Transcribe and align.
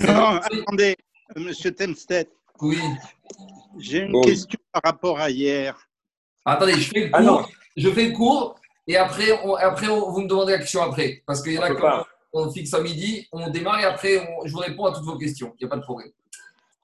Non, 0.00 0.40
attendez, 0.42 0.96
monsieur 1.36 1.74
Temstedt. 1.74 2.30
Oui. 2.60 2.78
J'ai 3.78 4.00
une 4.00 4.12
Bon. 4.12 4.20
question 4.22 4.58
par 4.72 4.82
rapport 4.84 5.18
à 5.20 5.30
hier. 5.30 5.76
Attendez, 6.44 6.74
je 6.74 6.90
fais 6.90 7.00
le 7.06 7.10
Ah 7.12 7.20
non. 7.22 7.38
cours. 7.38 7.50
je 7.76 7.90
fais 7.90 8.06
le 8.08 8.12
cours 8.12 8.56
et 8.86 8.96
après, 8.96 9.32
on, 9.44 9.54
après 9.54 9.88
on- 9.88 10.10
vous 10.10 10.20
me 10.22 10.28
demandez 10.28 10.52
la 10.52 10.58
question 10.58 10.82
après. 10.82 11.22
Parce 11.26 11.42
qu'il 11.42 11.52
y 11.54 11.58
en 11.58 11.62
a 11.62 11.74
pas. 11.74 12.06
on 12.32 12.50
fixe 12.50 12.72
à 12.74 12.80
midi, 12.80 13.26
on 13.32 13.48
démarre 13.50 13.80
et 13.80 13.84
après, 13.84 14.18
on- 14.28 14.46
je 14.46 14.52
vous 14.52 14.58
réponds 14.58 14.86
à 14.86 14.92
toutes 14.92 15.04
vos 15.04 15.16
questions. 15.18 15.54
Il 15.58 15.64
n'y 15.64 15.66
a 15.66 15.70
pas 15.70 15.76
de 15.76 15.82
problème. 15.82 16.10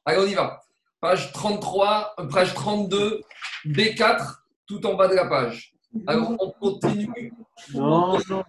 Allez, 0.05 0.19
on 0.19 0.27
y 0.27 0.35
va. 0.35 0.63
Page 1.01 1.33
33, 1.33 2.15
euh, 2.19 2.25
page 2.29 2.55
32, 2.55 3.21
B4, 3.67 4.43
tout 4.67 4.85
en 4.87 4.95
bas 4.95 5.09
de 5.09 5.15
la 5.15 5.27
page. 5.27 5.75
Alors, 6.07 6.31
on 6.41 6.51
continue. 6.53 7.33
Non, 7.75 8.19
non, 8.29 8.43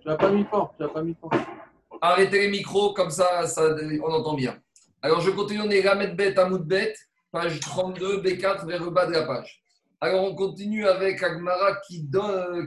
tu 0.00 0.08
l'as 0.08 0.16
pas 0.16 0.30
mis 0.30 0.44
fort, 0.44 0.72
tu 0.76 0.82
l'as 0.82 0.88
pas 0.88 1.02
mis 1.02 1.14
fort. 1.20 1.30
Arrêtez 2.00 2.40
les 2.40 2.48
micros, 2.48 2.92
comme 2.92 3.10
ça, 3.10 3.44
on 3.58 4.12
entend 4.12 4.34
bien. 4.34 4.58
Alors, 5.02 5.20
je 5.20 5.30
continue, 5.30 5.60
on 5.60 5.70
est 5.70 5.86
Ramet 5.86 6.14
Bet, 6.14 6.38
Amoud 6.38 6.66
Bet, 6.66 6.94
page 7.30 7.60
32, 7.60 8.22
B4, 8.22 8.66
vers 8.66 8.82
le 8.82 8.90
bas 8.90 9.06
de 9.06 9.12
la 9.12 9.22
page. 9.22 9.62
Alors, 10.00 10.24
on 10.24 10.34
continue 10.34 10.86
avec 10.86 11.22
Agmara 11.22 11.76
qui, 11.86 12.08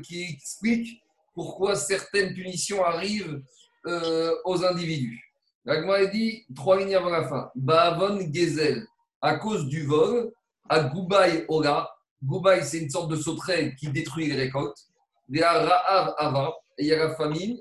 qui 0.04 0.24
explique 0.24 1.02
pourquoi 1.34 1.76
certaines 1.76 2.34
punitions 2.34 2.84
arrivent 2.84 3.42
euh, 3.88 4.34
aux 4.46 4.64
individus. 4.66 5.24
Agmara 5.68 6.06
dit, 6.06 6.46
trois 6.56 6.80
lignes 6.80 6.96
avant 6.96 7.10
la 7.10 7.28
fin, 7.28 7.52
Baavon 7.56 8.20
Gezel, 8.34 8.86
à 9.22 9.36
cause 9.36 9.68
du 9.68 9.86
vol, 9.86 10.32
à 10.68 10.82
Goubaï 10.82 11.46
Ora. 11.48 11.90
Goubaï, 12.24 12.64
c'est 12.64 12.80
une 12.80 12.90
sorte 12.90 13.12
de 13.12 13.16
sauterelle 13.16 13.76
qui 13.76 13.90
détruit 13.90 14.28
les 14.28 14.36
récoltes. 14.36 14.78
Y 15.30 15.42
a 15.42 15.54
Ra'av 15.54 16.16
Ava, 16.18 16.54
et 16.78 16.84
il 16.84 16.88
y 16.88 16.94
a 16.94 16.98
la 16.98 17.16
famine. 17.16 17.58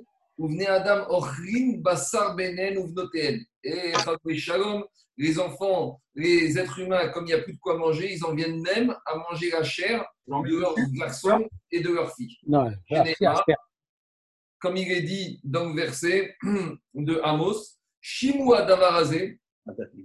Adam 0.69 1.07
Ochrin 1.09 1.79
Bassar 1.79 2.37
Benen 2.37 2.79
Uvnoten. 2.79 3.45
Et 3.65 3.93
Shalom, 4.37 4.85
les 5.17 5.39
enfants, 5.39 6.01
les 6.15 6.59
êtres 6.59 6.79
humains, 6.79 7.09
comme 7.09 7.25
il 7.25 7.29
n'y 7.29 7.35
a 7.35 7.43
plus 7.43 7.55
de 7.55 7.59
quoi 7.59 7.77
manger, 7.77 8.15
ils 8.15 8.25
en 8.25 8.35
viennent 8.35 8.61
même 8.63 8.95
à 9.05 9.17
manger 9.17 9.51
la 9.51 9.65
chair 9.65 10.05
de 10.27 10.57
leurs 10.57 10.75
garçons 10.93 11.49
et 11.71 11.81
de 11.81 11.91
leurs 11.91 12.15
filles. 12.15 12.37
Non. 12.47 12.71
Comme 14.61 14.77
il 14.77 14.91
est 14.91 15.03
dit 15.03 15.41
dans 15.45 15.69
le 15.69 15.75
verset 15.75 16.37
de 16.95 17.21
Amos, 17.23 17.79
Shimua 18.01 18.63
Davarazé, 18.63 19.41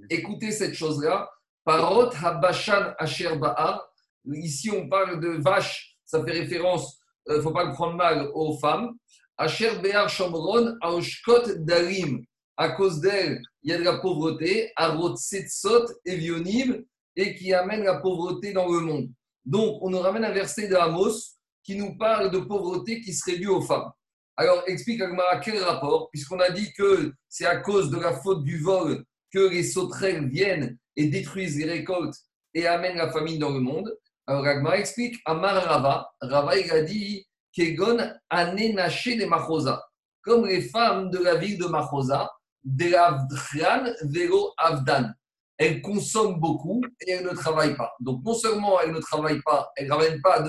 écoutez 0.10 0.52
cette 0.52 0.74
chose-là, 0.74 1.30
Parot 1.64 2.10
Habashan 2.22 2.94
Asher 2.98 3.36
Ba'ar. 3.38 3.88
Ici, 4.26 4.72
on 4.72 4.90
parle 4.90 5.20
de 5.20 5.42
vache, 5.42 5.98
ça 6.06 6.24
fait 6.24 6.32
référence, 6.32 7.00
il 7.28 7.36
ne 7.36 7.42
faut 7.42 7.52
pas 7.52 7.66
le 7.66 7.74
prendre 7.74 7.96
mal 7.96 8.30
aux 8.34 8.58
femmes. 8.58 8.98
Asher 9.38 9.80
Be'ar 9.82 10.10
Shomron 10.10 10.78
Aoshkot 10.82 11.56
Darim. 11.60 12.24
À 12.56 12.70
cause 12.70 13.02
d'elle, 13.02 13.42
il 13.64 13.72
y 13.72 13.74
a 13.74 13.80
de 13.80 13.84
la 13.84 13.98
pauvreté, 13.98 14.72
Arot 14.76 15.16
Setsot 15.16 15.86
Evionim, 16.06 16.84
et 17.16 17.36
qui 17.36 17.54
amène 17.54 17.84
la 17.84 18.00
pauvreté 18.00 18.54
dans 18.54 18.68
le 18.68 18.80
monde. 18.80 19.10
Donc, 19.46 19.80
on 19.82 19.90
nous 19.90 20.00
ramène 20.00 20.24
un 20.26 20.32
verset 20.32 20.68
de 20.68 20.76
Amos 20.76 21.38
qui 21.64 21.76
nous 21.76 21.98
parle 21.98 22.32
de 22.32 22.40
pauvreté 22.40 23.02
qui 23.02 23.14
serait 23.14 23.38
due 23.38 23.48
aux 23.48 23.62
femmes. 23.62 23.92
Alors, 24.36 24.64
explique 24.68 25.02
Agmara 25.02 25.40
quel 25.40 25.64
rapport, 25.64 26.10
puisqu'on 26.12 26.40
a 26.40 26.50
dit 26.50 26.72
que 26.74 27.12
c'est 27.30 27.46
à 27.46 27.58
cause 27.58 27.90
de 27.90 28.00
la 28.00 28.14
faute 28.14 28.44
du 28.44 28.60
vol 28.60 29.04
que 29.32 29.50
les 29.50 29.64
sauterelles 29.64 30.28
viennent 30.30 30.78
et 30.96 31.08
détruisent 31.08 31.58
les 31.58 31.70
récoltes 31.70 32.16
et 32.54 32.68
amènent 32.68 32.98
la 32.98 33.12
famine 33.12 33.40
dans 33.40 33.52
le 33.52 33.60
monde. 33.60 33.92
Alors, 34.28 34.46
Agmara 34.46 34.78
explique 34.78 35.20
Amar 35.26 35.64
Rava. 35.64 36.10
Rava, 36.22 36.58
il 36.58 36.72
a 36.72 36.82
dit 36.82 37.26
Kegon 37.54 37.98
anenaché 38.30 39.16
de 39.16 39.26
Machosa. 39.26 39.84
Comme 40.22 40.48
les 40.48 40.62
femmes 40.62 41.10
de 41.10 41.20
la 41.20 41.36
ville 41.36 41.58
de 41.58 41.66
Machosa, 41.66 42.30
de 42.64 42.90
l'Avdran 42.90 43.92
Vero 44.04 44.54
Avdan. 44.58 45.12
Elles 45.58 45.82
consomment 45.82 46.40
beaucoup 46.40 46.82
et 47.02 47.12
elles 47.12 47.26
ne 47.26 47.32
travaillent 47.32 47.76
pas. 47.76 47.94
Donc, 48.00 48.24
non 48.26 48.34
seulement 48.34 48.82
elles 48.82 48.92
ne 48.92 49.00
travaillent 49.00 49.42
pas, 49.46 49.72
elles 49.76 49.88
ne 49.88 49.94
ramènent 49.94 50.22
pas 50.22 50.44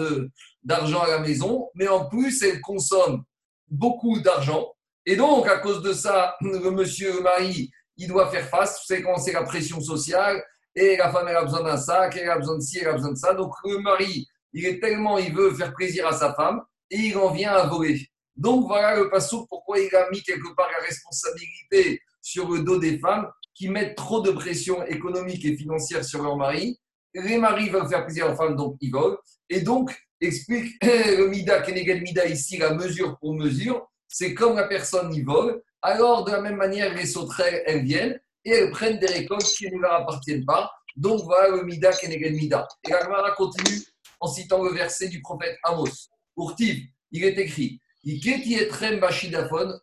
d'argent 0.62 1.02
à 1.02 1.08
la 1.08 1.18
maison, 1.18 1.68
mais 1.74 1.88
en 1.88 2.06
plus, 2.08 2.42
elles 2.42 2.60
consomment 2.60 3.22
beaucoup 3.68 4.20
d'argent. 4.20 4.72
Et 5.04 5.16
donc, 5.16 5.46
à 5.46 5.58
cause 5.58 5.82
de 5.82 5.92
ça, 5.92 6.36
le 6.40 6.70
monsieur, 6.70 7.12
le 7.16 7.20
mari, 7.20 7.70
il 7.96 8.08
doit 8.08 8.30
faire 8.30 8.48
face. 8.48 8.82
Savez 8.86 9.02
comment 9.02 9.18
c'est 9.18 9.32
la 9.32 9.42
pression 9.42 9.80
sociale. 9.80 10.42
Et 10.74 10.96
la 10.96 11.12
femme, 11.12 11.28
elle 11.28 11.36
a 11.36 11.44
besoin 11.44 11.62
d'un 11.62 11.76
sac, 11.76 12.16
elle 12.16 12.30
a 12.30 12.38
besoin 12.38 12.56
de 12.56 12.62
ci, 12.62 12.78
elle 12.78 12.88
a 12.88 12.92
besoin 12.94 13.12
de 13.12 13.18
ça. 13.18 13.34
Donc, 13.34 13.52
le 13.64 13.78
mari, 13.78 14.26
il 14.52 14.64
est 14.64 14.80
tellement, 14.80 15.18
il 15.18 15.34
veut 15.34 15.52
faire 15.54 15.74
plaisir 15.74 16.06
à 16.06 16.12
sa 16.12 16.34
femme 16.34 16.62
et 16.94 17.08
il 17.08 17.16
en 17.16 17.32
vient 17.32 17.52
à 17.52 17.66
voler. 17.66 18.08
Donc, 18.36 18.66
voilà 18.68 18.96
le 18.96 19.10
passage 19.10 19.40
pourquoi 19.48 19.80
il 19.80 19.94
a 19.96 20.08
mis 20.10 20.22
quelque 20.22 20.54
part 20.54 20.68
la 20.78 20.86
responsabilité 20.86 22.00
sur 22.22 22.48
le 22.50 22.60
dos 22.60 22.78
des 22.78 22.98
femmes 22.98 23.28
qui 23.52 23.68
mettent 23.68 23.96
trop 23.96 24.20
de 24.20 24.30
pression 24.30 24.84
économique 24.86 25.44
et 25.44 25.56
financière 25.56 26.04
sur 26.04 26.22
leur 26.22 26.36
mari. 26.36 26.78
Les 27.14 27.38
maris 27.38 27.68
veulent 27.68 27.88
faire 27.88 28.04
plaisir 28.04 28.30
aux 28.30 28.36
femmes, 28.36 28.56
donc 28.56 28.76
ils 28.80 28.92
volent. 28.92 29.18
Et 29.48 29.60
donc, 29.60 29.90
explique 30.20 30.72
le 30.82 31.26
Mida, 31.26 31.62
Kenegel 31.62 32.00
Mida 32.02 32.26
ici, 32.26 32.58
la 32.58 32.74
mesure 32.74 33.18
pour 33.18 33.34
mesure, 33.34 33.88
c'est 34.06 34.34
comme 34.34 34.56
la 34.56 34.68
personne 34.68 35.12
y 35.12 35.22
vole, 35.22 35.60
alors 35.82 36.24
de 36.24 36.30
la 36.30 36.40
même 36.40 36.56
manière, 36.56 36.94
les 36.94 37.06
sauterelles, 37.06 37.62
elles 37.66 37.84
viennent 37.84 38.20
et 38.44 38.50
elles 38.50 38.70
prennent 38.70 38.98
des 39.00 39.06
récoltes 39.06 39.42
qui 39.42 39.68
ne 39.68 39.80
leur 39.80 39.94
appartiennent 39.94 40.44
pas. 40.44 40.70
Donc 40.96 41.22
voilà 41.24 41.56
le 41.56 41.64
Mida, 41.64 41.92
Kenegel 41.92 42.34
Mida. 42.34 42.68
Et 42.86 42.90
la 42.90 43.02
Gemara 43.02 43.32
continue 43.32 43.80
en 44.20 44.28
citant 44.28 44.62
le 44.62 44.70
verset 44.70 45.08
du 45.08 45.20
prophète 45.20 45.56
Amos. 45.64 46.08
Urtiv, 46.36 46.84
il 47.10 47.24
est 47.24 47.38
écrit 47.38 47.80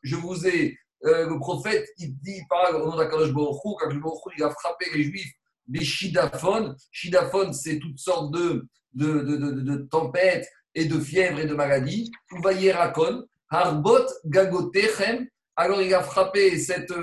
je 0.03 0.15
vous 0.15 0.47
ai, 0.47 0.77
euh, 1.05 1.27
le 1.27 1.39
prophète, 1.39 1.87
il 1.97 2.13
dit, 2.19 2.35
il 2.37 2.45
parle 2.47 2.75
au 2.75 2.89
nom 2.91 2.95
d'Akadosh 2.95 3.33
Baruch 3.33 3.57
Hu, 3.65 3.69
qu'Akadosh 3.79 4.01
Baruch 4.01 4.19
Hu, 4.27 4.31
il 4.37 4.43
a 4.43 4.51
frappé 4.51 4.85
les 4.93 5.03
juifs 5.03 5.31
des 5.67 5.83
shidaphon. 5.83 6.75
Shidaphon, 6.91 7.51
c'est 7.53 7.79
toutes 7.79 7.97
sortes 7.97 8.31
de, 8.31 8.67
de, 8.93 9.21
de, 9.21 9.37
de, 9.37 9.75
tempêtes 9.89 10.47
et 10.75 10.85
de 10.85 10.99
fièvres 10.99 11.39
et 11.39 11.47
de 11.47 11.55
maladies. 11.55 12.11
Uvayerakon, 12.31 13.25
harbot 13.49 14.05
gagotechem. 14.25 15.27
Alors 15.55 15.81
il 15.81 15.93
a 15.93 16.03
frappé 16.03 16.57
cette, 16.59 16.93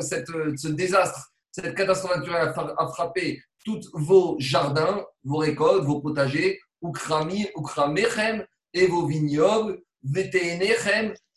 cette, 0.00 0.26
ce 0.56 0.68
désastre, 0.68 1.30
cette 1.52 1.74
catastrophe 1.74 2.16
naturelle 2.16 2.48
a 2.48 2.52
fra- 2.52 2.74
a 2.78 2.88
frappé 2.88 3.40
tous 3.64 3.90
vos 3.94 4.36
jardins, 4.38 5.04
vos 5.22 5.38
récoltes, 5.38 5.84
vos 5.84 6.00
potagers, 6.00 6.58
ukramechem, 6.82 8.44
et 8.74 8.86
vos 8.86 9.06
vignobles, 9.06 9.80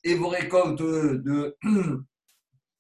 et 0.03 0.15
vos 0.15 0.27
récoltes 0.27 0.79
de, 0.79 1.55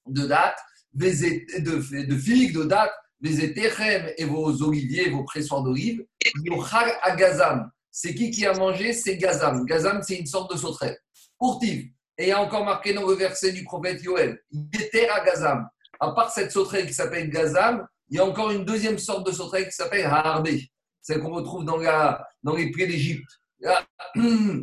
de 0.07 0.27
dattes, 0.27 0.59
de, 0.93 2.05
de 2.05 2.17
figues, 2.17 2.53
de 2.53 2.63
dattes, 2.63 2.93
et 3.23 4.25
vos 4.25 4.61
oliviers, 4.63 5.09
vos 5.09 5.23
pressoirs 5.23 5.63
d'olives. 5.63 6.03
Yochal 6.43 6.91
agazam. 7.01 7.71
C'est 7.91 8.13
qui 8.13 8.29
qui 8.29 8.45
a 8.45 8.53
mangé? 8.53 8.93
C'est 8.93 9.17
Gazam. 9.17 9.65
Gazam, 9.65 10.03
c'est 10.03 10.17
une 10.17 10.27
sorte 10.27 10.53
de 10.53 10.57
sauterelle. 10.57 10.99
Urtiv. 11.41 11.89
Et 12.19 12.25
il 12.25 12.27
y 12.27 12.31
a 12.31 12.39
encore 12.39 12.63
marqué 12.63 12.93
dans 12.93 13.07
le 13.07 13.15
verset 13.15 13.51
du 13.51 13.63
prophète 13.63 14.03
Yoel, 14.03 14.39
Yeter 14.51 15.09
agazam. 15.09 15.67
À 15.99 16.11
part 16.11 16.31
cette 16.31 16.51
sauterelle 16.51 16.85
qui 16.85 16.93
s'appelle 16.93 17.29
Gazam, 17.29 17.87
il 18.09 18.17
y 18.17 18.19
a 18.19 18.25
encore 18.25 18.51
une 18.51 18.65
deuxième 18.65 18.99
sorte 18.99 19.25
de 19.25 19.31
sauterelle 19.31 19.65
qui 19.65 19.71
s'appelle 19.71 20.05
Harbé. 20.05 20.69
Celle 21.01 21.21
qu'on 21.21 21.33
retrouve 21.33 21.65
dans 21.65 22.55
les 22.55 22.71
plaies 22.71 22.87
d'Égypte. 22.87 23.36
La, 23.59 23.85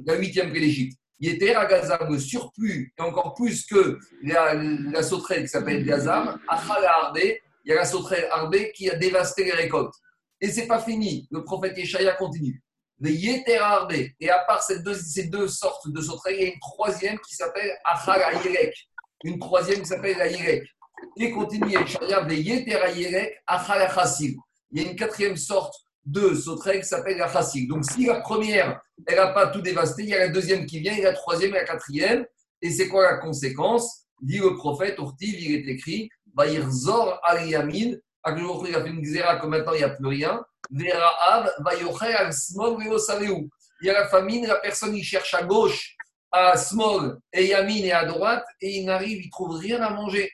la 0.07 0.15
huitième 0.17 0.51
plaie 0.51 0.61
d'Égypte. 0.61 0.99
Yeter 1.21 1.55
agazam, 1.55 2.11
le 2.11 2.19
surplus, 2.19 2.93
et 2.99 3.03
encore 3.03 3.35
plus 3.35 3.65
que 3.67 3.99
la, 4.23 4.55
la 4.55 5.03
sauterelle 5.03 5.43
qui 5.43 5.49
s'appelle 5.49 5.85
Gazam, 5.85 6.39
il 7.65 7.71
y 7.71 7.73
a 7.73 7.77
la 7.77 7.85
sauterelle 7.85 8.29
Arbé 8.31 8.73
qui 8.73 8.91
a 8.91 8.97
dévasté 8.97 9.45
les 9.45 9.53
récoltes. 9.53 9.95
Et 10.41 10.51
c'est 10.51 10.67
pas 10.67 10.81
fini. 10.81 11.27
Le 11.31 11.43
prophète 11.45 11.79
Yeshaya 11.79 12.13
continue. 12.15 12.63
Le 13.01 13.11
Yeter 13.11 13.57
Arbé. 13.57 14.15
Et 14.21 14.29
à 14.29 14.41
part 14.41 14.63
ces 14.63 14.83
deux, 14.83 14.95
ces 14.95 15.29
deux 15.29 15.49
sortes 15.49 15.89
de 15.89 16.01
sauterelles, 16.01 16.37
il 16.39 16.43
y 16.43 16.47
a 16.47 16.53
une 16.53 16.61
troisième 16.61 17.19
qui 17.21 17.35
s'appelle 17.35 17.73
Achal 17.85 18.21
Ayerek. 18.21 18.75
Une 19.25 19.39
troisième 19.39 19.81
qui 19.81 19.87
s'appelle 19.87 20.21
Ayerek. 20.21 20.69
Et 21.17 21.31
continue 21.31 21.71
Yeshaya. 21.71 22.21
Le 22.21 22.35
Yeter 22.35 22.77
Ayerek, 22.77 23.41
Achal. 23.47 23.89
Il 24.71 24.83
y 24.83 24.85
a 24.85 24.91
une 24.91 24.97
quatrième 24.97 25.37
sorte 25.37 25.75
de 26.05 26.35
sauterelle 26.35 26.81
qui 26.81 26.89
s'appelle 26.89 27.17
la 27.17 27.33
Chassil. 27.33 27.67
Donc 27.67 27.85
si 27.85 28.07
la 28.07 28.21
première, 28.21 28.81
elle 29.07 29.17
n'a 29.17 29.29
pas 29.29 29.47
tout 29.49 29.61
dévasté, 29.61 30.03
il 30.03 30.09
y 30.11 30.15
a 30.15 30.19
la 30.19 30.29
deuxième 30.29 30.67
qui 30.67 30.81
vient, 30.81 30.93
il 30.93 30.99
y 31.01 31.07
a 31.07 31.11
la 31.11 31.17
troisième 31.17 31.51
et 31.51 31.59
la 31.59 31.65
quatrième. 31.65 32.27
Et 32.61 32.71
c'est 32.71 32.89
quoi 32.89 33.03
la 33.03 33.19
conséquence? 33.19 34.05
Dit 34.21 34.39
le 34.39 34.55
prophète, 34.55 34.97
Urtiv, 34.99 35.35
il 35.41 35.55
est 35.55 35.73
écrit 35.73 36.09
Vaïrzor 36.35 37.21
al 37.23 37.49
Yamin. 37.49 37.97
Akhlor, 38.23 38.67
il 38.67 38.75
a 38.75 38.83
fait 38.83 38.91
une 38.91 39.03
xéra 39.03 39.37
que 39.37 39.47
maintenant 39.47 39.73
il 39.73 39.79
n'y 39.79 39.85
a 39.85 39.91
plus 39.91 40.07
rien. 40.07 40.43
Vera'av, 40.71 41.53
Vayocher 41.61 42.15
al 42.15 42.33
Smol, 42.33 42.83
Veosaveu. 42.83 43.49
Il 43.83 43.87
y 43.87 43.91
a 43.91 43.93
la 43.93 44.09
famine, 44.09 44.47
la 44.47 44.57
personne 44.57 44.95
il 44.95 45.05
cherche 45.05 45.35
à 45.35 45.43
gauche, 45.43 45.95
à 46.33 46.57
Smol 46.57 47.19
et 47.33 47.47
Yamin 47.47 47.85
et 47.85 47.93
à 47.93 48.07
droite, 48.07 48.45
et 48.61 48.79
il 48.79 48.87
n'arrive, 48.87 49.23
il 49.23 49.31
trouve 49.31 49.59
rien 49.59 49.83
à 49.83 49.91
manger. 49.91 50.31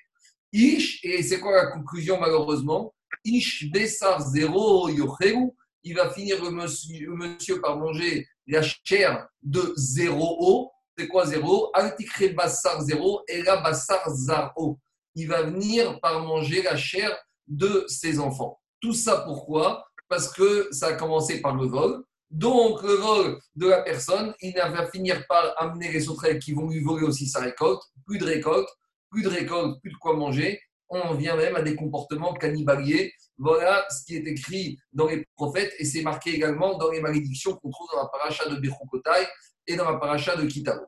Ish, 0.53 1.05
et 1.05 1.23
c'est 1.23 1.41
quoi 1.41 1.57
la 1.57 1.67
conclusion 1.67 2.21
malheureusement? 2.21 2.95
Ish 3.25 3.71
Bessar 3.71 4.21
Zero 4.21 4.89
Yocheu. 4.89 5.53
Il 5.83 5.95
va 5.95 6.11
finir 6.11 6.43
le 6.43 6.51
monsieur, 6.51 7.07
le 7.07 7.15
monsieur 7.15 7.61
par 7.61 7.79
manger 7.79 8.27
la 8.47 8.63
chair 8.63 9.27
de 9.43 9.73
zéro 9.77 10.37
eau. 10.41 10.71
C'est 10.97 11.09
quoi 11.09 11.27
zéro 11.27 11.71
Altikre 11.75 12.35
Bassar 12.35 12.81
zéro 12.83 13.23
et 13.29 13.43
la 13.43 13.57
Bassar 13.59 14.03
Zaro. 14.11 14.79
il 15.15 15.29
va 15.29 15.43
venir 15.43 15.99
par 16.01 16.21
manger 16.21 16.63
la 16.63 16.77
chair 16.77 17.17
de 17.47 17.85
ses 17.89 18.19
enfants. 18.19 18.61
Tout 18.81 18.93
ça 18.93 19.19
pourquoi? 19.19 19.85
Parce 20.09 20.33
que 20.33 20.69
ça 20.73 20.89
a 20.89 20.93
commencé 20.95 21.41
par 21.41 21.55
le 21.55 21.67
vol. 21.67 22.05
Donc, 22.31 22.83
le 22.83 22.95
vol 22.95 23.41
de 23.57 23.67
la 23.67 23.83
personne, 23.83 24.33
il 24.41 24.55
va 24.55 24.89
finir 24.91 25.25
par 25.29 25.53
amener 25.57 25.91
les 25.91 26.01
sauterelles 26.01 26.39
qui 26.39 26.53
vont 26.53 26.69
lui 26.69 26.81
voler 26.81 27.05
aussi 27.05 27.27
sa 27.27 27.41
récolte. 27.41 27.83
Plus 28.07 28.19
de 28.19 28.25
récolte, 28.25 28.69
plus 29.11 29.23
de 29.23 29.29
récolte, 29.29 29.81
plus 29.81 29.91
de 29.91 29.97
quoi 29.97 30.15
manger. 30.15 30.61
On 30.91 31.15
vient 31.15 31.37
même 31.37 31.57
à 31.57 31.63
des 31.63 31.77
comportements 31.77 32.35
cannibaliers. 32.35 33.13
Voilà 33.39 33.87
ce 33.91 34.05
qui 34.05 34.17
est 34.17 34.27
écrit 34.27 34.79
dans 34.93 35.07
les 35.07 35.25
prophètes 35.37 35.73
et 35.79 35.85
c'est 35.85 36.03
marqué 36.03 36.35
également 36.35 36.77
dans 36.77 36.91
les 36.91 37.01
malédictions 37.01 37.53
qu'on 37.55 37.71
trouve 37.71 37.89
dans 37.93 38.03
la 38.03 38.09
paracha 38.09 38.49
de 38.49 38.57
Bechukotai 38.57 39.27
et 39.69 39.77
dans 39.77 39.89
la 39.91 39.99
paracha 39.99 40.35
de 40.37 40.47
Kitaro. 40.47 40.85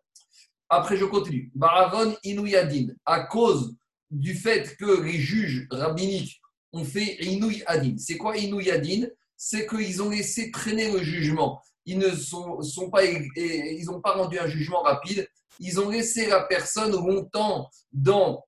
Après, 0.69 0.97
je 0.97 1.05
continue. 1.05 1.53
Baravon 1.55 2.17
Inuyadin, 2.25 2.89
à 3.07 3.21
cause 3.21 3.77
du 4.11 4.35
fait 4.35 4.77
que 4.77 5.03
les 5.03 5.19
juges 5.19 5.67
rabbiniques 5.71 6.41
ont 6.73 6.85
fait 6.85 7.17
Inouï 7.21 7.63
Adin. 7.67 7.95
C'est 7.99 8.17
quoi 8.17 8.37
Inouï 8.37 8.71
Adin 8.71 9.07
C'est 9.37 9.67
qu'ils 9.67 10.03
ont 10.03 10.11
laissé 10.11 10.51
traîner 10.51 10.91
le 10.91 11.03
jugement. 11.03 11.61
Ils 11.85 11.99
ne 11.99 12.11
sont, 12.11 12.63
sont 12.63 12.91
pas, 12.91 13.05
ils 13.05 13.85
n'ont 13.87 14.01
pas 14.01 14.13
rendu 14.13 14.39
un 14.39 14.47
jugement 14.47 14.83
rapide. 14.83 15.29
Ils 15.59 15.81
ont 15.81 15.89
laissé 15.89 16.27
la 16.27 16.43
personne 16.45 16.93
longtemps 16.93 17.69
dans 17.93 18.45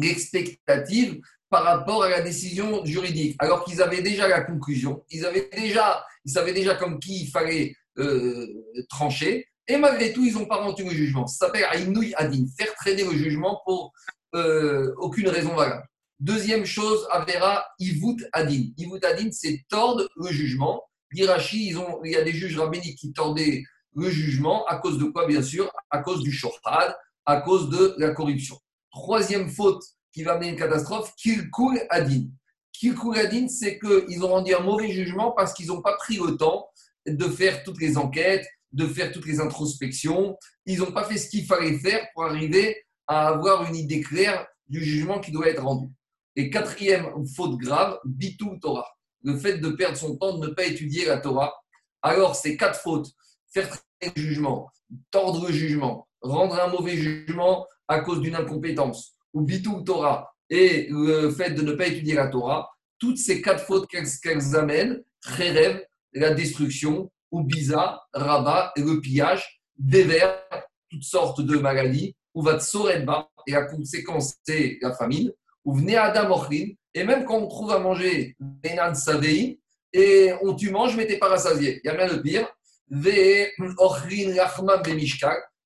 l'expectative 0.00 1.20
par 1.50 1.64
rapport 1.64 2.02
à 2.02 2.08
la 2.08 2.20
décision 2.20 2.84
juridique, 2.84 3.36
alors 3.38 3.64
qu'ils 3.64 3.80
avaient 3.80 4.02
déjà 4.02 4.26
la 4.26 4.40
conclusion, 4.40 5.04
ils 5.10 5.24
avaient 5.24 5.48
déjà, 5.52 6.04
ils 6.24 6.32
savaient 6.32 6.52
déjà 6.52 6.74
comme 6.74 6.98
qui 6.98 7.24
il 7.24 7.30
fallait 7.30 7.76
euh, 7.98 8.46
trancher, 8.88 9.46
et 9.66 9.76
malgré 9.76 10.12
tout, 10.12 10.24
ils 10.24 10.34
n'ont 10.34 10.46
pas 10.46 10.56
rendu 10.56 10.84
le 10.84 10.90
jugement. 10.90 11.26
Ça 11.26 11.46
s'appelle 11.46 11.66
Inouï 11.80 12.12
Adin, 12.16 12.44
faire 12.58 12.74
traîner 12.74 13.04
le 13.04 13.16
jugement 13.16 13.62
pour 13.64 13.92
euh, 14.34 14.92
aucune 14.98 15.28
raison 15.28 15.54
valable. 15.54 15.86
Deuxième 16.20 16.64
chose, 16.64 17.06
Avera, 17.10 17.64
Ivut 17.78 18.24
Adin. 18.32 18.64
Ivut 18.76 19.02
Adin, 19.04 19.30
c'est 19.32 19.64
tordre 19.68 20.06
le 20.16 20.30
jugement. 20.30 20.82
Ont, 21.16 22.00
il 22.04 22.10
y 22.10 22.16
a 22.16 22.22
des 22.22 22.32
juges 22.32 22.58
rabbiniques 22.58 22.98
qui 22.98 23.12
tordaient 23.12 23.62
le 23.94 24.10
jugement. 24.10 24.66
À 24.66 24.76
cause 24.76 24.98
de 24.98 25.04
quoi, 25.04 25.26
bien 25.26 25.42
sûr? 25.42 25.70
À 25.90 26.00
cause 26.00 26.22
du 26.22 26.32
shohad, 26.32 26.94
à 27.24 27.40
cause 27.40 27.70
de 27.70 27.94
la 27.98 28.10
corruption. 28.10 28.58
Troisième 28.94 29.50
faute 29.50 29.82
qui 30.12 30.22
va 30.22 30.34
amener 30.34 30.50
une 30.50 30.56
catastrophe, 30.56 31.12
Kilkul 31.16 31.82
Adin. 31.90 32.26
Kilkul 32.72 33.18
Adin, 33.18 33.48
c'est 33.48 33.80
qu'ils 33.80 34.24
ont 34.24 34.28
rendu 34.28 34.54
un 34.54 34.60
mauvais 34.60 34.88
jugement 34.88 35.32
parce 35.32 35.52
qu'ils 35.52 35.66
n'ont 35.66 35.82
pas 35.82 35.96
pris 35.96 36.16
le 36.16 36.36
temps 36.36 36.68
de 37.04 37.24
faire 37.24 37.64
toutes 37.64 37.80
les 37.80 37.98
enquêtes, 37.98 38.46
de 38.70 38.86
faire 38.86 39.10
toutes 39.10 39.26
les 39.26 39.40
introspections. 39.40 40.38
Ils 40.64 40.78
n'ont 40.78 40.92
pas 40.92 41.02
fait 41.02 41.18
ce 41.18 41.28
qu'il 41.28 41.44
fallait 41.44 41.76
faire 41.76 42.06
pour 42.14 42.24
arriver 42.24 42.84
à 43.08 43.26
avoir 43.26 43.68
une 43.68 43.74
idée 43.74 44.00
claire 44.00 44.46
du 44.68 44.80
jugement 44.82 45.18
qui 45.18 45.32
doit 45.32 45.48
être 45.48 45.64
rendu. 45.64 45.88
Et 46.36 46.48
quatrième 46.48 47.10
faute 47.34 47.58
grave, 47.58 47.98
bitou 48.04 48.58
Torah. 48.62 48.86
Le 49.24 49.36
fait 49.36 49.58
de 49.58 49.70
perdre 49.70 49.96
son 49.96 50.16
temps, 50.16 50.38
de 50.38 50.46
ne 50.46 50.54
pas 50.54 50.66
étudier 50.66 51.04
la 51.06 51.18
Torah. 51.18 51.52
Alors, 52.00 52.36
ces 52.36 52.56
quatre 52.56 52.78
fautes, 52.78 53.08
faire 53.52 53.68
le 54.02 54.12
jugement, 54.14 54.70
tordre 55.10 55.48
le 55.48 55.52
jugement, 55.52 56.06
rendre 56.24 56.60
un 56.60 56.68
mauvais 56.68 56.96
jugement 56.96 57.66
à 57.86 58.00
cause 58.00 58.20
d'une 58.20 58.34
incompétence, 58.34 59.14
ou 59.32 59.42
bitou 59.42 59.82
Torah, 59.82 60.32
et 60.50 60.88
le 60.90 61.30
fait 61.30 61.50
de 61.50 61.62
ne 61.62 61.72
pas 61.72 61.86
étudier 61.86 62.14
la 62.14 62.28
Torah, 62.28 62.70
toutes 62.98 63.18
ces 63.18 63.42
quatre 63.42 63.64
fautes 63.64 63.86
qu'elles 63.88 64.56
amènent, 64.56 65.02
rêvent 65.22 65.84
la 66.12 66.32
destruction, 66.32 67.10
ou 67.30 67.42
biza, 67.42 68.00
rabat, 68.12 68.72
et 68.76 68.82
le 68.82 69.00
pillage, 69.00 69.60
dévers, 69.76 70.42
toutes 70.90 71.02
sortes 71.02 71.40
de 71.40 71.56
maladies, 71.56 72.16
ou 72.34 72.42
va 72.42 72.58
bas, 73.04 73.28
et 73.46 73.52
la 73.52 73.62
conséquence, 73.62 74.34
c'est 74.44 74.78
la 74.80 74.94
famine, 74.94 75.30
ou 75.64 75.74
venez 75.74 75.96
Adam 75.96 76.30
Ochlin, 76.34 76.68
et 76.94 77.04
même 77.04 77.24
quand 77.24 77.38
on 77.38 77.48
trouve 77.48 77.72
à 77.72 77.78
manger 77.78 78.36
Benan 78.38 78.94
Savei, 78.94 79.60
et 79.92 80.32
on 80.42 80.54
tu 80.54 80.70
manges, 80.70 80.96
mais 80.96 81.06
tu 81.06 81.12
n'es 81.12 81.18
pas 81.18 81.28
rassasié. 81.28 81.80
Il 81.82 81.86
y 81.86 81.90
a 81.90 81.94
rien 81.94 82.12
de 82.12 82.20
pire. 82.20 82.48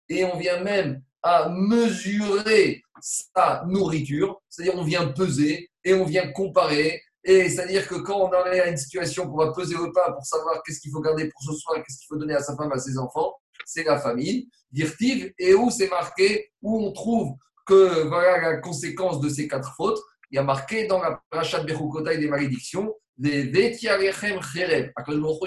Et 0.08 0.24
on 0.24 0.36
vient 0.36 0.60
même 0.60 1.02
à 1.22 1.48
mesurer 1.48 2.82
sa 3.00 3.64
nourriture, 3.66 4.40
c'est-à-dire 4.48 4.74
on 4.76 4.84
vient 4.84 5.08
peser 5.08 5.70
et 5.84 5.94
on 5.94 6.04
vient 6.04 6.30
comparer. 6.32 7.02
Et 7.24 7.48
c'est-à-dire 7.50 7.86
que 7.86 7.96
quand 7.96 8.30
on 8.30 8.32
est 8.46 8.60
à 8.60 8.68
une 8.68 8.76
situation 8.76 9.28
qu'on 9.28 9.36
va 9.36 9.52
peser 9.52 9.74
le 9.74 9.92
pain 9.92 10.12
pour 10.12 10.24
savoir 10.24 10.62
qu'est-ce 10.62 10.80
qu'il 10.80 10.90
faut 10.90 11.00
garder 11.00 11.28
pour 11.28 11.42
ce 11.42 11.52
soir, 11.58 11.76
qu'est-ce 11.76 11.98
qu'il 11.98 12.06
faut 12.08 12.16
donner 12.16 12.34
à 12.34 12.42
sa 12.42 12.56
femme, 12.56 12.72
à 12.72 12.78
ses 12.78 12.96
enfants, 12.96 13.34
c'est 13.66 13.84
la 13.84 13.98
famille. 13.98 14.48
Dirtive, 14.70 15.32
et 15.38 15.54
où 15.54 15.70
c'est 15.70 15.88
marqué, 15.88 16.50
où 16.62 16.86
on 16.86 16.92
trouve 16.92 17.34
que 17.66 18.06
voilà 18.08 18.38
la 18.40 18.56
conséquence 18.58 19.20
de 19.20 19.28
ces 19.28 19.46
quatre 19.46 19.74
fautes. 19.76 19.98
Il 20.30 20.36
y 20.36 20.38
a 20.38 20.42
marqué 20.42 20.86
dans 20.86 21.00
la 21.00 21.20
paracha 21.30 21.60
de 21.60 21.66
Bechukotai 21.66 22.18
des 22.18 22.28
malédictions, 22.28 22.94
des 23.16 23.44
Vetiarechem 23.44 24.40
Cherev. 24.42 24.92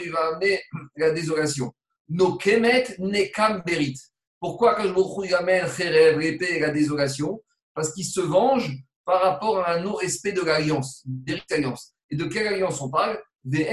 il 0.03 0.11
va 0.11 0.27
amener 0.33 0.61
la 0.95 1.11
désolation. 1.11 1.73
No 2.09 2.35
Kemet 2.35 2.95
Nekam 2.99 3.63
Berit. 3.65 3.97
Pourquoi 4.41 4.75
il 5.23 5.33
amène 5.35 5.67
Cherev, 5.67 6.19
l'épée 6.19 6.55
et 6.55 6.59
la 6.59 6.71
désolation 6.71 7.43
Parce 7.75 7.93
qu'il 7.93 8.05
se 8.05 8.21
venge 8.21 8.71
par 9.05 9.21
rapport 9.21 9.59
à 9.59 9.73
un 9.73 9.81
non-respect 9.81 10.31
de 10.31 10.41
l'alliance, 10.41 11.05
alliance. 11.51 11.93
Et 12.09 12.15
de 12.15 12.25
quelle 12.25 12.47
alliance 12.47 12.81
on 12.81 12.89
parle? 12.89 13.21
Des 13.43 13.65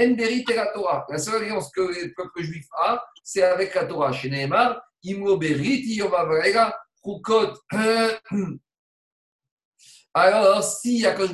la 0.55 0.67
Torah. 0.67 1.07
La 1.09 1.17
seule 1.17 1.43
alliance 1.43 1.71
que 1.71 1.81
le 1.81 2.13
peuple 2.13 2.43
juif 2.43 2.67
a, 2.77 3.03
c'est 3.23 3.41
avec 3.41 3.73
la 3.73 3.85
Torah. 3.85 4.13
Chez 4.13 4.29
Nehemar, 4.29 4.79
Imo 5.01 5.37
Berit, 5.37 5.99
alors, 10.13 10.63
si 10.63 11.03
Akash 11.05 11.31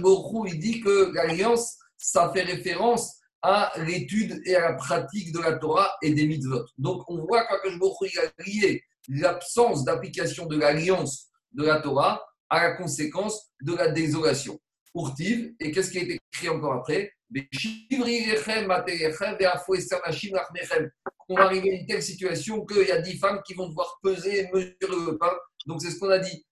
il 0.48 0.60
dit 0.60 0.80
que 0.80 1.12
l'alliance, 1.14 1.78
ça 1.98 2.32
fait 2.34 2.44
référence 2.44 3.20
à 3.42 3.74
l'étude 3.80 4.42
et 4.46 4.56
à 4.56 4.62
la 4.62 4.76
pratique 4.76 5.34
de 5.34 5.40
la 5.40 5.58
Torah 5.58 5.92
et 6.02 6.14
des 6.14 6.26
mitzvot. 6.26 6.64
Donc, 6.78 7.04
on 7.10 7.26
voit 7.26 7.46
qu'Akash 7.46 7.74
il 8.02 8.20
a 8.20 8.32
lié 8.46 8.82
l'absence 9.10 9.84
d'application 9.84 10.46
de 10.46 10.58
l'alliance 10.58 11.30
de 11.52 11.64
la 11.66 11.80
Torah 11.80 12.24
à 12.50 12.64
la 12.64 12.76
conséquence 12.76 13.52
de 13.62 13.74
la 13.74 13.90
désolation. 13.90 14.60
Urtiv, 14.94 15.54
et 15.60 15.72
qu'est-ce 15.72 15.92
qui 15.92 16.00
a 16.00 16.04
été 16.04 16.20
écrit 16.34 16.50
encore 16.50 16.74
après? 16.74 17.12
On 21.28 21.36
va 21.36 21.44
arriver 21.44 21.72
à 21.72 21.74
une 21.74 21.86
telle 21.88 22.04
situation 22.04 22.66
qu'il 22.66 22.88
y 22.88 22.92
a 22.92 23.02
dix 23.02 23.18
femmes 23.18 23.42
qui 23.46 23.56
vont 23.56 23.68
devoir 23.68 23.98
peser 24.02 24.42
et 24.42 24.50
mesurer 24.54 25.06
le 25.12 25.18
pain. 25.18 25.34
Donc, 25.66 25.82
c'est 25.82 25.90
ce 25.90 26.00
qu'on 26.00 26.12
a 26.12 26.20
dit. 26.20 26.46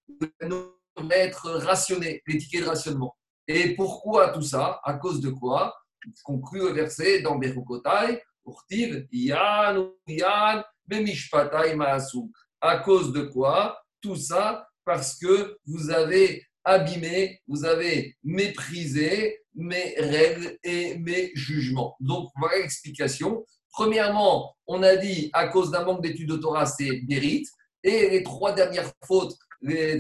Être 1.12 1.52
rationné, 1.52 2.22
les 2.28 2.38
tickets 2.38 2.62
de 2.64 2.68
rationnement. 2.68 3.16
Et 3.48 3.76
pourquoi 3.76 4.30
tout 4.30 4.42
ça? 4.42 4.80
À 4.84 4.96
cause 4.96 5.22
de 5.22 5.30
quoi? 5.30 5.76
Conclut 6.24 6.62
le 6.62 6.74
verset 6.74 7.22
dans 7.22 7.38
Berukotai, 7.38 8.22
Urtiv, 8.46 9.08
Yan, 9.12 9.92
Yan, 10.08 10.64
Bemishpatai 10.86 11.76
Maasu. 11.76 12.32
À 12.66 12.78
cause 12.78 13.12
de 13.12 13.24
quoi? 13.24 13.78
Tout 14.00 14.16
ça 14.16 14.66
parce 14.86 15.18
que 15.20 15.58
vous 15.66 15.90
avez 15.90 16.46
abîmé, 16.64 17.42
vous 17.46 17.66
avez 17.66 18.16
méprisé 18.24 19.42
mes 19.54 19.96
règles 19.98 20.58
et 20.64 20.98
mes 20.98 21.32
jugements. 21.36 21.98
Donc, 22.00 22.30
voilà 22.38 22.60
l'explication. 22.60 23.46
Premièrement, 23.70 24.56
on 24.66 24.82
a 24.82 24.96
dit 24.96 25.30
à 25.34 25.50
cause 25.50 25.72
d'un 25.72 25.84
manque 25.84 26.02
d'études 26.02 26.30
de 26.30 26.38
Torah, 26.38 26.66
c'est 26.66 27.02
mérite. 27.06 27.50
Et 27.84 28.10
les 28.10 28.24
trois 28.24 28.54
dernières 28.54 28.94
fautes 29.06 29.36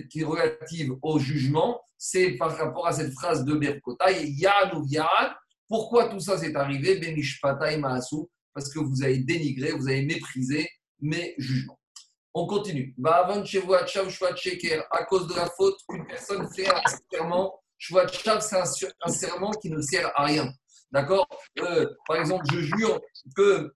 qui 0.10 0.22
sont 0.22 0.29
relatives 0.29 0.93
au 1.01 1.20
jugement, 1.20 1.82
c'est 1.98 2.38
par 2.38 2.55
rapport 2.58 2.88
à 2.88 2.93
cette 2.93 3.12
phrase 3.12 3.43
de 3.43 3.55
Berkotai, 3.55 4.29
Yan 4.29 4.77
ou 4.77 4.86
Yan. 4.88 5.05
Pourquoi 5.67 6.08
tout 6.08 6.22
ça 6.22 6.38
s'est 6.38 6.55
arrivé? 6.55 6.98
Parce 8.53 8.74
que 8.74 8.79
vous 8.79 9.03
avez 9.03 9.17
dénigré, 9.17 9.74
vous 9.74 9.89
avez 9.89 10.05
méprisé 10.05 10.70
mes 11.01 11.36
jugements. 11.38 11.77
On 12.33 12.47
continue. 12.47 12.95
À 13.05 15.03
cause 15.05 15.27
de 15.27 15.35
la 15.35 15.45
faute, 15.55 15.77
une 15.93 16.05
personne 16.07 16.47
fait 16.53 16.67
un 16.67 16.81
serment. 17.11 17.59
c'est 17.79 18.91
un 19.01 19.11
serment 19.11 19.51
qui 19.51 19.69
ne 19.69 19.81
sert 19.81 20.11
à 20.15 20.25
rien. 20.25 20.51
D'accord? 20.91 21.27
Euh, 21.59 21.87
Par 22.07 22.17
exemple, 22.17 22.45
je 22.51 22.59
jure 22.61 23.01
que 23.35 23.73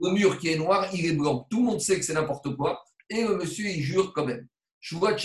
le 0.00 0.10
mur 0.12 0.38
qui 0.38 0.48
est 0.50 0.58
noir, 0.58 0.88
il 0.92 1.06
est 1.06 1.12
blanc. 1.12 1.46
Tout 1.50 1.58
le 1.58 1.64
monde 1.64 1.80
sait 1.80 1.98
que 1.98 2.04
c'est 2.04 2.14
n'importe 2.14 2.54
quoi. 2.56 2.82
Et 3.08 3.22
le 3.22 3.36
monsieur, 3.36 3.66
il 3.66 3.82
jure 3.82 4.12
quand 4.12 4.26
même. 4.26 4.46
Shua 4.80 5.16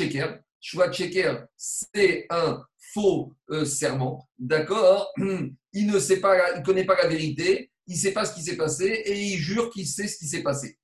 Checker, 0.91 1.35
c'est 1.55 2.25
un 2.29 2.63
faux 2.93 3.35
euh, 3.51 3.65
serment. 3.65 4.27
D'accord? 4.39 5.11
Il 5.73 5.87
ne 5.87 5.99
sait 5.99 6.19
pas, 6.19 6.59
connaît 6.61 6.85
pas 6.85 6.95
la 6.95 7.07
vérité, 7.07 7.69
il 7.87 7.93
ne 7.95 7.99
sait 7.99 8.13
pas 8.13 8.25
ce 8.25 8.33
qui 8.33 8.41
s'est 8.41 8.57
passé 8.57 8.85
et 8.85 9.19
il 9.19 9.37
jure 9.37 9.69
qu'il 9.69 9.85
sait 9.85 10.07
ce 10.07 10.17
qui 10.17 10.27
s'est 10.27 10.41
passé. 10.41 10.77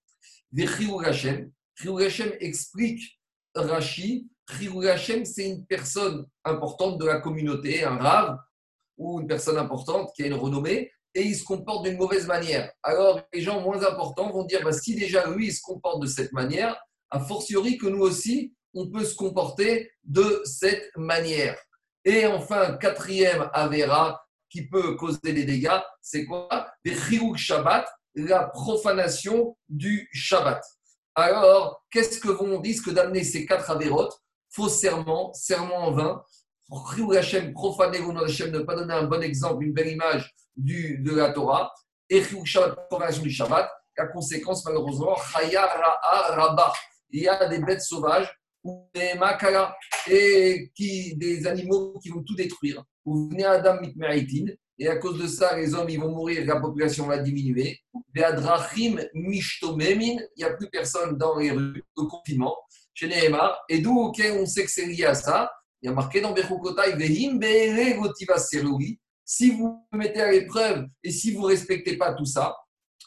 Riou 0.54 1.00
Hashem, 1.00 1.52
Hashem 2.00 2.32
explique 2.40 3.20
Rashi. 3.56 4.28
Hashem, 4.50 5.24
c'est 5.24 5.48
une 5.48 5.66
personne 5.66 6.26
importante 6.44 6.98
de 6.98 7.06
la 7.06 7.22
communauté, 7.22 7.84
un 7.86 7.98
rave 7.98 8.38
ou 8.98 9.22
une 9.22 9.28
personne 9.28 9.58
importante 9.58 10.12
qui 10.16 10.24
a 10.24 10.28
une 10.28 10.34
renommée 10.34 10.92
et 11.14 11.22
il 11.22 11.36
se 11.36 11.44
comporte 11.44 11.86
d'une 11.86 11.98
mauvaise 11.98 12.28
manière. 12.28 12.72
Alors, 12.84 13.22
les 13.34 13.42
gens 13.42 13.62
moins 13.62 13.84
importants 13.86 14.30
vont 14.32 14.44
dire 14.44 14.62
bah, 14.64 14.74
si 14.74 14.96
déjà 14.96 15.30
lui, 15.30 15.48
il 15.48 15.54
se 15.54 15.62
comporte 15.62 16.02
de 16.02 16.08
cette 16.08 16.34
manière, 16.34 16.78
a 17.10 17.20
fortiori 17.20 17.78
que 17.78 17.88
nous 17.88 18.02
aussi, 18.02 18.54
on 18.74 18.90
peut 18.90 19.04
se 19.04 19.16
comporter 19.16 19.92
de 20.04 20.42
cette 20.46 20.90
manière. 20.96 21.58
Et 22.06 22.26
enfin, 22.26 22.78
quatrième 22.78 23.50
Avera 23.54 24.22
qui 24.50 24.68
peut 24.68 24.96
causer 24.96 25.20
des 25.24 25.46
dégâts, 25.46 25.80
c'est 26.02 26.26
quoi? 26.26 26.50
Les 26.84 26.96
Shabbat, 27.36 27.88
la 28.16 28.46
profanation 28.46 29.58
du 29.70 30.10
Shabbat. 30.14 30.64
Alors, 31.16 31.84
qu'est-ce 31.92 32.20
que 32.20 32.30
vont 32.30 32.60
risque 32.62 32.92
d'amener 32.94 33.24
ces 33.24 33.46
quatre 33.46 33.70
avérotes? 33.70 34.14
Faux 34.50 34.70
serment, 34.70 35.34
serment 35.34 35.88
en 35.88 35.92
vain, 35.92 36.24
Hachem, 37.18 37.54
profaner 37.54 38.00
vos 38.00 38.18
Hachem, 38.18 38.52
ne 38.52 38.60
pas 38.60 38.76
donner 38.76 38.94
un 38.94 39.04
bon 39.04 39.22
exemple, 39.22 39.64
une 39.64 39.74
belle 39.74 39.90
image 39.90 40.34
du, 40.56 41.00
de 41.00 41.16
la 41.16 41.32
Torah, 41.32 41.72
et 42.10 42.22
Shabbat, 42.46 42.88
profanation 42.90 43.24
du 43.24 43.32
Shabbat. 43.32 43.70
La 43.98 44.08
conséquence, 44.08 44.64
malheureusement, 44.66 45.16
Il 47.10 47.22
y 47.22 47.28
a 47.28 47.48
des 47.48 47.60
bêtes 47.60 47.82
sauvages 47.82 48.34
des 48.94 49.16
makala 49.16 49.76
et 50.10 50.72
qui, 50.76 51.16
des 51.16 51.48
animaux 51.48 52.00
qui 52.02 52.10
vont 52.10 52.24
tout 52.24 52.36
détruire. 52.36 52.84
Vous 53.06 53.30
venez 53.30 53.44
à 53.44 53.52
Adam 53.52 53.82
Mitmeritin, 53.82 54.54
et 54.82 54.88
à 54.88 54.96
cause 54.96 55.20
de 55.20 55.28
ça, 55.28 55.56
les 55.56 55.76
hommes 55.76 55.90
ils 55.92 56.00
vont 56.00 56.10
mourir, 56.10 56.44
la 56.44 56.60
population 56.60 57.06
va 57.06 57.20
diminuer. 57.20 57.80
Il 57.94 58.20
n'y 58.20 58.24
a 60.44 60.54
plus 60.54 60.70
personne 60.72 61.20
dans 61.20 61.38
les 61.38 61.52
rues, 61.52 61.84
au 61.96 62.08
confinement, 62.08 62.58
chez 62.92 63.08
Nehemar. 63.08 63.62
Et 63.70 63.78
d'où 63.78 63.96
on 63.96 64.46
sait 64.48 64.66
que 64.66 64.72
c'est 64.72 64.88
lié 64.88 65.06
à 65.06 65.14
ça 65.14 65.52
Il 65.84 65.86
y 65.86 65.90
a 65.90 65.94
marqué 65.94 66.20
dans 66.20 66.34
Bechukotai, 66.34 66.98
Si 69.24 69.52
vous 69.52 69.86
mettez 69.92 70.20
à 70.20 70.32
l'épreuve 70.32 70.88
et 71.04 71.12
si 71.12 71.32
vous 71.32 71.44
ne 71.44 71.48
respectez 71.50 71.96
pas 71.96 72.14
tout 72.16 72.26
ça, 72.26 72.58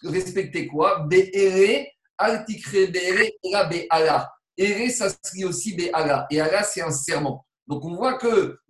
respectez 0.05 0.69
quoi? 0.69 1.01
Beere 1.09 1.87
Altikre 2.17 2.93
Beere 2.93 3.31
Ela 3.43 3.65
Beala. 3.65 4.31
Ere, 4.57 4.91
ça 4.91 5.09
se 5.11 5.45
aussi 5.45 5.75
Beala. 5.75 6.29
Et 6.31 6.41
Ala, 6.41 6.63
c'est 6.63 6.83
un 6.83 6.93
serment. 6.93 7.45
Donc 7.67 7.85
on 7.85 7.97
voit 7.97 8.17
que 8.17 8.61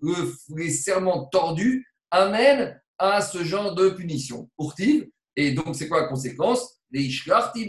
les 0.56 0.70
serments 0.70 1.26
tordus 1.26 1.86
amènent 2.10 2.80
à 2.98 3.20
ce 3.20 3.44
genre 3.44 3.74
de 3.74 3.90
punition. 3.90 4.50
Pourtive, 4.56 5.08
et 5.36 5.52
donc 5.52 5.74
c'est 5.74 5.88
quoi 5.88 6.02
la 6.02 6.08
conséquence? 6.08 6.78
Les 6.90 7.02
Ishlarti 7.02 7.62
il 7.62 7.68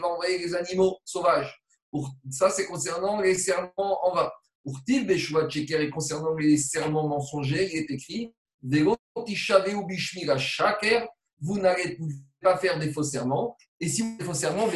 va 0.00 0.08
envoyer 0.08 0.38
les 0.38 0.54
animaux 0.54 0.98
sauvages. 1.04 1.60
Pour, 1.90 2.10
ça, 2.30 2.48
c'est 2.50 2.66
concernant 2.66 3.20
les 3.20 3.34
serments 3.34 4.06
en 4.06 4.14
vain. 4.14 4.30
Pour 4.64 4.82
Tiv 4.84 5.12
Cheker 5.16 5.80
et 5.80 5.90
concernant 5.90 6.34
les 6.34 6.56
serments 6.56 7.08
mensongers, 7.08 7.68
il 7.72 7.78
est 7.78 7.90
écrit 7.90 8.32
vous 11.40 11.58
n'allez 11.58 11.98
pas 12.40 12.56
faire 12.56 12.78
des 12.78 12.92
faux 12.92 13.02
serments. 13.02 13.56
Et 13.80 13.88
si 13.88 14.02
vous 14.02 14.08
faites 14.08 14.18
des 14.18 14.24
faux 14.24 14.34
serments, 14.34 14.68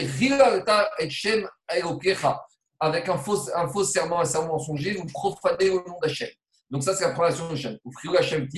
avec 2.81 3.09
un 3.09 3.17
faux, 3.17 3.51
un 3.55 3.69
faux 3.69 3.85
serment, 3.85 4.21
un 4.21 4.25
serment 4.25 4.55
mensonger, 4.55 4.95
vous 4.95 5.07
profanez 5.07 5.69
le 5.69 5.77
nom 5.87 5.99
d'Hachem. 6.03 6.29
Donc, 6.71 6.83
ça, 6.83 6.95
c'est 6.95 7.05
la 7.05 7.11
profanation 7.11 7.49
de 7.49 8.17
Hachem. 8.17 8.49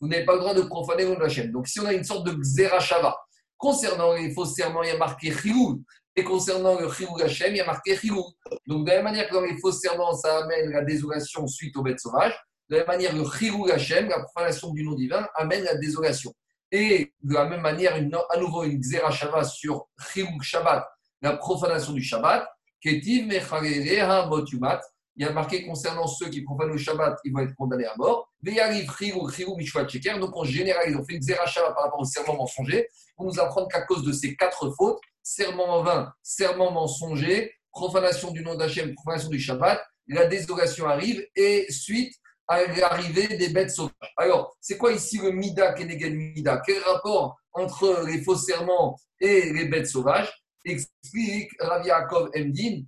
Vous 0.00 0.06
n'avez 0.06 0.24
pas 0.24 0.34
le 0.34 0.38
droit 0.38 0.54
de 0.54 0.62
profaner 0.62 1.04
le 1.04 1.10
nom 1.10 1.18
d'Hachem. 1.18 1.50
Donc, 1.50 1.66
si 1.66 1.80
on 1.80 1.86
a 1.86 1.92
une 1.92 2.04
sorte 2.04 2.26
de 2.26 2.32
Xerashava, 2.32 3.16
concernant 3.56 4.12
les 4.12 4.32
faux 4.32 4.44
serments, 4.44 4.82
il 4.82 4.88
y 4.88 4.92
a 4.92 4.96
marqué 4.96 5.32
Chilou. 5.32 5.82
Et 6.14 6.22
concernant 6.24 6.78
le 6.78 6.90
Chilou 6.92 7.16
Hachem, 7.20 7.54
il 7.54 7.58
y 7.58 7.60
a 7.60 7.66
marqué 7.66 7.96
Chilou. 7.96 8.24
Donc, 8.66 8.84
de 8.84 8.90
la 8.90 8.96
même 8.96 9.04
manière 9.04 9.28
que 9.28 9.34
dans 9.34 9.40
les 9.40 9.58
faux 9.58 9.72
serments, 9.72 10.14
ça 10.14 10.44
amène 10.44 10.70
la 10.70 10.82
désolation 10.82 11.46
suite 11.46 11.76
aux 11.76 11.82
bêtes 11.82 12.00
sauvages, 12.00 12.38
de 12.68 12.76
la 12.76 12.80
même 12.80 12.88
manière, 12.88 13.16
le 13.16 13.24
Chilou 13.24 13.66
Hachem, 13.70 14.08
la 14.08 14.20
profanation 14.20 14.72
du 14.72 14.84
nom 14.84 14.94
divin, 14.94 15.26
amène 15.34 15.64
la 15.64 15.74
désolation. 15.76 16.34
Et 16.70 17.14
de 17.22 17.32
la 17.34 17.46
même 17.46 17.62
manière, 17.62 17.94
à 17.94 18.36
nouveau 18.38 18.64
une 18.64 18.78
Xerashava 18.80 19.42
sur 19.42 19.88
Chilou 20.12 20.40
Shabbat, 20.42 20.86
la 21.22 21.36
profanation 21.36 21.94
du 21.94 22.02
Shabbat, 22.02 22.46
Ketiv 22.80 23.26
Mecharereha 23.26 24.26
Motumat 24.26 24.80
il 25.18 25.26
y 25.26 25.28
a 25.28 25.32
marqué 25.32 25.66
concernant 25.66 26.06
ceux 26.06 26.28
qui 26.28 26.42
profanent 26.42 26.70
le 26.70 26.78
Shabbat, 26.78 27.18
ils 27.24 27.32
vont 27.32 27.40
être 27.40 27.54
condamnés 27.56 27.86
à 27.86 27.96
mort. 27.96 28.32
Donc 28.40 30.36
en 30.36 30.44
général, 30.44 30.84
ils 30.88 30.96
ont 30.96 31.04
fait 31.04 31.14
une 31.14 31.26
Shabbat 31.26 31.74
par 31.74 31.84
rapport 31.84 32.00
au 32.00 32.04
serment 32.04 32.36
mensonger 32.36 32.86
pour 33.16 33.26
nous 33.26 33.40
apprendre 33.40 33.66
qu'à 33.66 33.82
cause 33.82 34.04
de 34.04 34.12
ces 34.12 34.36
quatre 34.36 34.72
fautes, 34.76 35.00
serment 35.24 35.78
en 35.78 35.82
vain, 35.82 36.12
serment 36.22 36.70
mensonger, 36.70 37.52
profanation 37.72 38.30
du 38.30 38.44
nom 38.44 38.54
d'Hachem, 38.54 38.94
profanation 38.94 39.28
du 39.28 39.40
Shabbat, 39.40 39.84
la 40.06 40.26
désolation 40.26 40.86
arrive 40.86 41.26
et 41.34 41.66
suite 41.68 42.14
à 42.46 42.64
l'arrivée 42.64 43.26
des 43.36 43.48
bêtes 43.48 43.72
sauvages. 43.72 44.14
Alors, 44.16 44.56
c'est 44.60 44.78
quoi 44.78 44.92
ici 44.92 45.18
le 45.18 45.32
Mida, 45.32 45.72
Kenegel 45.72 46.14
Mida? 46.14 46.62
Quel 46.64 46.80
rapport 46.84 47.36
entre 47.52 48.04
les 48.06 48.22
faux 48.22 48.36
serments 48.36 48.96
et 49.20 49.52
les 49.52 49.64
bêtes 49.64 49.88
sauvages? 49.88 50.32
Explique 50.64 51.50
Rav 51.60 51.84
Yaakov 51.84 52.30
Emdin 52.36 52.84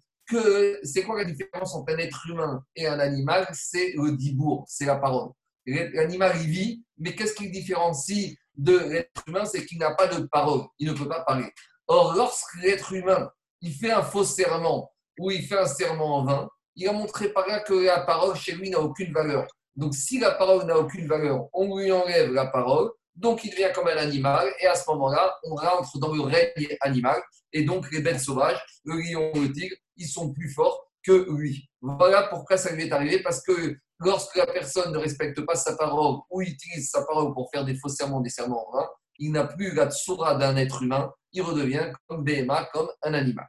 c'est 0.83 1.03
quoi 1.03 1.19
la 1.19 1.25
différence 1.25 1.75
entre 1.75 1.93
un 1.93 1.99
être 1.99 2.27
humain 2.29 2.65
et 2.77 2.87
un 2.87 2.99
animal? 2.99 3.47
C'est 3.53 3.93
le 3.97 4.17
dibour, 4.17 4.65
c'est 4.69 4.87
la 4.87 4.97
parole. 4.97 5.31
L'animal, 5.67 6.37
il 6.41 6.49
vit, 6.49 6.85
mais 6.99 7.15
qu'est-ce 7.15 7.35
qui 7.35 7.47
le 7.47 7.51
différencie 7.51 8.37
de 8.57 8.79
l'être 8.79 9.23
humain? 9.27 9.45
C'est 9.45 9.65
qu'il 9.65 9.79
n'a 9.79 9.95
pas 9.95 10.07
de 10.07 10.27
parole, 10.27 10.63
il 10.79 10.89
ne 10.89 10.95
peut 10.95 11.09
pas 11.09 11.23
parler. 11.23 11.51
Or, 11.87 12.15
lorsque 12.15 12.55
l'être 12.63 12.93
humain, 12.93 13.31
il 13.61 13.73
fait 13.73 13.91
un 13.91 14.03
faux 14.03 14.25
serment 14.25 14.91
ou 15.19 15.31
il 15.31 15.43
fait 15.43 15.59
un 15.59 15.67
serment 15.67 16.19
en 16.19 16.25
vain, 16.25 16.49
il 16.77 16.89
a 16.89 16.93
montré 16.93 17.29
par 17.29 17.47
là 17.47 17.61
que 17.61 17.75
la 17.75 18.01
parole 18.01 18.37
chez 18.37 18.53
lui 18.53 18.71
n'a 18.71 18.81
aucune 18.81 19.13
valeur. 19.13 19.47
Donc, 19.77 19.95
si 19.95 20.19
la 20.19 20.33
parole 20.33 20.67
n'a 20.67 20.79
aucune 20.79 21.07
valeur, 21.07 21.49
on 21.53 21.77
lui 21.77 21.93
enlève 21.93 22.33
la 22.33 22.47
parole, 22.47 22.91
donc 23.17 23.45
il 23.45 23.51
devient 23.51 23.71
comme 23.75 23.89
un 23.89 23.97
animal, 23.97 24.49
et 24.61 24.67
à 24.67 24.75
ce 24.75 24.89
moment-là, 24.91 25.37
on 25.45 25.55
rentre 25.55 25.99
dans 25.99 26.13
le 26.13 26.23
règne 26.23 26.77
animal, 26.81 27.21
et 27.53 27.65
donc 27.65 27.91
les 27.91 28.01
bêtes 28.01 28.21
sauvages, 28.21 28.61
le 28.85 28.95
lion, 28.97 29.33
le 29.35 29.53
tigre, 29.53 29.77
ils 29.97 30.09
sont 30.09 30.33
plus 30.33 30.51
forts 30.51 30.87
que 31.03 31.27
lui. 31.31 31.69
Voilà 31.81 32.25
pourquoi 32.25 32.57
ça 32.57 32.73
lui 32.73 32.85
est 32.85 32.93
arrivé, 32.93 33.23
parce 33.23 33.43
que 33.43 33.77
lorsque 34.01 34.37
la 34.37 34.47
personne 34.47 34.93
ne 34.93 34.99
respecte 34.99 35.41
pas 35.43 35.55
sa 35.55 35.77
parole 35.77 36.21
ou 36.31 36.43
utilise 36.43 36.91
sa 36.91 37.05
parole 37.05 37.33
pour 37.35 37.51
faire 37.51 37.65
des 37.65 37.75
faux 37.75 37.89
serments, 37.89 38.21
des 38.21 38.31
serments 38.31 38.69
en 38.69 38.79
vain, 38.79 38.89
il 39.19 39.33
n'a 39.33 39.45
plus 39.45 39.75
la 39.75 39.91
tsura 39.91 40.37
d'un 40.37 40.57
être 40.57 40.83
humain, 40.83 41.13
il 41.33 41.43
redevient 41.43 41.93
comme 42.09 42.25
BMA, 42.25 42.71
comme 42.73 42.89
un 43.03 43.15
animal. 43.15 43.47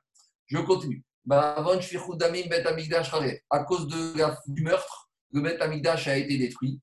Je 0.48 0.58
continue. 0.58 1.04
À 1.30 1.64
cause 3.64 3.88
de 3.88 4.18
la, 4.18 4.38
du 4.48 4.64
meurtre, 4.64 5.10
le 5.32 5.42
Bet 5.42 5.62
Amigdash 5.62 6.08
a 6.08 6.18
été 6.18 6.38
détruit. 6.38 6.82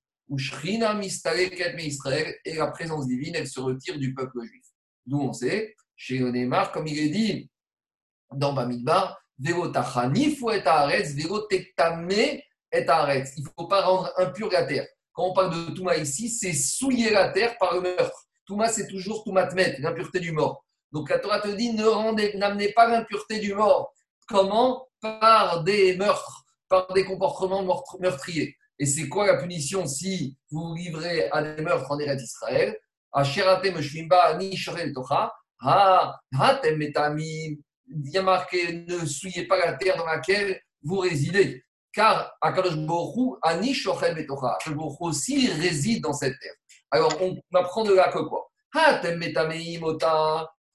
Et 2.44 2.54
la 2.54 2.66
présence 2.68 3.06
divine, 3.06 3.34
elle 3.34 3.48
se 3.48 3.60
retire 3.60 3.98
du 3.98 4.14
peuple 4.14 4.42
juif. 4.44 4.64
D'où 5.06 5.20
on 5.20 5.32
sait, 5.32 5.74
chez 5.96 6.22
Onémar, 6.22 6.70
comme 6.72 6.86
il 6.86 6.98
est 6.98 7.08
dit 7.08 7.50
dans 8.32 8.52
Bamidbar, 8.52 9.18
il 9.40 9.54
ne 9.54 9.68
faut 13.56 13.66
pas 13.66 13.80
rendre 13.82 14.12
impur 14.16 14.50
la 14.50 14.64
terre. 14.64 14.86
Quand 15.12 15.24
on 15.24 15.32
parle 15.32 15.66
de 15.66 15.70
Touma 15.74 15.96
ici, 15.96 16.28
c'est 16.28 16.52
souiller 16.52 17.10
la 17.10 17.30
terre 17.30 17.56
par 17.58 17.74
le 17.74 17.80
meurtre. 17.80 18.26
Touma, 18.46 18.68
c'est 18.68 18.86
toujours 18.86 19.24
Toumatmet, 19.24 19.76
l'impureté 19.78 20.20
du 20.20 20.32
mort. 20.32 20.64
Donc 20.92 21.10
la 21.10 21.18
Torah 21.18 21.40
te 21.40 21.48
dit 21.48 21.72
ne 21.72 22.36
n'amenez 22.38 22.72
pas 22.72 22.88
l'impureté 22.88 23.38
du 23.40 23.54
mort. 23.54 23.92
Comment? 24.26 24.86
Par 25.00 25.62
des 25.64 25.96
meurtres, 25.96 26.44
par 26.68 26.92
des 26.92 27.04
comportements 27.04 27.62
meurtriers. 28.00 28.56
Et 28.78 28.86
c'est 28.86 29.08
quoi 29.08 29.26
la 29.26 29.36
punition 29.36 29.86
si 29.86 30.36
vous 30.50 30.68
vous 30.68 30.74
livrez 30.74 31.28
à 31.30 31.42
des 31.42 31.62
meurtres 31.62 31.90
en 31.90 31.98
Eretz 31.98 32.22
Israël? 32.22 32.78
Il 37.90 38.10
y 38.12 38.18
a 38.18 38.22
marqué 38.22 38.72
ne 38.86 39.06
souillez 39.06 39.46
pas 39.46 39.58
la 39.58 39.72
terre 39.72 39.96
dans 39.96 40.04
laquelle 40.06 40.60
vous 40.82 40.98
résidez. 40.98 41.64
Car 41.92 42.32
Akadosh 42.40 42.76
Borou, 42.76 43.38
Anishochem 43.42 44.14
Betocha, 44.14 44.54
Akadosh 44.54 44.76
Borou 44.76 45.08
aussi 45.08 45.48
réside 45.48 46.02
dans 46.02 46.12
cette 46.12 46.38
terre. 46.38 46.54
Alors 46.90 47.12
on 47.20 47.36
apprend 47.54 47.84
de 47.84 47.94
là 47.94 48.12
que 48.12 48.20
quoi? 48.20 48.48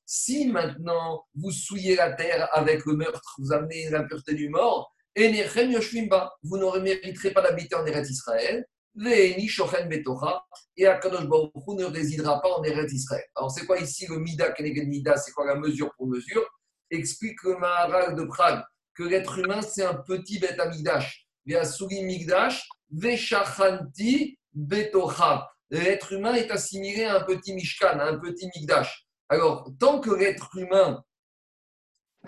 Si 0.06 0.48
maintenant 0.48 1.24
vous 1.36 1.52
souillez 1.52 1.96
la 1.96 2.12
terre 2.12 2.50
avec 2.52 2.86
le 2.86 2.96
meurtre, 2.96 3.36
vous 3.38 3.54
amenez 3.54 3.90
l'impureté 3.90 4.34
du 4.34 4.50
mort, 4.50 4.93
vous 5.16 6.58
ne 6.58 6.80
mériterez 6.80 7.32
pas 7.32 7.42
d'habiter 7.42 7.76
en 7.76 7.86
Eretz 7.86 8.10
Israël. 8.10 8.66
Et 8.96 10.88
Akadosh 10.88 11.26
Baruch 11.26 11.52
ne 11.68 11.86
résidera 11.86 12.42
pas 12.42 12.50
en 12.50 12.64
Eretz 12.64 12.92
Israël. 12.94 13.26
Alors, 13.36 13.52
c'est 13.52 13.66
quoi 13.66 13.80
ici 13.80 14.06
le 14.08 14.20
Mida 14.20 14.54
Mida? 14.60 15.18
C'est 15.18 15.32
quoi 15.32 15.46
la 15.46 15.56
mesure 15.56 15.92
pour 15.98 16.08
mesure? 16.08 16.48
Explique 16.92 17.42
le 17.44 17.58
Maharal 17.58 18.16
de 18.16 18.24
Prague 18.24 18.64
que 18.96 19.04
l'être 19.04 19.40
humain, 19.40 19.62
c'est 19.62 19.84
un 19.84 19.96
petit 19.96 20.40
bête 20.40 20.60
amigdash. 20.60 21.28
Migdash, 21.46 22.68
Veshachanti 22.92 24.38
Betocha. 24.54 25.50
L'être 25.72 26.14
humain 26.14 26.36
est 26.36 26.52
assimilé 26.52 27.06
à 27.06 27.18
un 27.18 27.24
petit 27.24 27.54
Mishkan, 27.54 28.00
à 28.00 28.06
un 28.06 28.20
petit 28.20 28.48
Migdash. 28.56 29.08
Alors, 29.30 29.68
tant 29.80 30.00
que 30.00 30.12
l'être 30.12 30.56
humain, 30.56 31.04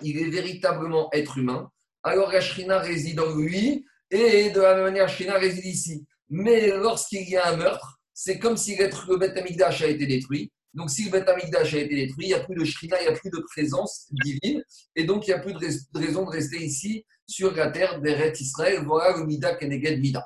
il 0.02 0.18
est 0.18 0.30
véritablement 0.30 1.08
être 1.12 1.38
humain, 1.38 1.70
alors 2.06 2.30
la 2.30 2.40
Shrina 2.40 2.78
réside 2.78 3.20
en 3.20 3.34
lui, 3.34 3.84
et 4.10 4.50
de 4.50 4.60
la 4.60 4.76
même 4.76 4.84
manière, 4.84 5.08
Shrina 5.08 5.34
réside 5.34 5.64
ici. 5.64 6.06
Mais 6.28 6.68
lorsqu'il 6.68 7.28
y 7.28 7.36
a 7.36 7.48
un 7.48 7.56
meurtre, 7.56 7.98
c'est 8.14 8.38
comme 8.38 8.56
si 8.56 8.76
le 8.76 9.16
Beth 9.16 9.36
a 9.36 9.86
été 9.86 10.06
détruit. 10.06 10.52
Donc, 10.72 10.90
si 10.90 11.04
le 11.04 11.10
Beth 11.10 11.28
a 11.28 11.36
été 11.38 11.94
détruit, 11.94 12.26
il 12.26 12.28
n'y 12.28 12.34
a 12.34 12.44
plus 12.44 12.54
de 12.54 12.64
Shrina, 12.64 13.00
il 13.00 13.08
n'y 13.08 13.14
a 13.14 13.18
plus 13.18 13.30
de 13.30 13.42
présence 13.50 14.06
divine. 14.10 14.62
Et 14.94 15.04
donc, 15.04 15.26
il 15.26 15.30
n'y 15.30 15.34
a 15.34 15.40
plus 15.40 15.52
de, 15.52 15.98
raison 15.98 16.24
de 16.24 16.30
rester 16.30 16.62
ici 16.62 17.04
sur 17.26 17.52
la 17.54 17.70
terre 17.70 18.00
d'Eret 18.00 18.32
Israël. 18.38 18.84
Voilà 18.84 19.16
le 19.16 19.24
Mida 19.24 19.54
Keneged 19.56 20.00
Mida. 20.00 20.24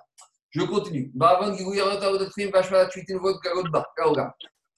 Je 0.51 0.63
continue. 0.63 1.13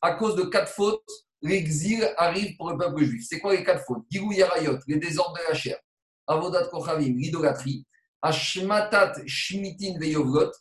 À 0.03 0.15
cause 0.15 0.37
de 0.37 0.43
quatre 0.43 0.71
fautes, 0.71 1.03
l'exil 1.41 2.09
arrive 2.17 2.57
pour 2.57 2.71
le 2.71 2.79
peuple 2.79 3.05
juif. 3.05 3.25
C'est 3.29 3.41
quoi 3.41 3.57
les 3.57 3.65
quatre 3.65 3.85
fautes? 3.87 4.05
Yarayot, 4.11 4.79
les 4.87 4.99
désordres 4.99 5.35
de 5.35 5.49
la 5.49 5.55
chair. 5.55 5.79
Avodat 6.27 6.69
Kochavim, 6.69 7.17
l'idolâtrie. 7.17 7.87
Ashmatat 8.23 9.15
Shmitin 9.27 9.99
Veyovot, 9.99 10.53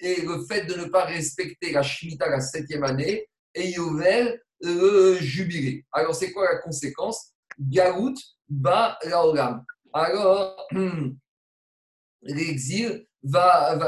et 0.00 0.22
le 0.22 0.44
fait 0.46 0.64
de 0.66 0.74
ne 0.74 0.84
pas 0.86 1.04
respecter 1.04 1.72
la 1.72 1.82
Shemitah 1.82 2.28
la 2.28 2.40
septième 2.40 2.82
année, 2.82 3.28
et 3.54 3.70
Yovel, 3.70 4.40
le 4.60 5.16
jubilé. 5.20 5.84
Alors, 5.92 6.14
c'est 6.14 6.32
quoi 6.32 6.44
la 6.52 6.58
conséquence? 6.58 7.32
Gaout 7.58 8.14
ba 8.48 8.98
laolam. 9.04 9.64
Alors, 9.92 10.66
l'exil 12.22 13.06
va, 13.22 13.78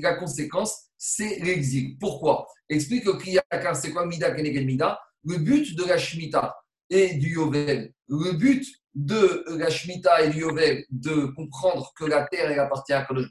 la 0.00 0.14
conséquence, 0.14 0.86
c'est 0.96 1.40
l'exil. 1.40 1.98
Pourquoi? 1.98 2.46
Explique 2.68 3.04
le 3.04 3.14
Kriyakar, 3.14 3.76
c'est 3.76 3.90
quoi 3.90 4.06
Mida 4.06 4.30
Kenegel 4.30 4.66
Mida? 4.66 5.00
Le 5.24 5.38
but 5.38 5.76
de 5.76 5.84
la 5.84 5.98
Shemitah 5.98 6.56
et 6.88 7.14
du 7.14 7.34
Yovel, 7.34 7.92
le 8.12 8.32
but 8.32 8.64
de 8.94 9.44
la 9.56 9.70
Shemitah 9.70 10.22
et 10.22 10.30
du 10.30 10.40
Yovel, 10.40 10.84
de 10.90 11.26
comprendre 11.34 11.92
que 11.96 12.04
la 12.04 12.26
terre, 12.26 12.50
elle 12.50 12.60
appartient 12.60 12.92
à 12.92 13.04
Kadosh 13.04 13.28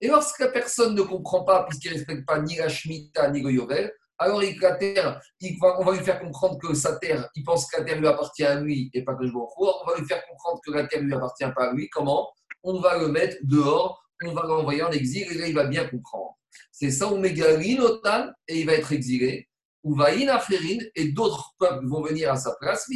Et 0.00 0.08
lorsque 0.08 0.40
la 0.40 0.48
personne 0.48 0.94
ne 0.94 1.02
comprend 1.02 1.44
pas, 1.44 1.64
puisqu'il 1.64 1.92
ne 1.92 1.94
respecte 1.94 2.26
pas 2.26 2.40
ni 2.40 2.56
la 2.56 2.68
Shemitah 2.68 3.30
ni 3.30 3.40
le 3.40 3.52
Yovel, 3.52 3.92
alors 4.18 4.40
la 4.40 4.76
terre, 4.76 5.20
on 5.60 5.84
va 5.84 5.92
lui 5.92 6.04
faire 6.04 6.20
comprendre 6.20 6.58
que 6.58 6.74
sa 6.74 6.96
terre, 6.96 7.28
il 7.34 7.44
pense 7.44 7.66
que 7.70 7.78
la 7.78 7.84
terre 7.84 8.00
lui 8.00 8.06
appartient 8.06 8.44
à 8.44 8.60
lui 8.60 8.90
et 8.94 9.02
pas 9.04 9.14
que 9.14 9.26
je 9.26 9.32
On 9.32 9.86
va 9.86 9.98
lui 9.98 10.06
faire 10.06 10.24
comprendre 10.26 10.60
que 10.64 10.70
la 10.72 10.86
terre 10.86 11.02
lui 11.02 11.14
appartient 11.14 11.44
pas 11.54 11.70
à 11.70 11.72
lui. 11.72 11.88
Comment? 11.90 12.28
On 12.62 12.80
va 12.80 12.98
le 12.98 13.08
mettre 13.08 13.36
dehors, 13.42 14.00
on 14.24 14.32
va 14.32 14.42
l'envoyer 14.42 14.82
en 14.82 14.90
exil 14.90 15.26
et 15.30 15.34
là 15.34 15.48
il 15.48 15.54
va 15.54 15.64
bien 15.64 15.86
comprendre. 15.86 16.36
C'est 16.70 16.90
ça, 16.90 17.08
on 17.12 17.18
notan 17.18 18.30
et 18.48 18.60
il 18.60 18.66
va 18.66 18.74
être 18.74 18.92
exilé. 18.92 19.48
Ou 19.84 19.94
va 19.94 20.12
et 20.12 21.08
d'autres 21.12 21.54
peuples 21.58 21.86
vont 21.86 22.02
venir 22.02 22.32
à 22.32 22.36
sa 22.36 22.54
place, 22.60 22.88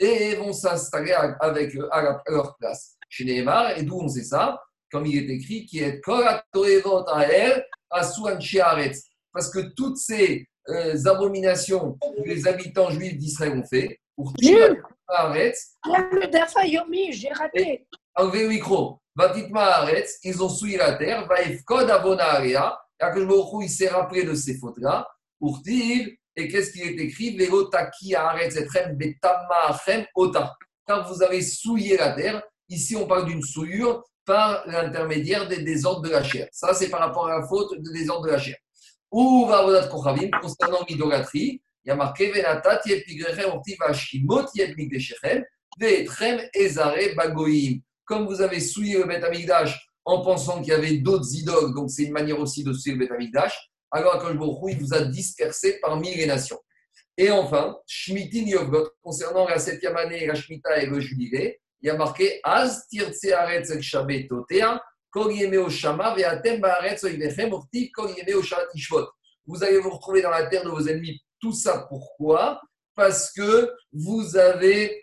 et 0.00 0.34
vont 0.36 0.52
s'installer 0.52 1.12
avec 1.40 1.74
à, 1.90 2.22
leur 2.28 2.56
place. 2.58 2.96
Chez 3.08 3.24
Nehemar, 3.24 3.76
et 3.76 3.82
d'où 3.82 3.98
on 3.98 4.08
sait 4.08 4.22
ça? 4.22 4.60
Comme 4.92 5.06
il 5.06 5.16
est 5.16 5.34
écrit, 5.34 5.66
qui 5.66 5.80
est 5.80 6.00
Koratoevot 6.00 7.08
Ael, 7.08 7.64
Asuan 7.90 8.38
Shearetz 8.38 9.08
parce 9.32 9.50
que 9.50 9.60
toutes 9.76 9.98
ces 9.98 10.48
euh, 10.68 10.96
abominations 11.06 11.96
que 12.00 12.28
les 12.28 12.46
habitants 12.48 12.90
juifs 12.90 13.16
d'Israël 13.16 13.52
ont 13.52 13.64
fait, 13.64 14.00
pour 14.16 14.32
Jules, 14.40 14.82
le 15.08 16.26
Dafa 16.26 16.66
Yomi, 16.66 17.12
j'ai 17.12 17.28
raté. 17.28 17.86
Enlevez 18.16 18.42
le 18.42 18.48
micro. 18.48 18.98
Arretz, 19.16 20.18
ils 20.24 20.42
ont 20.42 20.48
souillé 20.48 20.76
la 20.76 20.94
terre. 20.94 21.26
Vaifkod 21.28 21.88
Abonarea. 21.88 22.76
Akashboru, 22.98 23.64
il 23.64 23.70
s'est 23.70 23.88
rappelé 23.88 24.24
de 24.24 24.34
ces 24.34 24.58
fautes-là. 24.58 25.06
Et 25.40 26.48
qu'est-ce 26.48 26.72
qu'il 26.72 26.82
est 26.82 27.02
écrit? 27.02 27.36
Quand 30.86 31.02
vous 31.02 31.22
avez 31.22 31.42
souillé 31.42 31.96
la 31.96 32.12
terre, 32.12 32.42
ici 32.68 32.96
on 32.96 33.06
parle 33.06 33.26
d'une 33.26 33.42
souillure 33.42 34.04
par 34.24 34.62
l'intermédiaire 34.66 35.48
des 35.48 35.62
désordres 35.62 36.02
de 36.02 36.10
la 36.10 36.22
chair. 36.22 36.48
Ça, 36.52 36.74
c'est 36.74 36.90
par 36.90 37.00
rapport 37.00 37.28
à 37.28 37.40
la 37.40 37.46
faute 37.46 37.80
des 37.80 37.92
désordres 37.92 38.26
de 38.26 38.32
la 38.32 38.38
chair. 38.38 38.56
Ou 39.10 39.50
Kochavim, 39.90 40.30
concernant 40.40 40.84
l'idolâtrie, 40.86 41.62
il 41.84 41.88
y 41.88 41.90
a 41.90 41.96
marqué. 41.96 42.30
Comme 48.04 48.26
vous 48.26 48.40
avez 48.40 48.60
souillé 48.60 48.98
le 48.98 49.04
Beth 49.04 49.24
en 50.04 50.22
pensant 50.22 50.60
qu'il 50.60 50.68
y 50.68 50.76
avait 50.76 50.98
d'autres 50.98 51.34
idoles, 51.34 51.74
donc 51.74 51.90
c'est 51.90 52.04
une 52.04 52.12
manière 52.12 52.38
aussi 52.38 52.62
de 52.62 52.72
souiller 52.72 52.96
le 52.96 53.06
Beth 53.06 53.32
alors 53.90 54.14
Akash 54.16 54.36
il 54.68 54.78
vous 54.78 54.94
a 54.94 55.00
dispersé 55.02 55.78
parmi 55.80 56.14
les 56.14 56.26
nations. 56.26 56.60
Et 57.16 57.30
enfin, 57.30 57.76
Shmitin 57.86 58.46
Yovgot, 58.46 58.90
concernant 59.02 59.48
la 59.48 59.58
septième 59.58 59.96
année, 59.96 60.26
la 60.26 60.34
Shmita 60.34 60.80
et 60.80 60.86
le 60.86 61.00
jubilé, 61.00 61.60
il 61.80 61.88
y 61.88 61.90
a 61.90 61.96
marqué 61.96 62.40
Az 62.44 62.86
Tirtse 62.88 63.32
Aretz 63.32 63.70
El 63.70 63.82
Shabbat 63.82 64.28
Totea 64.28 64.80
vous 65.14 65.24
allez 69.64 69.78
vous 69.78 69.90
retrouver 69.90 70.22
dans 70.22 70.30
la 70.30 70.46
terre 70.46 70.64
de 70.64 70.68
vos 70.68 70.86
ennemis. 70.86 71.22
Tout 71.40 71.52
ça 71.52 71.86
pourquoi? 71.88 72.60
Parce 72.94 73.32
que 73.32 73.72
vous 73.92 74.36
avez 74.36 75.00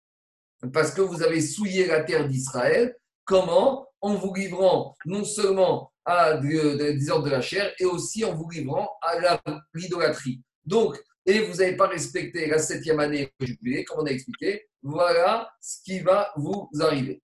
parce 0.72 0.92
que 0.92 1.00
vous 1.02 1.22
avez 1.22 1.40
souillé 1.40 1.86
la 1.86 2.02
terre 2.02 2.26
d'Israël. 2.26 2.96
Comment? 3.24 3.86
En 4.00 4.14
vous 4.14 4.32
livrant 4.34 4.96
non 5.06 5.24
seulement 5.24 5.92
à 6.08 6.38
des 6.38 7.10
ordres 7.10 7.26
de 7.26 7.30
la 7.30 7.42
chair, 7.42 7.70
et 7.78 7.84
aussi 7.84 8.24
en 8.24 8.34
vous 8.34 8.48
livrant 8.48 8.88
à 9.02 9.38
l'idolâtrie. 9.74 10.40
Donc, 10.64 10.98
et 11.26 11.40
vous 11.40 11.56
n'avez 11.56 11.76
pas 11.76 11.88
respecté 11.88 12.46
la 12.46 12.58
septième 12.58 12.98
année 12.98 13.30
jubilé, 13.38 13.84
comme 13.84 14.00
on 14.00 14.06
a 14.06 14.10
expliqué, 14.10 14.66
voilà 14.82 15.50
ce 15.60 15.82
qui 15.84 16.00
va 16.00 16.32
vous 16.36 16.70
arriver. 16.80 17.22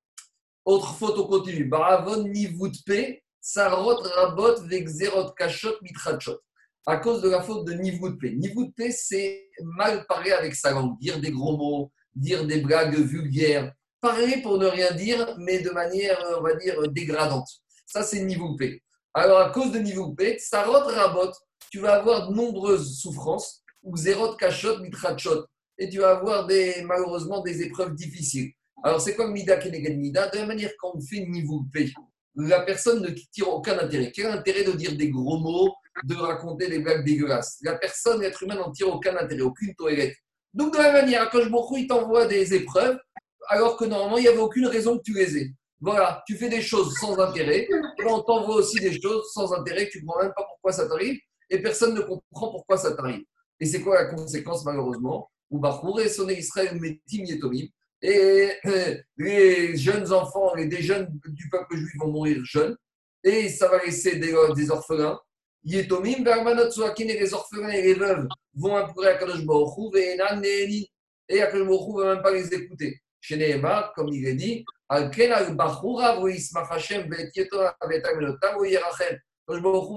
Autre 0.66 0.94
faute 0.96 1.16
au 1.16 1.26
continu. 1.26 1.64
Baravon 1.64 2.24
nivutpe, 2.24 3.22
sarot 3.40 4.02
rabot 4.02 4.60
vexerot 4.66 5.32
kachot 5.32 5.76
mitrachot. 5.80 6.38
À 6.86 6.98
cause 6.98 7.22
de 7.22 7.30
la 7.30 7.40
faute 7.40 7.66
de 7.66 7.72
nivutpe. 7.72 8.24
Nivutpe, 8.24 8.90
c'est 8.90 9.48
mal 9.62 10.04
parler 10.06 10.32
avec 10.32 10.54
sa 10.54 10.72
langue, 10.72 10.98
dire 10.98 11.18
des 11.18 11.30
gros 11.30 11.56
mots, 11.56 11.90
dire 12.14 12.46
des 12.46 12.60
blagues 12.60 12.96
vulgaires, 12.96 13.72
parler 14.02 14.42
pour 14.42 14.58
ne 14.58 14.66
rien 14.66 14.92
dire, 14.92 15.34
mais 15.38 15.60
de 15.60 15.70
manière, 15.70 16.22
on 16.38 16.42
va 16.42 16.54
dire, 16.56 16.76
dégradante. 16.92 17.48
Ça, 17.86 18.02
c'est 18.02 18.22
nivutpe. 18.22 18.80
Alors, 19.12 19.38
à 19.38 19.50
cause 19.50 19.72
de 19.72 19.78
nivutpe, 19.78 20.38
sarot 20.38 20.86
rabot, 20.86 21.32
tu 21.70 21.80
vas 21.80 21.94
avoir 21.94 22.28
de 22.28 22.34
nombreuses 22.34 22.98
souffrances, 22.98 23.62
ou 23.82 23.96
zerot 23.96 24.36
kachot 24.36 24.78
mitrachot. 24.80 25.44
Et 25.78 25.88
tu 25.88 25.98
vas 25.98 26.16
avoir 26.16 26.46
des, 26.46 26.82
malheureusement 26.82 27.40
des 27.42 27.62
épreuves 27.62 27.94
difficiles. 27.94 28.52
Alors, 28.82 29.00
c'est 29.00 29.14
comme 29.14 29.32
Mida 29.32 29.56
Keneged 29.56 29.98
Mida. 29.98 30.28
De 30.28 30.38
la 30.38 30.46
manière, 30.46 30.70
quand 30.78 30.92
on 30.94 31.00
fait 31.00 31.20
niveau 31.26 31.64
P, 31.72 31.92
la 32.36 32.60
personne 32.60 33.02
ne 33.02 33.08
tire 33.08 33.48
aucun 33.48 33.78
intérêt. 33.78 34.12
Quel 34.14 34.26
intérêt 34.26 34.64
de 34.64 34.72
dire 34.72 34.96
des 34.96 35.10
gros 35.10 35.38
mots, 35.38 35.74
de 36.04 36.14
raconter 36.14 36.68
des 36.68 36.80
blagues 36.80 37.04
dégueulasses? 37.04 37.58
La 37.62 37.76
personne, 37.76 38.20
l'être 38.20 38.42
humain, 38.42 38.56
n'en 38.56 38.72
tire 38.72 38.88
aucun 38.88 39.16
intérêt, 39.16 39.42
aucune 39.42 39.74
toilette. 39.74 40.14
Donc, 40.52 40.72
de 40.72 40.78
la 40.78 40.92
même 40.92 41.04
manière, 41.04 41.30
quand 41.30 41.40
je 41.40 41.78
il 41.78 41.86
t'envoie 41.86 42.26
des 42.26 42.54
épreuves, 42.54 42.98
alors 43.48 43.76
que 43.76 43.84
normalement, 43.84 44.18
il 44.18 44.22
n'y 44.22 44.28
avait 44.28 44.38
aucune 44.38 44.66
raison 44.66 44.98
que 44.98 45.02
tu 45.02 45.14
les 45.14 45.38
aies. 45.38 45.52
Voilà, 45.80 46.22
tu 46.26 46.36
fais 46.36 46.48
des 46.48 46.62
choses 46.62 46.94
sans 46.98 47.18
intérêt, 47.18 47.68
et 47.98 48.04
on 48.06 48.22
t'envoie 48.22 48.56
aussi 48.56 48.80
des 48.80 48.98
choses 49.00 49.30
sans 49.32 49.52
intérêt, 49.52 49.88
tu 49.90 50.00
ne 50.00 50.06
comprends 50.06 50.22
même 50.22 50.32
pas 50.34 50.44
pourquoi 50.44 50.72
ça 50.72 50.88
t'arrive, 50.88 51.18
et 51.50 51.60
personne 51.60 51.94
ne 51.94 52.00
comprend 52.00 52.50
pourquoi 52.50 52.76
ça 52.76 52.94
t'arrive. 52.94 53.24
Et 53.60 53.66
c'est 53.66 53.80
quoi 53.80 53.94
la 53.94 54.06
conséquence, 54.06 54.64
malheureusement? 54.64 55.30
Ou 55.50 55.60
et 56.00 56.08
son 56.08 56.28
Israël 56.28 56.80
Metim 56.80 57.24
Yetomim, 57.24 57.66
et 58.02 58.50
euh, 58.66 58.96
les 59.16 59.76
jeunes 59.76 60.12
enfants, 60.12 60.54
les 60.54 60.66
des 60.66 60.82
jeunes 60.82 61.08
du 61.28 61.48
peuple 61.48 61.76
juif 61.76 61.92
vont 61.98 62.10
mourir 62.10 62.38
jeunes, 62.44 62.76
et 63.22 63.48
ça 63.48 63.68
va 63.68 63.84
laisser 63.84 64.16
des, 64.16 64.34
euh, 64.34 64.52
des 64.52 64.70
orphelins. 64.70 65.18
Yetomim, 65.64 66.24
et 66.24 67.18
les 67.18 67.34
orphelins 67.34 67.70
et 67.70 67.82
les 67.82 67.94
veuves 67.94 68.26
vont 68.54 68.76
implorer 68.76 69.08
à 69.08 69.14
Kadosh 69.14 69.44
Baruch 69.44 69.94
et 69.96 70.16
et 71.28 71.38
Kadosh 71.38 71.66
Baruch 71.66 71.88
ne 71.88 72.02
va 72.02 72.14
même 72.14 72.22
pas 72.22 72.32
les 72.32 72.52
écouter. 72.52 73.00
Chez 73.26 73.38
Nehemar, 73.38 73.94
comme 73.94 74.08
il 74.08 74.26
est 74.26 74.34
dit, 74.34 74.66
Baruch 74.90 75.16
ne 75.16 75.56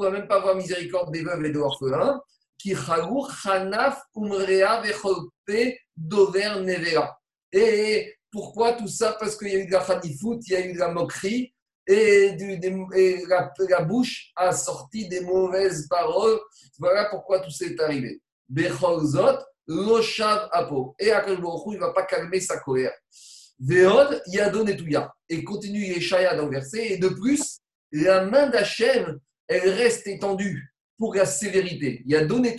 va 0.01 0.11
même 0.11 0.27
pas 0.29 0.37
avoir 0.37 0.55
miséricorde 0.55 1.11
des 1.11 1.23
veuves 1.23 1.43
et 1.43 1.49
des 1.49 1.59
orphelins. 1.59 2.21
Qui 2.57 2.73
Chanaf, 2.73 4.01
Umrea, 4.15 4.81
Dover, 5.97 6.61
Nevera. 6.61 7.19
Et 7.51 8.15
pourquoi 8.31 8.71
tout 8.73 8.87
ça? 8.87 9.17
Parce 9.19 9.35
qu'il 9.35 9.49
y 9.49 9.55
a 9.57 9.59
eu 9.59 9.65
de 9.65 9.73
la 9.73 9.81
foot, 9.81 10.47
il 10.47 10.53
y 10.53 10.55
a 10.55 10.65
eu 10.65 10.71
de 10.71 10.79
la 10.79 10.93
moquerie, 10.93 11.53
et, 11.85 12.33
la, 13.27 13.81
bouche 13.81 14.31
a 14.37 14.53
sorti 14.53 15.09
des 15.09 15.19
mauvaises 15.19 15.85
paroles. 15.89 16.39
Voilà 16.79 17.09
pourquoi 17.09 17.41
tout 17.41 17.51
ça 17.51 17.65
est 17.65 17.79
arrivé. 17.81 18.21
Bechozot, 18.47 19.39
Loshav 19.67 20.49
Apo. 20.51 20.95
Et 20.99 21.11
Akash 21.11 21.37
il 21.37 21.73
ne 21.73 21.79
va 21.79 21.91
pas 21.93 22.03
calmer 22.03 22.39
sa 22.39 22.57
colère. 22.59 22.93
Veod, 23.59 24.21
Yadon 24.27 24.65
et 25.29 25.43
continue 25.43 25.85
Yeshaya 25.85 26.35
dans 26.35 26.45
le 26.45 26.51
verset. 26.51 26.93
Et 26.93 26.97
de 26.97 27.09
plus, 27.09 27.59
la 27.91 28.25
main 28.25 28.47
d'Hachem, 28.47 29.19
elle 29.47 29.69
reste 29.69 30.07
étendue 30.07 30.73
pour 30.97 31.15
la 31.15 31.25
sévérité. 31.25 32.03
Yadon 32.05 32.43
et 32.43 32.55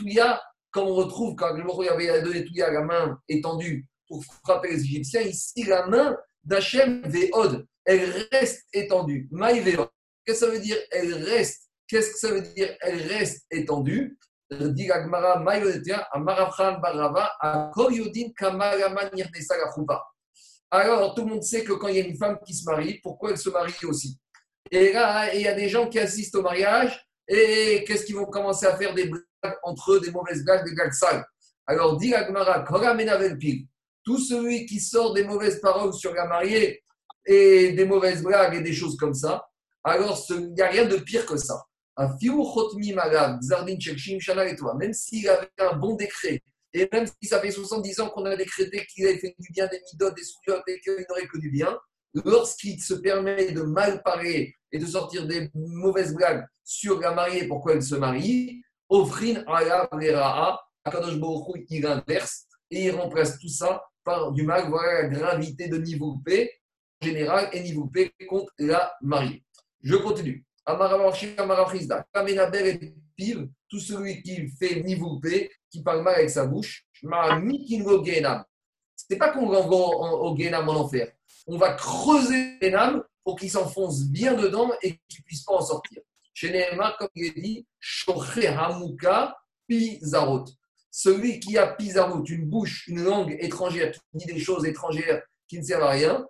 comme 0.70 0.88
on 0.88 0.94
retrouve 0.94 1.34
quand 1.36 1.56
y 1.56 1.88
avait 1.88 2.04
Yadon 2.06 2.32
et 2.32 2.46
la 2.56 2.82
main 2.82 3.18
étendue 3.28 3.86
pour 4.06 4.24
frapper 4.44 4.70
les 4.70 4.80
Égyptiens. 4.80 5.22
Ici, 5.22 5.64
la 5.64 5.86
main 5.86 6.16
d'Hachem 6.44 7.02
Veod, 7.06 7.66
elle 7.84 8.26
reste 8.32 8.66
étendue. 8.72 9.28
Maï 9.30 9.62
Qu'est-ce 10.24 10.40
que 10.40 10.46
ça 10.46 10.52
veut 10.52 10.60
dire 10.60 10.76
Elle 10.90 11.14
reste? 11.14 11.70
Qu'est-ce 11.86 12.10
que 12.10 12.18
ça 12.18 12.30
veut 12.30 12.42
dire 12.42 12.76
Elle 12.80 13.00
reste 13.06 13.46
étendue? 13.50 14.18
Agmara. 14.50 15.44
Alors, 20.70 21.14
tout 21.14 21.22
le 21.22 21.28
monde 21.28 21.42
sait 21.42 21.64
que 21.64 21.72
quand 21.72 21.88
il 21.88 21.96
y 21.96 22.00
a 22.00 22.04
une 22.04 22.16
femme 22.16 22.38
qui 22.46 22.54
se 22.54 22.64
marie, 22.64 23.00
pourquoi 23.02 23.30
elle 23.30 23.38
se 23.38 23.50
marie 23.50 23.84
aussi? 23.84 24.18
Et 24.70 24.92
là, 24.92 25.34
il 25.34 25.42
y 25.42 25.48
a 25.48 25.54
des 25.54 25.68
gens 25.68 25.88
qui 25.88 25.98
assistent 25.98 26.36
au 26.36 26.42
mariage 26.42 27.06
et 27.26 27.84
qu'est-ce 27.86 28.04
qu'ils 28.04 28.16
vont 28.16 28.26
commencer 28.26 28.66
à 28.66 28.76
faire 28.76 28.94
des 28.94 29.08
blagues 29.08 29.56
entre 29.62 29.92
eux, 29.92 30.00
des 30.00 30.10
mauvaises 30.10 30.44
blagues, 30.44 30.64
des 30.64 30.74
blagues 30.74 30.92
sales? 30.92 31.24
Alors, 31.66 31.96
dit 31.98 32.14
Agmara, 32.14 32.64
tout 34.04 34.18
celui 34.18 34.64
qui 34.66 34.80
sort 34.80 35.12
des 35.12 35.24
mauvaises 35.24 35.60
paroles 35.60 35.92
sur 35.92 36.14
la 36.14 36.26
mariée 36.26 36.82
et 37.26 37.72
des 37.72 37.84
mauvaises 37.84 38.22
blagues 38.22 38.54
et 38.54 38.62
des 38.62 38.72
choses 38.72 38.96
comme 38.96 39.12
ça, 39.12 39.46
alors 39.84 40.18
il 40.30 40.54
n'y 40.54 40.62
a 40.62 40.68
rien 40.68 40.86
de 40.86 40.96
pire 40.96 41.26
que 41.26 41.36
ça. 41.36 41.62
Même 44.78 44.92
s'il 44.92 45.28
avait 45.28 45.48
un 45.58 45.76
bon 45.76 45.96
décret, 45.96 46.42
et 46.72 46.88
même 46.92 47.06
si 47.06 47.28
ça 47.28 47.40
fait 47.40 47.50
70 47.50 48.00
ans 48.00 48.10
qu'on 48.10 48.24
a 48.24 48.36
décrété 48.36 48.86
qu'il 48.86 49.06
avait 49.06 49.18
fait 49.18 49.34
du 49.38 49.50
bien 49.52 49.66
des 49.66 49.80
midotes, 49.92 50.14
des 50.14 50.22
souillottes 50.22 50.62
et 50.68 50.80
qu'il 50.80 51.04
n'aurait 51.08 51.26
que 51.26 51.38
du 51.38 51.50
bien, 51.50 51.76
lorsqu'il 52.24 52.80
se 52.80 52.94
permet 52.94 53.52
de 53.52 53.62
mal 53.62 54.02
parler 54.02 54.54
et 54.70 54.78
de 54.78 54.86
sortir 54.86 55.26
des 55.26 55.50
mauvaises 55.54 56.14
blagues 56.14 56.44
sur 56.62 57.00
la 57.00 57.12
mariée, 57.12 57.48
pourquoi 57.48 57.72
elle 57.72 57.82
se 57.82 57.94
marie, 57.94 58.62
Ofrin 58.88 59.44
ra'a, 59.46 60.60
Akadosh 60.84 61.18
Baruch 61.18 61.66
il 61.68 61.86
inverse 61.86 62.46
et 62.70 62.84
il 62.86 62.90
remplace 62.92 63.38
tout 63.38 63.48
ça 63.48 63.82
par 64.04 64.32
du 64.32 64.42
mal. 64.42 64.68
Voilà 64.68 65.02
la 65.02 65.08
gravité 65.08 65.68
de 65.68 65.78
niveau 65.78 66.18
P 66.24 66.50
en 67.02 67.06
général 67.06 67.50
et 67.52 67.60
niveau 67.60 67.86
P 67.86 68.12
contre 68.28 68.52
la 68.58 68.94
mariée. 69.02 69.44
Je 69.82 69.96
continue. 69.96 70.44
Tout 73.68 73.80
celui 73.80 74.22
qui 74.22 74.48
fait 74.48 74.82
niveau 74.82 75.18
P, 75.18 75.50
qui 75.70 75.82
parle 75.82 76.02
mal 76.02 76.16
avec 76.16 76.28
sa 76.30 76.46
bouche, 76.46 76.84
ce 77.02 77.06
n'est 79.10 79.18
pas 79.18 79.30
qu'on 79.30 79.50
l'envoie 79.50 80.22
au 80.22 80.36
Genam 80.36 80.68
en 80.68 80.74
enfer. 80.74 81.10
On 81.46 81.56
va 81.56 81.72
creuser 81.72 82.58
âmes 82.74 83.02
pour 83.24 83.38
qu'il 83.38 83.50
s'enfonce 83.50 84.04
bien 84.04 84.34
dedans 84.34 84.70
et 84.82 84.98
qu'il 85.08 85.20
ne 85.20 85.24
puisse 85.24 85.44
pas 85.44 85.54
en 85.54 85.62
sortir. 85.62 86.02
Chez 86.34 86.50
Nehemar, 86.52 86.98
comme 86.98 87.08
il 87.14 87.26
est 87.26 87.40
dit, 87.40 87.66
Hamuka 88.46 89.38
Pizarot. 89.66 90.44
Celui 90.90 91.40
qui 91.40 91.56
a 91.56 91.66
Pizarot, 91.66 92.24
une 92.24 92.44
bouche, 92.44 92.86
une 92.88 93.02
langue 93.02 93.36
étrangère, 93.40 93.92
qui 93.92 94.00
dit 94.14 94.26
des 94.26 94.38
choses 94.38 94.66
étrangères 94.66 95.22
qui 95.46 95.58
ne 95.58 95.62
servent 95.64 95.84
à 95.84 95.90
rien, 95.90 96.26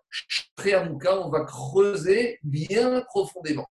Hamuka, 0.65 1.21
on 1.21 1.29
va 1.29 1.45
creuser 1.45 2.39
bien 2.45 3.01
profondément. 3.03 3.67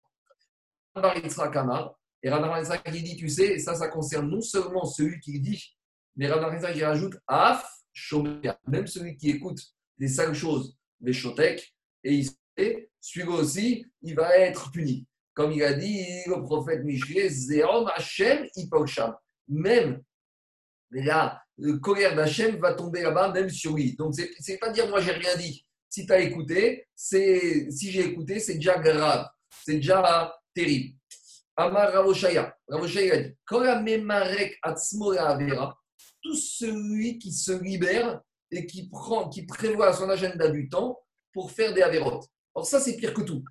Et 2.23 2.31
Rabbi 2.31 2.69
qui 2.85 3.03
dit, 3.03 3.17
tu 3.17 3.29
sais, 3.29 3.59
ça, 3.59 3.75
ça 3.75 3.89
concerne 3.89 4.29
non 4.31 4.41
seulement 4.41 4.85
celui 4.85 5.21
qui 5.21 5.39
dit, 5.41 5.77
mais 6.17 6.27
Rabbi 6.27 6.57
qui 6.73 6.85
rajoute 6.85 7.17
Af, 7.27 7.65
Shomer, 7.93 8.53
même 8.67 8.87
celui 8.87 9.17
qui 9.17 9.31
écoute 9.31 9.61
des 9.99 10.09
sales 10.09 10.35
choses, 10.35 10.77
des 11.01 11.13
shotek, 11.13 11.75
et 12.05 12.15
il 12.15 12.27
sait, 12.27 12.91
celui 13.01 13.29
aussi, 13.29 13.87
il 14.03 14.15
va 14.15 14.37
être 14.39 14.71
puni. 14.71 15.07
Comme 15.35 15.53
il 15.53 15.63
a 15.63 15.75
dit 15.75 16.05
le 16.27 16.43
prophète 16.43 16.83
Michel, 16.85 17.31
Zéom 17.31 17.91
Hashem 17.95 18.47
Ipoksham. 18.57 19.15
Même 19.49 20.03
la 20.91 21.43
colère 21.83 22.15
d'Hachem 22.15 22.57
va 22.57 22.75
tomber 22.75 23.03
là-bas, 23.03 23.33
même 23.33 23.51
sur 23.51 23.75
lui. 23.75 23.95
Donc, 23.97 24.15
ce 24.15 24.23
n'est 24.51 24.59
pas 24.59 24.71
dire 24.71 24.89
moi, 24.89 25.01
j'ai 25.01 25.13
rien 25.13 25.37
dit. 25.37 25.65
Si 25.89 26.07
tu 26.07 26.13
as 26.13 26.21
écouté, 26.21 26.87
si 26.95 27.69
j'ai 27.71 28.07
écouté, 28.07 28.41
c'est 28.41 28.55
déjà 28.55 28.79
grave. 28.79 29.27
C'est 29.65 29.77
déjà 29.77 30.35
terrible. 30.57 30.97
Amar 31.57 31.93
Ravoshaya. 31.93 32.55
Ravoshaya 32.69 33.23
dit 33.23 33.35
tout 36.23 36.35
celui 36.35 37.19
qui 37.19 37.33
se 37.33 37.53
libère 37.53 38.21
et 38.51 38.67
qui, 38.67 38.89
prend, 38.89 39.29
qui 39.29 39.45
prévoit 39.47 39.93
son 39.93 40.09
agenda 40.09 40.49
du 40.49 40.69
temps 40.69 40.99
pour 41.33 41.51
faire 41.51 41.73
des 41.75 41.83
avérotes. 41.83 42.27
Alors, 42.55 42.67
ça, 42.67 42.81
c'est 42.81 42.97
pire 42.97 43.15
que 43.15 43.23
tout, 43.23 43.45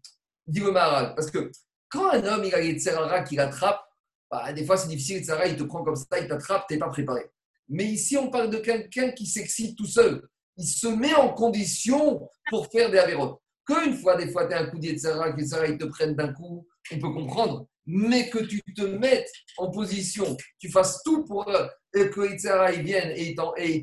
dit 0.48 0.60
le 0.60 0.72
Maharal. 0.72 1.16
Parce 1.16 1.32
que 1.32 1.52
quand 1.90 2.10
un 2.10 2.24
homme, 2.26 2.44
il 2.44 2.54
a 2.54 2.60
les 2.60 2.80
tsarara 2.80 3.24
qui 3.24 3.36
l'attrape, 3.36 3.82
bah, 4.30 4.52
des 4.52 4.66
fois, 4.66 4.78
c'est 4.78 4.88
difficile, 4.88 5.24
tsarara, 5.24 5.48
il 5.48 5.56
te 5.56 5.64
prend 5.64 5.84
comme 5.84 5.96
ça, 5.96 6.20
il 6.20 6.28
t'attrape, 6.28 6.66
tu 6.68 6.74
n'es 6.74 6.80
pas 6.80 6.90
préparé. 6.90 7.30
Mais 7.70 7.86
ici, 7.86 8.18
on 8.18 8.30
parle 8.30 8.50
de 8.50 8.58
quelqu'un 8.58 9.12
qui 9.12 9.26
s'excite 9.26 9.78
tout 9.78 9.86
seul. 9.86 10.28
Il 10.58 10.68
se 10.68 10.88
met 10.88 11.14
en 11.14 11.34
condition 11.34 12.28
pour 12.50 12.68
faire 12.68 12.90
des 12.90 12.98
avérotes. 12.98 13.40
Qu'une 13.66 13.96
fois, 13.96 14.16
des 14.16 14.32
fois, 14.32 14.46
tu 14.48 14.54
as 14.54 14.62
un 14.62 14.68
coup 14.68 14.78
d'Yetzara, 14.78 15.34
que 15.34 15.72
ils 15.72 15.78
te 15.78 15.86
prennent 15.86 16.16
d'un 16.16 16.32
coup, 16.34 16.68
on 16.92 17.00
peut 17.00 17.12
comprendre. 17.12 17.68
Mais 17.88 18.30
que 18.30 18.40
tu 18.40 18.62
te 18.76 18.82
mettes 18.82 19.32
en 19.58 19.70
position, 19.70 20.36
tu 20.60 20.72
fasses 20.72 21.02
tout 21.04 21.24
pour 21.26 21.46
que 21.46 22.22
les 22.22 22.32
Yetzara 22.32 22.74
ils 22.74 22.84
viennent 22.84 23.12
et 23.16 23.36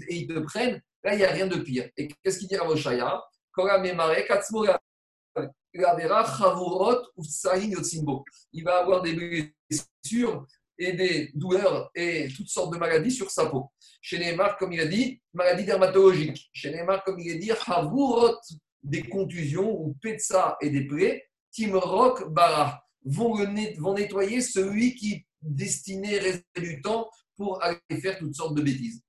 ils, 0.08 0.26
te 0.26 0.38
prennent, 0.40 0.82
là, 1.04 1.14
il 1.14 1.18
n'y 1.18 1.24
a 1.24 1.30
rien 1.30 1.46
de 1.46 1.56
pire. 1.56 1.88
Et 1.96 2.08
qu'est-ce 2.08 2.38
qu'il 2.40 2.48
dit 2.48 2.56
à 2.56 2.64
Moshaya 2.64 3.22
il 8.52 8.64
va 8.64 8.78
avoir 8.78 9.02
des 9.02 9.14
blessures 9.14 10.46
et 10.78 10.92
des 10.92 11.30
douleurs 11.34 11.90
et 11.94 12.28
toutes 12.34 12.48
sortes 12.48 12.72
de 12.72 12.78
maladies 12.78 13.10
sur 13.10 13.30
sa 13.30 13.46
peau. 13.46 13.70
Chez 14.00 14.18
Neymar, 14.18 14.56
comme 14.56 14.72
il 14.72 14.80
a 14.80 14.86
dit, 14.86 15.20
maladie 15.32 15.64
dermatologique. 15.64 16.50
Chez 16.52 16.70
Neymar, 16.72 17.04
comme 17.04 17.18
il 17.20 17.32
a 17.32 17.38
dit, 17.38 17.52
des 18.82 19.02
contusions 19.02 19.80
ou 19.80 19.94
Petsa 20.00 20.56
et 20.60 20.70
des 20.70 20.86
plaies, 20.86 21.24
Timrok 21.52 22.28
Bara, 22.30 22.81
vont, 23.04 23.36
nettoyer 23.94 24.40
celui 24.40 24.94
qui 24.94 25.26
destiné 25.40 26.18
rester 26.18 26.60
du 26.60 26.80
temps 26.82 27.10
pour 27.36 27.62
aller 27.62 27.78
faire 28.00 28.18
toutes 28.18 28.34
sortes 28.34 28.54
de 28.56 28.62
bêtises. 28.62 29.02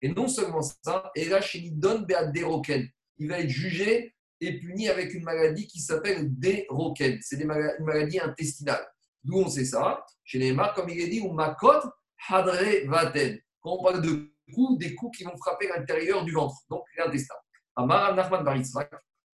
Et 0.00 0.08
non 0.08 0.28
seulement 0.28 0.62
ça, 0.62 1.10
et 1.14 1.26
là, 1.26 1.40
chez 1.40 1.70
Don 1.70 2.00
Beaderoken, 2.00 2.88
il 3.18 3.28
va 3.28 3.40
être 3.40 3.48
jugé 3.48 4.14
et 4.40 4.58
puni 4.58 4.88
avec 4.88 5.14
une 5.14 5.22
maladie 5.22 5.66
qui 5.68 5.78
s'appelle 5.78 6.26
des 6.36 6.66
roquettes. 6.68 7.20
C'est 7.22 7.40
une 7.40 7.46
maladie 7.46 8.18
intestinale. 8.18 8.84
D'où 9.22 9.38
on 9.38 9.48
sait 9.48 9.64
ça? 9.64 10.04
Chez 10.24 10.38
les 10.38 10.52
marques, 10.52 10.74
comme 10.74 10.88
il 10.88 11.00
est 11.00 11.08
dit, 11.08 11.20
ou 11.20 11.32
makot 11.32 11.80
hadre 12.28 12.86
vaten. 12.86 13.38
Quand 13.60 13.76
on 13.78 13.84
parle 13.84 14.02
de 14.02 14.32
coups, 14.52 14.78
des 14.78 14.94
coups 14.96 15.18
qui 15.18 15.24
vont 15.24 15.36
frapper 15.36 15.68
l'intérieur 15.68 16.24
du 16.24 16.32
ventre, 16.32 16.56
donc 16.68 16.82
l'intestin. 16.96 17.34
Amar 17.76 18.16
Nachman. 18.16 18.62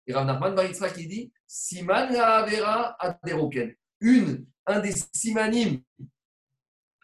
Et 0.08 0.14
Rav 0.14 0.26
Nachman 0.26 0.54
Baritzrak, 0.54 0.94
il 0.96 1.08
dit 1.08 1.32
Siman 1.46 2.10
la 2.12 2.38
avera 2.38 2.96
aderoken. 2.98 3.74
Une, 4.00 4.46
un 4.66 4.80
des 4.80 4.94
simanim 5.12 5.82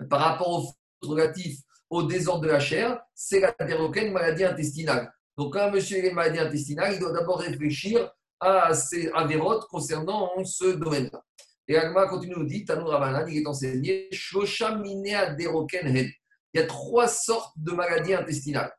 par 0.09 0.21
rapport 0.21 0.49
aux 0.49 1.07
relatifs 1.07 1.61
au 1.91 2.03
désordre 2.03 2.43
de 2.43 2.49
la 2.49 2.61
chair, 2.61 2.99
c'est 3.15 3.41
la 3.41 3.55
déroquenne 3.67 4.11
maladie 4.11 4.45
intestinale. 4.45 5.13
Donc, 5.37 5.53
quand 5.53 5.69
un 5.69 5.71
monsieur 5.71 6.03
est 6.05 6.13
maladie 6.13 6.39
intestinale, 6.39 6.95
il 6.95 7.01
doit 7.01 7.13
d'abord 7.13 7.41
réfléchir 7.41 8.11
à 8.41 8.73
ces 8.75 9.11
avérotes 9.13 9.67
concernant 9.69 10.31
ce 10.45 10.73
domaine-là. 10.73 11.23
Et 11.69 11.77
Agma 11.77 12.07
continue 12.07 12.35
nous 12.37 12.45
dit, 12.45 12.65
Tanou 12.65 12.87
Ravanan, 12.87 13.27
il 13.29 13.43
est 13.43 13.47
enseigné, 13.47 14.09
Il 14.13 14.21
y 16.55 16.59
a 16.59 16.67
trois 16.67 17.09
sortes 17.09 17.55
de 17.57 17.73
maladies 17.73 18.15
intestinales. 18.15 18.73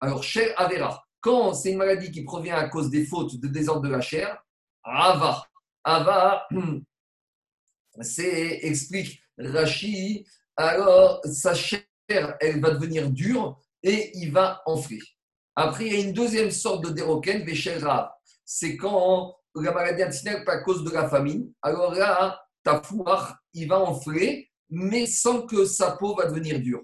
Alors, 0.00 0.22
chez 0.22 0.54
Avera, 0.56 1.04
quand 1.22 1.54
c'est 1.54 1.70
une 1.70 1.78
maladie 1.78 2.10
qui 2.10 2.24
provient 2.24 2.56
à 2.56 2.68
cause 2.68 2.90
des 2.90 3.06
fautes 3.06 3.40
de 3.40 3.48
désordre 3.48 3.82
de 3.82 3.88
la 3.88 4.00
chair, 4.00 4.44
Ava. 4.84 5.46
Ava, 5.84 6.46
c'est, 8.00 8.58
explique 8.62 9.22
Rashi, 9.38 10.26
alors 10.56 11.20
sa 11.24 11.54
chair, 11.54 11.84
elle 12.40 12.60
va 12.60 12.72
devenir 12.72 13.08
dure 13.08 13.58
et 13.82 14.10
il 14.18 14.32
va 14.32 14.62
enfler. 14.66 14.98
Après, 15.54 15.86
il 15.86 15.92
y 15.92 15.96
a 15.96 16.00
une 16.00 16.12
deuxième 16.12 16.50
sorte 16.50 16.84
de 16.84 16.90
déroquène, 16.90 17.44
grave. 17.44 18.10
C'est 18.44 18.76
quand 18.76 19.36
la 19.54 19.72
maladie 19.72 20.02
intestinale 20.02 20.44
à 20.46 20.58
cause 20.58 20.82
de 20.82 20.90
la 20.90 21.08
famine. 21.08 21.52
Alors 21.62 21.94
là, 21.94 22.42
ta 22.64 22.82
foire, 22.82 23.38
il 23.54 23.68
va 23.68 23.78
enfler, 23.78 24.50
mais 24.70 25.06
sans 25.06 25.46
que 25.46 25.64
sa 25.64 25.92
peau 25.92 26.16
va 26.16 26.26
devenir 26.26 26.58
dure. 26.60 26.82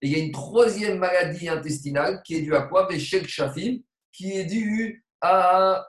Et 0.00 0.08
il 0.08 0.12
y 0.12 0.20
a 0.20 0.24
une 0.24 0.32
troisième 0.32 0.98
maladie 0.98 1.48
intestinale 1.48 2.22
qui 2.24 2.36
est 2.36 2.42
due 2.42 2.54
à 2.54 2.62
quoi? 2.62 2.86
Véchel 2.86 3.26
Chafim, 3.26 3.78
qui 4.12 4.32
est 4.32 4.44
due 4.44 5.04
à 5.20 5.86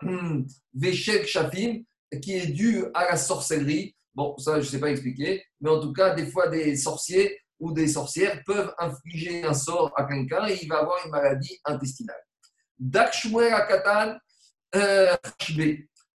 Véchel 0.73 1.25
Chafim, 1.27 1.83
qui 2.21 2.35
est 2.35 2.47
due 2.47 2.85
à 2.93 3.05
la 3.05 3.17
sorcellerie. 3.17 3.95
Bon, 4.15 4.35
ça, 4.37 4.59
je 4.59 4.65
ne 4.65 4.71
sais 4.71 4.79
pas 4.79 4.89
expliquer, 4.89 5.43
mais 5.61 5.69
en 5.69 5.79
tout 5.79 5.93
cas, 5.93 6.15
des 6.15 6.25
fois, 6.25 6.47
des 6.47 6.75
sorciers 6.75 7.39
ou 7.59 7.71
des 7.71 7.87
sorcières 7.87 8.41
peuvent 8.45 8.73
infliger 8.79 9.43
un 9.43 9.53
sort 9.53 9.93
à 9.95 10.05
quelqu'un 10.05 10.47
et 10.47 10.57
il 10.61 10.67
va 10.67 10.79
avoir 10.79 11.05
une 11.05 11.11
maladie 11.11 11.59
intestinale. 11.65 12.21
Dak 12.79 13.13
Shmuel 13.13 13.53
Akatan, 13.53 14.17
euh, 14.75 15.15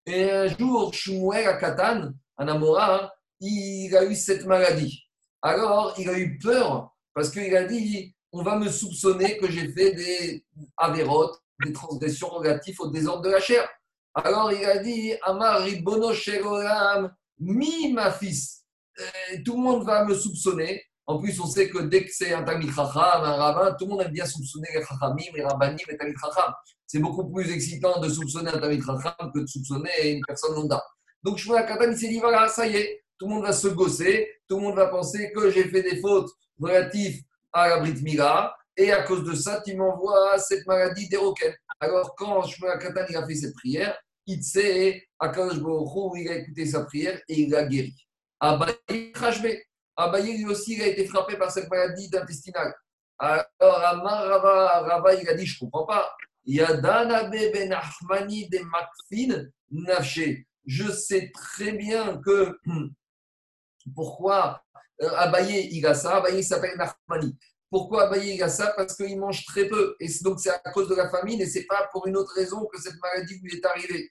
et 0.05 0.31
un 0.31 0.47
jour, 0.47 0.93
Shmuel 0.93 1.47
Akatan, 1.47 2.11
un 2.37 2.47
Amora, 2.47 3.13
il 3.39 3.95
a 3.95 4.05
eu 4.05 4.15
cette 4.15 4.45
maladie. 4.45 5.03
Alors, 5.41 5.93
il 5.97 6.09
a 6.09 6.17
eu 6.17 6.37
peur 6.39 6.94
parce 7.15 7.31
qu'il 7.31 7.55
a 7.55 7.63
dit 7.63 8.13
on 8.35 8.43
va 8.43 8.59
me 8.59 8.69
soupçonner 8.69 9.37
que 9.37 9.49
j'ai 9.49 9.71
fait 9.71 9.93
des 9.93 10.45
avérotes, 10.75 11.41
des 11.63 11.71
transgressions 11.71 12.27
relatives 12.27 12.75
au 12.81 12.89
désordre 12.89 13.21
de 13.21 13.29
la 13.29 13.39
chair. 13.39 13.67
Alors, 14.13 14.51
il 14.51 14.63
a 14.65 14.77
dit 14.79 15.13
Amar 15.23 15.61
Ribono 15.61 16.13
Sherolam, 16.13 17.13
mi 17.39 17.93
ma 17.93 18.11
fils. 18.11 18.65
Euh, 18.99 19.37
tout 19.45 19.55
le 19.55 19.61
monde 19.61 19.85
va 19.85 20.03
me 20.03 20.13
soupçonner 20.13 20.83
En 21.07 21.19
plus, 21.19 21.39
on 21.39 21.45
sait 21.45 21.69
que 21.69 21.79
dès 21.83 22.03
que 22.03 22.11
c'est 22.11 22.33
un 22.33 22.43
Talmid 22.43 22.73
Chacham, 22.73 23.23
un 23.23 23.35
rabbin, 23.35 23.73
tout 23.79 23.85
le 23.85 23.91
monde 23.91 24.01
aime 24.01 24.11
bien 24.11 24.25
soupçonner 24.25 24.67
les 24.73 24.83
Chachamim, 24.83 25.31
les 25.33 25.43
Rabbanim, 25.43 25.77
les 25.87 25.97
Talmid 25.97 26.17
Chacham. 26.19 26.53
C'est 26.87 26.99
beaucoup 26.99 27.29
plus 27.31 27.49
excitant 27.51 27.99
de 28.01 28.09
soupçonner 28.09 28.49
un 28.49 28.59
Talmid 28.59 28.83
Chacham 28.83 29.31
que 29.33 29.39
de 29.39 29.47
soupçonner 29.47 30.11
une 30.11 30.21
personne 30.25 30.55
lambda. 30.55 30.83
Donc 31.23 31.37
Shmuel 31.37 31.65
Katan, 31.65 31.91
il 31.91 31.97
s'est 31.97 32.09
dit 32.09 32.19
voilà, 32.19 32.49
ça 32.49 32.67
y 32.67 32.75
est, 32.75 33.03
tout 33.17 33.27
le 33.27 33.35
monde 33.35 33.43
va 33.43 33.53
se 33.53 33.67
gosser, 33.69 34.29
tout 34.47 34.57
le 34.57 34.63
monde 34.63 34.75
va 34.75 34.87
penser 34.87 35.31
que 35.33 35.49
j'ai 35.51 35.65
fait 35.65 35.83
des 35.83 36.01
fautes 36.01 36.31
relatives 36.59 37.23
à 37.53 37.69
la 37.69 37.79
Brit 37.79 38.01
Mila, 38.01 38.55
et 38.77 38.91
à 38.91 39.03
cause 39.03 39.23
de 39.23 39.33
ça, 39.33 39.61
tu 39.65 39.75
m'envoies 39.75 40.37
cette 40.39 40.67
maladie 40.67 41.07
des 41.07 41.17
roquettes. 41.17 41.57
Alors, 41.79 42.15
quand 42.15 42.43
Shmuel 42.43 42.77
Katan 42.79 43.05
il 43.09 43.17
a 43.17 43.25
fait 43.25 43.35
cette 43.35 43.55
prière, 43.55 43.97
il 44.27 44.43
sait, 44.43 45.07
Akadosh 45.19 45.59
Baruch 45.59 46.13
il 46.17 46.29
a 46.29 46.35
écouté 46.35 46.65
sa 46.65 46.83
prière 46.83 47.21
et 47.27 47.41
il 47.41 47.51
l'a 47.51 47.65
guéri. 47.65 47.95
Abaye 48.39 49.11
Khashbe. 49.13 49.47
Abaye, 49.95 50.37
lui 50.37 50.45
aussi, 50.45 50.73
il 50.73 50.81
a 50.81 50.87
été 50.87 51.05
frappé 51.05 51.37
par 51.37 51.51
cette 51.51 51.69
maladie 51.69 52.09
intestinale. 52.13 52.73
Alors, 53.17 53.45
Amar 53.61 54.25
Rava, 54.25 54.81
Rava, 54.81 55.13
il 55.13 55.29
a 55.29 55.35
dit 55.35 55.45
Je 55.45 55.55
ne 55.55 55.69
comprends 55.69 55.85
pas. 55.85 56.15
Yadanabe 56.45 57.31
ben 57.31 57.73
Ahmani 57.73 58.49
de 58.49 58.59
Makfin 58.59 59.45
Nafshe. 59.71 60.45
Je 60.65 60.91
sais 60.91 61.31
très 61.33 61.71
bien 61.73 62.19
que 62.21 62.57
pourquoi 63.95 64.61
Abaye, 64.99 65.69
il 65.71 65.85
a 65.85 65.93
ça. 65.93 66.17
Abaye, 66.17 66.39
il 66.39 66.43
s'appelle 66.43 66.77
Nahmani. 66.77 67.37
Pourquoi 67.69 68.03
Abaye, 68.03 68.35
il 68.35 68.43
a 68.43 68.49
ça? 68.49 68.73
Parce 68.75 68.95
qu'il 68.95 69.19
mange 69.19 69.45
très 69.45 69.67
peu. 69.67 69.95
Et 69.99 70.07
donc, 70.21 70.39
c'est 70.39 70.49
à 70.49 70.71
cause 70.71 70.87
de 70.87 70.95
la 70.95 71.09
famine 71.09 71.41
et 71.41 71.45
ce 71.45 71.59
n'est 71.59 71.65
pas 71.65 71.87
pour 71.91 72.07
une 72.07 72.17
autre 72.17 72.33
raison 72.35 72.65
que 72.71 72.79
cette 72.81 72.95
maladie 73.01 73.39
lui 73.41 73.55
est 73.55 73.65
arrivée. 73.65 74.09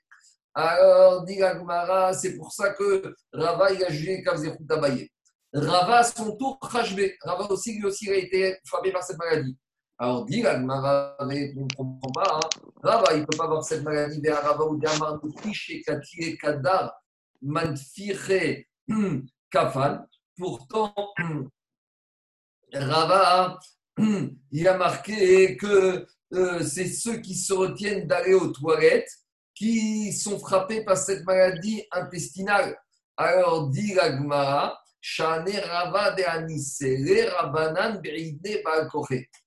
Alors, 0.55 1.25
dit 1.25 1.41
c'est 2.13 2.37
pour 2.37 2.53
ça 2.53 2.71
que 2.71 3.15
Rava, 3.33 3.73
il 3.73 3.85
a 3.85 3.91
jugé 3.91 4.23
Kavzerut 4.23 4.57
Abaye. 4.69 5.11
Rava, 5.53 5.99
à 5.99 6.05
son 6.05 6.37
tour, 6.37 6.59
Khashbe. 6.61 7.01
Rava 7.23 7.51
aussi, 7.51 7.77
lui 7.79 7.87
aussi, 7.87 8.07
il 8.07 8.13
a 8.13 8.17
été 8.17 8.59
frappé 8.65 8.93
par 8.93 9.03
cette 9.03 9.19
maladie. 9.19 9.57
Alors, 9.99 10.25
dit 10.25 10.43
mais 10.43 10.49
on 11.57 11.65
ne 11.65 11.75
comprend 11.77 12.13
pas. 12.13 12.35
Hein. 12.35 12.61
Rava, 12.83 13.15
il 13.15 13.21
ne 13.21 13.27
peut 13.27 13.37
pas 13.37 13.45
avoir 13.45 13.65
cette 13.65 13.83
maladie. 13.83 14.21
Mais 14.21 14.33
Rava 14.33 14.65
ou 14.65 14.77
Damar, 14.77 15.21
Katire, 15.87 16.37
Kadar, 16.41 16.93
Manfire, 17.43 18.65
Kafan. 19.51 20.07
Pourtant, 20.37 20.93
Rava, 22.73 23.59
il 24.51 24.67
a 24.67 24.77
marqué 24.77 25.57
que 25.57 26.07
euh, 26.33 26.63
c'est 26.65 26.89
ceux 26.89 27.19
qui 27.19 27.37
se 27.37 27.53
retiennent 27.53 28.07
d'aller 28.07 28.35
aux 28.35 28.49
toilettes 28.49 29.11
qui 29.55 30.13
sont 30.13 30.39
frappés 30.39 30.85
par 30.85 30.97
cette 30.97 31.25
maladie 31.25 31.85
intestinale. 31.93 32.77
Alors, 33.17 33.69
dit 33.69 33.95
la 33.95 34.11
Gemara, 34.11 34.81
Shane 35.01 35.49
Rava 35.49 36.11
de 36.13 36.23
Anisele 36.25 37.29
Rabanan 37.29 38.01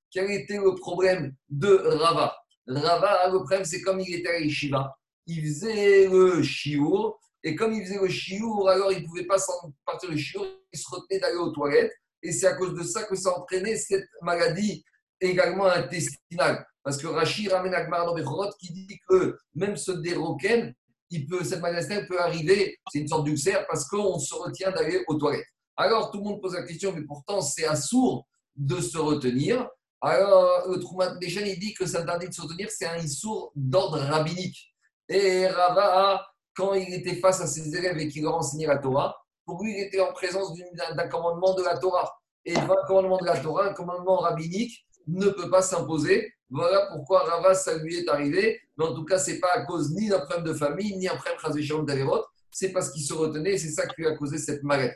Quel 0.10 0.32
était 0.32 0.58
le 0.58 0.76
problème 0.76 1.36
de 1.50 1.73
Rava? 1.76 2.34
Rava, 2.65 3.28
le 3.28 3.39
problème, 3.39 3.65
c'est 3.65 3.82
comme 3.82 4.00
il 4.00 4.15
était 4.15 4.30
à 4.30 4.39
l'Ishiva, 4.39 4.95
il 5.26 5.41
faisait 5.41 6.08
le 6.08 6.41
chiour, 6.43 7.16
et 7.43 7.56
comme 7.56 7.73
il 7.73 7.86
faisait 7.86 8.00
le 8.00 8.10
chiour, 8.10 8.69
alors 8.69 8.91
il 8.91 9.02
ne 9.02 9.06
pouvait 9.06 9.26
pas 9.26 9.38
partir 9.86 10.10
le 10.10 10.17
chiour, 10.17 10.45
il 10.71 10.80
se 10.80 10.89
retenait 10.89 11.19
d'aller 11.19 11.38
aux 11.38 11.52
toilettes, 11.52 11.93
et 12.23 12.32
c'est 12.32 12.47
à 12.47 12.56
cause 12.56 12.73
de 12.73 12.84
ça 12.84 13.04
que 13.04 13.15
ça 13.15 13.38
entraînait 13.38 13.78
cette 13.78 14.08
maladie 14.21 14.84
également 15.21 15.65
intestinale. 15.65 16.65
Parce 16.84 16.97
que 16.97 17.08
Rachid 17.08 17.52
ramène 17.52 17.73
Agmar 17.73 18.13
qui 18.60 18.71
dit 18.71 19.00
que 19.08 19.38
même 19.56 19.76
ce 19.76 19.91
déroquène, 19.91 20.73
il 21.10 21.28
peut, 21.28 21.43
cette 21.43 21.62
maladie 21.62 22.06
peut 22.08 22.19
arriver, 22.19 22.78
c'est 22.91 23.00
une 23.00 23.08
sorte 23.08 23.26
d'ulcère, 23.26 23.65
parce 23.67 23.88
qu'on 23.88 24.19
se 24.19 24.34
retient 24.34 24.71
d'aller 24.71 25.04
aux 25.08 25.15
toilettes. 25.15 25.47
Alors 25.76 26.12
tout 26.12 26.17
le 26.17 26.23
monde 26.23 26.41
pose 26.41 26.56
la 26.56 26.63
question, 26.63 26.91
mais 26.91 27.04
pourtant 27.04 27.41
c'est 27.41 27.65
assourd 27.65 28.28
de 28.56 28.82
se 28.82 28.97
retenir. 28.97 29.69
Alors 30.02 30.67
le 30.69 30.80
Troumat 30.80 31.15
Deschênes, 31.17 31.47
il 31.47 31.60
dit 31.60 31.73
que 31.73 31.86
ça 31.86 32.02
interdit 32.02 32.30
de 32.30 32.34
se 32.34 32.41
retenir, 32.41 32.69
c'est 32.71 32.88
un 32.88 32.97
issour 32.97 33.52
d'ordre 33.56 34.00
rabbinique. 34.00 34.73
Et 35.08 35.47
Rava, 35.47 36.26
quand 36.58 36.74
il 36.74 36.91
était 36.91 37.15
face 37.15 37.39
à 37.39 37.48
ses 37.48 37.76
élèves 37.76 38.00
et 38.00 38.08
qu'il 38.10 38.24
leur 38.24 38.36
enseignait 38.36 38.65
la 38.65 38.80
Torah, 38.80 39.15
pour 39.46 39.63
lui, 39.63 39.78
il 39.78 39.84
était 39.84 40.02
en 40.02 40.12
présence 40.12 40.52
d'un 40.76 41.08
commandement 41.08 41.54
de 41.54 41.63
la 41.63 41.78
Torah. 41.78 42.12
Et 42.43 42.58
un 42.58 42.67
commandement 42.88 43.17
de 43.17 43.26
la 43.26 43.39
Torah, 43.39 43.67
un 43.67 43.74
commandement 43.74 44.17
rabbinique, 44.17 44.86
ne 45.08 45.30
peut 45.30 45.50
pas 45.50 45.62
s'imposer. 45.62 46.34
Voilà 46.50 46.88
pourquoi 46.91 47.20
Rava, 47.20 47.54
ça 47.54 47.78
lui 47.78 47.98
est 47.98 48.10
arrivé. 48.10 48.60
Mais 48.76 48.86
en 48.86 48.93
tout 48.93 49.06
cas, 49.06 49.20
ce 49.20 49.32
n'est 49.32 49.39
pas 49.39 49.52
à 49.54 49.65
cause 49.65 49.91
ni 49.91 50.10
d'un 50.10 50.20
problème 50.20 50.46
de 50.46 50.54
famille, 50.54 50.98
ni 50.98 51.06
d'un 51.06 51.15
problème 51.15 51.86
d'Averot. 51.86 52.26
C'est 52.52 52.72
parce 52.72 52.91
qu'il 52.91 53.04
se 53.04 53.13
retenait 53.13 53.58
c'est 53.58 53.70
ça 53.70 53.86
qui 53.86 54.02
lui 54.02 54.08
a 54.08 54.15
causé 54.15 54.38
cette 54.38 54.63
maladie. 54.63 54.93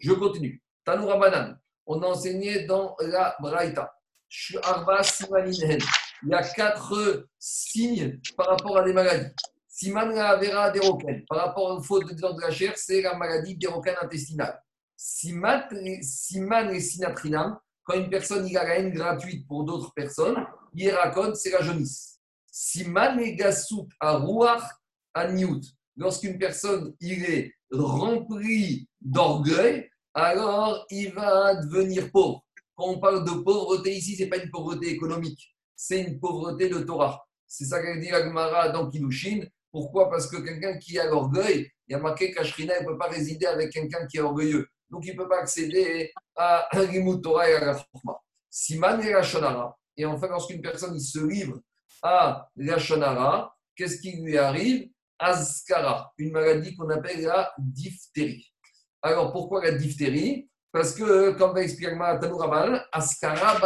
Je 0.00 0.12
continue. 0.12 0.62
Tanoura 0.84 1.18
Banan, 1.18 1.54
on 1.86 2.00
a 2.02 2.06
enseigné 2.06 2.64
dans 2.64 2.96
la 3.00 3.34
Braïta. 3.40 3.92
Il 4.50 6.28
y 6.28 6.34
a 6.34 6.42
quatre 6.42 7.26
signes 7.38 8.20
par 8.36 8.46
rapport 8.48 8.78
à 8.78 8.84
des 8.84 8.92
maladies. 8.92 9.30
Siman 9.82 10.14
la 10.14 10.36
vera 10.36 10.70
déroquène. 10.70 11.24
Par 11.28 11.38
rapport 11.38 11.76
aux 11.76 11.82
fautes 11.82 12.08
de 12.08 12.14
de 12.14 12.40
la 12.40 12.52
chair, 12.52 12.72
c'est 12.76 13.02
la 13.02 13.16
maladie 13.16 13.56
déroquène 13.56 13.96
intestinale. 14.00 14.62
Siman 14.94 15.64
et 16.70 16.80
sinatrinam, 16.80 17.58
quand 17.82 17.94
une 17.94 18.08
personne 18.08 18.46
a 18.56 18.62
la 18.62 18.78
haine 18.78 18.92
gratuite 18.92 19.44
pour 19.48 19.64
d'autres 19.64 19.92
personnes, 19.92 20.36
raconte 20.92 21.34
c'est 21.34 21.50
la 21.50 21.62
jaunisse. 21.62 22.20
Siman 22.48 23.18
et 23.18 23.34
gasout 23.34 23.88
à 23.98 24.18
rouach 24.18 24.62
à 25.14 25.26
Lorsqu'une 25.96 26.38
personne 26.38 26.94
il 27.00 27.24
est 27.24 27.52
rempli 27.72 28.88
d'orgueil, 29.00 29.90
alors 30.14 30.86
il 30.90 31.12
va 31.12 31.56
devenir 31.56 32.12
pauvre. 32.12 32.44
Quand 32.76 32.86
on 32.86 33.00
parle 33.00 33.24
de 33.24 33.42
pauvreté 33.42 33.96
ici, 33.96 34.14
ce 34.14 34.22
n'est 34.22 34.28
pas 34.28 34.36
une 34.36 34.50
pauvreté 34.50 34.90
économique, 34.90 35.56
c'est 35.74 36.02
une 36.02 36.20
pauvreté 36.20 36.68
de 36.68 36.78
Torah. 36.78 37.26
C'est 37.48 37.64
ça 37.64 37.82
qu'a 37.82 37.96
dit 37.96 38.10
Agmara 38.10 38.68
dans 38.68 38.88
Kiddushin. 38.88 39.40
Pourquoi? 39.72 40.10
Parce 40.10 40.26
que 40.28 40.36
quelqu'un 40.36 40.78
qui 40.78 40.98
a 40.98 41.06
l'orgueil, 41.06 41.70
il 41.88 41.92
y 41.92 41.94
a 41.94 41.98
marqué 41.98 42.30
qu'Ashrina 42.30 42.78
ne 42.80 42.86
peut 42.86 42.98
pas 42.98 43.08
résider 43.08 43.46
avec 43.46 43.72
quelqu'un 43.72 44.06
qui 44.06 44.18
est 44.18 44.20
orgueilleux. 44.20 44.66
Donc, 44.90 45.06
il 45.06 45.14
ne 45.14 45.16
peut 45.16 45.28
pas 45.28 45.38
accéder 45.38 46.12
à 46.36 46.68
un 46.72 47.20
Torah 47.20 47.48
et 47.48 47.54
à 47.54 47.64
la 47.64 47.74
Chorma. 47.74 48.20
Siman 48.50 49.00
et 49.02 49.10
la. 49.12 49.74
Et 49.96 50.04
enfin, 50.04 50.28
lorsqu'une 50.28 50.60
personne 50.60 50.94
il 50.94 51.00
se 51.00 51.18
livre 51.18 51.58
à 52.02 52.48
la 52.56 53.54
qu'est-ce 53.74 53.98
qui 53.98 54.20
lui 54.20 54.36
arrive? 54.36 54.90
Azkara, 55.18 56.12
une 56.18 56.32
maladie 56.32 56.76
qu'on 56.76 56.90
appelle 56.90 57.22
la 57.22 57.52
diphtérie. 57.58 58.52
Alors, 59.00 59.32
pourquoi 59.32 59.62
la 59.62 59.72
diphtérie? 59.72 60.50
Parce 60.72 60.94
que, 60.94 61.32
comme 61.32 61.54
va 61.54 61.62
expliquer 61.62 61.96
Tanouraban, 62.20 62.80
Askara. 62.92 63.58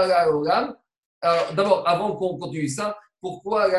Alors, 1.22 1.54
d'abord, 1.54 1.88
avant 1.88 2.14
qu'on 2.14 2.36
continue 2.38 2.68
ça, 2.68 2.98
pourquoi, 3.20 3.70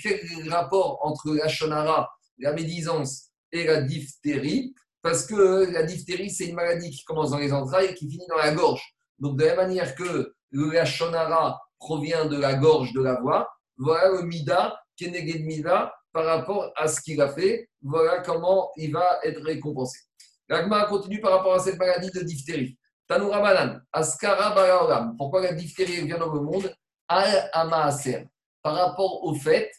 quel 0.00 0.20
rapport 0.48 1.00
entre 1.02 1.34
la 1.34 1.48
shonara, 1.48 2.10
la 2.38 2.52
médisance 2.52 3.30
et 3.52 3.64
la 3.64 3.82
diphtérie? 3.82 4.74
Parce 5.02 5.26
que 5.26 5.70
la 5.72 5.82
diphtérie, 5.82 6.30
c'est 6.30 6.46
une 6.46 6.54
maladie 6.54 6.90
qui 6.90 7.04
commence 7.04 7.30
dans 7.30 7.38
les 7.38 7.52
entrailles 7.52 7.86
et 7.86 7.94
qui 7.94 8.10
finit 8.10 8.26
dans 8.28 8.36
la 8.36 8.52
gorge. 8.52 8.82
Donc, 9.18 9.38
de 9.38 9.44
la 9.44 9.56
manière 9.56 9.94
que 9.94 10.34
la 10.52 10.84
shonara 10.84 11.60
provient 11.78 12.26
de 12.26 12.36
la 12.38 12.54
gorge 12.54 12.92
de 12.92 13.02
la 13.02 13.18
voix, 13.20 13.48
voilà 13.78 14.10
le 14.10 14.22
mida, 14.22 14.78
keneged 14.96 15.44
mida, 15.44 15.94
par 16.12 16.26
rapport 16.26 16.70
à 16.76 16.88
ce 16.88 17.00
qu'il 17.00 17.20
a 17.22 17.28
fait, 17.28 17.70
voilà 17.80 18.20
comment 18.20 18.70
il 18.76 18.92
va 18.92 19.20
être 19.22 19.42
récompensé. 19.42 19.98
L'agma 20.48 20.84
continue 20.86 21.20
par 21.20 21.32
rapport 21.32 21.54
à 21.54 21.60
cette 21.60 21.78
maladie 21.78 22.10
de 22.10 22.20
diphtérie. 22.20 22.76
Tanoura 23.06 23.40
Banan, 23.40 23.80
Askara 23.92 24.54
Baraolam. 24.54 25.16
Pourquoi 25.16 25.40
la 25.40 25.52
diphtérie 25.52 26.04
vient 26.04 26.18
dans 26.18 26.32
le 26.32 26.40
monde? 26.40 26.74
Al 27.08 27.48
Amaaser 27.52 28.26
par 28.62 28.74
rapport 28.74 29.24
au 29.24 29.34
fait 29.34 29.70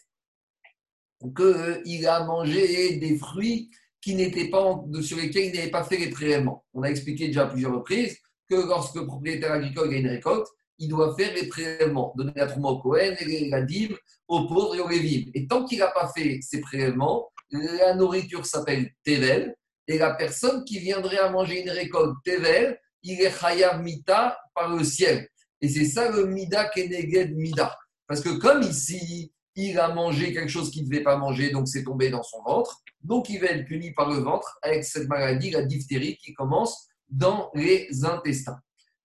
qu'il 1.36 2.06
a 2.06 2.24
mangé 2.24 2.96
des 2.96 3.16
fruits 3.16 3.70
qui 4.00 4.14
n'étaient 4.14 4.48
pas, 4.48 4.82
sur 5.02 5.16
lesquels 5.16 5.46
il 5.46 5.54
n'avait 5.54 5.70
pas 5.70 5.84
fait 5.84 5.96
les 5.96 6.10
prélèvements. 6.10 6.64
On 6.74 6.82
a 6.82 6.88
expliqué 6.88 7.28
déjà 7.28 7.42
à 7.42 7.46
plusieurs 7.46 7.74
reprises 7.74 8.18
que 8.50 8.56
lorsque 8.56 8.96
le 8.96 9.06
propriétaire 9.06 9.52
agricole 9.52 9.94
a 9.94 9.96
une 9.96 10.08
récolte, 10.08 10.48
il 10.78 10.88
doit 10.88 11.14
faire 11.16 11.32
les 11.34 11.46
prélèvements, 11.46 12.12
donner 12.16 12.32
la 12.34 12.46
trouma 12.46 12.70
au 12.70 12.78
Cohen, 12.80 13.14
la 13.50 13.62
dîme 13.62 13.96
aux 14.26 14.48
pauvres 14.48 14.74
et 14.74 14.80
aux 14.80 14.86
révives. 14.86 15.30
Et 15.34 15.46
tant 15.46 15.64
qu'il 15.64 15.78
n'a 15.78 15.88
pas 15.88 16.10
fait 16.12 16.40
ces 16.42 16.60
prélèvements, 16.60 17.30
la 17.52 17.94
nourriture 17.94 18.44
s'appelle 18.44 18.90
Tevel, 19.04 19.54
et 19.86 19.98
la 19.98 20.14
personne 20.14 20.64
qui 20.64 20.78
viendrait 20.78 21.18
à 21.18 21.30
manger 21.30 21.62
une 21.62 21.70
récolte 21.70 22.16
Tevel, 22.24 22.78
il 23.02 23.20
est 23.20 23.30
Chayav 23.30 23.82
Mita 23.82 24.38
par 24.54 24.74
le 24.74 24.82
ciel. 24.84 25.28
Et 25.60 25.68
c'est 25.68 25.84
ça 25.84 26.10
le 26.10 26.26
Mida 26.26 26.64
Keneged 26.68 27.36
Mida. 27.36 27.76
Parce 28.12 28.20
que 28.20 28.36
comme 28.36 28.60
ici, 28.60 29.32
il 29.56 29.78
a 29.78 29.88
mangé 29.88 30.34
quelque 30.34 30.50
chose 30.50 30.70
qu'il 30.70 30.84
ne 30.84 30.90
devait 30.90 31.02
pas 31.02 31.16
manger, 31.16 31.48
donc 31.48 31.66
c'est 31.66 31.82
tombé 31.82 32.10
dans 32.10 32.22
son 32.22 32.42
ventre, 32.42 32.82
donc 33.00 33.30
il 33.30 33.40
va 33.40 33.46
être 33.46 33.64
puni 33.64 33.94
par 33.94 34.10
le 34.10 34.16
ventre 34.16 34.58
avec 34.60 34.84
cette 34.84 35.08
maladie, 35.08 35.50
la 35.50 35.62
diphtérie, 35.62 36.18
qui 36.18 36.34
commence 36.34 36.88
dans 37.08 37.50
les 37.54 37.88
intestins. 38.04 38.60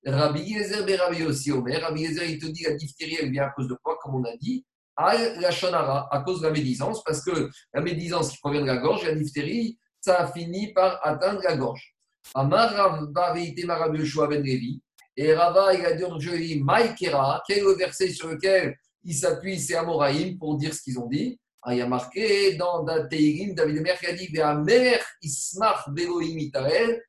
Rabbi 0.05 0.41
Yezer 0.41 0.83
ben 0.85 0.99
Rabbi 0.99 1.23
aussi 1.23 1.53
Omer. 1.53 1.81
Rabbi 1.81 2.01
Yezer, 2.01 2.25
il 2.25 2.37
te 2.37 2.47
dit 2.47 2.63
la 2.63 2.73
diphtérie, 2.73 3.17
elle 3.21 3.31
vient 3.31 3.45
à 3.45 3.49
cause 3.51 3.69
de 3.69 3.77
quoi, 3.81 3.97
comme 4.01 4.15
on 4.15 4.25
a 4.25 4.35
dit? 4.35 4.65
À 4.97 5.15
la 5.39 5.51
shonara, 5.51 6.13
à 6.13 6.19
cause 6.23 6.41
de 6.41 6.47
la 6.47 6.51
médisance, 6.51 7.01
parce 7.05 7.23
que 7.23 7.49
la 7.73 7.79
médisance 7.79 8.31
qui 8.31 8.39
provient 8.39 8.59
de 8.59 8.67
la 8.67 8.75
gorge, 8.75 9.05
la 9.05 9.15
diphtérie, 9.15 9.79
ça 10.01 10.19
a 10.19 10.27
fini 10.33 10.73
par 10.73 10.99
atteindre 11.01 11.39
la 11.45 11.55
gorge. 11.55 11.95
Amar 12.35 12.73
Rabbi 12.73 13.53
Ben 13.55 14.43
Levi, 14.43 14.81
Et 15.15 15.33
Rava, 15.33 15.73
il 15.73 15.85
a 15.85 15.93
dit, 15.93 16.61
Maïkera, 16.61 17.41
quel 17.47 17.59
est 17.59 17.61
le 17.61 17.73
verset 17.77 18.09
sur 18.09 18.27
lequel 18.27 18.75
il 19.03 19.15
s'appuie, 19.15 19.59
c'est 19.59 19.75
Amoraïm, 19.75 20.37
pour 20.37 20.57
dire 20.57 20.73
ce 20.73 20.81
qu'ils 20.81 20.99
ont 20.99 21.07
dit. 21.07 21.39
Ah, 21.61 21.73
il 21.73 21.79
y 21.79 21.81
a 21.81 21.87
marqué 21.87 22.55
dans 22.55 22.85
Teirim, 23.09 23.53
David 23.53 23.81
Mer 23.81 23.99
qui 23.99 24.05
a 24.05 24.13
dit, 24.13 24.27
Ve'amer 24.27 24.99
ismach 25.21 25.89
beloim 25.89 26.37
itael, 26.37 27.01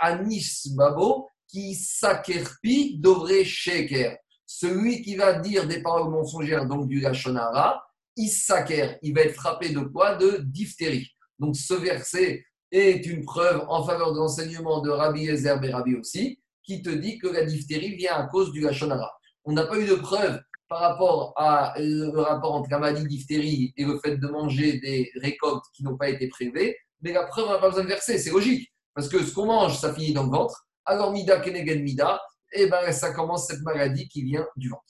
anis 0.00 0.68
babo, 0.74 1.28
qui 1.48 1.74
sakerpi 1.74 2.98
dovre 2.98 3.44
sheker. 3.44 4.16
Celui 4.46 5.02
qui 5.02 5.16
va 5.16 5.38
dire 5.38 5.66
des 5.66 5.82
paroles 5.82 6.10
mensongères, 6.10 6.66
donc 6.66 6.86
du 6.86 7.00
Lachonara, 7.00 7.84
Issaker, 8.16 8.98
il 9.02 9.14
va 9.14 9.22
être 9.22 9.34
frappé 9.34 9.70
de 9.70 9.80
quoi? 9.80 10.14
De 10.16 10.38
diphtérie. 10.44 11.10
Donc 11.38 11.56
ce 11.56 11.74
verset 11.74 12.44
est 12.70 13.04
une 13.06 13.24
preuve 13.24 13.64
en 13.68 13.84
faveur 13.84 14.12
de 14.12 14.18
l'enseignement 14.18 14.80
de 14.80 14.90
Rabbi 14.90 15.28
Ezer 15.28 15.62
et 15.62 15.70
Rabbi 15.70 15.96
aussi, 15.96 16.40
qui 16.62 16.82
te 16.82 16.90
dit 16.90 17.18
que 17.18 17.28
la 17.28 17.44
diphtérie 17.44 17.96
vient 17.96 18.14
à 18.14 18.26
cause 18.26 18.52
du 18.52 18.60
Lachonara. 18.60 19.12
On 19.44 19.52
n'a 19.52 19.64
pas 19.64 19.78
eu 19.78 19.86
de 19.86 19.94
preuve 19.94 20.40
par 20.74 20.90
rapport 20.90 21.32
à 21.36 21.72
le 21.78 22.18
rapport 22.18 22.52
entre 22.52 22.68
la 22.68 22.80
maladie 22.80 23.06
diphtérie 23.06 23.72
et 23.76 23.84
le 23.84 23.96
fait 24.00 24.16
de 24.16 24.26
manger 24.26 24.80
des 24.80 25.08
récoltes 25.22 25.62
qui 25.72 25.84
n'ont 25.84 25.96
pas 25.96 26.08
été 26.08 26.26
prélevées, 26.26 26.76
mais 27.00 27.12
la 27.12 27.26
preuve, 27.26 27.48
n'a 27.48 27.58
pas 27.58 27.68
besoin 27.68 27.84
de 27.84 27.88
verser, 27.88 28.18
c'est 28.18 28.32
logique, 28.32 28.72
parce 28.92 29.08
que 29.08 29.22
ce 29.22 29.32
qu'on 29.32 29.46
mange, 29.46 29.78
ça 29.78 29.94
finit 29.94 30.12
dans 30.12 30.24
le 30.24 30.30
ventre. 30.30 30.66
Alors, 30.84 31.12
Mida 31.12 31.38
Kenegen 31.38 31.80
Mida, 31.84 32.20
et 32.52 32.62
eh 32.62 32.66
ben, 32.66 32.90
ça 32.90 33.12
commence 33.12 33.46
cette 33.46 33.60
maladie 33.60 34.08
qui 34.08 34.24
vient 34.24 34.44
du 34.56 34.68
ventre. 34.68 34.82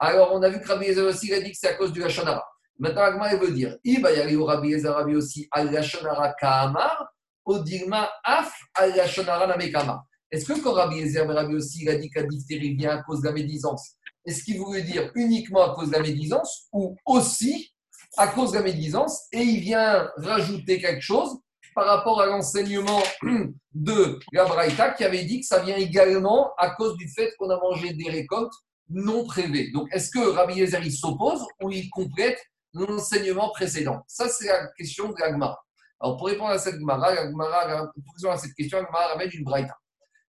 Alors, 0.00 0.32
on 0.32 0.42
a 0.42 0.48
vu 0.48 0.60
que 0.60 0.66
Rabbi 0.66 0.86
Ezer 0.86 1.06
aussi 1.06 1.32
a 1.32 1.40
dit 1.40 1.52
que 1.52 1.56
c'est 1.56 1.68
à 1.68 1.74
cause 1.74 1.92
du 1.92 2.00
Lachonara. 2.00 2.44
Maintenant, 2.80 3.02
Agma, 3.02 3.32
il 3.32 3.38
veut 3.38 3.52
dire, 3.52 3.76
il 3.84 4.02
va 4.02 4.10
y 4.10 4.18
aller 4.18 4.34
au 4.34 4.46
Rabbi 4.46 4.84
Rabbi 4.84 5.14
aussi, 5.14 5.46
al 5.52 5.70
Lachonara 5.70 6.32
Kaamar, 6.32 7.08
au 7.44 7.60
Digma 7.60 8.10
Af 8.24 8.52
al 8.74 8.96
Lachonara 8.96 9.46
Namekama. 9.46 10.02
Est-ce 10.28 10.52
que 10.52 10.60
quand 10.60 10.72
Rabbi 10.72 11.16
Rabbi 11.16 11.54
aussi, 11.54 11.88
a 11.88 11.94
dit 11.94 12.10
que 12.10 12.18
la 12.18 12.26
diphtérie 12.26 12.74
vient 12.74 12.98
à 12.98 13.02
cause 13.04 13.20
de 13.20 13.26
la 13.26 13.32
médisance, 13.32 13.94
est-ce 14.30 14.44
qu'il 14.44 14.58
voulait 14.58 14.82
dire 14.82 15.10
uniquement 15.14 15.62
à 15.62 15.74
cause 15.74 15.88
de 15.88 15.94
la 15.94 16.02
médisance 16.02 16.68
ou 16.72 16.96
aussi 17.04 17.72
à 18.16 18.28
cause 18.28 18.52
de 18.52 18.58
la 18.58 18.62
médisance 18.62 19.26
et 19.32 19.40
il 19.40 19.60
vient 19.60 20.10
rajouter 20.16 20.80
quelque 20.80 21.02
chose 21.02 21.38
par 21.74 21.86
rapport 21.86 22.20
à 22.20 22.26
l'enseignement 22.26 23.02
de 23.72 24.18
la 24.32 24.44
Braïta 24.44 24.90
qui 24.90 25.04
avait 25.04 25.24
dit 25.24 25.40
que 25.40 25.46
ça 25.46 25.60
vient 25.60 25.76
également 25.76 26.52
à 26.58 26.70
cause 26.70 26.96
du 26.96 27.08
fait 27.08 27.32
qu'on 27.38 27.50
a 27.50 27.56
mangé 27.56 27.92
des 27.92 28.10
récoltes 28.10 28.52
non 28.88 29.24
prévées. 29.24 29.70
Donc, 29.70 29.88
est-ce 29.92 30.10
que 30.10 30.18
Rabbi 30.18 30.60
Ezer 30.60 30.82
s'oppose 30.90 31.44
ou 31.62 31.70
il 31.70 31.88
complète 31.90 32.40
l'enseignement 32.74 33.50
précédent? 33.50 34.02
Ça, 34.08 34.28
c'est 34.28 34.48
la 34.48 34.66
question 34.76 35.10
de 35.10 35.14
l'Agmara. 35.20 35.60
Alors, 36.00 36.16
pour 36.16 36.26
répondre 36.26 36.50
à 36.50 36.58
cette 36.58 36.80
Gemara, 36.80 37.08
à 37.08 38.36
cette 38.36 38.54
question, 38.54 38.78
l'Agmara 38.78 39.08
ramène 39.12 39.30
une 39.32 39.44
Braïta. 39.44 39.76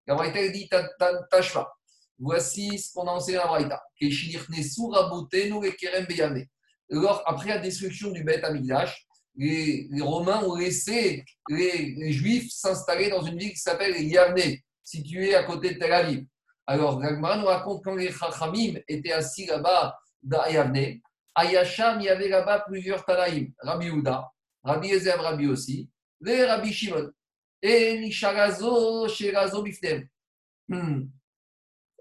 La 0.05 0.49
dit 0.49 0.69
Tashma. 1.29 1.67
Voici 2.21 2.77
ce 2.77 2.93
qu'on 2.93 3.07
a 3.07 3.11
enseigné 3.13 3.39
à 3.39 3.47
Braïta. 3.47 3.81
Alors, 6.91 7.23
après 7.25 7.49
la 7.49 7.57
destruction 7.57 8.11
du 8.11 8.23
Beth 8.23 8.43
Amigdash, 8.43 9.07
les, 9.35 9.87
les, 9.89 10.01
Romains 10.01 10.43
ont 10.43 10.55
laissé 10.55 11.25
les, 11.49 12.11
Juifs 12.11 12.51
s'installer 12.51 13.09
dans 13.09 13.23
une 13.23 13.39
ville 13.39 13.51
qui 13.51 13.57
s'appelle 13.57 13.99
Yavne, 13.99 14.55
située 14.83 15.33
à 15.33 15.43
côté 15.43 15.73
de 15.73 15.79
Tel 15.79 15.91
Aviv. 15.93 16.25
Alors, 16.67 17.01
Gagmara 17.01 17.37
nous 17.37 17.45
raconte 17.45 17.83
quand 17.83 17.95
les 17.95 18.11
Chachamim 18.11 18.75
étaient 18.87 19.13
assis 19.13 19.47
là-bas 19.47 19.97
dans 20.21 20.45
Yavne, 20.45 20.99
à 21.33 21.45
Yacham, 21.45 22.01
il 22.01 22.05
y 22.05 22.09
avait 22.09 22.29
là-bas 22.29 22.65
plusieurs 22.67 23.03
Tanaïm, 23.03 23.51
Rabbi 23.59 23.89
Houda, 23.89 24.29
Rabbi 24.63 24.91
Ezer, 24.91 25.19
Rabbi 25.19 25.47
aussi, 25.47 25.89
et 26.23 26.43
Rabbi 26.43 26.71
Shimon, 26.71 27.09
et 27.63 27.99
Nisharazo, 27.99 29.07
Shirazo 29.07 29.63
Biftem. 29.63 30.07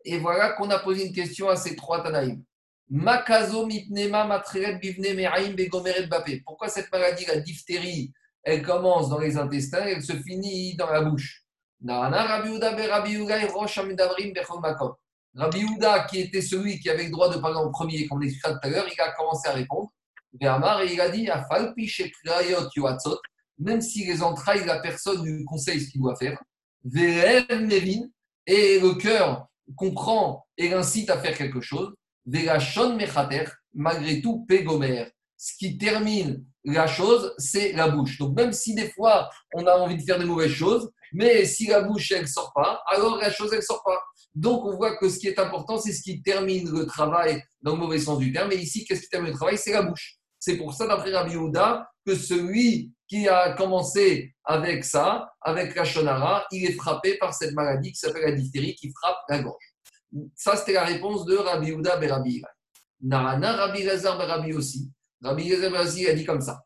Et 0.05 0.19
voilà 0.19 0.53
qu'on 0.53 0.71
a 0.71 0.79
posé 0.79 1.07
une 1.07 1.13
question 1.13 1.49
à 1.49 1.57
ces 1.57 1.77
trois 1.77 2.03
Tanaïm. 2.03 2.43
Makazo 2.89 3.67
mitnema 3.67 4.25
matreret 4.25 4.79
bivne 4.79 5.15
me'aim 5.15 5.55
begomeret 5.55 6.07
bapé. 6.07 6.43
Pourquoi 6.45 6.69
cette 6.69 6.91
maladie, 6.91 7.25
la 7.27 7.41
diphtérie, 7.41 8.13
elle 8.43 8.63
commence 8.63 9.09
dans 9.09 9.19
les 9.19 9.37
intestins 9.37 9.87
et 9.87 9.93
elle 9.93 10.03
se 10.03 10.15
finit 10.15 10.75
dans 10.77 10.91
la 10.91 11.03
bouche? 11.03 11.45
Nana 11.81 12.25
Rabbi 12.25 12.51
Uda 12.57 12.73
be 12.73 12.89
Rabbi 12.89 13.17
Rosh 13.47 13.79
Amedavrim 13.79 14.33
bechol 14.33 14.61
makom. 14.61 14.93
Rabbi 15.35 15.61
Uda, 15.61 16.01
qui 16.05 16.21
était 16.21 16.43
celui 16.43 16.81
qui 16.81 16.91
avait 16.91 17.05
le 17.05 17.11
droit 17.11 17.33
de 17.33 17.39
parler 17.39 17.59
en 17.59 17.71
premier, 17.71 18.07
comme 18.07 18.19
on 18.19 18.23
expliquera 18.23 18.55
tout 18.55 18.59
à 18.63 18.69
l'heure, 18.69 18.87
il 18.93 19.01
a 19.01 19.13
commencé 19.13 19.49
à 19.49 19.53
répondre. 19.53 19.91
Et 20.41 20.47
il 20.47 21.01
a 21.01 21.09
dit 21.09 21.29
même 23.59 23.81
si 23.81 24.05
les 24.07 24.23
entrailles, 24.23 24.65
la 24.65 24.81
personne 24.81 25.25
lui 25.25 25.45
conseille 25.45 25.81
ce 25.81 25.91
qu'il 25.91 26.01
doit 26.01 26.17
faire. 26.17 26.43
Et 28.47 28.81
le 28.81 28.95
cœur 28.95 29.50
comprend 29.75 30.47
et 30.57 30.69
l'incite 30.69 31.11
à 31.11 31.19
faire 31.19 31.37
quelque 31.37 31.61
chose, 31.61 31.95
Vegashon 32.27 32.97
Mechater, 32.97 33.45
malgré 33.75 34.21
tout, 34.21 34.45
Pégomer. 34.47 35.07
Ce 35.37 35.57
qui 35.59 35.79
termine 35.79 36.45
la 36.65 36.87
chose, 36.87 37.33
c'est 37.39 37.73
la 37.73 37.89
bouche. 37.89 38.19
Donc, 38.19 38.37
même 38.37 38.53
si 38.53 38.75
des 38.75 38.91
fois, 38.91 39.31
on 39.55 39.67
a 39.67 39.73
envie 39.73 39.97
de 39.97 40.03
faire 40.03 40.19
des 40.19 40.27
mauvaises 40.27 40.53
choses, 40.53 40.91
mais 41.13 41.45
si 41.45 41.67
la 41.67 41.83
bouche, 41.83 42.13
elle 42.13 42.23
ne 42.23 42.27
sort 42.27 42.53
pas, 42.55 42.83
alors 42.87 43.17
la 43.17 43.31
chose, 43.31 43.51
elle 43.53 43.59
ne 43.59 43.65
sort 43.65 43.83
pas. 43.83 43.99
Donc, 44.35 44.65
on 44.65 44.77
voit 44.77 44.97
que 44.97 45.09
ce 45.09 45.19
qui 45.19 45.29
est 45.29 45.39
important, 45.39 45.79
c'est 45.79 45.93
ce 45.93 46.03
qui 46.03 46.23
termine 46.23 46.71
le 46.71 46.87
travail 46.87 47.43
dans 47.63 47.73
le 47.73 47.79
mauvais 47.79 47.99
sens 47.99 48.19
du 48.19 48.33
terme. 48.33 48.53
Et 48.53 48.57
ici, 48.57 48.85
qu'est-ce 48.85 49.03
qui 49.03 49.09
termine 49.09 49.31
le 49.31 49.37
travail? 49.37 49.59
C'est 49.59 49.73
la 49.73 49.83
bouche. 49.83 50.19
C'est 50.39 50.57
pour 50.57 50.73
ça, 50.75 50.87
d'après 50.87 51.13
Rabbi 51.13 51.33
Yehuda, 51.33 51.89
que 52.07 52.15
celui 52.15 52.93
qui 53.11 53.29
a 53.29 53.55
commencé 53.55 54.33
avec 54.45 54.85
ça, 54.85 55.33
avec 55.41 55.75
la 55.75 55.85
shonara, 55.85 56.47
il 56.53 56.65
est 56.65 56.75
frappé 56.75 57.19
par 57.19 57.35
cette 57.35 57.53
maladie 57.55 57.91
qui 57.91 57.99
s'appelle 57.99 58.23
la 58.23 58.33
diphtérie, 58.33 58.77
qui 58.77 58.93
frappe 58.93 59.19
la 59.29 59.41
gorge. 59.41 59.65
Ça, 60.37 60.55
c'était 60.55 60.75
la 60.75 60.85
réponse 60.85 61.25
de 61.25 61.37
Rabbi 61.37 61.73
Houda 61.73 62.01
et 62.01 62.07
Rabbi 62.07 62.41
Nana, 63.01 63.57
Rabbi 63.57 63.83
Lazar 63.83 64.23
et 64.23 64.27
Rabbi 64.27 64.53
aussi. 64.53 64.93
Rabbi 65.23 65.49
Lazar 65.49 65.73
aussi 65.83 66.07
a 66.07 66.15
dit 66.15 66.25
comme 66.25 66.41
ça. 66.41 66.63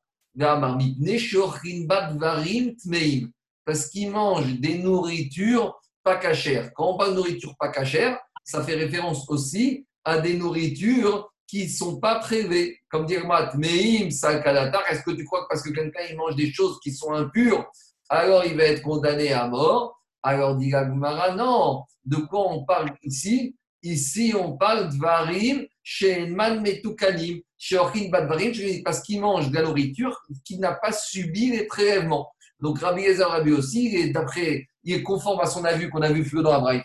Parce 3.65 3.89
qu'il 3.89 4.11
mange 4.11 4.61
des 4.61 4.79
nourritures 4.79 5.81
pas 6.03 6.17
cachères. 6.17 6.75
Quand 6.75 6.91
on 6.91 6.99
parle 6.99 7.13
de 7.13 7.17
nourriture 7.17 7.55
pas 7.59 7.71
cachère, 7.71 8.19
ça 8.45 8.63
fait 8.63 8.75
référence 8.75 9.27
aussi 9.31 9.87
à 10.05 10.19
des 10.19 10.35
nourritures 10.35 11.33
qui 11.47 11.65
ne 11.65 11.69
sont 11.69 12.01
pas 12.01 12.19
prélevées. 12.19 12.79
Comme 12.89 13.07
dire 13.07 13.27
Mat, 13.27 13.55
Meim, 13.55 14.11
Salkalatar, 14.11 14.83
est-ce 14.91 15.03
que 15.03 15.13
tu 15.13 15.25
crois 15.25 15.43
que 15.43 15.49
parce 15.49 15.63
que 15.63 15.71
quelqu'un 15.71 16.01
il 16.11 16.17
mange 16.17 16.37
des 16.37 16.53
choses 16.53 16.79
qui 16.83 16.93
sont 16.93 17.13
impures, 17.13 17.67
alors 18.09 18.45
il 18.45 18.57
va 18.57 18.65
être 18.65 18.83
condamné 18.83 19.33
à 19.33 19.49
mort? 19.49 20.01
Alors 20.23 20.57
dit 20.57 20.71
Gagmara, 20.71 21.35
non. 21.35 21.83
De 22.05 22.17
quoi 22.17 22.53
on 22.53 22.65
parle 22.65 22.97
ici? 23.03 23.57
Ici, 23.83 24.35
on 24.35 24.57
parle 24.57 24.91
de 24.91 24.99
varim, 24.99 25.67
she'enman 25.83 26.63
metukanim, 26.63 27.43
she'ochin 27.59 28.09
badvarim, 28.09 28.53
parce 28.83 29.03
qu'il 29.03 29.21
mange 29.21 29.51
de 29.51 29.57
la 29.57 29.63
nourriture 29.63 30.23
qui 30.43 30.59
n'a 30.59 30.73
pas 30.73 30.93
subi 30.93 31.51
les 31.51 31.65
prélèvements. 31.65 32.31
Donc 32.61 32.79
Rabbi 32.79 33.03
Ezer 33.03 33.29
Rabbi 33.29 33.53
aussi, 33.53 33.95
est, 33.95 34.09
d'après, 34.09 34.67
il 34.85 34.95
est 34.95 35.03
conforme 35.03 35.41
à 35.41 35.47
son 35.47 35.65
avis 35.67 35.91
qu'on 35.91 36.01
a 36.01 36.11
vu 36.11 36.25
plus 36.25 36.43
dans 36.43 36.63
la 36.63 36.83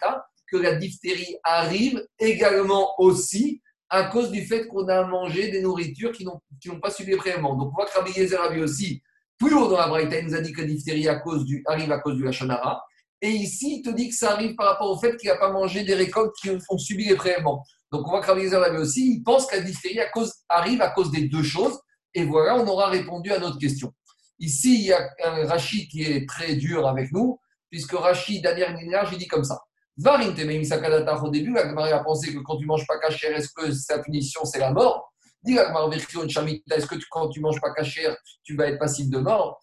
que 0.51 0.57
la 0.57 0.75
diphtérie 0.75 1.37
arrive 1.43 2.05
également 2.19 2.95
aussi 2.97 3.61
à 3.89 4.03
cause 4.03 4.31
du 4.31 4.45
fait 4.45 4.67
qu'on 4.67 4.87
a 4.87 5.03
mangé 5.05 5.49
des 5.49 5.61
nourritures 5.61 6.11
qui 6.11 6.25
n'ont, 6.25 6.39
pas 6.79 6.91
subi 6.91 7.11
les 7.11 7.17
prélèvements. 7.17 7.55
Donc 7.55 7.71
on 7.71 7.75
voit 7.75 7.85
que 7.85 7.97
Rabbi 7.97 8.11
Ezer 8.19 8.39
Rabbi 8.39 8.61
aussi, 8.61 9.01
plus 9.37 9.53
haut 9.53 9.67
dans 9.67 9.77
la 9.77 9.87
Braïta, 9.87 10.19
il 10.19 10.27
nous 10.27 10.35
a 10.35 10.41
dit 10.41 10.51
que 10.51 10.61
la 10.61 10.67
diphtérie 10.67 11.07
à 11.07 11.15
cause 11.15 11.45
du, 11.45 11.63
arrive 11.65 11.91
à 11.91 11.99
cause 11.99 12.15
du 12.15 12.27
Hachonara. 12.27 12.83
Et 13.21 13.29
ici, 13.29 13.77
il 13.77 13.81
te 13.81 13.89
dit 13.89 14.09
que 14.09 14.15
ça 14.15 14.31
arrive 14.31 14.55
par 14.55 14.67
rapport 14.67 14.89
au 14.89 14.99
fait 14.99 15.17
qu'il 15.17 15.29
n'a 15.29 15.37
pas 15.37 15.51
mangé 15.51 15.83
des 15.83 15.95
récoltes 15.95 16.33
qui 16.41 16.49
ont 16.51 16.77
subi 16.77 17.05
les 17.05 17.15
prélèvements. 17.15 17.65
Donc, 17.91 18.07
on 18.07 18.11
voit 18.11 18.21
que 18.21 18.27
Rabbi 18.27 18.47
l'avait 18.47 18.77
aussi. 18.77 19.15
Il 19.15 19.23
pense 19.23 19.47
que 19.47 19.55
la 19.55 19.61
diphtérie 19.61 19.99
arrive 20.47 20.81
à 20.81 20.89
cause 20.89 21.11
des 21.11 21.27
deux 21.27 21.43
choses. 21.43 21.79
Et 22.13 22.23
voilà, 22.23 22.55
on 22.55 22.67
aura 22.67 22.87
répondu 22.87 23.31
à 23.31 23.39
notre 23.39 23.57
question. 23.57 23.91
Ici, 24.39 24.75
il 24.75 24.85
y 24.87 24.93
a 24.93 25.09
un 25.25 25.45
Rachid 25.47 25.89
qui 25.89 26.03
est 26.03 26.27
très 26.27 26.55
dur 26.55 26.87
avec 26.87 27.11
nous, 27.11 27.39
puisque 27.69 27.93
Rachid, 27.93 28.43
Daniel 28.43 28.75
Minage, 28.75 29.09
il 29.11 29.17
dit 29.17 29.27
comme 29.27 29.43
ça. 29.43 29.59
Au 30.01 31.29
début, 31.29 31.53
la 31.53 31.95
a 31.95 32.03
pensé 32.03 32.33
que 32.33 32.39
quand 32.39 32.57
tu 32.57 32.65
manges 32.65 32.87
pas 32.87 32.97
cachère, 32.99 33.35
est-ce 33.35 33.49
que 33.49 33.71
sa 33.71 33.99
punition, 33.99 34.45
c'est 34.45 34.59
la 34.59 34.71
mort? 34.71 35.11
Dis 35.43 35.55
la 35.55 35.73
est-ce 35.91 36.85
que 36.85 36.95
quand 37.09 37.29
tu 37.29 37.41
manges 37.41 37.59
pas 37.59 37.73
cachère, 37.73 38.15
tu 38.43 38.55
vas 38.55 38.67
être 38.67 38.79
passible 38.79 39.11
de 39.11 39.19
mort? 39.19 39.59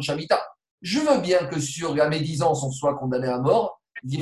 Shamita. 0.00 0.42
Je 0.80 1.00
veux 1.00 1.20
bien 1.20 1.44
que 1.46 1.60
sur 1.60 1.94
la 1.94 2.08
médisance, 2.08 2.62
on 2.62 2.70
soit 2.70 2.96
condamné 2.96 3.28
à 3.28 3.38
mort. 3.38 3.80
Il 4.04 4.20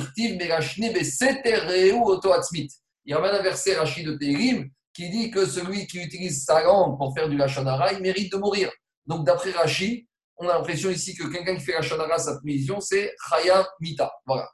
y 3.05 3.13
a 3.13 3.17
un 3.17 3.41
verset 3.41 3.75
Rachid 3.75 4.07
de 4.07 4.15
Térim 4.17 4.69
qui 4.93 5.09
dit 5.09 5.29
que 5.29 5.45
celui 5.45 5.85
qui 5.87 5.99
utilise 5.99 6.43
sa 6.43 6.63
langue 6.63 6.97
pour 6.97 7.13
faire 7.13 7.29
du 7.29 7.37
lachonara, 7.37 7.93
il 7.93 8.01
mérite 8.01 8.31
de 8.31 8.37
mourir. 8.37 8.71
Donc, 9.05 9.25
d'après 9.25 9.51
Rachid, 9.51 10.05
on 10.37 10.49
a 10.49 10.55
l'impression 10.55 10.89
ici 10.89 11.15
que 11.15 11.27
quelqu'un 11.27 11.55
qui 11.55 11.63
fait 11.63 11.73
lachonara, 11.73 12.17
sa 12.17 12.39
punition, 12.39 12.81
c'est 12.81 13.13
Chaya 13.29 13.67
Mita. 13.79 14.11
Voilà. 14.25 14.49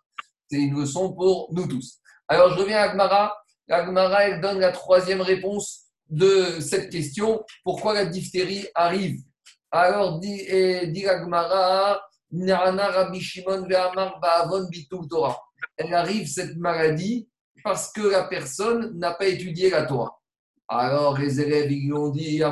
C'est 0.54 0.62
une 0.62 0.80
leçon 0.80 1.12
pour 1.12 1.52
nous 1.52 1.66
tous. 1.66 2.00
Alors, 2.28 2.54
je 2.54 2.60
reviens 2.60 2.78
à 2.78 2.92
Agmara. 2.92 3.36
Agmara, 3.68 4.26
elle 4.28 4.40
donne 4.40 4.60
la 4.60 4.72
troisième 4.72 5.22
réponse 5.22 5.86
de 6.12 6.60
cette 6.60 6.92
question. 6.92 7.44
Pourquoi 7.64 7.96
la 7.96 8.06
diphtérie 8.06 8.68
arrive? 8.76 9.20
Alors, 9.72 10.20
dit, 10.20 10.46
dit 10.92 11.06
Nana 12.30 12.88
Rabbi 12.88 13.20
Shimon 13.20 13.66
Ba'avon 13.68 14.70
Torah. 15.10 15.40
elle 15.76 15.92
arrive 15.96 16.28
cette 16.28 16.56
maladie 16.58 17.28
parce 17.64 17.92
que 17.92 18.02
la 18.02 18.26
personne 18.26 18.96
n'a 19.00 19.16
pas 19.16 19.26
étudié 19.26 19.72
la 19.72 19.88
Torah. 19.88 20.20
Alors 20.68 21.18
les 21.18 21.42
élèves, 21.42 21.72
ils 21.72 21.86
lui 21.86 21.94
ont 21.94 22.10
dit, 22.10 22.44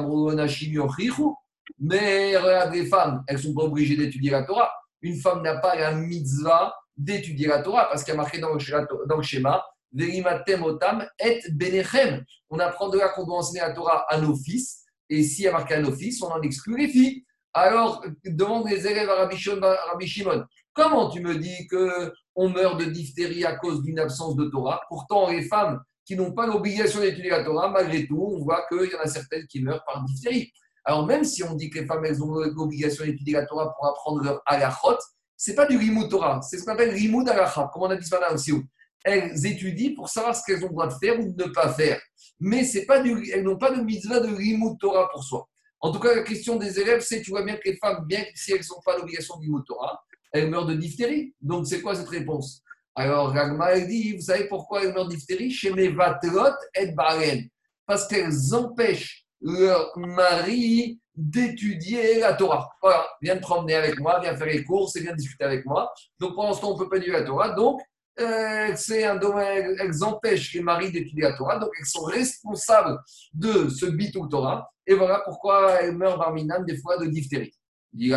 mais 1.80 2.36
regarde 2.36 2.74
les 2.74 2.88
femmes, 2.88 3.24
elles 3.28 3.38
ne 3.38 3.42
sont 3.42 3.54
pas 3.54 3.64
obligées 3.64 3.96
d'étudier 3.96 4.32
la 4.32 4.42
Torah. 4.42 4.72
Une 5.04 5.20
femme 5.20 5.44
n'a 5.44 5.58
pas 5.58 5.76
la 5.76 5.94
mitzvah 5.94 6.74
d'étudier 7.02 7.48
la 7.48 7.62
Torah 7.62 7.86
parce 7.90 8.04
qu'il 8.04 8.14
y 8.14 8.18
a 8.18 8.18
marqué 8.18 8.40
dans 8.40 8.54
le, 8.54 9.08
dans 9.08 9.18
le 9.18 9.24
schéma, 9.24 9.64
et 9.94 11.42
benechem. 11.52 12.24
On 12.50 12.60
apprend 12.60 12.90
de 12.90 12.98
là 12.98 13.10
qu'on 13.10 13.26
doit 13.26 13.40
enseigner 13.40 13.62
la 13.62 13.74
Torah 13.74 14.06
à 14.10 14.20
nos 14.20 14.36
fils. 14.36 14.86
Et 15.10 15.24
s'il 15.24 15.46
y 15.46 15.48
a 15.48 15.52
marqué 15.52 15.74
à 15.74 15.82
nos 15.82 15.92
fils, 15.92 16.22
on 16.22 16.32
en 16.32 16.42
exclut 16.42 16.78
les 16.78 16.88
filles. 16.88 17.26
Alors, 17.54 18.04
demande 18.24 18.70
les 18.70 18.88
élèves 18.88 19.10
à 19.10 19.16
Rabbi 19.16 20.08
Shimon, 20.08 20.46
comment 20.74 21.10
tu 21.10 21.20
me 21.20 21.36
dis 21.36 21.68
que 21.70 22.14
on 22.36 22.48
meurt 22.48 22.80
de 22.80 22.86
diphtérie 22.86 23.44
à 23.44 23.58
cause 23.58 23.84
d'une 23.84 24.00
absence 24.00 24.38
de 24.38 24.46
Torah? 24.46 24.82
Pourtant, 24.88 25.30
les 25.30 25.42
femmes 25.42 25.82
qui 26.06 26.16
n'ont 26.16 26.32
pas 26.32 26.48
l'obligation 26.48 27.02
d'étudier 27.02 27.30
la 27.30 27.44
Torah, 27.44 27.70
malgré 27.70 28.08
tout, 28.08 28.22
on 28.22 28.44
voit 28.44 28.66
qu'il 28.70 28.90
y 28.90 28.96
en 28.96 29.02
a 29.02 29.08
certaines 29.08 29.46
qui 29.48 29.62
meurent 29.62 29.84
par 29.84 30.04
diphtérie. 30.06 30.50
Alors, 30.86 31.06
même 31.06 31.26
si 31.26 31.44
on 31.44 31.54
dit 31.56 31.70
que 31.70 31.80
les 31.80 31.86
femmes, 31.86 32.06
elles 32.06 32.24
ont 32.24 32.34
l'obligation 32.34 33.04
d'étudier 33.04 33.34
la 33.34 33.46
Torah 33.46 33.74
pour 33.74 33.86
apprendre 33.86 34.24
leur 34.24 34.42
halachot, 34.46 34.98
ce 35.42 35.50
n'est 35.50 35.56
pas 35.56 35.66
du 35.66 35.76
rimou 35.76 36.08
Torah, 36.08 36.40
c'est 36.44 36.60
ce 36.60 36.64
qu'on 36.64 36.74
appelle 36.74 36.94
rimou 36.94 37.26
comme 37.26 37.82
on 37.82 37.90
a 37.90 37.96
dit 37.96 38.06
ce 38.06 38.14
matin 38.14 38.32
aussi. 38.32 38.54
Elles 39.04 39.44
étudient 39.44 39.96
pour 39.96 40.08
savoir 40.08 40.36
ce 40.36 40.44
qu'elles 40.46 40.64
ont 40.64 40.68
le 40.68 40.74
droit 40.74 40.86
de 40.86 40.94
faire 40.94 41.20
ou 41.20 41.34
de 41.34 41.44
ne 41.46 41.50
pas 41.50 41.74
faire. 41.74 42.00
Mais 42.40 42.64
pas 42.88 43.02
du, 43.02 43.28
elles 43.32 43.42
n'ont 43.42 43.58
pas 43.58 43.72
de 43.72 43.82
mitzvah 43.82 44.20
de 44.20 44.32
rimou 44.32 44.78
Torah 44.80 45.10
pour 45.12 45.24
soi. 45.24 45.50
En 45.80 45.92
tout 45.92 46.00
cas, 46.00 46.14
la 46.14 46.22
question 46.22 46.58
des 46.58 46.80
élèves, 46.80 47.02
c'est 47.02 47.24
tu 47.24 47.32
vois 47.32 47.42
bien 47.42 47.56
que 47.56 47.68
les 47.68 47.76
femmes, 47.78 48.06
bien 48.06 48.24
si 48.36 48.52
elles 48.52 48.62
n'ont 48.70 48.82
pas 48.86 48.96
l'obligation 48.96 49.40
du 49.40 49.50
Torah, 49.66 50.00
elles 50.32 50.48
meurent 50.48 50.68
de 50.68 50.76
diphtérie. 50.76 51.34
Donc, 51.42 51.66
c'est 51.66 51.82
quoi 51.82 51.96
cette 51.96 52.10
réponse? 52.10 52.62
Alors, 52.94 53.32
Ragma, 53.32 53.72
elle 53.72 53.88
dit 53.88 54.16
vous 54.16 54.22
savez 54.22 54.44
pourquoi 54.44 54.84
elles 54.84 54.94
meurent 54.94 55.08
de 55.08 55.16
diphtérie? 55.16 55.50
Chez 55.50 55.74
mes 55.74 55.88
vatrot 55.88 56.54
et 56.76 56.92
baren. 56.92 57.50
Parce 57.88 58.08
qu'elles 58.08 58.54
empêchent 58.54 59.26
leur 59.42 59.92
mari 59.98 61.01
d'étudier 61.16 62.20
la 62.20 62.34
Torah. 62.34 62.70
Voilà, 62.82 63.06
viens 63.22 63.36
te 63.36 63.42
promener 63.42 63.76
avec 63.76 64.00
moi, 64.00 64.20
viens 64.20 64.36
faire 64.36 64.48
les 64.48 64.64
courses 64.64 64.96
et 64.96 65.02
viens 65.02 65.14
discuter 65.14 65.44
avec 65.44 65.66
moi. 65.66 65.92
Donc, 66.20 66.36
pour 66.36 66.44
l'instant, 66.44 66.72
on 66.72 66.74
ne 66.74 66.80
peut 66.80 66.90
pas 66.90 66.98
étudier 66.98 67.14
la 67.14 67.24
Torah. 67.24 67.50
Donc, 67.50 67.82
euh, 68.20 68.74
c'est 68.76 69.06
un 69.06 69.16
domaine, 69.16 69.76
elles 69.80 70.04
empêchent 70.04 70.54
les 70.54 70.62
maris 70.62 70.92
d'étudier 70.92 71.24
la 71.24 71.34
Torah, 71.34 71.58
donc 71.58 71.70
elles 71.80 71.86
sont 71.86 72.04
responsables 72.04 73.00
de 73.34 73.70
ce 73.70 73.86
bitou 73.86 74.28
Torah. 74.28 74.70
Et 74.86 74.94
voilà 74.94 75.22
pourquoi 75.24 75.82
elles 75.82 75.96
meurent 75.96 76.18
barminan 76.18 76.64
des 76.64 76.78
fois 76.78 76.98
de 76.98 77.06
diphtérie. 77.06 77.54
Et 77.98 78.10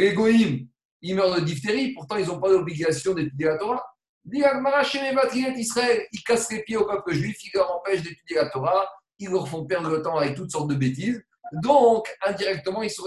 les 0.00 0.12
goïms, 0.14 0.68
ils 1.00 1.14
meurent 1.14 1.34
de 1.34 1.40
diphtérie, 1.40 1.92
pourtant 1.92 2.16
ils 2.16 2.26
n'ont 2.26 2.40
pas 2.40 2.50
l'obligation 2.50 3.14
d'étudier 3.14 3.46
la 3.46 3.58
Torah. 3.58 3.84
Israël, 5.58 6.06
ils 6.12 6.22
cassent 6.22 6.52
les 6.52 6.62
pieds 6.62 6.76
au 6.76 6.86
peuple 6.86 7.12
juif, 7.14 7.36
ils 7.44 7.50
leur 7.54 7.76
empêchent 7.76 8.02
d'étudier 8.02 8.36
la 8.36 8.48
Torah, 8.48 8.88
ils 9.22 9.30
leur 9.30 9.48
font 9.48 9.64
perdre 9.64 9.90
le 9.90 10.02
temps 10.02 10.16
avec 10.16 10.34
toutes 10.34 10.50
sortes 10.50 10.68
de 10.68 10.74
bêtises. 10.74 11.22
Donc, 11.52 12.08
indirectement, 12.26 12.82
ils 12.82 12.90
sont 12.90 13.04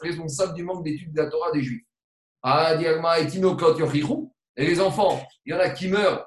responsables 0.00 0.54
du 0.54 0.62
manque 0.62 0.84
d'études 0.84 1.12
de 1.12 1.22
la 1.22 1.28
Torah 1.28 1.50
des 1.52 1.62
Juifs. 1.62 1.84
Ah, 2.42 2.74
et 4.56 4.66
les 4.66 4.80
enfants, 4.80 5.20
il 5.44 5.52
y 5.52 5.56
en 5.56 5.58
a 5.58 5.70
qui 5.70 5.88
meurent 5.88 6.26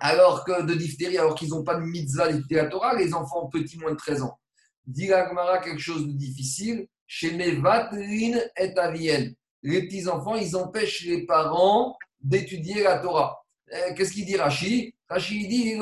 alors 0.00 0.44
que 0.44 0.62
de 0.62 0.74
diphtérie, 0.74 1.18
alors 1.18 1.34
qu'ils 1.34 1.50
n'ont 1.50 1.62
pas 1.62 1.76
de 1.76 1.82
mitzvah 1.82 2.32
d'étudier 2.32 2.56
la 2.56 2.66
Torah, 2.66 2.94
les 2.94 3.14
enfants 3.14 3.46
petits 3.46 3.78
moins 3.78 3.92
de 3.92 3.96
13 3.96 4.22
ans. 4.22 4.38
Dit 4.86 5.06
quelque 5.06 5.78
chose 5.78 6.06
de 6.06 6.12
difficile. 6.12 6.88
Chez 7.06 7.32
Mevatlin 7.32 8.40
et 8.56 8.78
Avienne. 8.78 9.34
Les 9.62 9.86
petits-enfants, 9.86 10.36
ils 10.36 10.56
empêchent 10.56 11.04
les 11.04 11.26
parents 11.26 11.96
d'étudier 12.20 12.82
la 12.82 12.98
Torah. 12.98 13.44
Eh, 13.70 13.94
qu'est-ce 13.94 14.12
qu'il 14.12 14.24
dit 14.24 14.36
Rashi 14.36 14.94
Rashi 15.08 15.46
dit 15.46 15.76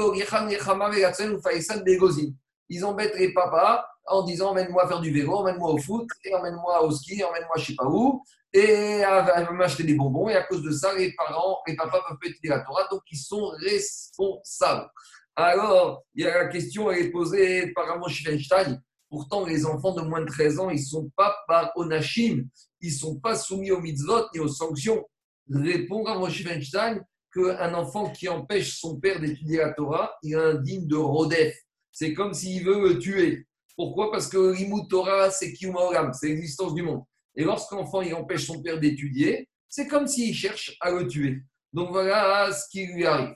Ils 2.73 2.87
embêtent 2.87 3.18
les 3.18 3.35
papas 3.35 3.87
en 4.07 4.23
disant 4.23 4.53
emmène-moi 4.53 4.89
faire 4.89 5.01
du 5.01 5.12
vélo, 5.12 5.35
emmène-moi 5.35 5.73
au 5.73 5.77
foot, 5.77 6.09
et 6.25 6.35
emmène-moi 6.35 6.83
au 6.83 6.91
ski, 6.91 7.23
emmène-moi 7.23 7.57
je 7.57 7.61
ne 7.61 7.66
sais 7.66 7.75
pas 7.75 7.85
où, 7.85 8.23
et 8.51 8.62
elle 8.62 9.45
va 9.45 9.51
m'acheter 9.53 9.85
des 9.85 9.95
bonbons, 9.95 10.31
et 10.31 10.37
à 10.37 10.43
cause 10.45 10.62
de 10.62 10.70
ça, 10.70 10.95
les 10.95 11.12
parents, 11.14 11.59
les 11.66 11.77
papas 11.77 12.01
peuvent 12.09 12.31
étudier 12.31 12.49
la 12.49 12.61
Torah, 12.61 12.89
donc 12.91 13.03
ils 13.11 13.18
sont 13.18 13.53
responsables. 13.61 14.89
Alors, 15.37 16.03
il 16.14 16.25
y 16.25 16.27
a 16.27 16.45
la 16.45 16.49
question, 16.49 16.91
elle 16.91 17.07
est 17.07 17.11
posée 17.11 17.73
par 17.75 17.91
Amos 17.91 18.09
Weinstein. 18.25 18.81
Pourtant, 19.11 19.45
les 19.45 19.66
enfants 19.66 19.93
de 19.93 20.01
moins 20.01 20.23
de 20.23 20.27
13 20.27 20.59
ans, 20.59 20.70
ils 20.70 20.81
ne 20.81 20.87
sont 20.87 21.11
pas 21.14 21.37
par 21.47 21.73
Onachim, 21.77 22.45
ils 22.81 22.93
ne 22.93 22.99
sont 22.99 23.20
pas 23.20 23.37
soumis 23.37 23.70
aux 23.70 23.81
mitzvot 23.81 24.29
ni 24.33 24.41
aux 24.41 24.49
sanctions. 24.49 25.07
Répond 25.51 26.07
Amos 26.07 26.31
Weinstein 26.43 27.05
qu'un 27.35 27.75
enfant 27.75 28.11
qui 28.11 28.31
empêche 28.31 28.79
son 28.81 28.99
père 28.99 29.20
d'étudier 29.20 29.59
la 29.59 29.75
Torah, 29.75 30.14
il 30.23 30.33
est 30.33 30.37
indigne 30.37 30.87
de 30.87 30.97
Rodef. 30.97 31.55
C'est 31.93 32.14
comme 32.14 32.32
s'il 32.32 32.64
veut 32.64 32.88
le 32.88 32.99
tuer. 32.99 33.47
Pourquoi? 33.76 34.11
Parce 34.11 34.28
que 34.28 34.53
l'imout 34.53 34.86
Torah, 34.88 35.30
c'est 35.30 35.53
Kiyumaolam, 35.53 36.12
c'est 36.12 36.28
l'existence 36.28 36.74
du 36.74 36.82
monde. 36.82 37.03
Et 37.34 37.45
lorsqu'un 37.45 37.76
enfant 37.76 38.03
il 38.03 38.14
empêche 38.14 38.47
son 38.47 38.62
père 38.62 38.80
d'étudier, 38.80 39.49
c'est 39.68 39.86
comme 39.86 40.07
s'il 40.07 40.34
cherche 40.34 40.76
à 40.80 40.90
le 40.90 41.07
tuer. 41.07 41.43
Donc 41.72 41.90
voilà 41.90 42.53
ce 42.53 42.68
qui 42.68 42.86
lui 42.86 43.07
arrive. 43.07 43.34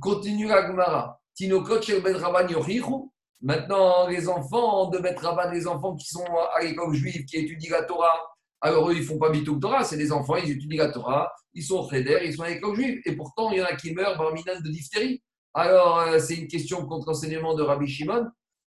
Continue 0.00 0.46
la 0.46 0.66
Gemara. 0.66 1.20
Maintenant, 3.40 4.08
les 4.08 4.28
enfants 4.28 4.90
de 4.90 4.98
Bet 4.98 5.14
Rabban, 5.14 5.50
les 5.52 5.66
enfants 5.66 5.94
qui 5.94 6.08
sont 6.08 6.26
à 6.56 6.62
l'école 6.62 6.94
juive, 6.94 7.24
qui 7.24 7.36
étudient 7.36 7.70
la 7.70 7.84
Torah, 7.84 8.28
alors 8.60 8.90
eux, 8.90 8.94
ils 8.94 9.04
font 9.04 9.18
pas 9.18 9.30
Bitou 9.30 9.60
Torah, 9.60 9.84
c'est 9.84 9.96
des 9.96 10.10
enfants, 10.10 10.36
ils 10.36 10.50
étudient 10.50 10.84
la 10.84 10.90
Torah, 10.90 11.30
ils 11.54 11.62
sont 11.62 11.76
au 11.76 11.88
ils 11.92 12.34
sont 12.34 12.42
à 12.42 12.48
l'école 12.48 12.74
juive. 12.74 13.00
Et 13.04 13.14
pourtant, 13.14 13.52
il 13.52 13.58
y 13.58 13.62
en 13.62 13.66
a 13.66 13.76
qui 13.76 13.94
meurent 13.94 14.16
par 14.16 14.32
minane 14.32 14.62
de 14.62 14.68
diphtérie. 14.68 15.22
Alors, 15.54 16.00
euh, 16.00 16.18
c'est 16.18 16.36
une 16.36 16.48
question 16.48 16.86
contre 16.86 17.08
l'enseignement 17.08 17.54
de 17.54 17.62
Rabbi 17.62 17.86
Shimon. 17.86 18.26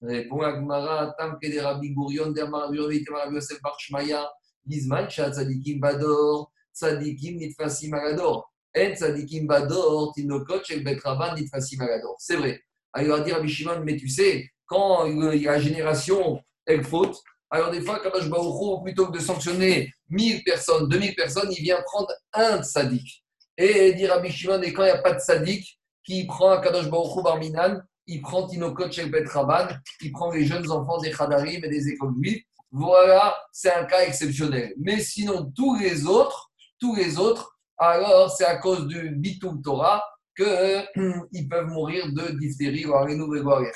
Répond 0.02 0.42
Agmara, 0.42 1.14
Tam 1.18 1.38
des 1.42 1.62
Rabbi 1.62 1.92
Gourion, 1.92 2.34
Rabbi 2.36 2.78
Yosef 2.78 3.62
Barshmaya, 3.62 4.30
Gizman, 4.68 5.08
Tzadikim 5.08 5.80
Bador, 5.80 6.52
Tzadikim 6.74 7.38
Nitfasim 7.38 7.94
Agador. 7.94 8.50
En 8.76 8.94
Tzadikim 8.94 9.48
Bador, 9.48 10.14
Tinokot, 10.14 10.64
Shel 10.64 10.84
Betraban, 10.84 11.36
Nitfasim 11.36 11.80
Agador. 11.82 12.16
C'est 12.20 12.36
vrai. 12.36 12.62
Alors, 12.92 13.18
il 13.18 13.20
va 13.20 13.26
dire 13.26 13.36
Rabbi 13.36 13.50
Shimon, 13.50 13.82
mais 13.86 13.96
tu 13.96 14.10
sais, 14.10 14.50
quand 14.66 15.04
a 15.04 15.10
la 15.10 15.60
génération, 15.60 16.42
elle 16.66 16.84
faute, 16.84 17.16
alors 17.54 17.70
des 17.70 17.82
fois, 17.82 18.00
Kadosh 18.00 18.28
Baruch 18.30 18.84
plutôt 18.84 19.08
que 19.08 19.18
de 19.18 19.20
sanctionner 19.20 19.94
1000 20.10 20.44
personnes, 20.44 20.90
2000 20.90 21.14
personnes, 21.14 21.52
il 21.52 21.62
vient 21.62 21.80
prendre 21.84 22.12
un 22.34 22.64
tzaddik. 22.64 23.24
Et 23.56 23.94
dire 23.94 24.10
Rabbi 24.10 24.32
Shimon, 24.32 24.60
et 24.64 24.74
quand 24.74 24.82
il 24.82 24.88
n'y 24.88 24.92
a 24.92 24.98
pas 24.98 25.14
de 25.14 25.20
tzaddik, 25.20 25.80
qui 26.04 26.26
prend 26.26 26.52
un 26.52 26.62
Kadosh 26.62 26.90
Baruch 26.90 27.24
Barminan, 27.24 27.82
il 28.08 28.22
prend 28.22 28.48
Tinokot 28.48 28.92
Shel 28.92 29.10
Bet 29.10 29.26
Rabban, 29.26 29.68
il 30.02 30.12
prend 30.12 30.32
les 30.32 30.46
jeunes 30.46 30.70
enfants 30.70 30.98
des 31.00 31.12
Khadarim 31.12 31.64
et 31.64 31.70
des 31.70 31.90
écoles 31.90 32.14
juives. 32.22 32.44
Voilà, 32.72 33.36
c'est 33.52 33.72
un 33.72 33.86
cas 33.86 34.02
exceptionnel. 34.02 34.74
Mais 34.78 35.00
sinon, 35.00 35.52
tous 35.56 35.78
les 35.78 36.06
autres, 36.06 36.52
tous 36.80 36.96
les 36.96 37.18
autres, 37.18 37.58
alors 37.78 38.32
c'est 38.32 38.46
à 38.46 38.58
cause 38.58 38.88
du 38.88 39.12
Bitum 39.12 39.62
Torah 39.62 40.04
qu'ils 40.36 40.46
euh, 40.46 40.84
peuvent 41.50 41.68
mourir 41.68 42.12
de 42.12 42.38
diphtérie 42.40 42.86
Arenu 42.86 43.38
et 43.38 43.72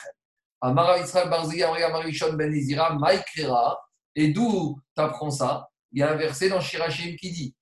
Amara 0.61 0.99
Israël 0.99 1.29
Barzia, 1.29 1.71
Marishon 1.91 2.33
Ben 2.33 2.51
Maïkrera. 2.99 3.79
Et 4.15 4.29
d'où 4.29 4.79
tu 4.95 5.31
ça? 5.31 5.69
Il 5.91 5.99
y 5.99 6.03
a 6.03 6.11
un 6.11 6.15
verset 6.15 6.49
dans 6.49 6.59
Shirachim 6.59 7.15
qui 7.15 7.31
dit 7.31 7.55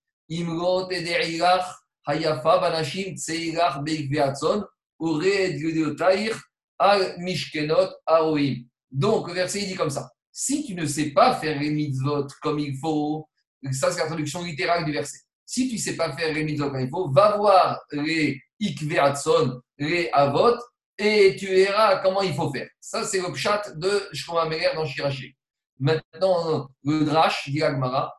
Donc, 8.91 9.27
le 9.27 9.33
verset 9.33 9.65
dit 9.65 9.75
comme 9.75 9.89
ça 9.89 10.09
si 10.37 10.65
tu 10.65 10.75
ne 10.75 10.85
sais 10.85 11.11
pas 11.11 11.37
faire 11.37 11.57
les 11.57 11.69
mitzvot 11.69 12.27
comme 12.41 12.59
il 12.59 12.77
faut, 12.77 13.25
ça 13.71 13.89
c'est 13.89 14.01
la 14.01 14.07
traduction 14.07 14.43
littérale 14.43 14.83
du 14.83 14.91
verset. 14.91 15.19
Si 15.45 15.69
tu 15.69 15.75
ne 15.75 15.79
sais 15.79 15.95
pas 15.95 16.11
faire 16.11 16.33
les 16.33 16.43
mitzvot 16.43 16.69
comme 16.71 16.81
il 16.81 16.89
faut, 16.89 17.09
va 17.09 17.37
voir 17.37 17.79
les 17.93 18.41
ikveatson, 18.59 19.61
les 19.77 20.09
avot, 20.11 20.57
et 20.97 21.37
tu 21.39 21.47
verras 21.47 21.99
comment 21.99 22.21
il 22.21 22.33
faut 22.33 22.51
faire. 22.51 22.67
Ça 22.81 23.05
c'est 23.05 23.21
le 23.21 23.31
pshat 23.31 23.61
de 23.77 24.09
Shlomo 24.11 24.57
dans 24.75 24.85
Shirashi. 24.85 25.33
Maintenant, 25.79 26.67
le 26.83 27.05
drash, 27.05 27.49
dit 27.49 27.63
Agmara, 27.63 28.13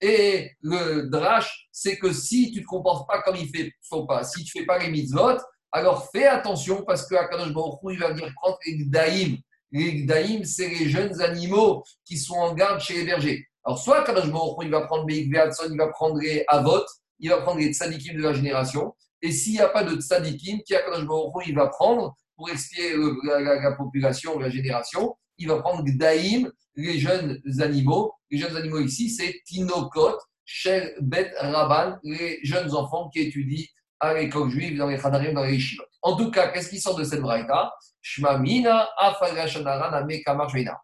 et 0.00 0.52
le 0.62 1.08
drash, 1.10 1.68
c'est 1.70 1.98
que 1.98 2.12
si 2.12 2.52
tu 2.52 2.58
ne 2.58 2.62
te 2.62 2.68
comportes 2.68 3.06
pas 3.06 3.20
comme 3.22 3.36
il 3.36 3.72
faut 3.82 4.06
pas, 4.06 4.24
si 4.24 4.44
tu 4.44 4.56
ne 4.56 4.60
fais 4.60 4.66
pas 4.66 4.78
les 4.78 4.90
mitzvot, 4.90 5.38
alors 5.72 6.10
fais 6.10 6.26
attention 6.26 6.82
parce 6.84 7.06
que 7.06 7.14
Akadosh 7.14 7.52
Baruch 7.52 7.78
il 7.90 7.98
va 7.98 8.12
dire 8.12 8.32
prendre 8.34 8.58
les 8.66 8.78
gdaïm. 8.78 9.36
Les 9.72 10.02
gdaïm, 10.02 10.44
c'est 10.44 10.68
les 10.68 10.88
jeunes 10.88 11.20
animaux 11.20 11.84
qui 12.04 12.18
sont 12.18 12.34
en 12.34 12.54
garde 12.54 12.80
chez 12.80 12.94
les 12.94 13.04
bergers. 13.04 13.46
Alors 13.64 13.78
soit 13.78 14.00
Akadosh 14.00 14.30
Baruch 14.30 14.58
il 14.62 14.70
va 14.70 14.80
prendre 14.82 15.06
les 15.06 15.18
il 15.18 15.76
va 15.76 15.88
prendre 15.88 16.18
les 16.18 16.44
avot, 16.48 16.84
il 17.18 17.30
va 17.30 17.42
prendre 17.42 17.60
les 17.60 17.72
tzadikim 17.72 18.16
de 18.16 18.22
la 18.22 18.32
génération. 18.32 18.94
Et 19.22 19.32
s'il 19.32 19.52
n'y 19.52 19.60
a 19.60 19.68
pas 19.68 19.84
de 19.84 20.00
tzadikim, 20.00 20.60
qui 20.62 20.74
Akadosh 20.74 21.06
Baruch 21.06 21.46
il 21.46 21.54
va 21.54 21.68
prendre 21.68 22.16
pour 22.36 22.48
expier 22.48 22.94
la, 23.24 23.72
population, 23.72 24.38
la 24.38 24.48
génération, 24.48 25.14
il 25.36 25.46
va 25.46 25.60
prendre 25.60 25.84
gdaïm, 25.84 26.50
les 26.74 26.98
jeunes 26.98 27.40
animaux. 27.60 28.14
Les 28.30 28.38
jeunes 28.38 28.56
animaux 28.56 28.80
ici, 28.80 29.10
c'est 29.10 29.40
tinokot, 29.44 30.18
chez 30.44 30.94
Bet 31.00 31.32
Rabban, 31.38 31.98
les 32.02 32.38
jeunes 32.42 32.74
enfants 32.74 33.08
qui 33.10 33.20
étudient 33.20 33.64
à 34.00 34.14
l'école 34.14 34.50
juive, 34.50 34.78
dans 34.78 34.88
les 34.88 34.98
Khadarim, 34.98 35.34
dans 35.34 35.44
les 35.44 35.54
Yeshivot. 35.54 35.84
En 36.02 36.16
tout 36.16 36.30
cas, 36.30 36.48
qu'est-ce 36.48 36.70
qui 36.70 36.80
sort 36.80 36.96
de 36.96 37.04
cette 37.04 37.20
braïta? 37.20 37.72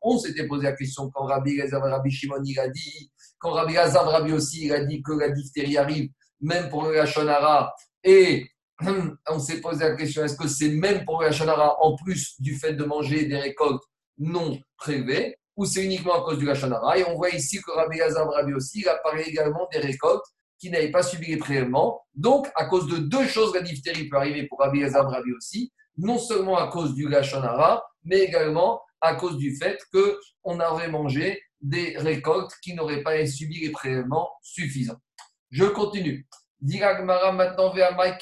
On 0.02 0.18
s'était 0.18 0.46
posé 0.46 0.64
la 0.64 0.72
question 0.72 1.10
quand 1.10 1.24
Rabbi 1.24 1.56
Gazav, 1.56 1.82
Rabbi 1.82 2.10
Shimon, 2.10 2.42
il 2.44 2.60
a 2.60 2.68
dit, 2.68 3.10
quand 3.38 3.52
Rabbi 3.52 3.72
Gazav, 3.72 4.06
Rabbi 4.06 4.32
aussi, 4.32 4.66
il 4.66 4.72
a 4.72 4.84
dit 4.84 5.02
que 5.02 5.12
la 5.12 5.30
diphtérie 5.30 5.78
arrive, 5.78 6.10
même 6.40 6.68
pour 6.68 6.84
le 6.84 7.06
Shonara, 7.06 7.74
et 8.04 8.46
on 9.28 9.38
s'est 9.38 9.62
posé 9.62 9.84
la 9.88 9.96
question 9.96 10.22
est-ce 10.22 10.36
que 10.36 10.46
c'est 10.46 10.68
même 10.68 11.06
pour 11.06 11.22
le 11.22 11.32
Shonara, 11.32 11.82
en 11.82 11.96
plus 11.96 12.34
du 12.38 12.54
fait 12.54 12.74
de 12.74 12.84
manger 12.84 13.24
des 13.24 13.38
récoltes 13.38 13.82
non 14.18 14.60
prélevées, 14.76 15.38
ou 15.56 15.64
c'est 15.64 15.84
uniquement 15.84 16.14
à 16.14 16.24
cause 16.24 16.38
du 16.38 16.44
Lachonara 16.44 16.98
Et 16.98 17.04
on 17.04 17.14
voit 17.14 17.30
ici 17.30 17.60
que 17.62 17.70
Rabbi 17.70 17.96
Gazav, 17.96 18.28
Rabbi 18.28 18.52
aussi, 18.52 18.80
il 18.80 18.88
a 18.88 18.96
parlé 18.96 19.24
également 19.24 19.66
des 19.72 19.78
récoltes 19.78 20.24
qui 20.58 20.70
n'avaient 20.70 20.90
pas 20.90 21.02
subi 21.02 21.28
les 21.28 21.36
prélèvements. 21.36 22.02
Donc, 22.14 22.48
à 22.54 22.66
cause 22.66 22.86
de 22.86 22.98
deux 22.98 23.26
choses, 23.26 23.54
la 23.54 23.62
diphtérie 23.62 24.08
peut 24.08 24.16
arriver 24.16 24.46
pour 24.46 24.58
Rabbi 24.60 24.80
Gazav, 24.80 25.06
Rabbi 25.06 25.32
aussi, 25.32 25.72
non 25.96 26.18
seulement 26.18 26.56
à 26.58 26.68
cause 26.68 26.94
du 26.94 27.08
Lachonara, 27.08 27.84
mais 28.04 28.20
également 28.20 28.80
à 29.00 29.14
cause 29.14 29.36
du 29.36 29.56
fait 29.56 29.78
qu'on 29.92 30.60
aurait 30.60 30.88
mangé 30.88 31.42
des 31.60 31.96
récoltes 31.98 32.52
qui 32.62 32.74
n'auraient 32.74 33.02
pas 33.02 33.24
subi 33.26 33.60
les 33.60 33.70
prélèvements 33.70 34.30
suffisants. 34.42 34.98
Je 35.50 35.64
continue. 35.64 36.26
Maintenant, 36.60 37.66
on 37.66 37.72
vient 37.72 37.86
à 37.86 38.20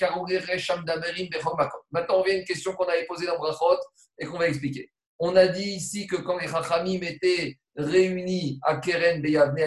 une 2.30 2.44
question 2.44 2.72
qu'on 2.74 2.84
avait 2.84 3.06
posée 3.06 3.26
dans 3.26 3.36
Brachot 3.36 3.78
et 4.18 4.26
qu'on 4.26 4.38
va 4.38 4.48
expliquer. 4.48 4.90
On 5.18 5.36
a 5.36 5.46
dit 5.46 5.70
ici 5.70 6.06
que 6.06 6.16
quand 6.16 6.38
les 6.38 6.48
Chachamim 6.48 7.00
étaient 7.02 7.58
réunis 7.76 8.58
à 8.62 8.76
Keren, 8.76 9.22
Beyavne, 9.22 9.58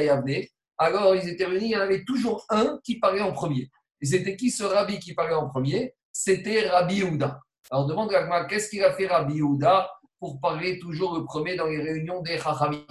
à 0.78 0.86
alors 0.86 1.16
ils 1.16 1.28
étaient 1.28 1.46
réunis, 1.46 1.70
il 1.70 1.72
y 1.72 1.78
en 1.78 1.82
avait 1.82 2.04
toujours 2.04 2.46
un 2.50 2.80
qui 2.84 3.00
parlait 3.00 3.22
en 3.22 3.32
premier. 3.32 3.70
Et 4.02 4.06
c'était 4.06 4.36
qui 4.36 4.52
ce 4.52 4.64
rabbi 4.64 5.00
qui 5.00 5.16
parlait 5.16 5.34
en 5.34 5.50
premier? 5.50 5.96
C'était 6.12 6.68
Rabbi 6.68 6.98
Yehuda. 6.98 7.40
Alors 7.72 7.86
on 7.86 7.88
demande 7.88 8.14
à 8.14 8.46
qu'est-ce 8.46 8.70
qu'il 8.70 8.84
a 8.84 8.94
fait 8.94 9.08
Rabbi 9.08 9.36
Yehuda 9.36 9.90
pour 10.20 10.40
parler 10.40 10.80
toujours 10.80 11.18
le 11.18 11.26
premier 11.26 11.56
dans 11.56 11.68
les 11.68 11.82
réunions 11.82 12.22
des 12.22 12.38
Chachamim? 12.38 12.86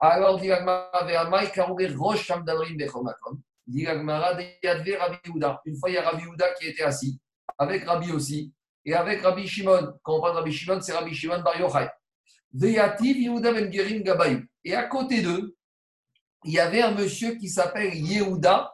Alors, 0.00 0.38
Dit 0.38 0.54
Rabbi 3.86 5.16
Yehuda. 5.26 5.60
Une 5.64 5.76
fois, 5.76 5.90
il 5.90 5.94
y 5.94 5.98
a 5.98 6.02
Rabbi 6.02 6.22
Yehuda 6.22 6.54
qui 6.54 6.68
était 6.68 6.84
assis, 6.84 7.20
avec 7.58 7.84
Rabbi 7.84 8.12
aussi, 8.12 8.54
et 8.84 8.94
avec 8.94 9.22
Rabbi 9.22 9.46
Shimon. 9.46 9.94
Quand 10.02 10.18
on 10.18 10.20
parle 10.20 10.32
de 10.32 10.38
Rabbi 10.38 10.52
Shimon, 10.52 10.80
c'est 10.80 10.92
Rabbi 10.92 11.14
Shimon 11.14 11.42
Bar 11.42 11.58
Yochai. 11.58 11.88
Yehuda 12.54 13.52
ben 13.52 13.72
Gerim. 13.72 14.46
Et 14.64 14.74
à 14.74 14.84
côté 14.84 15.22
d'eux, 15.22 15.56
il 16.44 16.52
y 16.52 16.60
avait 16.60 16.82
un 16.82 16.92
monsieur 16.92 17.34
qui 17.34 17.48
s'appelle 17.48 17.94
Yehuda, 17.94 18.72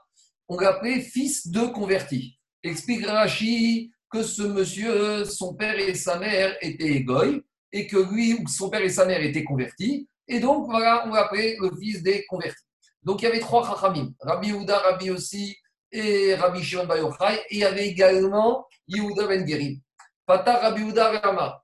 on 0.48 0.58
l'appelait 0.58 1.00
fils 1.00 1.48
de 1.48 1.66
converti. 1.66 2.38
Explique 2.62 3.06
Rashi 3.06 3.90
que 4.10 4.22
ce 4.22 4.42
monsieur, 4.42 5.24
son 5.24 5.54
père 5.54 5.78
et 5.78 5.94
sa 5.94 6.18
mère 6.18 6.56
étaient 6.60 7.00
goy, 7.00 7.42
et 7.72 7.86
que 7.86 7.96
lui, 7.96 8.38
son 8.46 8.70
père 8.70 8.82
et 8.82 8.90
sa 8.90 9.06
mère 9.06 9.20
étaient 9.22 9.44
convertis. 9.44 10.08
Et 10.28 10.38
donc, 10.38 10.66
voilà, 10.66 11.04
on 11.06 11.12
l'appelait 11.12 11.56
le 11.60 11.70
fils 11.76 12.02
des 12.02 12.24
convertis. 12.26 12.62
Donc, 13.02 13.20
il 13.20 13.24
y 13.24 13.28
avait 13.28 13.40
trois 13.40 13.66
chachamim, 13.66 14.12
Rabbi 14.20 14.48
Yehuda, 14.48 14.78
Rabbi 14.78 15.10
aussi 15.10 15.56
et 15.90 16.34
Rabbi 16.34 16.62
Shimon 16.62 16.86
Bar 16.86 16.98
Yochai. 16.98 17.40
Et 17.50 17.56
il 17.56 17.58
y 17.58 17.64
avait 17.64 17.88
également 17.88 18.66
Yehuda 18.86 19.26
ben 19.26 19.46
Gerim. 19.46 19.80
Rabbi 20.26 20.82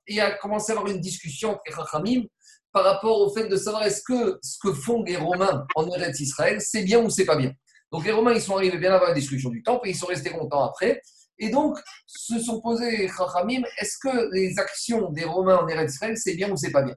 Et 0.07 0.15
il 0.15 0.21
a 0.21 0.33
commencé 0.33 0.73
à 0.73 0.77
avoir 0.77 0.91
une 0.91 1.01
discussion 1.01 1.59
avec 1.67 2.05
les 2.05 2.31
par 2.73 2.85
rapport 2.85 3.21
au 3.21 3.33
fait 3.35 3.49
de 3.49 3.57
savoir 3.57 3.83
est-ce 3.85 4.03
que 4.03 4.39
ce 4.43 4.59
que 4.63 4.73
font 4.73 5.03
les 5.03 5.17
Romains 5.17 5.67
en 5.75 5.89
Eretz 5.91 6.21
Israël, 6.21 6.61
c'est 6.61 6.83
bien 6.83 7.01
ou 7.01 7.11
c'est 7.11 7.25
pas 7.25 7.37
bien. 7.37 7.53
Donc 7.91 8.05
les 8.05 8.13
Romains, 8.13 8.33
ils 8.33 8.41
sont 8.41 8.57
arrivés 8.57 8.79
bien 8.79 8.93
avant 8.93 9.07
la 9.07 9.15
destruction 9.15 9.51
du 9.51 9.63
temple 9.63 9.89
et 9.89 9.91
ils 9.91 9.97
sont 9.97 10.07
restés 10.07 10.31
longtemps 10.31 10.63
après. 10.63 11.03
Et 11.39 11.49
donc, 11.49 11.79
se 12.07 12.39
sont 12.39 12.61
posés 12.61 12.97
les 12.99 13.07
est-ce 13.07 13.99
que 13.99 14.33
les 14.33 14.59
actions 14.59 15.11
des 15.11 15.25
Romains 15.25 15.57
en 15.57 15.67
Eretz 15.67 15.95
Israël, 15.95 16.17
c'est 16.17 16.35
bien 16.35 16.51
ou 16.51 16.57
c'est 16.57 16.71
pas 16.71 16.83
bien? 16.83 16.95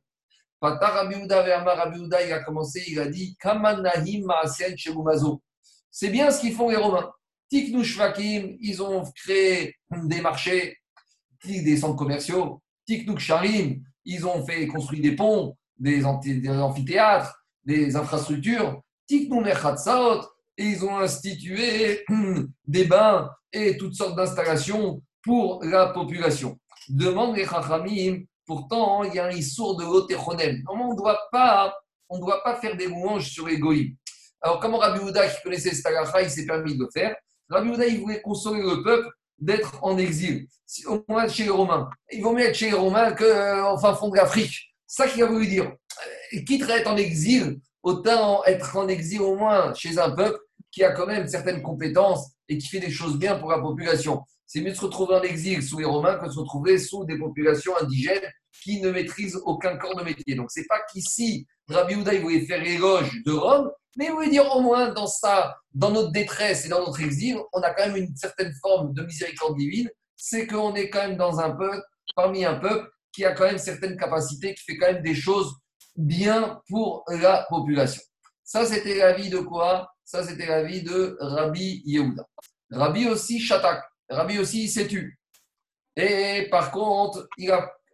Rabbi 0.62 1.16
il 1.16 2.34
a 2.34 2.40
commencé, 2.44 2.84
il 2.88 3.00
a 3.00 3.08
dit 3.08 3.38
C'est 5.92 6.10
bien 6.10 6.32
ce 6.32 6.40
qu'ils 6.40 6.54
font 6.54 6.70
les 6.70 6.78
Romains. 6.78 7.12
Tiknu 7.50 7.84
Shvakim, 7.84 8.58
ils 8.62 8.82
ont 8.82 9.04
créé 9.16 9.76
des 9.92 10.22
marchés, 10.22 10.78
des 11.46 11.78
centres 11.78 11.96
commerciaux. 11.96 12.62
Tiknouk 12.86 13.20
Sharim, 13.20 13.82
ils 14.06 14.26
ont 14.26 14.46
fait 14.46 14.68
construire 14.68 15.02
des 15.02 15.16
ponts, 15.16 15.56
des, 15.78 16.04
amphithéâtres, 16.06 17.44
des 17.64 17.96
infrastructures. 17.96 18.82
Tiknouk 19.08 19.44
Merchatsaot, 19.44 20.22
et 20.58 20.66
ils 20.66 20.86
ont 20.86 20.98
institué 20.98 22.04
des 22.68 22.86
bains 22.86 23.30
et 23.52 23.78
toutes 23.78 23.96
sortes 23.96 24.16
d'installations 24.16 25.02
pour 25.24 25.64
la 25.64 25.88
population. 25.88 26.60
Demande 26.90 27.36
les 27.36 27.46
Chachamim, 27.46 28.24
pourtant 28.46 29.04
il 29.04 29.14
y 29.14 29.20
a 29.20 29.26
un 29.26 29.32
issour 29.32 29.78
de 29.78 29.84
l'otéchonem. 29.84 30.64
On 30.70 30.92
ne 30.92 30.98
doit 30.98 31.20
pas, 31.32 31.74
on 32.10 32.20
doit 32.20 32.44
pas 32.44 32.56
faire 32.56 32.76
des 32.76 32.88
louanges 32.88 33.30
sur 33.30 33.48
les. 33.48 33.60
Alors, 34.42 34.60
comment 34.60 34.78
Rabbi 34.78 35.00
Houda, 35.00 35.28
qui 35.28 35.42
connaissait 35.42 35.74
cette 35.74 35.94
il 36.22 36.30
s'est 36.30 36.46
permis 36.46 36.76
de 36.76 36.84
le 36.84 36.90
faire? 36.94 37.16
Rabbi 37.50 37.70
Houda, 37.70 37.88
il 37.88 38.02
voulait 38.02 38.22
consoler 38.22 38.62
le 38.62 38.84
peuple 38.84 39.10
d'être 39.44 39.84
en 39.84 39.98
exil, 39.98 40.48
au 40.88 41.04
moins 41.08 41.28
chez 41.28 41.44
les 41.44 41.50
Romains. 41.50 41.90
Il 42.12 42.24
vaut 42.24 42.34
mieux 42.34 42.46
être 42.46 42.56
chez 42.56 42.68
les 42.68 42.78
Romains 42.78 43.12
qu'au 43.12 43.24
euh, 43.24 43.78
fin 43.78 43.94
fond 43.94 44.10
de 44.10 44.16
l'Afrique. 44.16 44.74
Ça 44.88 45.08
qu'il 45.08 45.24
a 45.24 45.26
voulu 45.26 45.48
dire. 45.48 45.66
Euh, 45.66 46.40
quitte 46.46 46.70
à 46.70 46.78
être 46.78 46.90
en 46.90 46.98
exil, 46.98 47.60
autant 47.82 48.44
être 48.46 48.78
en 48.78 48.88
exil 48.88 49.22
au 49.22 49.36
moins 49.36 49.74
chez 49.74 49.98
un 50.00 50.12
peuple 50.12 50.40
qui 50.72 50.84
a 50.84 50.92
quand 50.92 51.06
même 51.06 51.28
certaines 51.28 51.62
compétences 51.62 52.32
et 52.48 52.58
qui 52.58 52.68
fait 52.68 52.80
des 52.80 52.92
choses 52.92 53.18
bien 53.18 53.38
pour 53.38 53.52
la 53.52 53.60
population. 53.60 54.22
C'est 54.54 54.62
mieux 54.62 54.70
de 54.70 54.76
se 54.76 54.82
retrouver 54.82 55.16
en 55.16 55.24
exil 55.24 55.64
sous 55.64 55.80
les 55.80 55.86
Romains 55.86 56.20
que 56.20 56.28
de 56.28 56.32
se 56.32 56.38
retrouver 56.38 56.78
sous 56.78 57.06
des 57.06 57.18
populations 57.18 57.76
indigènes 57.82 58.32
qui 58.62 58.80
ne 58.82 58.92
maîtrisent 58.92 59.42
aucun 59.46 59.78
corps 59.78 59.96
de 59.96 60.04
métier. 60.04 60.36
Donc, 60.36 60.52
c'est 60.52 60.68
pas 60.68 60.80
qu'ici, 60.92 61.48
Rabbi 61.68 61.96
Houda, 61.96 62.14
il 62.14 62.22
voulait 62.22 62.46
faire 62.46 62.62
l'éloge 62.62 63.10
de 63.26 63.32
Rome, 63.32 63.72
mais 63.98 64.10
vous 64.10 64.18
voulez 64.18 64.30
dire 64.30 64.56
au 64.56 64.62
moins 64.62 64.94
dans 64.94 65.08
ça, 65.08 65.58
dans 65.74 65.90
notre 65.90 66.12
détresse 66.12 66.68
et 66.68 66.70
dans 66.70 66.86
notre 66.86 67.02
exil, 67.02 67.40
on 67.52 67.62
a 67.62 67.72
quand 67.72 67.88
même 67.88 67.96
une 67.96 68.16
certaine 68.16 68.54
forme 68.62 68.94
de 68.94 69.02
miséricorde 69.02 69.58
divine. 69.58 69.90
C'est 70.16 70.46
qu'on 70.46 70.76
est 70.76 70.92
quand 70.92 71.08
même 71.08 71.18
dans 71.18 71.40
un 71.40 71.50
peuple, 71.50 71.82
parmi 72.16 72.46
un 72.46 72.60
peuple 72.60 72.88
qui 73.12 73.26
a 73.26 73.32
quand 73.32 73.46
même 73.46 73.58
certaines 73.58 73.98
capacités, 73.98 74.54
qui 74.54 74.66
fait 74.66 74.78
quand 74.78 74.94
même 74.94 75.02
des 75.02 75.16
choses 75.16 75.52
bien 75.96 76.62
pour 76.70 77.04
la 77.08 77.48
population. 77.50 78.04
Ça, 78.44 78.68
c'était 78.68 79.00
l'avis 79.00 79.32
de 79.32 79.40
quoi? 79.40 79.90
Ça, 80.06 80.24
c'était 80.24 80.46
l'avis 80.46 80.84
de 80.84 81.18
Rabbi 81.20 81.82
Yehuda. 81.86 82.24
Rabbi 82.70 83.08
aussi, 83.08 83.40
Shatak. 83.40 83.84
Rabbi 84.14 84.40
aussi, 84.40 84.64
il 84.64 84.70
s'est 84.70 84.88
tu. 84.88 85.20
Et 85.96 86.48
par 86.50 86.72
contre, 86.72 87.28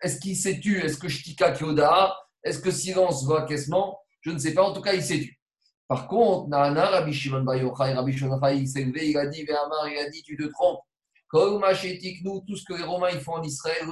est-ce 0.01 0.19
qu'il 0.19 0.37
s'est 0.37 0.59
tu 0.59 0.79
Est-ce 0.79 0.97
que 0.97 1.07
Shtika 1.07 1.53
Kyoda 1.53 2.15
Est-ce 2.43 2.59
que 2.59 2.71
silence 2.71 3.25
va 3.27 3.43
caissement 3.43 3.99
Je 4.21 4.31
ne 4.31 4.37
sais 4.37 4.53
pas. 4.53 4.63
En 4.63 4.73
tout 4.73 4.81
cas, 4.81 4.93
il 4.93 5.03
s'est 5.03 5.19
tu. 5.19 5.39
Par 5.87 6.07
contre, 6.07 6.49
Nana, 6.49 6.85
Rabbi 6.85 7.11
Shimon 7.11 7.41
Bayochai, 7.41 7.93
Rabbi 7.93 8.15
Shimon 8.15 8.39
il 8.49 8.67
s'est 8.67 8.83
levé, 8.83 9.09
il 9.09 9.17
a 9.17 9.25
dit, 9.25 9.43
Véhamar, 9.43 9.89
il 9.89 9.97
a 9.97 10.07
dit, 10.07 10.21
tu 10.21 10.37
te 10.37 10.43
trompes. 10.43 10.81
Tout 11.31 12.55
ce 12.55 12.63
que 12.63 12.73
les 12.75 12.83
Romains 12.83 13.09
ils 13.11 13.19
font 13.19 13.33
en 13.33 13.43
Israël, 13.43 13.87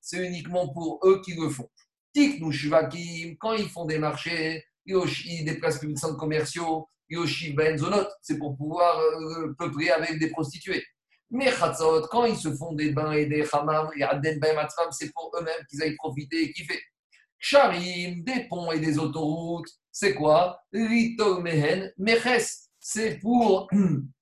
c'est 0.00 0.24
uniquement 0.24 0.68
pour 0.72 1.00
eux 1.04 1.20
qui 1.24 1.34
le 1.34 1.48
font. 1.48 1.68
Tiknu 2.12 2.52
Shvakim, 2.52 3.36
quand 3.38 3.52
ils 3.54 3.68
font 3.68 3.84
des 3.84 3.98
marchés, 3.98 4.64
ils 4.84 5.44
déplacent 5.44 5.80
des 5.80 5.96
centres 5.96 6.16
commerciaux, 6.16 6.88
Yoshi 7.10 7.52
Ben 7.52 7.76
Zonot, 7.76 8.06
c'est 8.22 8.38
pour 8.38 8.56
pouvoir 8.56 8.98
euh, 8.98 9.52
peupler 9.58 9.90
avec 9.90 10.18
des 10.18 10.30
prostituées. 10.30 10.84
Mais 11.30 11.50
Chatzot, 11.50 12.06
quand 12.10 12.24
ils 12.24 12.36
se 12.36 12.54
font 12.54 12.72
des 12.72 12.92
bains 12.92 13.12
et 13.12 13.26
des 13.26 13.44
hamam, 13.52 13.90
et 13.96 14.02
Aden 14.02 14.38
Ben 14.40 14.56
c'est 14.90 15.12
pour 15.12 15.30
eux-mêmes 15.38 15.64
qu'ils 15.68 15.82
aillent 15.82 15.96
profiter 15.96 16.42
et 16.44 16.52
kiffer. 16.52 16.80
Charim, 17.38 18.22
des 18.22 18.46
ponts 18.48 18.72
et 18.72 18.80
des 18.80 18.98
autoroutes, 18.98 19.70
c'est 19.90 20.14
quoi? 20.14 20.60
Mehen, 20.72 21.92
c'est 22.78 23.18
pour 23.18 23.68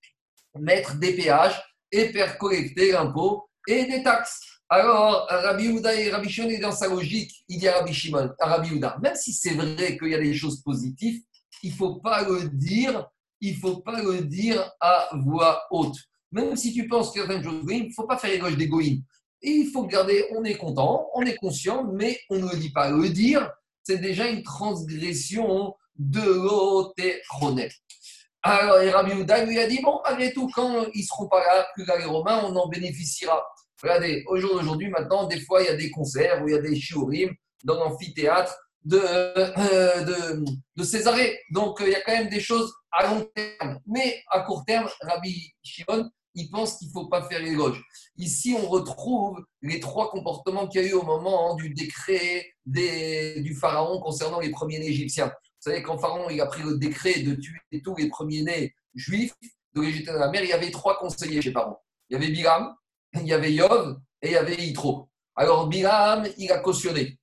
mettre 0.59 0.97
des 0.97 1.15
péages 1.15 1.61
et 1.91 2.09
faire 2.13 2.39
collecter 2.39 2.93
l'impôt 2.93 3.49
et 3.67 3.87
des 3.87 4.03
taxes. 4.03 4.41
Alors, 4.69 5.27
Rabbi 5.31 5.69
Houda 5.69 5.95
et 5.95 6.11
Rabbi 6.11 6.29
Shimon 6.29 6.51
est 6.51 6.59
dans 6.59 6.73
sa 6.73 6.89
logique, 6.89 7.45
il 7.49 7.59
y 7.59 7.69
a 7.69 7.79
Rabbi 7.79 7.93
Shimon, 7.93 8.31
Rabbi 8.39 8.75
Houda. 8.75 8.99
Même 9.03 9.17
si 9.17 9.33
c'est 9.33 9.55
vrai 9.55 9.97
qu'il 9.97 10.09
y 10.09 10.15
a 10.15 10.19
des 10.19 10.35
choses 10.35 10.63
positives, 10.63 11.23
il 11.63 11.71
ne 11.71 11.77
faut 11.77 11.97
pas 11.97 12.23
le 12.23 12.49
dire, 12.49 13.07
il 13.41 13.57
faut 13.57 13.79
pas 13.79 14.03
le 14.03 14.23
dire 14.23 14.73
à 14.81 15.09
voix 15.15 15.63
haute. 15.71 15.97
Même 16.33 16.57
si 16.57 16.73
tu 16.73 16.87
penses 16.87 17.11
qu'il 17.11 17.21
y 17.21 17.25
a 17.25 17.27
certaines 17.27 17.45
choses, 17.45 17.65
il 17.71 17.89
ne 17.89 17.93
faut 17.93 18.07
pas 18.07 18.19
faire 18.19 18.33
éloge 18.33 18.57
d'égoïsme. 18.57 19.03
Il 19.41 19.71
faut 19.71 19.87
garder, 19.87 20.27
on 20.37 20.45
est 20.45 20.57
content, 20.57 21.09
on 21.15 21.23
est 21.23 21.37
conscient, 21.37 21.85
mais 21.93 22.19
on 22.29 22.37
ne 22.37 22.51
le 22.51 22.57
dit 22.59 22.71
pas. 22.71 22.91
Le 22.91 23.09
dire, 23.09 23.51
c'est 23.83 23.99
déjà 23.99 24.27
une 24.29 24.43
transgression 24.43 25.75
de 25.97 26.21
l'otéronet. 26.21 27.71
Alors, 28.43 28.81
et 28.81 28.91
Rabbi 28.91 29.13
Houda 29.13 29.45
lui 29.45 29.59
a 29.59 29.67
dit 29.67 29.81
Bon, 29.83 30.01
malgré 30.05 30.33
tout, 30.33 30.51
quand 30.55 30.87
ils 30.95 31.01
ne 31.01 31.07
seront 31.07 31.29
pas 31.29 31.41
là, 31.41 31.67
plus 31.75 31.85
là 31.85 31.99
les 31.99 32.05
Romains, 32.05 32.43
on 32.45 32.55
en 32.57 32.69
bénéficiera. 32.69 33.45
Regardez, 33.83 34.25
au 34.27 34.39
jour 34.39 34.55
d'aujourd'hui, 34.55 34.89
maintenant, 34.89 35.27
des 35.27 35.41
fois, 35.41 35.63
il 35.63 35.67
y 35.67 35.69
a 35.69 35.77
des 35.77 35.91
concerts 35.91 36.43
ou 36.43 36.49
il 36.49 36.55
y 36.55 36.59
a 36.59 36.61
des 36.61 36.77
shiurim 36.77 37.31
dans 37.65 37.75
l'amphithéâtre 37.75 38.57
de, 38.85 39.01
euh, 39.01 40.45
de, 40.77 40.83
Césarée. 40.83 41.39
Donc, 41.51 41.81
euh, 41.81 41.87
il 41.87 41.93
y 41.93 41.95
a 41.95 42.01
quand 42.01 42.13
même 42.13 42.29
des 42.29 42.41
choses 42.41 42.73
à 42.93 43.07
long 43.07 43.29
terme. 43.35 43.81
Mais 43.87 44.23
à 44.31 44.41
court 44.41 44.65
terme, 44.65 44.89
Rabbi 45.01 45.53
Shimon, 45.63 46.09
il 46.35 46.51
pense 46.51 46.79
qu'il 46.79 46.89
ne 46.89 46.93
faut 46.93 47.09
pas 47.09 47.23
faire 47.29 47.43
l'éloge. 47.43 47.83
Ici, 48.17 48.57
on 48.59 48.69
retrouve 48.69 49.45
les 49.63 49.81
trois 49.81 50.11
comportements 50.11 50.69
qu'il 50.69 50.83
y 50.83 50.85
a 50.85 50.89
eu 50.89 50.93
au 50.93 51.03
moment 51.03 51.55
du 51.57 51.71
décret 51.71 52.47
des, 52.65 53.41
du 53.43 53.55
pharaon 53.55 54.01
concernant 54.01 54.41
les 54.41 54.51
premiers-nés 54.51 54.89
égyptiens. 54.89 55.27
Vous 55.27 55.73
savez, 55.73 55.83
quand 55.83 55.99
Pharaon 55.99 56.31
il 56.31 56.41
a 56.41 56.47
pris 56.47 56.63
le 56.63 56.79
décret 56.79 57.21
de 57.21 57.35
tuer 57.35 57.83
tous 57.83 57.97
les 57.97 58.09
premiers-nés 58.09 58.75
juifs 58.95 59.35
de 59.75 59.81
l'Égypte 59.81 60.09
de 60.09 60.17
la 60.17 60.31
mer, 60.31 60.45
il 60.45 60.51
y 60.51 60.53
avait 60.53 60.71
trois 60.71 60.99
conseillers 60.99 61.43
chez 61.43 61.51
Pharaon. 61.51 61.77
Il 62.09 62.15
y 62.15 62.17
avait 62.17 62.31
Bilam, 62.31 62.75
il 63.15 63.27
y 63.27 63.33
avait 63.33 63.53
Yov 63.53 63.99
et 64.23 64.29
il 64.29 64.33
y 64.33 64.37
avait 64.37 64.55
Yitro. 64.55 65.09
Alors 65.35 65.67
Bilam, 65.67 66.29
il 66.39 66.53
a 66.53 66.59
cautionné 66.59 67.19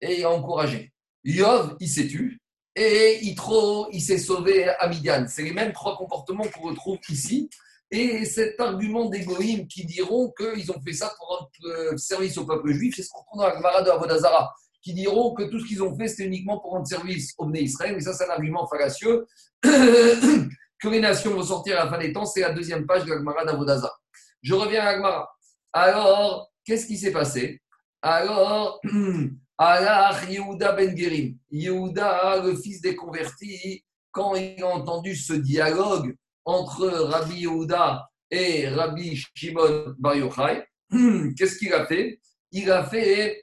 et 0.00 0.24
encouragé. 0.24 0.92
Yov, 1.24 1.76
il 1.80 1.88
s'est 1.88 2.06
tué 2.06 2.38
et 2.78 3.20
il 3.22 4.00
s'est 4.00 4.18
sauvé 4.18 4.68
à 4.68 4.88
Midian. 4.88 5.26
C'est 5.28 5.42
les 5.42 5.52
mêmes 5.52 5.72
trois 5.72 5.96
comportements 5.96 6.44
qu'on 6.44 6.68
retrouve 6.68 6.98
ici. 7.08 7.50
Et 7.90 8.24
cet 8.24 8.60
argument 8.60 9.06
d'égoïme 9.06 9.66
qui 9.66 9.84
diront 9.84 10.32
qu'ils 10.36 10.70
ont 10.70 10.80
fait 10.84 10.92
ça 10.92 11.12
pour 11.16 11.28
rendre 11.28 11.50
euh, 11.64 11.96
service 11.96 12.36
au 12.36 12.44
peuple 12.44 12.72
juif, 12.72 12.94
c'est 12.94 13.02
ce 13.02 13.08
qu'on 13.08 13.24
trouve 13.24 13.40
dans 13.40 13.48
la 13.48 13.54
Gemara 13.56 13.82
de 13.82 13.90
Avodazara, 13.90 14.54
qui 14.82 14.92
diront 14.92 15.32
que 15.32 15.44
tout 15.44 15.58
ce 15.58 15.66
qu'ils 15.66 15.82
ont 15.82 15.96
fait, 15.96 16.06
c'était 16.06 16.26
uniquement 16.26 16.60
pour 16.60 16.72
rendre 16.72 16.86
service 16.86 17.32
au 17.38 17.46
Bnei 17.46 17.62
Israël. 17.62 17.96
Et 17.96 18.00
ça, 18.00 18.12
c'est 18.12 18.26
un 18.26 18.30
argument 18.30 18.68
fallacieux 18.68 19.26
que 19.62 20.88
les 20.88 21.00
nations 21.00 21.32
vont 21.32 21.42
sortir 21.42 21.80
à 21.80 21.84
la 21.84 21.90
fin 21.90 21.98
des 21.98 22.12
temps. 22.12 22.26
C'est 22.26 22.42
la 22.42 22.52
deuxième 22.52 22.86
page 22.86 23.04
de 23.04 23.10
la 23.10 23.18
Gemara 23.18 23.44
d'Avodazara. 23.44 23.98
Je 24.42 24.54
reviens 24.54 24.82
à 24.82 24.92
la 24.92 24.96
Gemara. 24.98 25.30
Alors, 25.72 26.52
qu'est-ce 26.64 26.86
qui 26.86 26.98
s'est 26.98 27.10
passé? 27.10 27.60
Alors, 28.02 28.80
Allah 29.60 30.16
Yehuda 30.28 30.72
Ben 30.72 30.96
Gerim, 30.96 31.36
Yehuda, 31.50 32.40
le 32.44 32.54
fils 32.54 32.80
des 32.80 32.94
convertis, 32.94 33.84
quand 34.12 34.36
il 34.36 34.62
a 34.62 34.68
entendu 34.68 35.16
ce 35.16 35.32
dialogue 35.32 36.14
entre 36.44 36.86
Rabbi 36.86 37.40
Yehuda 37.40 38.08
et 38.30 38.68
Rabbi 38.68 39.16
Shimon 39.34 39.96
Bar 39.98 40.14
Yochai, 40.14 40.64
qu'est-ce 41.36 41.58
qu'il 41.58 41.72
a 41.72 41.86
fait? 41.86 42.20
Il 42.52 42.70
a 42.70 42.84
fait 42.84 43.42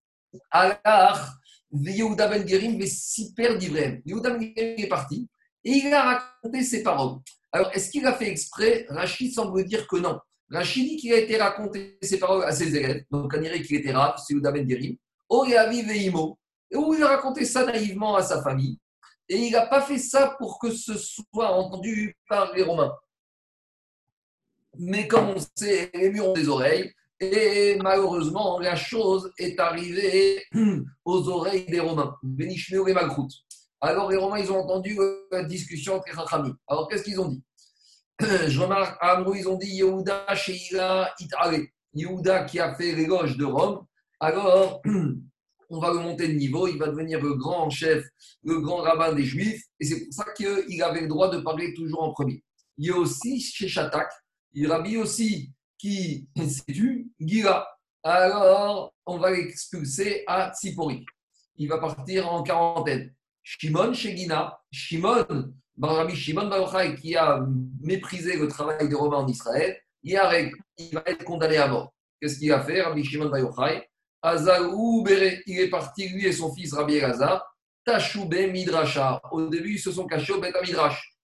Allah 0.50 1.28
Yehuda 1.70 2.26
Ben 2.26 2.46
Gerim 2.46 2.76
mais 2.76 2.88
super 2.88 3.56
d'Ivrem. 3.56 4.02
Yehuda 4.04 4.30
Ben 4.30 4.52
Gerim 4.56 4.74
est 4.78 4.88
parti 4.88 5.28
et 5.62 5.70
il 5.70 5.94
a 5.94 6.02
raconté 6.02 6.64
ses 6.64 6.82
paroles. 6.82 7.20
Alors, 7.52 7.70
est-ce 7.72 7.88
qu'il 7.88 8.04
a 8.04 8.14
fait 8.14 8.28
exprès? 8.28 8.84
Rachid 8.88 9.32
semble 9.32 9.64
dire 9.64 9.86
que 9.86 9.96
non. 9.96 10.18
Rachid 10.50 10.88
dit 10.88 10.96
qu'il 10.96 11.12
a 11.12 11.18
été 11.18 11.36
raconté 11.36 11.98
ses 12.02 12.18
paroles 12.18 12.42
à 12.42 12.50
ses 12.50 12.74
élèves, 12.74 13.04
donc 13.12 13.32
on 13.32 13.40
dirait 13.40 13.62
qu'il 13.62 13.76
était 13.76 13.92
rave, 13.92 14.16
c'est 14.26 14.34
Yehuda 14.34 14.50
Ben 14.50 14.68
Gerim 14.68 14.96
où 16.78 16.94
il 16.94 17.02
a 17.02 17.08
raconté 17.08 17.44
ça 17.44 17.64
naïvement 17.64 18.16
à 18.16 18.22
sa 18.22 18.42
famille. 18.42 18.78
Et 19.28 19.36
il 19.36 19.52
n'a 19.52 19.66
pas 19.66 19.80
fait 19.80 19.98
ça 19.98 20.36
pour 20.38 20.58
que 20.58 20.70
ce 20.70 20.94
soit 20.96 21.52
entendu 21.52 22.16
par 22.28 22.52
les 22.52 22.62
Romains. 22.62 22.94
Mais 24.78 25.06
comme 25.06 25.30
on 25.30 25.36
sait, 25.56 25.90
les 25.94 26.10
murs 26.10 26.28
ont 26.28 26.32
des 26.34 26.48
oreilles. 26.48 26.92
Et 27.20 27.78
malheureusement, 27.80 28.58
la 28.58 28.74
chose 28.74 29.32
est 29.38 29.58
arrivée 29.60 30.42
aux 31.04 31.28
oreilles 31.28 31.66
des 31.66 31.80
Romains. 31.80 32.16
Et. 32.22 33.44
Alors 33.80 34.10
les 34.10 34.16
Romains, 34.16 34.38
ils 34.38 34.50
ont 34.50 34.58
entendu 34.58 34.98
la 35.30 35.44
discussion 35.44 35.96
entre 35.96 36.08
les 36.08 36.52
Alors 36.66 36.88
qu'est-ce 36.88 37.04
qu'ils 37.04 37.20
ont 37.20 37.28
dit? 37.28 37.42
Je 38.20 38.60
remarque, 38.60 38.98
à 39.00 39.22
ils 39.34 39.48
ont 39.48 39.56
dit 39.56 39.76
Yehuda, 39.76 40.34
Sheila, 40.34 41.14
Itare. 41.18 41.60
Yehuda 41.94 42.44
qui 42.44 42.58
a 42.58 42.74
fait 42.74 42.92
l'éloge 42.92 43.36
de 43.36 43.44
Rome 43.44 43.86
alors 44.22 44.80
on 45.68 45.80
va 45.80 45.92
le 45.92 45.98
monter 45.98 46.28
de 46.28 46.34
niveau, 46.34 46.68
il 46.68 46.78
va 46.78 46.86
devenir 46.86 47.20
le 47.20 47.34
grand 47.34 47.68
chef, 47.70 48.04
le 48.44 48.60
grand 48.60 48.76
rabbin 48.76 49.12
des 49.12 49.24
Juifs, 49.24 49.64
et 49.80 49.84
c'est 49.84 50.04
pour 50.04 50.14
ça 50.14 50.26
qu'il 50.32 50.82
avait 50.82 51.00
le 51.00 51.08
droit 51.08 51.28
de 51.28 51.40
parler 51.40 51.74
toujours 51.74 52.04
en 52.04 52.12
premier. 52.12 52.42
Il 52.78 52.86
y 52.86 52.90
a 52.90 52.96
aussi 52.96 53.40
chez 53.40 53.66
Shatak, 53.66 54.08
il 54.52 54.70
Rabbi 54.70 54.96
aussi 54.96 55.52
qui 55.76 56.28
s'est 56.36 56.72
tu, 56.72 57.10
Gira. 57.18 57.66
Alors 58.04 58.94
on 59.06 59.18
va 59.18 59.32
l'expulser 59.32 60.22
à 60.28 60.52
Tsipori. 60.54 61.04
Il 61.56 61.68
va 61.68 61.78
partir 61.78 62.32
en 62.32 62.44
quarantaine. 62.44 63.12
Shimon 63.42 63.92
chez 63.92 64.16
Gina, 64.16 64.56
Shimon, 64.70 65.52
Rabbi 65.80 66.14
Shimon 66.14 66.46
Baruchai, 66.46 66.94
qui 66.94 67.16
a 67.16 67.44
méprisé 67.80 68.36
le 68.36 68.46
travail 68.46 68.88
des 68.88 68.94
Romains 68.94 69.18
en 69.18 69.26
Israël, 69.26 69.76
il, 70.04 70.14
va 70.14 71.02
être 71.06 71.24
condamné 71.24 71.56
à 71.56 71.66
mort. 71.66 71.92
Qu'est-ce 72.20 72.38
qu'il 72.38 72.52
a 72.52 72.60
fait, 72.62 72.82
Rabbi 72.82 73.04
Shimon 73.04 73.28
Baruchai 73.28 73.88
Azarou 74.22 75.04
il 75.46 75.58
est 75.58 75.68
parti, 75.68 76.08
lui 76.08 76.26
et 76.26 76.32
son 76.32 76.54
fils 76.54 76.72
Rabbi 76.72 76.94
Elazar, 76.94 77.44
Tachoube 77.84 78.34
Midrasha. 78.34 79.20
Au 79.32 79.48
début, 79.48 79.74
ils 79.74 79.80
se 79.80 79.90
sont 79.90 80.06
cachés 80.06 80.32
au 80.32 80.40
Bet 80.40 80.52
Midrash. 80.62 81.16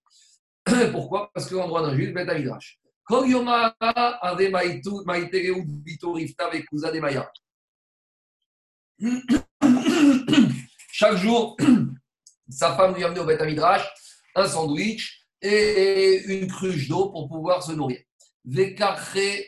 Pourquoi? 0.93 1.31
Parce 1.33 1.49
que 1.49 1.55
l'endroit 1.55 1.83
d'un 1.83 1.95
juif, 1.95 2.13
Bet 2.13 2.25
Midrash. 2.25 2.81
Chaque 10.93 11.17
jour, 11.17 11.57
sa 12.51 12.75
femme 12.75 12.95
lui 12.95 13.05
amenait 13.05 13.21
au 13.21 13.25
Bet 13.25 13.47
Midrash 13.47 13.89
un 14.35 14.47
sandwich 14.47 15.25
et 15.41 16.23
une 16.27 16.49
cruche 16.49 16.89
d'eau 16.89 17.11
pour 17.11 17.29
pouvoir 17.29 17.63
se 17.63 17.73
nourrir. 17.73 18.01
Vekarche 18.45 19.45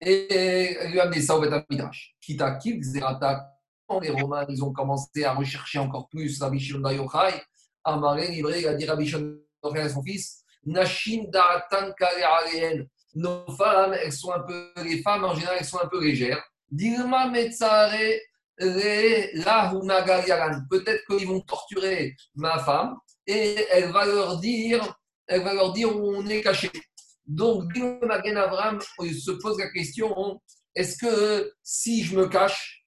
et 0.00 0.78
lui 0.88 1.00
a 1.00 1.04
amené 1.04 1.20
ça 1.20 1.36
au 1.36 1.40
Beth 1.40 1.64
Midrash. 1.70 2.14
Kita 2.20 2.58
quand 3.86 4.00
les 4.00 4.10
Romains 4.10 4.46
ils 4.48 4.62
ont 4.62 4.72
commencé 4.72 5.24
à 5.24 5.34
rechercher 5.34 5.78
encore 5.80 6.08
plus 6.08 6.40
Rabbi 6.40 6.60
Shimon 6.60 6.80
Bar 6.80 6.92
Yochai, 6.92 7.42
Amaré, 7.82 8.28
livré, 8.28 8.60
il 8.60 8.68
a 8.68 8.74
dit 8.74 8.88
à 8.88 9.88
son 9.88 10.02
fils, 10.02 10.44
Nashim 10.64 11.24
Da'atan 11.28 11.92
Nos 13.14 13.50
femmes, 13.56 13.94
elles 13.94 14.12
sont 14.12 14.32
un 14.32 14.40
peu, 14.40 14.70
les 14.84 15.02
femmes 15.02 15.24
en 15.24 15.34
général, 15.34 15.56
elles 15.58 15.64
sont 15.64 15.80
un 15.82 15.88
peu 15.88 16.00
légères. 16.02 16.42
Dilma 16.70 17.28
Metzare 17.28 17.90
Peut-être 20.70 21.06
qu'ils 21.06 21.26
vont 21.26 21.40
torturer 21.40 22.14
ma 22.34 22.58
femme 22.58 22.96
et 23.26 23.56
elle 23.70 23.90
va 23.90 24.04
leur 24.04 24.38
dire, 24.38 24.94
elle 25.26 25.42
va 25.42 25.54
leur 25.54 25.72
dire 25.72 25.96
on 25.96 26.26
est 26.26 26.42
caché. 26.42 26.70
Donc, 27.30 27.76
Magen 28.02 28.36
Avram 28.36 28.80
se 28.80 29.30
pose 29.30 29.56
la 29.60 29.70
question 29.70 30.40
est-ce 30.74 30.96
que 30.96 31.52
si 31.62 32.02
je 32.02 32.16
me 32.16 32.26
cache 32.26 32.84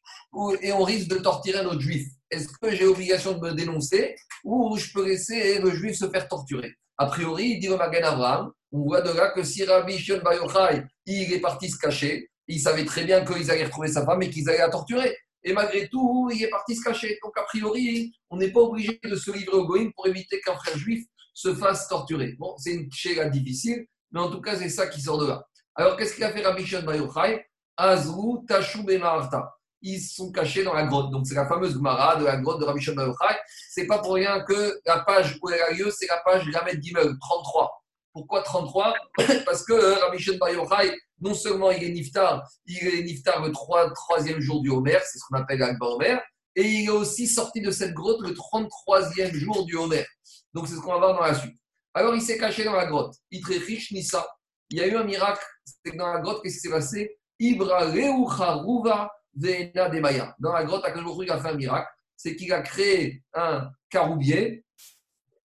et 0.62 0.74
on 0.74 0.84
risque 0.84 1.08
de 1.08 1.16
torturer 1.16 1.60
un 1.60 1.66
autre 1.66 1.80
juif, 1.80 2.08
est-ce 2.30 2.50
que 2.50 2.76
j'ai 2.76 2.84
l'obligation 2.84 3.38
de 3.38 3.40
me 3.40 3.54
dénoncer 3.54 4.16
ou 4.44 4.76
je 4.76 4.92
peux 4.92 5.06
laisser 5.06 5.60
le 5.60 5.72
juif 5.72 5.98
se 5.98 6.10
faire 6.10 6.28
torturer? 6.28 6.74
A 6.98 7.06
priori, 7.06 7.58
dit 7.60 7.70
Magen 7.70 8.04
Avram, 8.04 8.52
on 8.74 8.82
voit 8.82 9.02
de 9.02 9.12
là 9.12 9.30
que 9.30 9.44
si 9.44 9.64
Rabbi 9.64 9.98
Shion 9.98 10.22
Bayochai, 10.22 10.84
il 11.06 11.32
est 11.32 11.40
parti 11.40 11.70
se 11.70 11.78
cacher, 11.78 12.30
il 12.50 12.60
savait 12.60 12.84
très 12.84 13.06
bien 13.06 13.24
qu'ils 13.24 13.50
allaient 13.50 13.64
retrouver 13.64 13.88
sa 13.88 14.06
femme 14.06 14.24
et 14.24 14.30
qu'ils 14.30 14.50
allaient 14.50 14.58
la 14.58 14.70
torturer. 14.70 15.16
Et 15.46 15.54
malgré 15.54 15.88
tout, 15.88 16.30
il 16.34 16.44
est 16.44 16.50
parti 16.50 16.76
se 16.76 16.84
cacher. 16.84 17.18
Donc, 17.24 17.38
a 17.38 17.44
priori, 17.44 18.14
on 18.30 18.36
n'est 18.36 18.52
pas 18.52 18.60
obligé 18.60 19.00
de 19.02 19.16
se 19.16 19.32
livrer 19.32 19.56
au 19.56 19.66
Goïm 19.66 19.94
pour 19.94 20.06
éviter 20.08 20.42
qu'un 20.42 20.56
frère 20.56 20.78
juif 20.78 21.06
se 21.34 21.54
fasse 21.56 21.88
torturer. 21.88 22.36
Bon, 22.38 22.56
c'est 22.58 22.74
une 22.74 22.92
chéga 22.92 23.30
difficile, 23.30 23.86
mais 24.14 24.22
en 24.22 24.30
tout 24.30 24.42
cas, 24.42 24.56
c'est 24.56 24.70
ça 24.70 24.88
qui 24.88 25.02
sort 25.02 25.18
de 25.18 25.28
là. 25.28 25.46
Alors, 25.76 25.98
qu'est-ce 25.98 26.14
qu'il 26.14 26.24
a 26.24 26.32
fait 26.32 26.46
Rabbi 26.46 26.66
Shon 26.66 26.84
Bayochai 26.84 27.46
Azru 27.76 28.46
Tashou 28.48 28.84
Bemarta. 28.84 29.56
Ils 29.82 30.00
sont 30.00 30.32
cachés 30.32 30.64
dans 30.64 30.74
la 30.74 30.86
grotte. 30.86 31.12
Donc, 31.12 31.26
c'est 31.28 31.36
la 31.36 31.48
fameuse 31.48 31.74
Gemara 31.74 32.16
de 32.16 32.24
la 32.24 32.38
grotte 32.38 32.62
de 32.62 32.66
Rabbi 32.66 32.80
Shon 32.80 32.94
Bayochai. 32.94 33.36
C'est 33.70 33.88
pas 33.88 34.00
pour 34.00 34.14
rien 34.14 34.42
que 34.44 34.80
la 34.86 35.00
page 35.00 35.38
où 35.42 35.50
elle 35.50 35.62
a 35.62 35.72
lieu, 35.72 35.92
c'est 35.92 36.08
la 36.08 36.22
page 36.24 36.48
Lamed 36.48 36.82
Gimel, 36.82 37.18
33. 37.20 37.72
Pourquoi 38.14 38.44
33 38.44 38.94
Parce 39.46 39.66
que 39.66 39.74
euh, 39.74 39.96
Rabbi 39.96 40.20
Shon 40.20 40.38
Bayochai, 40.40 40.96
non 41.20 41.34
seulement 41.34 41.72
il 41.72 41.84
est 41.84 41.90
Niftar, 41.90 42.48
il 42.66 42.88
est 42.88 43.04
Niftar 43.04 43.42
le 43.42 43.52
3, 43.52 43.92
troisième 43.94 44.40
jour 44.40 44.62
du 44.62 44.70
Homer, 44.70 45.00
c'est 45.04 45.18
ce 45.18 45.24
qu'on 45.28 45.38
appelle 45.38 45.60
l'Alba 45.60 45.88
Homer, 45.88 46.18
et 46.56 46.64
il 46.64 46.86
est 46.86 46.90
aussi 46.90 47.28
sorti 47.28 47.62
de 47.62 47.72
cette 47.72 47.94
grotte 47.94 48.22
le 48.22 48.30
33e 48.30 49.34
jour 49.34 49.66
du 49.66 49.76
Homer. 49.76 50.06
Donc, 50.54 50.68
c'est 50.68 50.76
ce 50.76 50.82
qu'on 50.82 50.94
va 50.94 51.00
voir 51.00 51.16
dans 51.16 51.26
la 51.26 51.34
suite. 51.34 51.58
Alors 51.94 52.16
il 52.16 52.22
s'est 52.22 52.38
caché 52.38 52.64
dans 52.64 52.74
la 52.74 52.86
grotte. 52.86 53.16
riche 53.32 53.92
Nissa. 53.92 54.26
Il 54.70 54.80
y 54.80 54.82
a 54.82 54.88
eu 54.88 54.96
un 54.96 55.04
miracle. 55.04 55.44
C'est 55.86 55.96
dans 55.96 56.12
la 56.12 56.20
grotte, 56.20 56.42
qu'est-ce 56.42 56.56
qui 56.56 56.62
s'est 56.62 56.70
passé? 56.70 57.18
Ibra 57.40 57.86
Ruva 57.86 59.12
Demaya. 59.34 60.36
Dans 60.40 60.54
la 60.54 60.64
grotte, 60.64 60.84
il 61.22 61.32
a 61.32 61.40
fait 61.40 61.50
un 61.50 61.56
miracle. 61.56 61.90
C'est 62.16 62.36
qu'il 62.36 62.52
a 62.54 62.62
créé 62.62 63.24
un 63.34 63.70
caroubier 63.90 64.64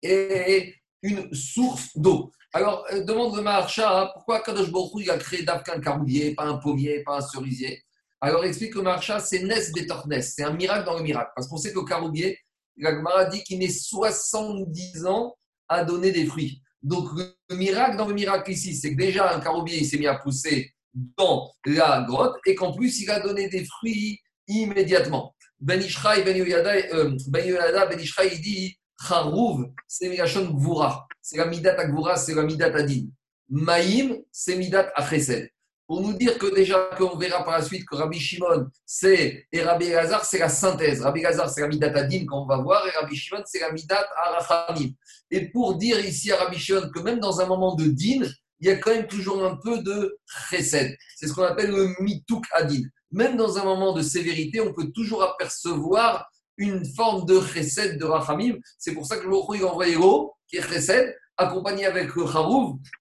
et 0.03 0.75
une 1.03 1.33
source 1.35 1.97
d'eau. 1.97 2.31
Alors, 2.53 2.87
euh, 2.93 3.05
demande 3.05 3.37
le 3.37 3.43
Maharsha, 3.43 4.01
hein, 4.01 4.11
pourquoi 4.15 4.41
Kadosh 4.41 4.71
il 4.97 5.11
a 5.11 5.19
créé 5.19 5.43
d'abord 5.43 5.63
caroubier, 5.83 6.35
pas 6.35 6.45
un 6.45 6.57
pommier, 6.57 7.03
pas 7.03 7.19
un 7.19 7.21
cerisier? 7.21 7.83
Alors, 8.21 8.45
explique 8.45 8.75
le 8.75 8.83
Maharsha, 8.83 9.21
c'est 9.21 9.43
Nes 9.43 9.71
Betornes, 9.75 10.23
c'est 10.23 10.45
un 10.45 10.53
miracle 10.53 10.87
dans 10.87 10.97
le 10.97 11.03
miracle. 11.03 11.31
Parce 11.37 11.47
qu'on 11.47 11.59
sait 11.59 11.73
que 11.73 11.79
le 11.79 11.85
caroubier, 11.85 12.39
la 12.77 12.95
Gemara 12.95 13.27
dit 13.27 13.43
qu'il 13.43 13.59
met 13.59 13.69
70 13.69 15.07
ans 15.07 15.37
à 15.69 15.85
donner 15.85 16.11
des 16.11 16.27
fruits. 16.27 16.63
Donc, 16.83 17.09
le 17.49 17.57
miracle 17.57 17.97
dans 17.97 18.09
le 18.09 18.15
miracle 18.15 18.51
ici, 18.53 18.75
c'est 18.75 18.93
que 18.93 18.97
déjà 18.97 19.35
un 19.35 19.41
caroubier, 19.41 19.79
il 19.79 19.87
s'est 19.87 19.99
mis 19.99 20.07
à 20.07 20.15
pousser 20.15 20.73
dans 21.17 21.53
la 21.67 22.05
grotte 22.07 22.37
et 22.47 22.55
qu'en 22.55 22.73
plus, 22.73 23.01
il 23.01 23.11
a 23.11 23.21
donné 23.21 23.49
des 23.49 23.65
fruits 23.65 24.21
immédiatement. 24.47 25.35
Ben 25.61 25.81
Ishraï, 25.81 26.25
Ben 26.25 26.37
Yoyada, 26.37 26.73
euh, 26.95 27.17
Ben 27.29 27.45
Ben 27.91 28.01
Ishraï, 28.01 28.31
il 28.35 28.41
dit 28.41 28.79
Charouv, 29.01 29.71
c'est 29.87 30.09
Milachon 30.09 30.51
Gvura. 30.51 31.07
C'est 31.21 31.37
la 31.37 31.47
Midat 31.47 31.77
c'est 32.17 32.35
la 32.35 32.43
Midat 32.43 32.75
Adin. 32.75 33.07
Maïm, 33.51 34.19
c'est 34.33 34.57
Midat 34.57 34.91
Achesed. 34.95 35.51
Pour 35.89 36.03
nous 36.03 36.13
dire 36.13 36.37
que 36.37 36.55
déjà, 36.55 36.91
qu'on 36.99 37.17
verra 37.17 37.43
par 37.43 37.55
la 37.55 37.65
suite 37.65 37.87
que 37.87 37.97
Rabbi 37.97 38.21
Shimon, 38.21 38.67
c'est, 38.85 39.47
et 39.51 39.63
Rabbi 39.63 39.87
Elazar, 39.87 40.23
c'est 40.23 40.39
la 40.39 40.51
synthèse. 40.51 41.01
Rabbi 41.01 41.21
Elazar, 41.21 41.49
c'est 41.49 41.63
la 41.63 41.69
Midat 41.69 41.99
Adin 41.99 42.27
qu'on 42.27 42.45
va 42.45 42.59
voir, 42.59 42.87
et 42.87 42.91
Rabbi 42.91 43.17
Shimon, 43.17 43.43
c'est 43.47 43.61
la 43.61 43.73
Midat 43.73 44.07
Arachamim. 44.15 44.91
Et 45.31 45.51
pour 45.51 45.77
dire 45.77 45.99
ici 45.99 46.31
à 46.31 46.37
Rabbi 46.37 46.59
Shimon 46.59 46.91
que 46.95 47.01
même 47.01 47.21
dans 47.21 47.41
un 47.41 47.47
moment 47.47 47.75
de 47.75 47.87
din, 47.87 48.21
il 48.61 48.69
y 48.69 48.71
a 48.71 48.77
quand 48.77 48.91
même 48.91 49.07
toujours 49.07 49.43
un 49.43 49.57
peu 49.57 49.79
de 49.79 50.19
chesed. 50.51 50.95
C'est 51.17 51.27
ce 51.27 51.33
qu'on 51.33 51.45
appelle 51.45 51.71
le 51.71 51.95
mituk 52.01 52.45
adin. 52.53 52.83
Même 53.11 53.39
dans 53.39 53.57
un 53.57 53.65
moment 53.65 53.95
de 53.95 54.03
sévérité, 54.03 54.61
on 54.61 54.75
peut 54.75 54.91
toujours 54.95 55.23
apercevoir 55.23 56.29
une 56.59 56.85
forme 56.85 57.25
de 57.25 57.41
chesed 57.41 57.99
de 57.99 58.05
rachamim. 58.05 58.57
C'est 58.79 58.93
pour 58.93 59.07
ça 59.07 59.17
que 59.17 59.27
le 59.27 59.35
a 59.35 59.71
envoyé 59.71 59.95
l'eau, 59.95 60.35
qui 60.49 60.59
est 60.59 60.69
chesed, 60.69 61.17
accompagné 61.39 61.87
avec 61.87 62.15
le 62.15 62.25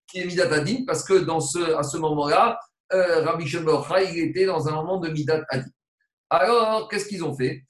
qui 0.07 0.19
est 0.19 0.25
midat 0.25 0.53
adin, 0.53 0.85
parce 0.87 1.03
que 1.03 1.15
dans 1.15 1.41
ce, 1.41 1.75
à 1.75 1.83
ce 1.83 1.97
moment-là, 1.97 2.57
euh, 2.93 3.21
Rabbi 3.23 3.47
Shimon 3.47 3.83
il 4.13 4.19
était 4.19 4.45
dans 4.45 4.67
un 4.67 4.71
moment 4.71 4.99
de 4.99 5.09
midat 5.09 5.43
adin. 5.49 5.65
Alors, 6.29 6.89
qu'est-ce 6.89 7.07
qu'ils 7.07 7.23
ont 7.23 7.35
fait? 7.35 7.63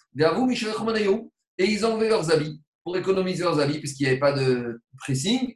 Et 1.60 1.66
ils 1.66 1.86
ont 1.86 1.94
enlevé 1.94 2.10
leurs 2.10 2.32
habits 2.32 2.62
pour 2.84 2.98
économiser 2.98 3.44
leurs 3.44 3.60
habits, 3.60 3.80
puisqu'il 3.80 4.04
n'y 4.04 4.10
avait 4.10 4.20
pas 4.20 4.32
de 4.32 4.82
pressing. 4.98 5.56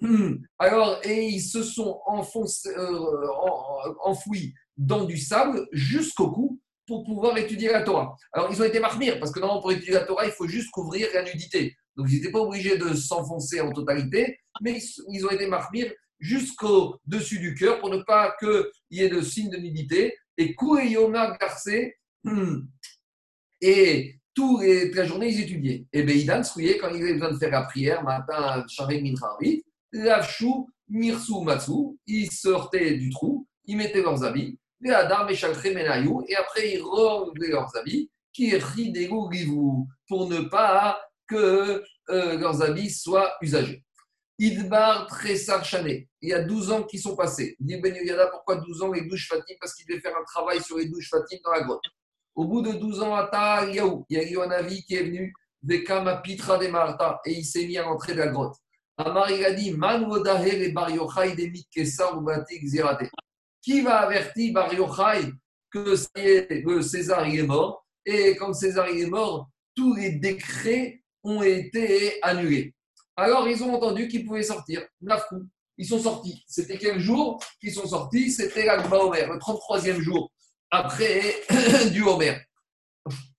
Alors, 0.58 1.00
et 1.04 1.26
ils 1.26 1.40
se 1.40 1.62
sont 1.62 2.00
euh, 2.06 3.26
enfouis 4.02 4.54
dans 4.76 5.04
du 5.04 5.16
sable 5.16 5.66
jusqu'au 5.72 6.30
cou 6.30 6.60
pour 6.86 7.04
pouvoir 7.04 7.36
étudier 7.38 7.70
la 7.70 7.82
Torah. 7.82 8.16
Alors, 8.32 8.50
ils 8.50 8.60
ont 8.60 8.64
été 8.64 8.80
marmires, 8.80 9.18
parce 9.20 9.30
que 9.30 9.38
normalement, 9.38 9.62
pour 9.62 9.72
étudier 9.72 9.94
la 9.94 10.04
Torah, 10.04 10.26
il 10.26 10.32
faut 10.32 10.48
juste 10.48 10.70
couvrir 10.70 11.08
la 11.14 11.22
nudité. 11.22 11.76
Donc, 11.96 12.08
ils 12.10 12.16
n'étaient 12.16 12.30
pas 12.30 12.40
obligés 12.40 12.78
de 12.78 12.94
s'enfoncer 12.94 13.60
en 13.60 13.72
totalité, 13.72 14.38
mais 14.60 14.80
ils 15.08 15.26
ont 15.26 15.30
été 15.30 15.46
marmires 15.46 15.92
jusqu'au-dessus 16.18 17.38
du 17.38 17.54
cœur 17.54 17.80
pour 17.80 17.90
ne 17.90 18.02
pas 18.02 18.34
qu'il 18.38 18.64
y 18.90 19.02
ait 19.02 19.08
de 19.08 19.20
signes 19.20 19.50
de 19.50 19.56
nudité. 19.56 20.16
Et 20.36 20.54
Kouyoma 20.54 21.36
Garcé, 21.38 21.96
et 23.60 24.14
toute 24.34 24.62
la 24.94 25.04
journée, 25.04 25.28
ils 25.30 25.40
étudiaient. 25.40 25.84
Et 25.92 26.02
Beidan, 26.02 26.42
quand 26.42 26.60
il 26.60 27.02
avait 27.02 27.14
besoin 27.14 27.32
de 27.32 27.38
faire 27.38 27.50
la 27.50 27.62
prière, 27.62 28.02
matin, 28.02 28.64
Sharim 28.68 29.02
Mincharit, 29.02 29.64
Lavchou, 29.92 30.68
Mirsu, 30.88 31.42
Matsu, 31.42 31.98
ils 32.06 32.30
sortaient 32.30 32.94
du 32.94 33.10
trou, 33.10 33.46
ils 33.66 33.76
mettaient 33.76 34.02
leurs 34.02 34.24
habits, 34.24 34.58
les 34.80 34.90
et 34.90 34.94
après 34.94 36.72
ils 36.72 36.80
relevaient 36.80 37.50
leurs 37.50 37.76
habits, 37.76 38.10
qui 38.32 38.52
pour 40.08 40.28
ne 40.28 40.40
pas 40.48 41.00
que 41.30 41.84
euh, 42.10 42.38
leurs 42.38 42.60
habits 42.60 42.90
soient 42.90 43.32
usagés. 43.40 43.84
Idbar 44.38 45.06
Tressar 45.06 45.64
Chané, 45.64 46.08
il 46.20 46.30
y 46.30 46.32
a 46.32 46.42
12 46.42 46.72
ans 46.72 46.82
qui 46.82 46.98
sont 46.98 47.14
passés. 47.14 47.56
Dit 47.60 47.76
Ben 47.76 47.94
pourquoi 48.30 48.56
12 48.56 48.82
ans 48.82 48.92
les 48.92 49.02
douches 49.02 49.28
Fatim 49.28 49.54
Parce 49.60 49.74
qu'il 49.74 49.86
devait 49.86 50.00
faire 50.00 50.16
un 50.16 50.24
travail 50.24 50.60
sur 50.62 50.78
les 50.78 50.88
douches 50.88 51.10
Fatim 51.10 51.36
dans 51.44 51.52
la 51.52 51.60
grotte. 51.62 51.84
Au 52.34 52.46
bout 52.46 52.62
de 52.62 52.72
12 52.72 53.02
ans, 53.02 53.16
il 53.68 53.74
y 54.08 54.16
a 54.16 54.30
eu 54.30 54.40
un 54.40 54.50
avis 54.50 54.82
qui 54.84 54.94
est 54.94 55.02
venu, 55.02 55.32
Bekama 55.62 56.16
Pitra 56.16 56.56
de 56.58 56.68
Marta, 56.68 57.20
et 57.26 57.32
il 57.32 57.44
s'est 57.44 57.66
mis 57.66 57.76
à 57.76 57.82
l'entrée 57.82 58.14
de 58.14 58.18
la 58.18 58.28
grotte. 58.28 58.56
Amar, 58.96 59.30
il 59.30 59.44
a 59.44 59.52
dit, 59.52 59.72
Man 59.72 60.06
Bar 60.72 60.90
Yochai 60.90 61.36
Zirate. 62.64 63.10
Qui 63.62 63.82
va 63.82 64.00
avertir 64.00 64.52
Bar 64.54 64.72
Yochai 64.72 65.32
que, 65.70 65.96
César 66.82 67.26
est 67.26 67.42
mort? 67.42 67.86
Et 68.06 68.36
quand 68.36 68.54
César 68.54 68.88
est 68.88 69.06
mort, 69.06 69.48
tous 69.74 69.94
les 69.94 70.12
décrets 70.12 70.99
ont 71.22 71.42
été 71.42 72.18
annulés. 72.22 72.74
Alors, 73.16 73.48
ils 73.48 73.62
ont 73.62 73.74
entendu 73.74 74.08
qu'ils 74.08 74.24
pouvaient 74.24 74.42
sortir. 74.42 74.86
Nafkou. 75.00 75.46
Ils 75.76 75.86
sont 75.86 75.98
sortis. 75.98 76.44
C'était 76.46 76.78
quel 76.78 76.98
jour 77.00 77.42
qu'ils 77.60 77.72
sont 77.72 77.86
sortis? 77.86 78.30
C'était 78.30 78.64
l'Agba 78.64 78.98
Omer, 78.98 79.32
le 79.32 79.38
33e 79.38 80.00
jour 80.00 80.30
après 80.70 81.36
du 81.92 82.02
Homer. 82.02 82.36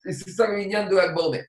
Et 0.06 0.14
c'est 0.14 0.32
ça 0.32 0.48
le 0.48 0.64
de 0.64 0.96
l'Agba 0.96 1.22
Omer. 1.22 1.46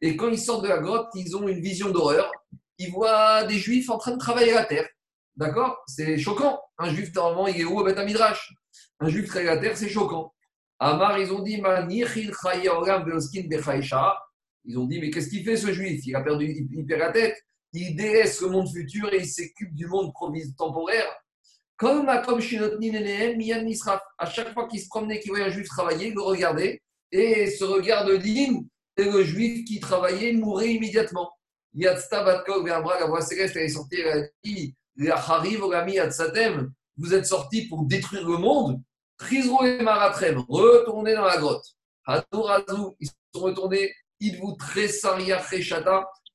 Et 0.00 0.16
quand 0.16 0.28
ils 0.28 0.38
sortent 0.38 0.62
de 0.64 0.68
la 0.68 0.78
grotte, 0.78 1.08
ils 1.14 1.36
ont 1.36 1.48
une 1.48 1.60
vision 1.60 1.90
d'horreur. 1.90 2.30
Ils 2.78 2.90
voient 2.90 3.44
des 3.44 3.58
juifs 3.58 3.90
en 3.90 3.98
train 3.98 4.12
de 4.12 4.18
travailler 4.18 4.52
la 4.52 4.64
terre. 4.64 4.88
D'accord? 5.36 5.82
C'est 5.86 6.18
choquant. 6.18 6.60
Un 6.78 6.94
juif, 6.94 7.14
normalement, 7.14 7.48
il 7.48 7.60
est 7.60 7.64
où 7.64 7.80
à 7.80 8.04
Midrash 8.04 8.52
Un 9.00 9.08
juif 9.08 9.28
travaille 9.28 9.46
la 9.46 9.58
terre, 9.58 9.76
c'est 9.76 9.88
choquant. 9.88 10.34
Amar, 10.78 11.18
ils 11.18 11.32
ont 11.32 11.42
dit 11.42 11.62
Ils 14.64 14.78
ont 14.78 14.86
dit, 14.86 15.00
mais 15.00 15.10
qu'est-ce 15.10 15.28
qu'il 15.28 15.44
fait 15.44 15.56
ce 15.56 15.72
juif? 15.72 16.02
Il 16.06 16.14
a 16.14 16.20
perdu, 16.20 16.68
il 16.70 16.86
perd 16.86 17.00
la 17.00 17.12
tête. 17.12 17.36
Il 17.72 17.96
délaisse 17.96 18.40
le 18.40 18.48
monde 18.48 18.68
futur 18.68 19.12
et 19.12 19.18
il 19.18 19.26
s'occupe 19.26 19.74
du 19.74 19.86
monde 19.86 20.12
temporaire. 20.56 21.06
Comme 21.76 22.08
à 22.08 22.18
comme 22.18 22.40
À 24.18 24.26
chaque 24.26 24.52
fois 24.54 24.68
qu'il 24.68 24.80
se 24.80 24.88
promenait, 24.88 25.20
qu'il 25.20 25.30
voyait 25.30 25.46
un 25.46 25.50
juif 25.50 25.68
travailler, 25.68 26.08
il 26.08 26.14
le 26.14 26.22
regardait 26.22 26.80
et 27.12 27.46
ce 27.50 27.64
regard 27.64 28.04
de 28.04 28.14
ligne 28.14 28.66
et 28.96 29.04
le 29.04 29.22
juif 29.22 29.64
qui 29.64 29.78
travaillait 29.80 30.32
mourait 30.32 30.72
immédiatement. 30.72 31.30
Yatsta 31.74 32.24
Batkog 32.24 32.66
la 32.66 32.80
voix 32.80 33.20
céleste, 33.20 33.56
elle 33.56 33.64
est 33.64 33.68
sortie, 33.68 34.00
elle 34.00 34.08
a 34.08 34.26
dit 34.42 34.74
Vous 36.96 37.14
êtes 37.14 37.26
sortis 37.26 37.68
pour 37.68 37.84
détruire 37.84 38.26
le 38.26 38.38
monde 38.38 38.80
Trizro 39.18 39.64
et 39.64 39.82
Maratrem, 39.82 40.44
retournez 40.48 41.14
dans 41.14 41.24
la 41.24 41.38
grotte. 41.38 41.64
Hadorazou, 42.06 42.96
ils 43.00 43.08
sont 43.08 43.40
retournés. 43.40 43.92
Ils 44.20 44.38
vous 44.38 44.52
tressaria. 44.52 45.42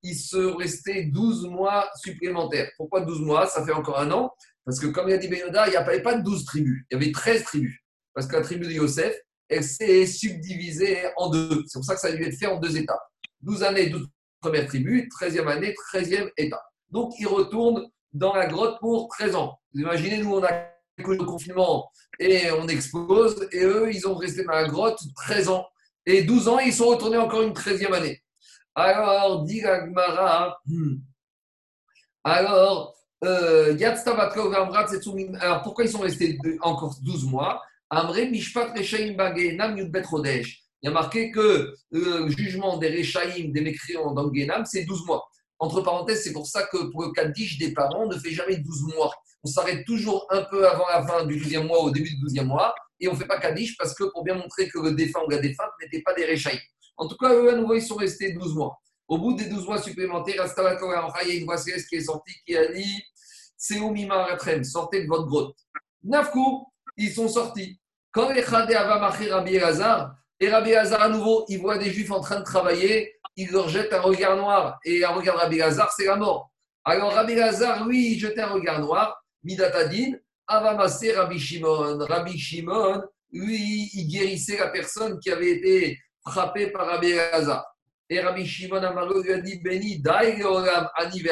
Ils 0.04 0.16
sont 0.16 0.56
restés 0.56 1.06
12 1.06 1.48
mois 1.48 1.90
supplémentaires. 1.96 2.70
Pourquoi 2.78 3.02
12 3.02 3.22
mois? 3.22 3.48
Ça 3.48 3.66
fait 3.66 3.72
encore 3.72 4.00
un 4.00 4.12
an. 4.12 4.32
Parce 4.66 4.80
que 4.80 4.88
comme 4.88 5.10
il 5.10 5.14
a 5.14 5.18
dit 5.18 5.28
Benoda, 5.28 5.68
il 5.68 5.72
n'y 5.72 5.78
avait 5.78 6.02
pas 6.02 6.16
de 6.16 6.24
12 6.24 6.46
tribus. 6.46 6.84
Il 6.90 6.96
y 6.96 6.98
avait 6.98 7.12
13 7.12 7.44
tribus. 7.44 7.80
Parce 8.14 8.28
que 8.28 8.36
la 8.36 8.42
tribu 8.42 8.68
de 8.68 8.72
Yosef, 8.72 9.16
elle 9.48 9.64
s'est 9.64 10.06
subdivisée 10.06 10.98
en 11.18 11.30
deux. 11.30 11.64
C'est 11.68 11.80
pour 11.80 11.86
ça 11.86 11.96
que 11.96 12.02
ça 12.02 12.08
a 12.08 12.12
dû 12.12 12.24
être 12.24 12.38
fait 12.38 12.48
en 12.48 12.60
deux 12.60 12.78
étapes. 12.78 13.02
12 13.42 13.64
années, 13.64 13.90
12 13.90 14.08
premières 14.40 14.68
tribus, 14.68 15.08
13e 15.20 15.48
année, 15.48 15.74
13e 15.94 16.30
étape. 16.38 16.62
Donc, 16.90 17.14
ils 17.20 17.28
retournent 17.28 17.88
dans 18.14 18.34
la 18.36 18.48
grotte 18.48 18.80
pour 18.80 19.08
13 19.10 19.36
ans. 19.36 19.60
Vous 19.74 19.82
imaginez, 19.82 20.18
nous, 20.18 20.36
on 20.36 20.44
a 20.44 20.68
le 21.08 21.26
confinement 21.26 21.92
et 22.20 22.52
on 22.52 22.68
explose, 22.68 23.48
et 23.52 23.64
eux, 23.64 23.90
ils 23.92 24.08
ont 24.08 24.16
resté 24.16 24.44
dans 24.44 24.54
la 24.54 24.68
grotte 24.68 25.00
13 25.16 25.50
ans. 25.50 25.66
Et 26.06 26.24
12 26.24 26.48
ans, 26.48 26.60
ils 26.60 26.74
sont 26.74 26.88
retournés 26.88 27.18
encore 27.18 27.42
une 27.42 27.54
13e 27.54 27.94
année. 27.94 28.22
Alors, 28.76 29.44
dit 29.44 29.62
Gmara, 29.62 30.58
hmm. 30.66 30.96
alors, 32.24 32.96
euh, 33.24 33.78
alors 35.40 35.62
pourquoi 35.64 35.84
ils 35.84 35.92
sont 35.92 36.00
restés 36.00 36.38
encore 36.62 36.96
12 37.04 37.26
mois? 37.26 37.62
Il 37.94 37.98
y 40.84 40.88
a 40.88 40.92
marqué 40.92 41.32
que 41.32 41.76
le 41.92 42.30
jugement 42.30 42.78
des 42.78 42.98
Rechaïm, 42.98 43.52
des 43.52 43.62
mécréants 43.62 44.14
dans 44.14 44.24
le 44.24 44.32
Guénam, 44.32 44.64
c'est 44.66 44.86
12 44.86 45.06
mois. 45.06 45.28
Entre 45.62 45.82
parenthèses, 45.82 46.24
c'est 46.24 46.34
pour 46.34 46.48
ça 46.48 46.64
que 46.64 46.90
pour 46.90 47.04
le 47.04 47.12
Kaddish 47.12 47.60
des 47.60 47.72
parents, 47.72 48.06
on 48.06 48.08
ne 48.08 48.18
fait 48.18 48.32
jamais 48.32 48.58
12 48.58 48.96
mois. 48.96 49.14
On 49.44 49.48
s'arrête 49.48 49.86
toujours 49.86 50.26
un 50.32 50.42
peu 50.42 50.68
avant 50.68 50.88
la 50.92 51.06
fin 51.06 51.24
du 51.24 51.40
12e 51.40 51.68
mois, 51.68 51.84
au 51.84 51.92
début 51.92 52.10
du 52.10 52.26
12e 52.26 52.46
mois, 52.46 52.74
et 53.00 53.08
on 53.08 53.14
ne 53.14 53.18
fait 53.18 53.28
pas 53.28 53.40
Kaddish 53.40 53.78
parce 53.78 53.94
que 53.94 54.06
pour 54.06 54.24
bien 54.24 54.34
montrer 54.34 54.68
que 54.70 54.80
le 54.80 54.94
défunt 54.94 55.20
ou 55.24 55.30
la 55.30 55.38
défunte 55.38 55.70
n'était 55.80 56.02
pas 56.02 56.16
des 56.16 56.26
Rechaïm. 56.26 56.60
En 56.98 57.08
tout 57.08 57.16
cas, 57.16 57.32
eux, 57.32 57.54
à 57.54 57.56
nouveau, 57.56 57.76
ils 57.76 57.84
sont 57.84 57.96
restés 57.96 58.34
12 58.34 58.56
mois. 58.56 58.76
Au 59.08 59.20
bout 59.20 59.34
des 59.36 59.46
12 59.46 59.68
mois 59.68 59.80
supplémentaires, 59.80 60.34
il 60.36 61.28
y 61.28 61.32
a 61.32 61.36
une 61.36 61.46
voix 61.46 61.58
qui 61.58 61.96
est 61.96 62.02
sortie 62.02 62.34
qui 62.44 62.58
a 62.58 62.72
dit 62.72 63.04
C'est 63.56 63.78
Ratrem, 64.10 64.64
sortez 64.64 65.04
de 65.04 65.08
votre 65.08 65.28
grotte. 65.28 65.56
Nafkou, 66.04 66.66
ils 66.98 67.12
sont 67.12 67.28
sortis. 67.28 67.80
Quand 68.12 68.32
les 68.32 68.42
Khadé 68.42 68.74
Avamaché 68.74 69.32
Rabbi 69.32 69.58
Elazar, 69.58 70.16
et 70.40 70.50
Rabbi 70.50 70.72
Elazar 70.72 71.04
à 71.04 71.10
nouveau, 71.10 71.46
il 71.50 71.60
voit 71.60 71.78
des 71.78 71.92
juifs 71.92 72.10
en 72.10 72.20
train 72.20 72.40
de 72.40 72.46
travailler, 72.46 73.14
il 73.36 73.52
leur 73.52 73.70
jette 73.70 73.94
un 73.94 74.02
regard 74.02 74.36
noir. 74.38 74.80
Et 74.86 75.04
un 75.04 75.10
regard 75.10 75.38
Rabbi 75.38 75.58
Elazar, 75.58 75.92
c'est 75.92 76.06
la 76.06 76.16
mort. 76.16 76.52
Alors 76.84 77.14
Rabbi 77.14 77.34
Elazar, 77.34 77.88
lui, 77.88 78.14
il 78.14 78.20
jetait 78.20 78.42
un 78.42 78.50
regard 78.50 78.80
noir, 78.80 79.24
Midatadin, 79.44 80.14
Avamassé 80.48 81.14
Rabbi 81.14 81.40
Shimon. 81.40 82.00
Rabbi 82.00 82.38
Shimon, 82.38 83.02
lui, 83.32 83.90
il 83.94 84.08
guérissait 84.08 84.58
la 84.58 84.70
personne 84.70 85.20
qui 85.20 85.32
avait 85.32 85.52
été 85.52 86.00
frappée 86.28 86.68
par 86.68 86.88
Rabbi 86.88 87.12
Elazar. 87.12 87.66
Et 88.10 88.20
Rabbi 88.20 88.46
Shimon 88.46 88.84
Amaro 88.84 89.22
lui 89.22 89.32
a 89.32 89.40
dit 89.40 89.60
Béni, 89.60 90.04
Ani 90.06 91.24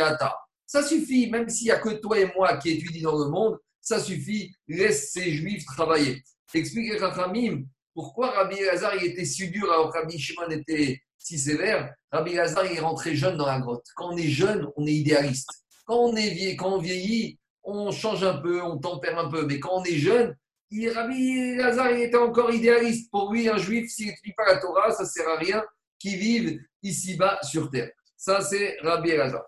Ça 0.65 0.83
suffit, 0.83 1.29
même 1.29 1.49
s'il 1.49 1.65
n'y 1.65 1.71
a 1.71 1.79
que 1.79 1.89
toi 1.99 2.17
et 2.17 2.31
moi 2.35 2.57
qui 2.57 2.71
étudient 2.71 3.11
dans 3.11 3.25
le 3.25 3.29
monde, 3.29 3.57
ça 3.81 3.99
suffit, 3.99 4.53
laisse 4.67 5.11
ces 5.11 5.31
juifs 5.33 5.65
travailler. 5.65 6.23
Explique 6.53 6.99
Rachamim 6.99 7.63
pourquoi 7.93 8.31
Rabbi 8.31 8.55
Elazar 8.55 8.95
il 8.95 9.11
était 9.11 9.25
si 9.25 9.49
dur 9.49 9.69
alors 9.71 9.91
que 9.91 9.97
Rabbi 9.97 10.17
Shimon 10.17 10.49
était 10.51 11.01
si 11.19 11.37
sévère. 11.37 11.93
Rabbi 12.11 12.31
Elazar 12.31 12.65
il 12.65 12.77
est 12.77 12.81
rentré 12.81 13.15
jeune 13.15 13.37
dans 13.37 13.45
la 13.45 13.59
grotte. 13.59 13.85
Quand 13.95 14.13
on 14.13 14.17
est 14.17 14.29
jeune, 14.29 14.67
on 14.75 14.87
est 14.87 14.93
idéaliste. 14.93 15.49
Quand 15.85 15.99
on, 15.99 16.15
est 16.15 16.55
quand 16.55 16.73
on 16.73 16.77
vieillit, 16.79 17.37
on 17.63 17.91
change 17.91 18.23
un 18.23 18.37
peu, 18.37 18.61
on 18.63 18.77
tempère 18.77 19.17
un 19.19 19.29
peu. 19.29 19.45
Mais 19.45 19.59
quand 19.59 19.81
on 19.81 19.83
est 19.83 19.97
jeune, 19.97 20.35
Rabbi 20.71 21.55
Lazare 21.55 21.91
était 21.91 22.17
encore 22.17 22.51
idéaliste. 22.51 23.11
Pour 23.11 23.33
lui, 23.33 23.49
un 23.49 23.57
juif, 23.57 23.91
s'il 23.91 24.07
n'étudie 24.07 24.33
pas 24.33 24.45
la 24.45 24.57
Torah, 24.57 24.91
ça 24.91 25.03
ne 25.03 25.07
sert 25.07 25.27
à 25.27 25.37
rien 25.37 25.63
qu'il 25.97 26.17
vive 26.17 26.59
ici-bas 26.83 27.39
sur 27.43 27.69
terre. 27.69 27.91
Ça, 28.15 28.41
c'est 28.41 28.77
Rabbi 28.81 29.11
Lazare. 29.11 29.45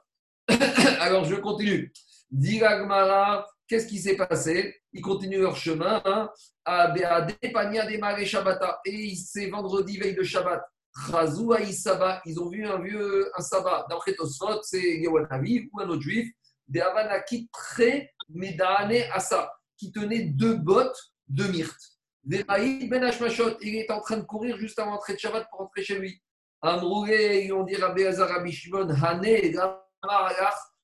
Alors, 0.99 1.25
je 1.25 1.35
continue. 1.35 1.91
Diragmara, 2.31 3.45
qu'est-ce 3.67 3.87
qui 3.87 3.99
s'est 3.99 4.15
passé? 4.15 4.75
Ils 4.93 5.01
continuent 5.01 5.41
leur 5.41 5.55
chemin 5.55 6.01
hein, 6.05 6.29
à, 6.65 6.91
Depania 7.21 7.85
des 7.85 8.25
Shabbata. 8.25 8.79
Et 8.85 9.15
c'est 9.15 9.47
vendredi, 9.47 9.97
veille 9.97 10.15
de 10.15 10.23
Shabbat. 10.23 10.61
Chazou 10.93 11.55
Isaba, 11.55 12.21
ils 12.25 12.39
ont 12.39 12.49
vu 12.49 12.65
un 12.65 12.79
vieux 12.79 13.31
un 13.37 13.41
sabbat. 13.41 13.85
D'après 13.89 14.13
Tosfot, 14.13 14.61
c'est 14.63 14.99
Yawanavi 14.99 15.69
ou 15.71 15.79
un 15.79 15.89
autre 15.89 16.01
juif, 16.01 16.29
des 16.67 16.81
Havanaki 16.81 17.49
très 17.51 18.13
Medane 18.29 19.03
Asa, 19.13 19.51
qui 19.77 19.91
tenait 19.91 20.23
deux 20.23 20.55
bottes 20.55 20.99
de 21.27 21.45
myrte. 21.45 21.79
Ben 22.23 22.43
il 22.59 22.93
est 22.93 23.91
en 23.91 23.99
train 24.01 24.17
de 24.17 24.23
courir 24.23 24.57
juste 24.57 24.77
avant 24.77 24.91
d'entrer 24.91 25.13
de 25.13 25.19
Shabbat 25.19 25.47
pour 25.49 25.61
rentrer 25.61 25.83
chez 25.83 25.97
lui. 25.97 26.21
Amroulé, 26.61 27.45
ils 27.45 27.53
ont 27.53 27.63
dit 27.63 27.75
Rabbi 27.75 28.03
Azar, 28.03 28.29
Rabbi 28.29 28.51
Shimon, 28.51 28.87
Hané, 28.89 29.55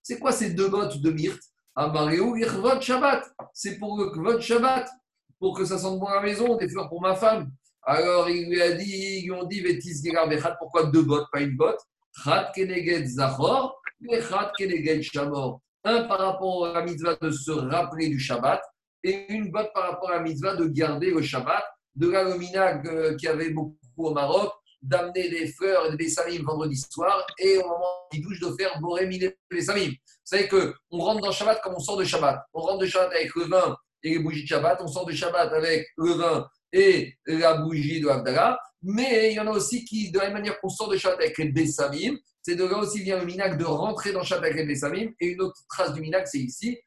c'est 0.01 0.19
quoi 0.19 0.31
ces 0.31 0.51
deux 0.53 0.69
bottes 0.69 0.97
de 0.97 1.11
myrte? 1.11 1.41
Votre 1.75 2.81
Shabbat? 2.81 3.29
C'est 3.53 3.77
pour 3.77 3.97
le 3.99 4.05
votre 4.19 4.41
Shabbat, 4.41 4.89
pour 5.37 5.55
que 5.55 5.65
ça 5.65 5.77
sente 5.77 5.99
bon 5.99 6.07
à 6.07 6.15
la 6.15 6.21
maison, 6.21 6.55
des 6.55 6.67
fleurs 6.67 6.89
pour 6.89 7.01
ma 7.01 7.15
femme. 7.15 7.51
Alors 7.89 8.29
il 8.29 8.49
lui 8.49 8.61
a 8.61 8.73
dit, 8.73 9.21
ils 9.21 9.23
lui 9.23 9.31
ont 9.31 9.45
dit, 9.45 9.63
pourquoi 10.59 10.83
deux 10.87 11.03
bottes, 11.03 11.27
pas 11.31 11.39
une 11.39 11.55
botte? 11.55 11.79
Chat 12.21 12.51
keneged 12.53 13.07
keneged 14.57 15.03
shamor. 15.03 15.61
Un 15.85 16.03
par 16.03 16.19
rapport 16.19 16.65
à 16.65 16.73
la 16.73 16.81
mitzvah 16.81 17.15
de 17.15 17.31
se 17.31 17.51
rappeler 17.51 18.09
du 18.09 18.19
Shabbat, 18.19 18.61
et 19.03 19.31
une 19.31 19.51
botte 19.51 19.71
par 19.73 19.91
rapport 19.91 20.09
à 20.09 20.15
la 20.15 20.19
mitzvah 20.19 20.57
de 20.57 20.65
garder 20.65 21.11
le 21.11 21.21
Shabbat. 21.21 21.63
De 21.95 22.37
minag 22.37 22.87
euh, 22.87 23.15
qui 23.15 23.27
avait 23.27 23.51
beaucoup 23.51 23.77
au 23.95 24.13
Maroc, 24.13 24.51
d'amener 24.81 25.29
des 25.29 25.47
fleurs 25.47 25.87
et 25.87 25.91
des 25.91 25.97
bessamim 25.97 26.43
vendredi 26.43 26.75
soir, 26.91 27.25
et 27.39 27.57
au 27.57 27.63
moment 27.63 28.07
du 28.11 28.19
douche 28.19 28.41
de 28.41 28.53
faire 28.59 28.79
boré 28.81 29.07
mine 29.07 29.31
bessamim. 29.49 29.91
Vous 29.91 29.95
savez 30.25 30.49
qu'on 30.49 30.99
rentre 30.99 31.21
dans 31.21 31.31
Shabbat 31.31 31.61
comme 31.61 31.75
on 31.75 31.79
sort 31.79 31.97
de 31.97 32.03
Shabbat. 32.03 32.37
On 32.53 32.59
rentre 32.59 32.79
de 32.79 32.85
Shabbat 32.85 33.13
avec 33.13 33.33
le 33.33 33.45
vin 33.45 33.77
et 34.03 34.09
les 34.09 34.19
bougies 34.19 34.43
de 34.43 34.47
Shabbat, 34.47 34.79
on 34.81 34.87
sort 34.87 35.05
de 35.05 35.13
Shabbat 35.13 35.53
avec 35.53 35.87
le 35.97 36.11
vin 36.11 36.47
et 36.71 37.13
la 37.25 37.55
bougie 37.55 38.01
de 38.01 38.07
Abdallah. 38.07 38.59
Mais 38.83 39.31
il 39.31 39.35
y 39.35 39.39
en 39.39 39.47
a 39.47 39.51
aussi 39.51 39.83
qui, 39.85 40.11
de 40.11 40.19
la 40.19 40.25
même 40.25 40.33
manière 40.33 40.59
qu'on 40.59 40.69
sort 40.69 40.89
de 40.89 40.97
Shabbat 40.97 41.19
avec 41.19 41.37
les 41.37 41.51
bessamim, 41.51 42.17
c'est 42.41 42.55
de 42.55 42.63
là 42.63 42.77
aussi 42.77 43.01
vient 43.01 43.19
le 43.19 43.25
minag 43.25 43.57
de 43.57 43.65
rentrer 43.65 44.11
dans 44.13 44.23
Shabbat 44.23 44.45
avec 44.45 44.57
les 44.57 44.65
bessamim. 44.65 45.11
Et 45.19 45.27
une 45.27 45.41
autre 45.41 45.59
trace 45.69 45.93
du 45.93 46.01
minag, 46.01 46.25
c'est 46.25 46.39
ici. 46.39 46.77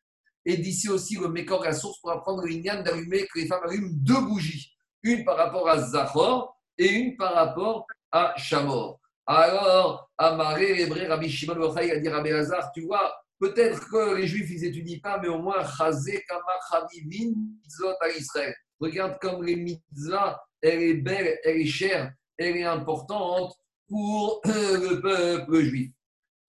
Et 0.46 0.56
d'ici 0.56 0.88
aussi 0.88 1.16
le 1.16 1.28
Mekor, 1.28 1.64
la 1.64 1.72
source, 1.72 2.00
pour 2.00 2.10
apprendre 2.10 2.42
le 2.44 2.82
d'allumer, 2.82 3.26
que 3.26 3.38
les 3.40 3.46
femmes 3.46 3.60
allument 3.64 3.90
deux 3.92 4.20
bougies. 4.20 4.72
Une 5.02 5.24
par 5.24 5.36
rapport 5.36 5.68
à 5.68 5.78
Zachor 5.78 6.56
et 6.78 6.88
une 6.88 7.16
par 7.16 7.34
rapport 7.34 7.86
à 8.10 8.34
Shamor. 8.36 9.00
Alors, 9.26 10.10
Amaré, 10.18 10.80
Hébré, 10.82 11.06
Rabbi 11.06 11.28
Shimon 11.28 11.54
Yochai 11.54 11.92
a 11.92 11.98
dit 11.98 12.08
Rabbi 12.08 12.30
Hazar, 12.30 12.72
tu 12.72 12.82
vois, 12.82 13.14
peut-être 13.38 13.88
que 13.88 14.16
les 14.16 14.26
Juifs, 14.26 14.50
ils 14.50 14.62
n'étudient 14.62 14.98
pas, 15.02 15.18
mais 15.18 15.28
au 15.28 15.38
moins, 15.38 15.64
Chazé, 15.64 16.24
Kama, 16.26 16.42
Chavivin, 16.70 17.32
Mitzvot 17.62 17.94
à 18.00 18.08
Israël. 18.08 18.54
Regarde 18.80 19.18
comme 19.20 19.44
les 19.44 19.56
mitzvahs, 19.56 20.42
elle 20.62 20.82
est 20.82 20.94
belle, 20.94 21.38
elle 21.44 21.60
est 21.60 21.66
chère, 21.66 22.12
elle 22.36 22.56
est 22.56 22.64
importante 22.64 23.54
pour 23.86 24.40
le 24.44 25.00
peuple 25.00 25.60
juif. 25.62 25.92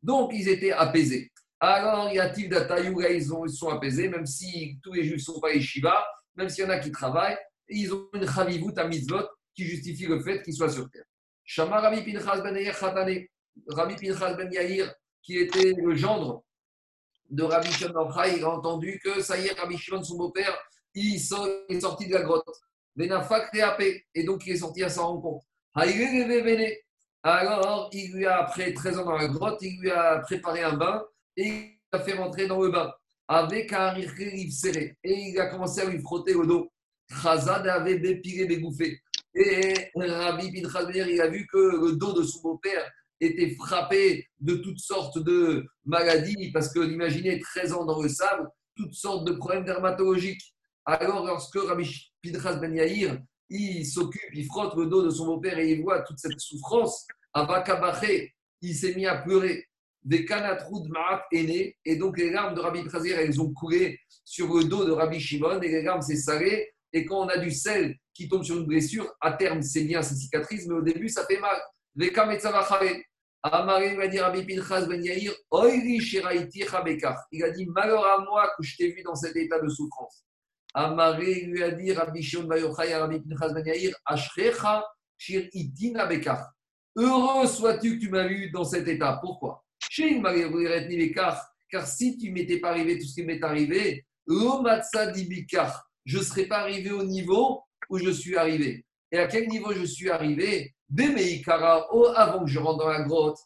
Donc, 0.01 0.31
ils 0.33 0.47
étaient 0.47 0.71
apaisés. 0.71 1.31
Alors, 1.59 2.11
y 2.11 2.19
a-t-il 2.19 2.49
d'Atayoura, 2.49 3.09
ils, 3.09 3.21
ils 3.21 3.49
sont 3.51 3.69
apaisés, 3.69 4.09
même 4.09 4.25
si 4.25 4.79
tous 4.81 4.93
les 4.93 5.03
juifs 5.03 5.27
ne 5.27 5.33
sont 5.33 5.39
pas 5.39 5.59
Shiva, 5.59 6.05
même 6.35 6.49
s'il 6.49 6.63
y 6.63 6.67
en 6.67 6.71
a 6.71 6.79
qui 6.79 6.91
travaillent, 6.91 7.37
ils 7.67 7.93
ont 7.93 8.07
une 8.13 8.27
chavivut 8.27 8.73
à 8.77 8.87
mitzvot 8.87 9.27
qui 9.53 9.65
justifie 9.65 10.07
le 10.07 10.21
fait 10.21 10.41
qu'ils 10.41 10.55
soient 10.55 10.69
sur 10.69 10.89
terre. 10.89 11.05
Shama 11.43 11.79
Rabbi 11.81 12.01
Pinchas 12.03 12.41
ben 12.41 12.55
Yair 12.55 12.77
Rabbi 12.79 13.95
Pinchas 13.95 14.33
ben 14.35 14.51
Yair, 14.51 14.93
qui 15.21 15.37
était 15.37 15.73
le 15.73 15.95
gendre 15.95 16.43
de 17.29 17.43
Rabbi 17.43 17.71
Shimon 17.71 18.09
il 18.35 18.43
a 18.43 18.49
entendu 18.49 18.99
que 19.03 19.21
ça 19.21 19.37
y 19.37 19.47
est, 19.47 19.59
Rabbi 19.59 19.77
Shimon, 19.77 20.03
son 20.03 20.17
beau-père, 20.17 20.57
il, 20.95 21.15
est 21.15 21.79
sorti 21.79 22.07
de 22.07 22.13
la 22.13 22.23
grotte. 22.23 22.45
Et 22.99 24.23
donc 24.23 24.45
il 24.45 24.53
est 24.53 24.57
sorti 24.57 24.83
à 24.83 24.89
sa 24.89 25.01
rencontre. 25.03 25.45
Alors, 27.23 27.89
il 27.93 28.13
lui 28.13 28.25
a, 28.25 28.39
après 28.39 28.73
13 28.73 28.99
ans 28.99 29.05
dans 29.05 29.17
la 29.17 29.27
grotte, 29.27 29.59
il 29.61 29.79
lui 29.79 29.91
a 29.91 30.19
préparé 30.19 30.63
un 30.63 30.75
bain 30.75 31.03
et 31.37 31.47
il 31.47 31.77
l'a 31.93 31.99
fait 31.99 32.13
rentrer 32.13 32.47
dans 32.47 32.61
le 32.61 32.69
bain 32.69 32.91
avec 33.27 33.71
un 33.73 33.95
serré. 34.49 34.97
Et 35.03 35.13
il 35.29 35.39
a 35.39 35.47
commencé 35.47 35.81
à 35.81 35.85
lui 35.85 36.01
frotter 36.01 36.35
au 36.35 36.45
dos. 36.45 36.71
Chazad 37.21 37.65
avait 37.67 37.99
bépiré, 37.99 38.45
bégouffé. 38.45 38.99
Et 39.33 39.73
Rabbi 39.95 40.51
Pinchas 40.51 40.89
il 40.91 41.21
a 41.21 41.27
vu 41.29 41.47
que 41.47 41.57
le 41.57 41.93
dos 41.93 42.13
de 42.13 42.23
son 42.23 42.41
beau-père 42.41 42.91
était 43.21 43.55
frappé 43.55 44.27
de 44.39 44.55
toutes 44.55 44.79
sortes 44.79 45.19
de 45.19 45.65
maladies, 45.85 46.51
parce 46.51 46.73
que 46.73 46.79
imaginez 46.79 47.39
13 47.39 47.73
ans 47.73 47.85
dans 47.85 48.01
le 48.01 48.09
sable, 48.09 48.49
toutes 48.75 48.95
sortes 48.95 49.25
de 49.25 49.33
problèmes 49.33 49.63
dermatologiques. 49.63 50.53
Alors, 50.85 51.25
lorsque 51.25 51.57
Rabbi 51.57 52.11
Pinchas 52.23 52.55
Ben 52.55 52.75
Yair, 52.75 53.19
il 53.49 53.85
s'occupe, 53.85 54.33
il 54.33 54.45
frotte 54.45 54.75
le 54.75 54.87
dos 54.87 55.03
de 55.03 55.09
son 55.09 55.25
beau-père 55.25 55.59
et 55.59 55.71
il 55.71 55.81
voit 55.81 56.01
toute 56.01 56.17
cette 56.17 56.39
souffrance, 56.39 57.05
Avakabaché, 57.33 58.33
il 58.61 58.75
s'est 58.75 58.95
mis 58.95 59.05
à 59.05 59.17
pleurer. 59.17 59.65
Des 60.03 60.25
canatroud 60.25 60.89
ma'at 60.89 61.23
est 61.31 61.77
et 61.85 61.95
donc 61.95 62.17
les 62.17 62.31
larmes 62.31 62.55
de 62.55 62.59
Rabbi 62.59 62.83
Pinchas 62.83 63.05
elles 63.05 63.39
ont 63.39 63.53
coulé 63.53 63.99
sur 64.25 64.51
le 64.51 64.63
dos 64.63 64.85
de 64.85 64.91
Rabbi 64.91 65.19
Shimon, 65.19 65.61
et 65.61 65.67
les 65.67 65.83
larmes 65.83 66.01
s'est 66.01 66.15
salé, 66.15 66.71
et 66.93 67.05
quand 67.05 67.25
on 67.25 67.27
a 67.27 67.37
du 67.37 67.51
sel 67.51 67.95
qui 68.13 68.27
tombe 68.27 68.43
sur 68.43 68.57
une 68.57 68.65
blessure, 68.65 69.13
à 69.21 69.33
terme, 69.33 69.61
c'est 69.61 69.83
bien, 69.83 70.01
c'est 70.01 70.15
cicatrice, 70.15 70.65
mais 70.67 70.75
au 70.75 70.81
début, 70.81 71.07
ça 71.07 71.25
fait 71.25 71.39
mal. 71.39 71.57
Va 71.95 72.07
dire 74.07 74.23
Rabbi 74.23 74.45
Pinchas 74.45 74.85
Ben 74.87 75.03
Yair, 75.03 75.33
il 77.31 77.43
a 77.43 77.49
dit 77.51 77.65
malheur 77.67 78.05
à 78.05 78.23
moi 78.23 78.51
que 78.57 78.63
je 78.63 78.77
t'ai 78.77 78.91
vu 78.91 79.03
dans 79.03 79.15
cet 79.15 79.35
état 79.35 79.59
de 79.59 79.69
souffrance. 79.69 80.23
Amaré 80.73 81.41
lui 81.41 81.63
a 81.63 81.71
dit 81.71 81.91
Rabbi 81.91 82.21
Shimon 82.21 82.47
Bayochai 82.47 82.95
Rabbi 82.95 83.19
Pinchas 83.19 83.53
Ben 83.53 83.65
Yair, 83.65 83.93
Ashrecha 84.05 84.85
Shir 85.17 85.49
Itina 85.53 86.05
Bekar. 86.05 86.51
Heureux 86.95 87.47
sois-tu 87.47 87.97
que 87.97 88.05
tu 88.05 88.09
m'as 88.09 88.27
vu 88.27 88.49
dans 88.51 88.63
cet 88.63 88.87
état. 88.87 89.19
Pourquoi? 89.21 89.63
Car 91.69 91.87
si 91.87 92.17
tu 92.17 92.31
m'étais 92.31 92.59
pas 92.59 92.69
arrivé 92.69 92.97
tout 92.99 93.05
ce 93.05 93.13
qui 93.15 93.23
m'est 93.23 93.43
arrivé, 93.43 94.05
je 96.05 96.17
ne 96.17 96.23
serais 96.23 96.45
pas 96.45 96.59
arrivé 96.59 96.91
au 96.91 97.03
niveau 97.03 97.63
où 97.89 97.97
je 97.97 98.11
suis 98.11 98.37
arrivé. 98.37 98.85
Et 99.11 99.17
à 99.17 99.27
quel 99.27 99.47
niveau 99.47 99.73
je 99.73 99.85
suis 99.85 100.09
arrivé? 100.09 100.73
Oh, 101.91 102.07
avant 102.15 102.43
que 102.43 102.49
je 102.49 102.59
rentre 102.59 102.79
dans 102.79 102.89
la 102.89 103.03
grotte, 103.03 103.37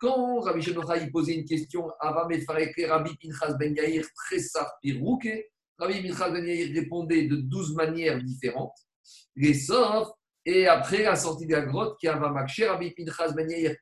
quand 0.00 0.40
Rabbi 0.40 0.62
Shon 0.62 0.80
posait 1.12 1.34
une 1.34 1.44
question, 1.44 1.88
Rabbi 2.00 2.44
Pinchas 2.44 3.54
Ben 3.58 3.74
Yair 3.74 4.04
Rabbi 5.78 6.02
Pinchas 6.02 6.30
Ben 6.30 6.46
Yair 6.46 6.74
répondait 6.74 7.26
de 7.26 7.36
douze 7.36 7.74
manières 7.74 8.22
différentes. 8.22 8.76
Les 9.36 9.54
sauf, 9.54 10.08
et 10.44 10.66
après 10.66 11.02
la 11.02 11.16
sortie 11.16 11.46
de 11.46 11.52
la 11.52 11.62
grotte, 11.62 11.98
qui 12.00 12.08
Rabbi 12.08 12.90
Pinchas 12.96 13.32
Ben 13.32 13.48
Yair 13.50 13.76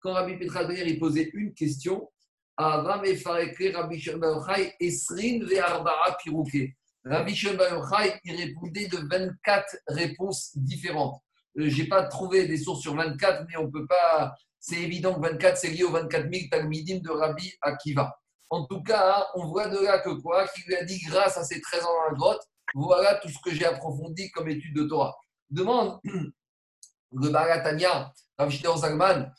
quand 0.00 0.12
Rabbi 0.12 0.36
Pinchas 0.36 0.64
Ben 0.64 0.76
Yair 0.76 0.98
posait 0.98 1.30
une 1.34 1.54
question, 1.54 2.10
Rabbi 2.56 3.16
Shon 3.16 4.20
Esrin 4.80 5.44
Ve'arba'a 5.44 6.16
Pirouke. 6.22 6.74
Rabbi 7.04 7.34
Shimon 7.34 7.82
il 8.24 8.36
répondait 8.36 8.86
de 8.88 8.98
24 9.08 9.76
réponses 9.88 10.50
différentes. 10.54 11.22
Euh, 11.58 11.68
Je 11.68 11.82
n'ai 11.82 11.88
pas 11.88 12.04
trouvé 12.04 12.46
des 12.46 12.58
sources 12.58 12.82
sur 12.82 12.94
24, 12.94 13.46
mais 13.48 13.56
on 13.56 13.70
peut 13.70 13.86
pas. 13.86 14.34
C'est 14.60 14.76
évident 14.76 15.14
que 15.14 15.20
24, 15.26 15.56
c'est 15.56 15.70
lié 15.70 15.84
aux 15.84 15.90
24 15.90 16.30
000 16.30 16.44
Talmidim 16.50 16.98
de 16.98 17.10
Rabbi 17.10 17.52
Akiva. 17.62 18.14
En 18.50 18.66
tout 18.66 18.82
cas, 18.82 19.16
hein, 19.16 19.26
on 19.34 19.46
voit 19.46 19.68
de 19.68 19.78
là 19.78 20.00
que 20.00 20.10
quoi 20.20 20.46
Qu'il 20.48 20.64
lui 20.66 20.76
a 20.76 20.84
dit, 20.84 21.00
grâce 21.06 21.38
à 21.38 21.44
ses 21.44 21.60
13 21.60 21.84
ans 21.84 21.88
dans 21.88 22.10
la 22.10 22.16
grotte, 22.16 22.42
voilà 22.74 23.14
tout 23.16 23.28
ce 23.28 23.38
que 23.42 23.54
j'ai 23.54 23.64
approfondi 23.64 24.30
comme 24.30 24.48
étude 24.48 24.74
de 24.74 24.84
Torah. 24.84 25.16
Demande 25.48 25.98
le 26.04 27.28
Baratania, 27.28 28.12
Shneor 28.48 28.78
Zalman, 28.78 29.32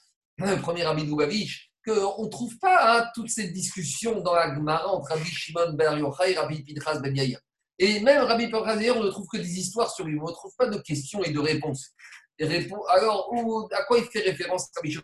premier 0.61 0.83
Rabbi 0.83 1.03
Lubavitch, 1.03 1.71
qu'on 1.85 2.23
ne 2.23 2.29
trouve 2.29 2.57
pas 2.59 2.99
hein, 2.99 3.11
toutes 3.13 3.29
ces 3.29 3.49
discussions 3.49 4.21
dans 4.21 4.33
la 4.33 4.53
Gemara 4.53 4.87
entre 4.87 5.09
Rabbi 5.09 5.29
Shimon 5.29 5.73
Ben 5.73 5.97
Yochai 5.97 6.31
et 6.31 6.37
Rabbi 6.37 6.63
Pinchas 6.63 6.99
Ben 6.99 7.15
Yair. 7.15 7.39
Et 7.79 7.99
même 7.99 8.23
Rabbi 8.23 8.49
Pinchas 8.49 8.75
Ben 8.75 8.81
Yair, 8.81 8.97
on 8.97 9.03
ne 9.03 9.09
trouve 9.09 9.27
que 9.27 9.37
des 9.37 9.59
histoires 9.59 9.91
sur 9.91 10.05
lui, 10.05 10.19
on 10.19 10.27
ne 10.27 10.31
trouve 10.31 10.53
pas 10.57 10.67
de 10.67 10.77
questions 10.79 11.23
et 11.23 11.31
de 11.31 11.39
réponses. 11.39 11.91
Alors, 12.89 13.33
à 13.71 13.83
quoi 13.83 13.99
il 13.99 14.05
fait 14.05 14.19
référence 14.19 14.69
Rabbi 14.75 14.97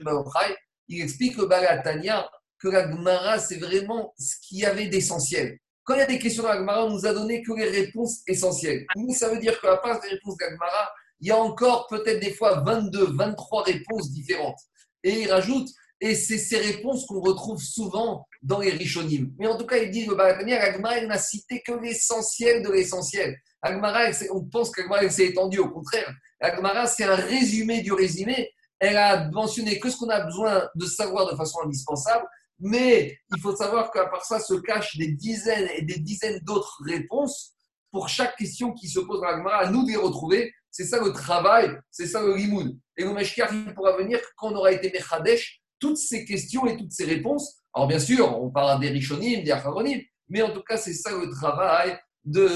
Il 0.88 1.02
explique 1.02 1.38
le 1.38 1.46
Balatania 1.46 2.30
que 2.60 2.68
la 2.68 2.90
Gemara, 2.90 3.40
c'est 3.40 3.58
vraiment 3.58 4.14
ce 4.18 4.36
qu'il 4.42 4.60
y 4.60 4.66
avait 4.66 4.88
d'essentiel. 4.88 5.60
Quand 5.84 5.94
il 5.94 6.00
y 6.00 6.02
a 6.02 6.08
des 6.08 6.20
questions 6.20 6.44
dans 6.44 6.50
la 6.50 6.58
Gemara, 6.58 6.86
on 6.86 6.92
nous 6.92 7.06
a 7.06 7.14
donné 7.14 7.42
que 7.42 7.54
les 7.54 7.70
réponses 7.70 8.22
essentielles. 8.28 8.86
Mais 8.98 9.14
ça 9.14 9.30
veut 9.30 9.40
dire 9.40 9.60
qu'à 9.62 9.78
part 9.78 10.02
des 10.02 10.10
réponses 10.10 10.38
de 10.38 10.44
la 10.44 10.52
Gemara, 10.52 10.92
il 11.20 11.28
y 11.28 11.32
a 11.32 11.38
encore 11.38 11.88
peut-être 11.88 12.20
des 12.20 12.34
fois 12.34 12.62
22, 12.62 13.16
23 13.16 13.64
réponses 13.64 14.12
différentes. 14.12 14.60
Et 15.04 15.22
il 15.22 15.32
rajoute 15.32 15.70
et 16.00 16.14
c'est 16.14 16.38
ces 16.38 16.58
réponses 16.58 17.06
qu'on 17.06 17.22
retrouve 17.22 17.62
souvent 17.62 18.28
dans 18.48 18.62
les 18.62 18.72
Rishonim. 18.72 19.34
Mais 19.38 19.48
en 19.48 19.58
tout 19.58 19.66
cas, 19.66 19.78
il 19.78 19.92
dit, 19.92 20.06
le 20.06 20.16
Balatania, 20.16 20.58
l'Agmara, 20.58 21.02
n'a 21.02 21.18
cité 21.18 21.62
que 21.62 21.74
l'essentiel 21.74 22.64
de 22.64 22.72
l'essentiel. 22.72 23.38
L'Agmara, 23.62 24.10
on 24.32 24.46
pense 24.46 24.72
qu'Agmara 24.72 25.10
s'est 25.10 25.28
étendue, 25.28 25.60
au 25.60 25.70
contraire. 25.70 26.10
L'Agmara, 26.40 26.88
c'est 26.88 27.04
un 27.04 27.16
résumé 27.16 27.82
du 27.82 27.92
résumé. 27.92 28.50
Elle 28.80 28.96
a 28.96 29.30
mentionné 29.32 29.80
que 29.80 29.90
ce 29.90 29.98
qu'on 29.98 30.10
a 30.10 30.22
besoin 30.22 30.70
de 30.76 30.86
savoir 30.86 31.30
de 31.30 31.36
façon 31.36 31.60
indispensable, 31.66 32.26
mais 32.60 33.18
il 33.36 33.42
faut 33.42 33.56
savoir 33.56 33.92
qu'à 33.92 34.06
part 34.06 34.24
ça 34.24 34.40
se 34.40 34.54
cachent 34.54 34.98
des 34.98 35.12
dizaines 35.12 35.70
et 35.76 35.82
des 35.82 36.00
dizaines 36.00 36.40
d'autres 36.44 36.82
réponses 36.86 37.54
pour 37.92 38.08
chaque 38.08 38.36
question 38.36 38.74
qui 38.74 38.88
se 38.88 39.00
pose 39.00 39.20
dans 39.20 39.28
l'Agmara, 39.28 39.58
à 39.58 39.70
nous 39.70 39.84
de 39.84 39.90
les 39.90 39.98
retrouver. 39.98 40.54
C'est 40.72 40.86
ça 40.86 41.04
le 41.04 41.12
travail, 41.12 41.72
c'est 41.92 42.06
ça 42.06 42.22
le 42.22 42.36
limoud. 42.36 42.78
Et 42.96 43.04
le 43.04 43.14
Meshkar, 43.14 43.52
il 43.54 43.74
pourra 43.74 43.98
venir 43.98 44.20
quand 44.38 44.52
on 44.52 44.56
aura 44.56 44.72
été 44.72 44.92
Mechadesh, 44.92 45.62
toutes 45.80 45.98
ces 45.98 46.24
questions 46.24 46.66
et 46.68 46.78
toutes 46.78 46.92
ces 46.92 47.06
réponses. 47.06 47.64
Alors 47.78 47.88
bien 47.88 48.00
sûr, 48.00 48.42
on 48.42 48.50
parle 48.50 48.80
des 48.80 48.90
Rishonim, 48.90 49.44
des 49.44 49.52
Acharonim, 49.52 50.02
mais 50.30 50.42
en 50.42 50.50
tout 50.52 50.64
cas, 50.64 50.78
c'est 50.78 50.96
ça 50.96 51.12
le 51.12 51.30
travail 51.30 51.96
de 52.26 52.50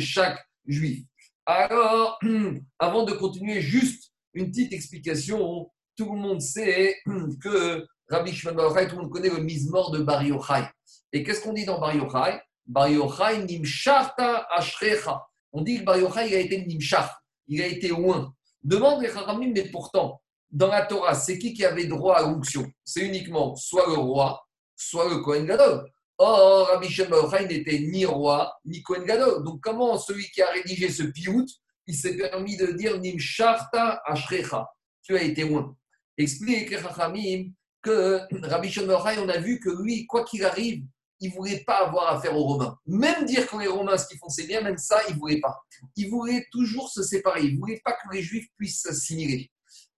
chaque 0.00 0.42
juif. 0.66 1.04
Alors, 1.44 2.18
avant 2.78 3.02
de 3.02 3.12
continuer, 3.12 3.60
juste 3.60 4.10
une 4.32 4.50
petite 4.50 4.72
explication. 4.72 5.70
Tout 5.98 6.14
le 6.14 6.18
monde 6.18 6.40
sait 6.40 6.96
que 7.42 7.86
Rabbi 8.08 8.32
Shimon 8.32 8.54
Bar 8.54 8.72
tout 8.88 8.96
le 8.96 9.02
monde 9.02 9.10
connaît 9.10 9.28
le 9.28 9.42
mise-mort 9.42 9.90
de 9.90 9.98
Bar 9.98 10.24
Yochai. 10.24 10.64
Et 11.12 11.22
qu'est-ce 11.22 11.42
qu'on 11.42 11.52
dit 11.52 11.66
dans 11.66 11.78
Bar 11.78 11.94
Yochai? 11.94 12.40
Bar 12.64 12.88
Yochai 12.88 13.44
nimsharta 13.44 14.46
ashrecha. 14.50 15.26
On 15.52 15.60
dit 15.60 15.80
que 15.80 15.84
Bar 15.84 15.98
Yochai, 15.98 16.34
a 16.34 16.38
été 16.38 16.64
nimshar, 16.64 17.22
il 17.48 17.60
a 17.60 17.66
été 17.66 17.88
loin. 17.88 18.32
Demande 18.62 19.02
les 19.02 19.10
Haramim, 19.10 19.52
mais 19.54 19.68
pourtant, 19.68 20.22
dans 20.50 20.68
la 20.68 20.86
Torah, 20.86 21.14
c'est 21.14 21.38
qui 21.38 21.52
qui 21.52 21.66
avait 21.66 21.86
droit 21.86 22.16
à 22.16 22.22
l'onction? 22.22 22.64
C'est 22.82 23.04
uniquement 23.04 23.54
soit 23.56 23.86
le 23.88 23.94
roi, 23.94 24.40
soit 24.76 25.08
le 25.08 25.18
Kohen 25.18 25.46
Gadol. 25.46 25.90
Or, 26.18 26.68
Rabbi 26.68 26.88
Shimon 26.88 27.28
n'était 27.48 27.80
ni 27.80 28.04
roi, 28.04 28.52
ni 28.64 28.82
Kohen 28.82 29.04
Gadol. 29.04 29.42
Donc, 29.44 29.60
comment 29.60 29.98
celui 29.98 30.24
qui 30.30 30.42
a 30.42 30.50
rédigé 30.50 30.88
ce 30.88 31.02
piout, 31.02 31.46
il 31.86 31.94
s'est 31.94 32.16
permis 32.16 32.56
de 32.56 32.66
dire 32.72 32.98
Nimsharta 33.00 34.00
Ashrecha 34.06 34.68
Tu 35.02 35.16
as 35.16 35.22
été 35.22 35.44
loin. 35.44 35.76
Explique 36.16 36.74
Rachamim 36.76 37.50
que 37.82 38.20
Rabbi 38.46 38.70
Shimon 38.70 38.96
on 38.96 39.28
a 39.28 39.38
vu 39.38 39.60
que 39.60 39.70
lui, 39.82 40.06
quoi 40.06 40.24
qu'il 40.24 40.44
arrive, 40.44 40.84
il 41.20 41.30
ne 41.30 41.34
voulait 41.34 41.64
pas 41.64 41.86
avoir 41.86 42.16
affaire 42.16 42.36
aux 42.36 42.44
Romains. 42.44 42.78
Même 42.86 43.24
dire 43.24 43.46
que 43.48 43.56
les 43.58 43.66
Romains, 43.66 43.98
ce 43.98 44.06
qu'ils 44.06 44.18
font, 44.18 44.28
c'est 44.28 44.46
bien, 44.46 44.60
même 44.60 44.78
ça, 44.78 45.00
il 45.08 45.14
ne 45.14 45.20
voulait 45.20 45.40
pas. 45.40 45.62
Il 45.96 46.10
voulait 46.10 46.46
toujours 46.50 46.90
se 46.90 47.02
séparer. 47.02 47.42
Il 47.42 47.54
ne 47.54 47.60
voulait 47.60 47.80
pas 47.84 47.92
que 47.92 48.14
les 48.14 48.22
Juifs 48.22 48.48
puissent 48.56 48.82
s'assimiler. 48.82 49.50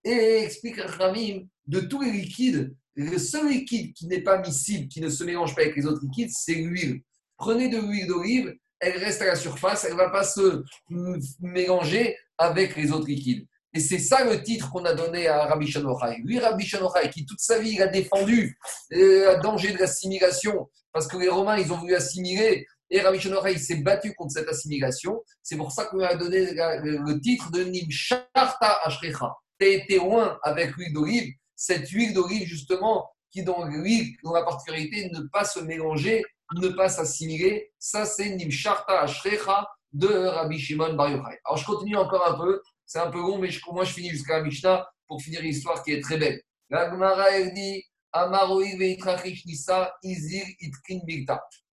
Et 0.05 0.43
explique 0.45 0.81
Rachamim, 0.81 1.47
de 1.67 1.81
tous 1.81 2.01
les 2.01 2.13
liquides, 2.13 2.75
le 2.97 3.19
seul 3.19 3.49
liquide 3.49 3.93
qui 3.93 4.07
n'est 4.07 4.23
pas 4.23 4.39
miscible, 4.39 4.89
qui 4.89 5.01
ne 5.01 5.09
se 5.09 5.23
mélange 5.23 5.55
pas 5.55 5.63
avec 5.63 5.77
les 5.77 5.87
autres 5.87 6.03
liquides, 6.03 6.31
c'est 6.33 6.55
l'huile. 6.55 7.03
Prenez 7.37 7.69
de 7.69 7.79
l'huile 7.79 8.07
d'olive, 8.07 8.55
elle 8.81 8.97
reste 8.99 9.23
à 9.23 9.27
la 9.27 9.37
surface, 9.37 9.85
elle 9.85 9.93
ne 9.93 9.99
va 9.99 10.11
pas 10.11 10.25
se 10.25 10.65
mélanger 11.41 12.17
avec 12.39 12.77
les 12.77 12.91
autres 12.93 13.07
liquides. 13.07 13.47
Et 13.75 13.81
c'est 13.81 13.99
ça 13.99 14.25
le 14.25 14.43
titre 14.43 14.71
qu'on 14.71 14.87
a 14.87 14.95
donné 14.95 15.29
à 15.29 15.45
Rabbi 15.45 15.67
Shanochai. 15.67 16.23
Lui, 16.25 16.39
Rabbi 16.39 16.65
Shanochai, 16.65 17.11
qui 17.11 17.27
toute 17.27 17.41
sa 17.41 17.59
vie, 17.59 17.81
a 17.83 17.89
défendu 17.89 18.59
euh, 18.95 19.37
le 19.37 19.43
danger 19.43 19.73
de 19.73 19.79
l'assimilation, 19.79 20.71
parce 20.93 21.07
que 21.07 21.19
les 21.19 21.29
Romains, 21.29 21.59
ils 21.59 21.71
ont 21.71 21.77
voulu 21.77 21.95
assimiler, 21.95 22.67
et 22.89 23.01
Rabbi 23.01 23.21
Shanochai 23.21 23.59
s'est 23.59 23.77
battu 23.77 24.15
contre 24.15 24.33
cette 24.33 24.49
assimilation. 24.49 25.23
C'est 25.43 25.57
pour 25.57 25.73
ça 25.73 25.85
qu'on 25.85 26.01
a 26.01 26.15
donné 26.15 26.53
le 26.55 27.21
titre 27.21 27.51
de 27.51 27.65
Nimsharta 27.65 28.79
Ashrecha. 28.85 29.35
Tu 29.59 29.67
été 29.67 29.97
loin 29.97 30.39
avec 30.43 30.75
l'huile 30.77 30.95
d'olive, 30.95 31.35
cette 31.57 31.89
huile 31.89 32.15
d'olive, 32.15 32.47
justement, 32.47 33.11
qui 33.31 33.43
dans 33.43 33.65
l'huile, 33.65 34.15
dont 34.23 34.33
la 34.33 34.45
particularité 34.45 35.11
ne 35.11 35.21
pas 35.23 35.45
se 35.45 35.61
mélanger, 35.61 36.25
ne 36.55 36.69
pas 36.69 36.89
s'assimiler. 36.89 37.73
Ça, 37.79 38.05
c'est 38.05 38.31
Nimsharta 38.31 39.01
Ashrecha 39.01 39.67
de 39.93 40.09
Rabbi 40.09 40.59
Shimon 40.59 40.95
Bar 40.95 41.11
Yochai. 41.11 41.39
Alors, 41.45 41.57
je 41.57 41.67
continue 41.67 41.97
encore 41.97 42.27
un 42.27 42.39
peu. 42.39 42.63
C'est 42.85 43.01
un 43.01 43.11
peu 43.11 43.19
long, 43.19 43.39
mais 43.39 43.51
je, 43.51 43.61
moi, 43.73 43.85
je 43.85 43.93
finis 43.93 44.11
jusqu'à 44.11 44.39
la 44.39 44.45
Mishnah 44.45 44.89
pour 45.09 45.21
finir 45.21 45.43
l'histoire 45.43 45.83
qui 45.83 45.93
est 45.93 46.01
très 46.01 46.19
belle. 46.19 46.41
La 46.71 46.91
Gemara, 46.91 47.31
elle 47.31 47.53
dit 47.53 47.83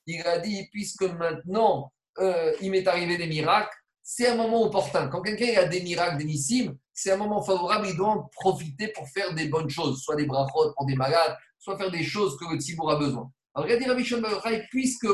Il 0.08 0.22
a 0.26 0.40
dit, 0.40 0.68
puisque 0.72 1.04
maintenant, 1.04 1.94
euh, 2.20 2.54
il 2.62 2.72
m'est 2.72 2.88
arrivé 2.88 3.18
des 3.18 3.28
miracles, 3.28 3.76
c'est 4.02 4.28
un 4.28 4.36
moment 4.36 4.64
opportun. 4.64 5.08
Quand 5.08 5.22
quelqu'un 5.22 5.62
a 5.62 5.66
des 5.66 5.82
miracles, 5.82 6.18
des 6.18 6.26
nissimes, 6.26 6.78
c'est 7.02 7.12
un 7.12 7.18
moment 7.18 7.41
favorable, 7.41 7.88
il 7.88 7.95
doit 7.95 8.10
en 8.10 8.24
profiter 8.24 8.89
pour 8.89 9.08
faire 9.08 9.34
des 9.34 9.47
bonnes 9.47 9.70
choses, 9.70 10.02
soit 10.02 10.18
des 10.18 10.26
brachot 10.26 10.74
pour 10.76 10.86
des 10.86 10.95
malades, 10.95 11.38
soit 11.58 11.78
faire 11.78 11.91
des 11.91 12.04
choses 12.04 12.38
que 12.38 12.43
le 12.52 12.60
tzibour 12.60 12.91
a 12.91 12.97
besoin. 12.97 13.32
Alors, 13.56 13.68
regardez 13.68 13.86
Rabbi 13.86 14.04
Shimon 14.04 14.28
puisque 14.70 15.08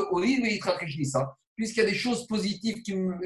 puisqu'il 1.54 1.78
y 1.78 1.86
a 1.86 1.88
des 1.88 1.94
choses 1.94 2.26
positives, 2.26 2.82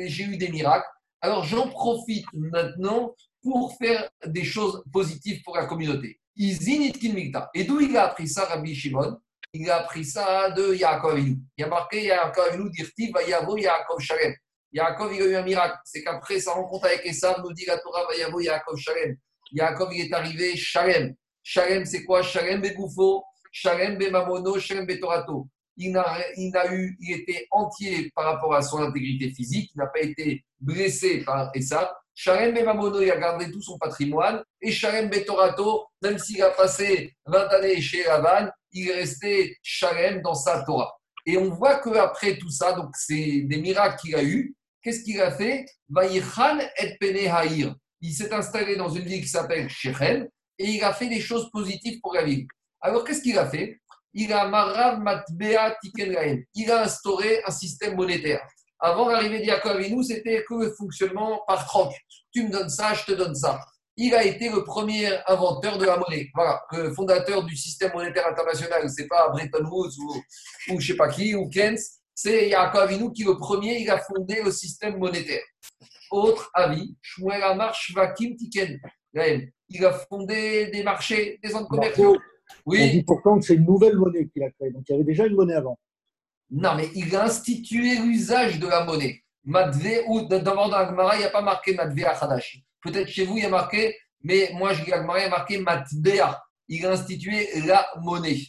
j'ai 0.07 0.25
eu 0.25 0.37
des 0.37 0.51
miracles, 0.51 0.87
alors 1.23 1.45
j'en 1.45 1.69
profite 1.71 2.27
maintenant 2.35 3.15
pour 3.43 3.75
faire 3.79 4.11
des 4.27 4.45
choses 4.45 4.85
positives 4.93 5.41
pour 5.43 5.57
la 5.57 5.65
communauté. 5.65 6.21
Et 6.37 7.65
d'où 7.65 7.81
il 7.81 7.97
a 7.97 8.05
appris 8.05 8.29
ça, 8.29 8.45
Rabbi 8.45 8.75
Shimon? 8.75 9.19
Il 9.55 9.71
a 9.71 9.79
appris 9.79 10.05
ça 10.05 10.51
de 10.51 10.75
Yaakov 10.75 11.19
Il 11.19 11.41
y 11.59 11.63
a 11.63 11.67
marqué 11.67 12.05
Yaakov 12.05 12.45
Avinu, 12.51 12.71
Dirti, 12.71 13.11
Vayavo 13.11 13.57
Yaakov 13.57 14.01
Shalem. 14.01 14.35
Yaakov, 14.73 15.15
il 15.15 15.23
a 15.23 15.27
eu 15.27 15.35
un 15.37 15.43
miracle. 15.43 15.77
C'est 15.85 16.03
qu'après 16.03 16.41
sa 16.41 16.53
rencontre 16.53 16.87
avec 16.87 17.05
Esav, 17.05 17.43
nous 17.43 17.53
dit 17.53 17.65
la 17.67 17.79
Torah, 17.79 18.07
Vayavo 18.09 18.41
Yaakov 18.41 18.77
Shalem. 18.79 19.17
Yaakov, 19.53 19.93
il 19.93 20.07
est 20.07 20.13
arrivé 20.13 20.57
Shalem. 20.57 21.15
Shalem, 21.43 21.85
c'est 21.85 22.05
quoi? 22.05 22.23
Shalem 22.23 22.61
Begoufo, 22.61 23.25
Shalem 23.51 23.97
Bemamono, 23.99 24.59
Shalem 24.59 24.87
Betorato. 24.87 25.49
Il 25.77 25.97
a, 25.97 26.19
il 26.37 26.55
a 26.57 26.73
eu, 26.73 26.97
il 27.01 27.21
était 27.21 27.47
entier 27.51 28.11
par 28.15 28.27
rapport 28.27 28.55
à 28.55 28.63
son 28.63 28.79
intégrité 28.79 29.31
physique, 29.31 29.71
il 29.75 29.79
n'a 29.79 29.87
pas 29.87 30.01
été 30.01 30.45
blessé 30.61 31.25
par 31.25 31.51
Esav. 31.55 31.89
Shalem 32.15 32.55
Bemamono, 32.55 33.01
il 33.01 33.11
a 33.11 33.17
gardé 33.17 33.51
tout 33.51 33.63
son 33.63 33.79
patrimoine. 33.79 34.43
Et 34.61 34.71
Shalem 34.71 35.09
Betorato, 35.09 35.87
même 36.03 36.19
s'il 36.19 36.43
a 36.43 36.51
passé 36.51 37.15
20 37.27 37.49
années 37.49 37.81
chez 37.81 38.05
Lavan, 38.05 38.51
il 38.73 38.89
est 38.89 38.95
resté 38.95 39.57
Shalem 39.63 40.21
dans 40.23 40.35
sa 40.35 40.63
Torah. 40.63 40.93
Et 41.27 41.37
on 41.37 41.51
voit 41.51 41.81
qu'après 41.81 42.39
tout 42.39 42.51
ça, 42.51 42.73
donc 42.73 42.91
c'est 42.95 43.43
des 43.43 43.61
miracles 43.61 44.01
qu'il 44.01 44.15
a 44.17 44.23
eu, 44.23 44.55
qu'est-ce 44.83 45.03
qu'il 45.03 45.21
a 45.21 45.31
fait? 45.31 45.67
Et 46.03 46.23
Il 48.01 48.15
s'est 48.15 48.33
installé 48.33 48.77
dans 48.77 48.89
une 48.89 49.05
ville 49.05 49.23
qui 49.23 49.29
s'appelle 49.29 49.69
Shechem 49.69 50.29
et 50.59 50.71
il 50.71 50.85
a 50.85 50.93
fait 50.93 51.09
des 51.09 51.21
choses 51.21 51.51
positives 51.51 52.01
pour 52.01 52.15
la 52.15 52.25
ville. 52.25 52.47
Alors 52.81 53.05
qu'est-ce 53.05 53.23
qu'il 53.23 53.39
a 53.39 53.49
fait? 53.49 53.79
Il 54.13 54.33
a 54.33 54.49
Marav 54.49 55.01
Matbea 55.01 55.77
Il 56.55 56.71
a 56.71 56.83
instauré 56.83 57.43
un 57.47 57.51
système 57.51 57.95
monétaire. 57.95 58.41
Avant 58.81 59.09
l'arrivée 59.09 59.41
d'Yaakov 59.41 59.81
nous, 59.91 60.03
c'était 60.03 60.45
que 60.49 60.55
le 60.55 60.73
fonctionnement 60.73 61.43
par 61.47 61.67
troc. 61.67 61.93
Tu 62.33 62.45
me 62.45 62.51
donnes 62.51 62.71
ça, 62.71 62.95
je 62.95 63.05
te 63.05 63.13
donne 63.13 63.35
ça. 63.35 63.61
Il 63.97 64.15
a 64.15 64.25
été 64.25 64.49
le 64.49 64.65
premier 64.65 65.11
inventeur 65.27 65.77
de 65.77 65.85
la 65.85 65.99
monnaie. 65.99 66.31
Voilà, 66.35 66.63
le 66.73 66.93
fondateur 66.95 67.45
du 67.45 67.55
système 67.57 67.93
monétaire 67.93 68.27
international. 68.27 68.89
C'est 68.89 69.07
pas 69.07 69.29
Bretton 69.29 69.67
Woods 69.67 69.99
ou, 69.99 70.73
ou 70.73 70.81
je 70.81 70.87
sais 70.93 70.97
pas 70.97 71.09
qui, 71.09 71.35
ou 71.35 71.49
Keynes 71.51 71.79
c'est 72.23 72.51
Yaakov 72.51 72.83
Avinu 72.83 73.13
qui, 73.13 73.25
le 73.25 73.37
premier, 73.39 73.81
il 73.81 73.91
a 73.91 73.99
fondé 73.99 74.43
le 74.43 74.51
système 74.51 74.99
monétaire. 74.99 75.43
Autre 76.11 76.51
avis, 76.53 76.95
Shmuel 77.01 77.43
Amar 77.43 77.75
Shvakim 77.75 78.37
Tiken. 78.37 78.79
Il 79.69 79.85
a 79.87 79.93
fondé 79.93 80.67
des 80.67 80.83
marchés, 80.83 81.39
des 81.43 81.51
centres 81.51 81.69
commerciaux. 81.69 82.19
Oui. 82.67 82.83
On 82.83 82.93
dit 82.93 83.03
pourtant 83.05 83.39
que 83.39 83.45
c'est 83.47 83.55
une 83.55 83.65
nouvelle 83.65 83.97
monnaie 83.97 84.29
qu'il 84.29 84.43
a 84.43 84.51
créée. 84.51 84.71
Donc 84.71 84.83
il 84.89 84.93
y 84.93 84.95
avait 84.97 85.05
déjà 85.05 85.25
une 85.27 85.35
monnaie 85.35 85.55
avant. 85.55 85.79
Non, 86.51 86.75
mais 86.75 86.91
il 86.95 87.15
a 87.17 87.25
institué 87.25 87.97
l'usage 88.01 88.59
de 88.59 88.67
la 88.67 88.85
monnaie. 88.85 89.23
Madve, 89.45 90.03
ou 90.09 90.23
dans 90.23 90.69
l'Agmara, 90.69 91.15
il 91.17 91.21
n'y 91.21 91.25
a 91.25 91.31
pas 91.31 91.41
marqué 91.41 91.75
Madve 91.75 92.05
Hadashi. 92.05 92.65
Peut-être 92.83 93.09
chez 93.09 93.25
vous, 93.25 93.39
il 93.39 93.45
y 93.45 93.47
a 93.47 93.51
marqué, 93.51 93.97
mais 94.23 94.51
moi, 94.53 94.75
je 94.75 94.85
dis 94.85 94.93
Agmara, 94.93 95.21
il 95.21 95.23
y 95.23 95.27
a 95.27 95.31
marqué 95.31 95.59
Matbea. 95.59 96.43
Il 96.69 96.85
a 96.85 96.91
institué 96.91 97.49
la 97.67 97.89
monnaie. 98.03 98.43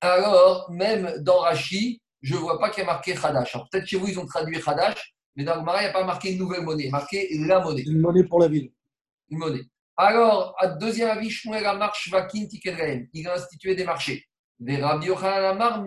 Alors, 0.00 0.68
même 0.72 1.14
dans 1.20 1.40
Rashi, 1.40 2.00
je 2.22 2.34
ne 2.34 2.38
vois 2.40 2.58
pas 2.58 2.70
qu'il 2.70 2.84
y 2.84 2.86
a 2.86 2.86
marqué 2.86 3.14
Hadash. 3.16 3.52
Peut-être 3.70 3.86
chez 3.86 3.98
vous, 3.98 4.08
ils 4.08 4.18
ont 4.18 4.26
traduit 4.26 4.60
Hadash, 4.64 5.14
mais 5.36 5.44
dans 5.44 5.56
le 5.56 5.62
Mara, 5.62 5.80
il 5.80 5.84
n'y 5.84 5.90
a 5.90 5.92
pas 5.92 6.04
marqué 6.04 6.32
une 6.32 6.38
nouvelle 6.38 6.62
monnaie, 6.62 6.88
marqué 6.88 7.28
la 7.46 7.60
monnaie. 7.60 7.82
Une 7.82 8.00
monnaie 8.00 8.24
pour 8.24 8.40
la 8.40 8.48
ville. 8.48 8.72
Une 9.28 9.38
monnaie. 9.38 9.64
Alors, 9.96 10.54
à 10.58 10.68
deuxième 10.68 11.10
avis, 11.10 11.30
Shmuel 11.30 11.66
Amar 11.66 11.94
Shvakin 11.94 12.46
il 13.12 13.28
a 13.28 13.34
institué 13.34 13.74
des 13.74 13.84
marchés. 13.84 14.24
Des 14.58 14.76
Rabbi 14.76 15.06
Yochanan 15.06 15.60
Amar 15.60 15.84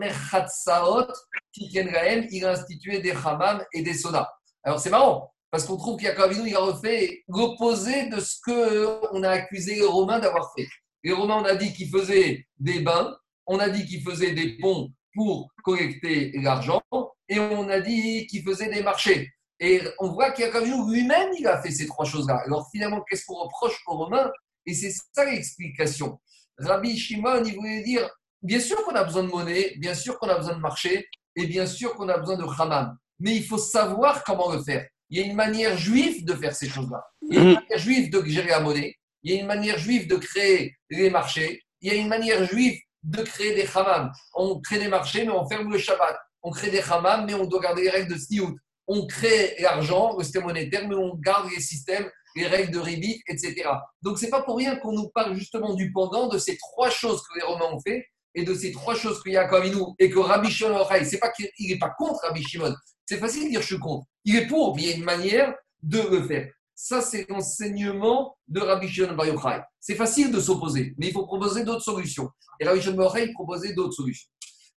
il 1.57 2.45
a 2.45 2.51
institué 2.51 2.99
des 2.99 3.11
Hammam 3.11 3.63
et 3.73 3.81
des 3.81 3.93
Sonas. 3.93 4.29
Alors, 4.63 4.79
c'est 4.79 4.89
marrant, 4.89 5.33
parce 5.49 5.65
qu'on 5.65 5.77
trouve 5.77 5.97
qu'il 5.97 6.07
y 6.07 6.09
a 6.09 6.13
il 6.13 6.55
a 6.55 6.59
refait 6.59 7.23
l'opposé 7.27 8.09
de 8.09 8.19
ce 8.19 8.35
qu'on 8.43 9.23
a 9.23 9.29
accusé 9.29 9.75
les 9.75 9.85
Romains 9.85 10.19
d'avoir 10.19 10.51
fait. 10.55 10.67
Les 11.03 11.13
Romains, 11.13 11.37
on 11.37 11.45
a 11.45 11.55
dit 11.55 11.71
qu'ils 11.71 11.89
faisaient 11.89 12.45
des 12.59 12.81
bains, 12.81 13.15
on 13.45 13.59
a 13.59 13.69
dit 13.69 13.85
qu'ils 13.85 14.01
faisaient 14.01 14.33
des 14.33 14.57
ponts 14.57 14.91
pour 15.15 15.49
collecter 15.63 16.31
l'argent 16.41 16.81
et 17.29 17.39
on 17.39 17.69
a 17.69 17.79
dit 17.79 18.27
qu'il 18.27 18.43
faisait 18.43 18.69
des 18.69 18.83
marchés. 18.83 19.31
Et 19.59 19.81
on 19.99 20.09
voit 20.09 20.31
qu'il 20.31 20.45
y 20.45 20.47
a 20.47 20.51
quand 20.51 20.61
même 20.61 20.91
lui-même, 20.91 21.29
il 21.39 21.47
a 21.47 21.61
fait 21.61 21.71
ces 21.71 21.87
trois 21.87 22.05
choses-là. 22.05 22.41
Alors 22.45 22.67
finalement, 22.71 23.01
qu'est-ce 23.09 23.25
qu'on 23.25 23.35
reproche 23.35 23.81
aux 23.87 23.97
Romains? 23.97 24.29
Et 24.65 24.73
c'est 24.73 24.93
ça 25.13 25.25
l'explication. 25.25 26.19
Rabbi 26.57 26.97
Shimon, 26.97 27.43
il 27.45 27.55
voulait 27.55 27.81
dire 27.83 28.09
bien 28.41 28.59
sûr 28.59 28.83
qu'on 28.83 28.95
a 28.95 29.03
besoin 29.03 29.23
de 29.23 29.29
monnaie, 29.29 29.73
bien 29.77 29.93
sûr 29.93 30.19
qu'on 30.19 30.27
a 30.27 30.37
besoin 30.37 30.55
de 30.55 30.61
marché, 30.61 31.07
et 31.35 31.47
bien 31.47 31.65
sûr 31.65 31.95
qu'on 31.95 32.09
a 32.09 32.17
besoin 32.17 32.37
de 32.37 32.43
Haman. 32.43 32.95
Mais 33.19 33.35
il 33.35 33.45
faut 33.45 33.57
savoir 33.57 34.23
comment 34.23 34.51
le 34.51 34.61
faire. 34.61 34.85
Il 35.09 35.19
y 35.19 35.21
a 35.21 35.25
une 35.25 35.35
manière 35.35 35.77
juive 35.77 36.25
de 36.25 36.33
faire 36.33 36.55
ces 36.55 36.67
choses-là. 36.67 37.03
Il 37.29 37.35
y 37.35 37.37
a 37.37 37.41
une 37.41 37.53
manière 37.53 37.77
juive 37.77 38.09
de 38.09 38.25
gérer 38.25 38.49
la 38.49 38.59
monnaie. 38.59 38.95
Il 39.23 39.31
y 39.31 39.37
a 39.37 39.41
une 39.41 39.47
manière 39.47 39.77
juive 39.77 40.07
de 40.07 40.15
créer 40.17 40.75
les 40.89 41.09
marchés. 41.09 41.61
Il 41.81 41.91
y 41.91 41.95
a 41.95 41.99
une 41.99 42.07
manière 42.07 42.45
juive 42.45 42.79
de 43.05 43.21
créer 43.21 43.55
des 43.55 43.67
hammams. 43.73 44.11
On 44.33 44.59
crée 44.59 44.79
des 44.79 44.87
marchés, 44.87 45.23
mais 45.23 45.31
on 45.31 45.47
ferme 45.47 45.71
le 45.71 45.77
Shabbat. 45.77 46.17
On 46.43 46.51
crée 46.51 46.69
des 46.69 46.81
hammams, 46.81 47.25
mais 47.25 47.33
on 47.33 47.45
doit 47.45 47.61
garder 47.61 47.83
les 47.83 47.89
règles 47.89 48.13
de 48.13 48.17
Sniout. 48.19 48.55
On 48.87 49.07
crée 49.07 49.55
l'argent, 49.59 50.15
le 50.17 50.23
système 50.23 50.43
monétaire, 50.43 50.87
mais 50.87 50.95
on 50.95 51.15
garde 51.15 51.49
les 51.49 51.61
systèmes, 51.61 52.09
les 52.35 52.47
règles 52.47 52.71
de 52.71 52.79
Ribit, 52.79 53.21
etc. 53.27 53.63
Donc, 54.01 54.19
c'est 54.19 54.29
pas 54.29 54.41
pour 54.41 54.57
rien 54.57 54.75
qu'on 54.77 54.91
nous 54.91 55.09
parle 55.09 55.35
justement 55.35 55.73
du 55.73 55.91
pendant 55.91 56.27
de 56.27 56.37
ces 56.37 56.57
trois 56.57 56.89
choses 56.89 57.21
que 57.21 57.39
les 57.39 57.45
Romains 57.45 57.73
ont 57.75 57.79
fait 57.79 58.05
et 58.35 58.43
de 58.43 58.53
ces 58.53 58.71
trois 58.71 58.95
choses 58.95 59.23
qu'il 59.23 59.31
y 59.31 59.37
a 59.37 59.47
comme 59.47 59.67
nous 59.67 59.95
et 59.97 60.09
que 60.09 60.19
Rabbi 60.19 60.51
Shimon 60.51 60.85
c'est 61.03 61.19
pas 61.19 61.31
qu'il 61.31 61.49
n'est 61.59 61.79
pas 61.79 61.93
contre 61.97 62.19
Rabbi 62.23 62.43
Shimon. 62.43 62.75
C'est 63.05 63.17
facile 63.17 63.45
de 63.45 63.49
dire 63.49 63.61
je 63.61 63.67
suis 63.67 63.79
contre. 63.79 64.05
Il 64.25 64.35
est 64.35 64.47
pour, 64.47 64.75
mais 64.75 64.83
il 64.83 64.89
y 64.89 64.93
a 64.93 64.95
une 64.97 65.03
manière 65.03 65.53
de 65.81 66.01
le 66.01 66.23
faire. 66.27 66.51
Ça, 66.75 67.01
c'est 67.01 67.27
l'enseignement 67.29 68.37
de 68.47 68.59
Rabbi 68.59 68.89
Shimon 68.89 69.15
Bar 69.15 69.27
Yochai. 69.27 69.61
C'est 69.79 69.95
facile 69.95 70.31
de 70.31 70.41
s'opposer, 70.41 70.93
mais 70.97 71.07
il 71.07 71.13
faut 71.13 71.25
proposer 71.25 71.63
d'autres 71.63 71.83
solutions. 71.83 72.29
Et 72.59 72.67
Rabbi 72.67 72.81
Shimon 72.81 72.97
Bar 72.97 73.17
Yochai 73.17 73.31
proposait 73.31 73.73
d'autres 73.73 73.93
solutions. 73.93 74.29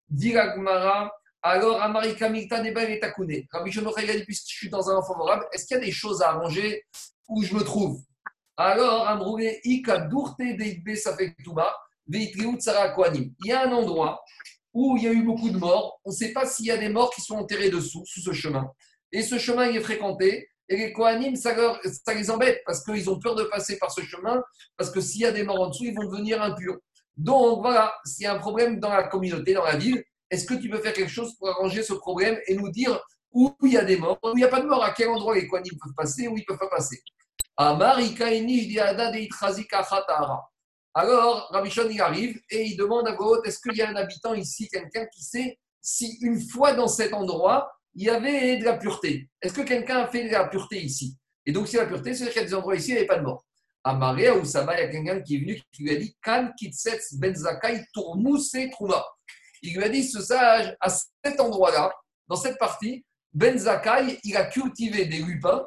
Diragmara, 0.08 1.12
alors 1.42 1.82
Amarika 1.82 2.30
Mikta 2.30 2.62
Nebel 2.62 2.92
et 2.92 3.00
Takune. 3.00 3.44
Rabbi 3.52 3.72
Shimon 3.72 3.92
Bar 3.92 4.00
Yochai 4.00 4.20
dit, 4.20 4.26
puisque 4.26 4.48
je 4.48 4.56
suis 4.56 4.70
dans 4.70 4.90
un 4.90 5.02
favorable, 5.02 5.48
est-ce 5.52 5.66
qu'il 5.66 5.76
y 5.76 5.80
a 5.80 5.84
des 5.84 5.92
choses 5.92 6.22
à 6.22 6.30
arranger 6.30 6.84
où 7.28 7.44
je 7.44 7.56
me 7.56 7.64
trouve? 7.64 8.00
Alors, 8.58 9.08
Amroué, 9.08 9.60
Ika 9.64 10.00
Dourte 10.02 10.40
Deitbe 10.40 10.96
Safektuba, 10.96 11.76
Veitriut 12.08 12.60
Sarah 12.60 12.96
Il 13.14 13.32
y 13.46 13.52
a 13.52 13.68
un 13.68 13.72
endroit 13.72 14.24
où 14.74 14.98
il 14.98 15.04
y 15.04 15.08
a 15.08 15.12
eu 15.12 15.24
beaucoup 15.24 15.50
de 15.50 15.58
morts. 15.58 16.00
On 16.06 16.12
ne 16.12 16.16
sait 16.16 16.32
pas 16.32 16.46
s'il 16.46 16.66
y 16.66 16.72
a 16.72 16.78
des 16.78 16.90
morts 16.90 17.12
qui 17.12 17.22
sont 17.22 17.36
enterrés 17.36 17.70
dessous, 17.70 18.04
sous 18.06 18.22
ce 18.22 18.32
chemin. 18.32 18.70
Et 19.12 19.22
ce 19.22 19.38
chemin, 19.38 19.68
il 19.68 19.78
est 19.78 19.82
fréquenté. 19.82 20.50
Et 20.70 20.76
les 20.76 20.94
Kohanim, 20.94 21.36
ça, 21.36 21.56
les 22.14 22.32
embête 22.32 22.62
parce 22.66 22.84
qu'ils 22.84 23.10
ont 23.10 23.20
peur 23.20 23.36
de 23.36 23.44
passer 23.44 23.78
par 23.78 23.92
ce 23.92 24.02
chemin, 24.02 24.44
parce 24.76 24.90
que 24.90 25.00
s'il 25.00 25.22
y 25.22 25.26
a 25.26 25.32
des 25.32 25.44
morts 25.44 25.62
en 25.62 25.70
dessous, 25.70 25.86
ils 25.86 25.96
vont 25.96 26.04
devenir 26.10 26.42
impurs. 26.42 26.78
Donc 27.16 27.62
voilà, 27.62 27.96
s'il 28.06 28.24
y 28.24 28.28
a 28.28 28.34
un 28.34 28.40
problème 28.40 28.80
dans 28.80 28.90
la 28.90 29.04
communauté, 29.04 29.54
dans 29.54 29.64
la 29.64 29.78
ville, 29.78 30.04
est-ce 30.30 30.46
que 30.46 30.56
tu 30.56 30.70
peux 30.70 30.80
faire 30.80 30.94
quelque 30.94 31.12
chose 31.12 31.36
pour 31.38 31.50
arranger 31.50 31.84
ce 31.84 31.94
problème 31.94 32.38
et 32.48 32.56
nous 32.56 32.70
dire 32.70 33.02
où 33.32 33.56
il 33.64 33.74
y 33.74 33.78
a 33.78 33.86
des 33.86 33.98
morts, 33.98 34.20
où 34.24 34.32
il 34.34 34.36
n'y 34.36 34.44
a 34.44 34.50
pas 34.50 34.60
de 34.60 34.68
morts, 34.68 34.84
à 34.84 34.92
quel 34.92 35.10
endroit 35.10 35.36
les 35.36 35.48
Kohanim 35.48 35.78
peuvent 35.82 35.94
passer, 35.96 36.28
où 36.28 36.38
ils 36.38 36.42
ne 36.42 36.46
peuvent 36.46 36.60
pas 36.60 36.70
passer? 36.70 37.02
Alors, 40.94 41.48
Rabbi 41.52 41.70
il 41.70 42.02
arrive 42.02 42.42
et 42.50 42.64
il 42.66 42.76
demande 42.76 43.08
à 43.08 43.14
Gohot 43.14 43.42
est-ce 43.44 43.60
qu'il 43.60 43.76
y 43.76 43.82
a 43.82 43.90
un 43.90 43.96
habitant 43.96 44.34
ici, 44.34 44.68
quelqu'un 44.68 45.06
qui 45.08 45.24
sait 45.24 45.58
si 45.82 46.18
une 46.22 46.40
fois 46.40 46.74
dans 46.74 46.88
cet 46.88 47.14
endroit, 47.14 47.72
il 47.98 48.04
y 48.04 48.10
avait 48.12 48.58
de 48.58 48.64
la 48.64 48.78
pureté. 48.78 49.28
Est-ce 49.42 49.56
que 49.56 49.62
quelqu'un 49.62 50.04
a 50.04 50.08
fait 50.08 50.28
de 50.28 50.32
la 50.32 50.48
pureté 50.48 50.80
ici? 50.80 51.18
Et 51.48 51.52
donc, 51.52 51.68
si 51.68 51.78
la 51.78 51.88
pureté, 51.88 52.14
c'est-à-dire 52.14 52.34
qu'il 52.34 52.42
y 52.44 52.46
a 52.46 52.48
des 52.48 52.54
endroits 52.54 52.76
ici, 52.76 52.90
il 52.90 52.94
n'y 52.94 53.00
avait 53.00 53.08
pas 53.08 53.18
de 53.18 53.24
mort. 53.24 53.44
À 53.84 53.96
Maria 53.96 54.36
ou 54.36 54.46
Saba, 54.46 54.76
il 54.76 54.82
y 54.82 54.84
a 54.84 54.88
quelqu'un 54.88 55.20
qui 55.22 55.36
est 55.36 55.40
venu 55.40 55.62
qui 55.72 55.82
lui 55.82 55.92
a 55.92 55.96
dit 55.96 56.16
Kan 56.22 56.52
Kitsets 56.60 57.16
Benzakai 57.16 57.86
Tourmousse 57.94 58.56
Trouma. 58.72 59.04
Il 59.64 59.76
lui 59.76 59.84
a 59.84 59.90
dit 59.90 60.04
ce 60.04 60.22
sage, 60.22 60.76
à 60.80 60.90
cet 60.90 61.40
endroit-là, 61.40 61.92
dans 62.28 62.36
cette 62.36 62.60
partie, 62.60 63.04
Benzakai, 63.34 64.20
il 64.24 64.38
a 64.38 64.46
cultivé 64.46 65.06
des 65.06 65.18
lupins, 65.18 65.66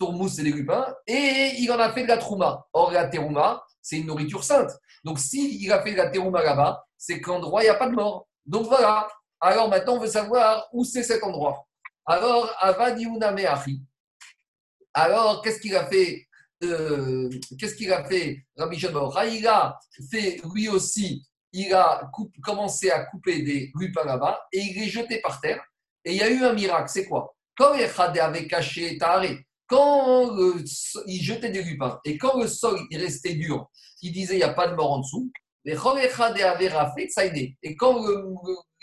Tourmousse 0.00 0.40
et 0.40 0.42
des 0.42 0.50
lupins, 0.50 0.92
et 1.06 1.52
il 1.58 1.70
en 1.70 1.78
a 1.78 1.92
fait 1.92 2.02
de 2.02 2.08
la 2.08 2.18
Trouma. 2.18 2.66
Or, 2.72 2.90
la 2.90 3.06
Terouma, 3.06 3.62
c'est 3.80 3.98
une 3.98 4.06
nourriture 4.06 4.42
sainte. 4.42 4.72
Donc, 5.04 5.20
s'il 5.20 5.70
a 5.72 5.80
fait 5.82 5.92
de 5.92 5.98
la 5.98 6.10
Terouma 6.10 6.42
là-bas, 6.42 6.84
c'est 6.96 7.20
qu'endroit, 7.20 7.62
il 7.62 7.66
n'y 7.66 7.70
a 7.70 7.76
pas 7.76 7.88
de 7.88 7.94
mort. 7.94 8.26
Donc 8.44 8.66
voilà. 8.66 9.06
Alors 9.40 9.68
maintenant, 9.68 9.94
on 9.94 10.00
veut 10.00 10.08
savoir 10.08 10.66
où 10.72 10.84
c'est 10.84 11.04
cet 11.04 11.22
endroit. 11.22 11.67
Alors. 12.08 12.50
Alors, 14.94 15.42
qu'est-ce 15.42 15.60
qu'il 15.60 15.76
a 15.76 15.86
fait 15.86 16.26
euh, 16.64 17.28
Qu'est-ce 17.58 17.74
qu'il 17.74 17.92
a 17.92 18.02
fait 18.04 18.46
Rabbi 18.56 18.78
Il 18.78 19.46
a 19.46 19.78
fait 20.10 20.40
lui 20.54 20.70
aussi, 20.70 21.22
il 21.52 21.74
a 21.74 22.10
commencé 22.42 22.90
à 22.90 23.04
couper 23.04 23.42
des 23.42 23.70
lupins 23.74 24.04
là-bas 24.04 24.40
et 24.52 24.58
il 24.58 24.80
les 24.80 24.88
jeté 24.88 25.20
par 25.20 25.38
terre. 25.42 25.62
Et 26.04 26.12
il 26.12 26.16
y 26.16 26.22
a 26.22 26.30
eu 26.30 26.42
un 26.44 26.54
miracle. 26.54 26.88
C'est 26.88 27.04
quoi? 27.06 27.36
Quand 27.54 27.74
Echade 27.74 28.18
avait 28.18 28.46
caché 28.46 28.96
Tahare, 28.96 29.36
quand 29.66 30.34
il 31.06 31.22
jetait 31.22 31.50
des 31.50 31.62
lupins 31.62 32.00
et 32.06 32.16
quand 32.16 32.40
le 32.40 32.48
sol 32.48 32.80
il 32.90 33.02
restait 33.02 33.34
dur, 33.34 33.68
il 34.00 34.12
disait 34.12 34.34
il 34.34 34.38
n'y 34.38 34.44
a 34.44 34.54
pas 34.54 34.68
de 34.68 34.74
mort 34.74 34.92
en 34.92 35.00
dessous, 35.00 35.30
Et 35.66 35.74
quand 35.74 35.92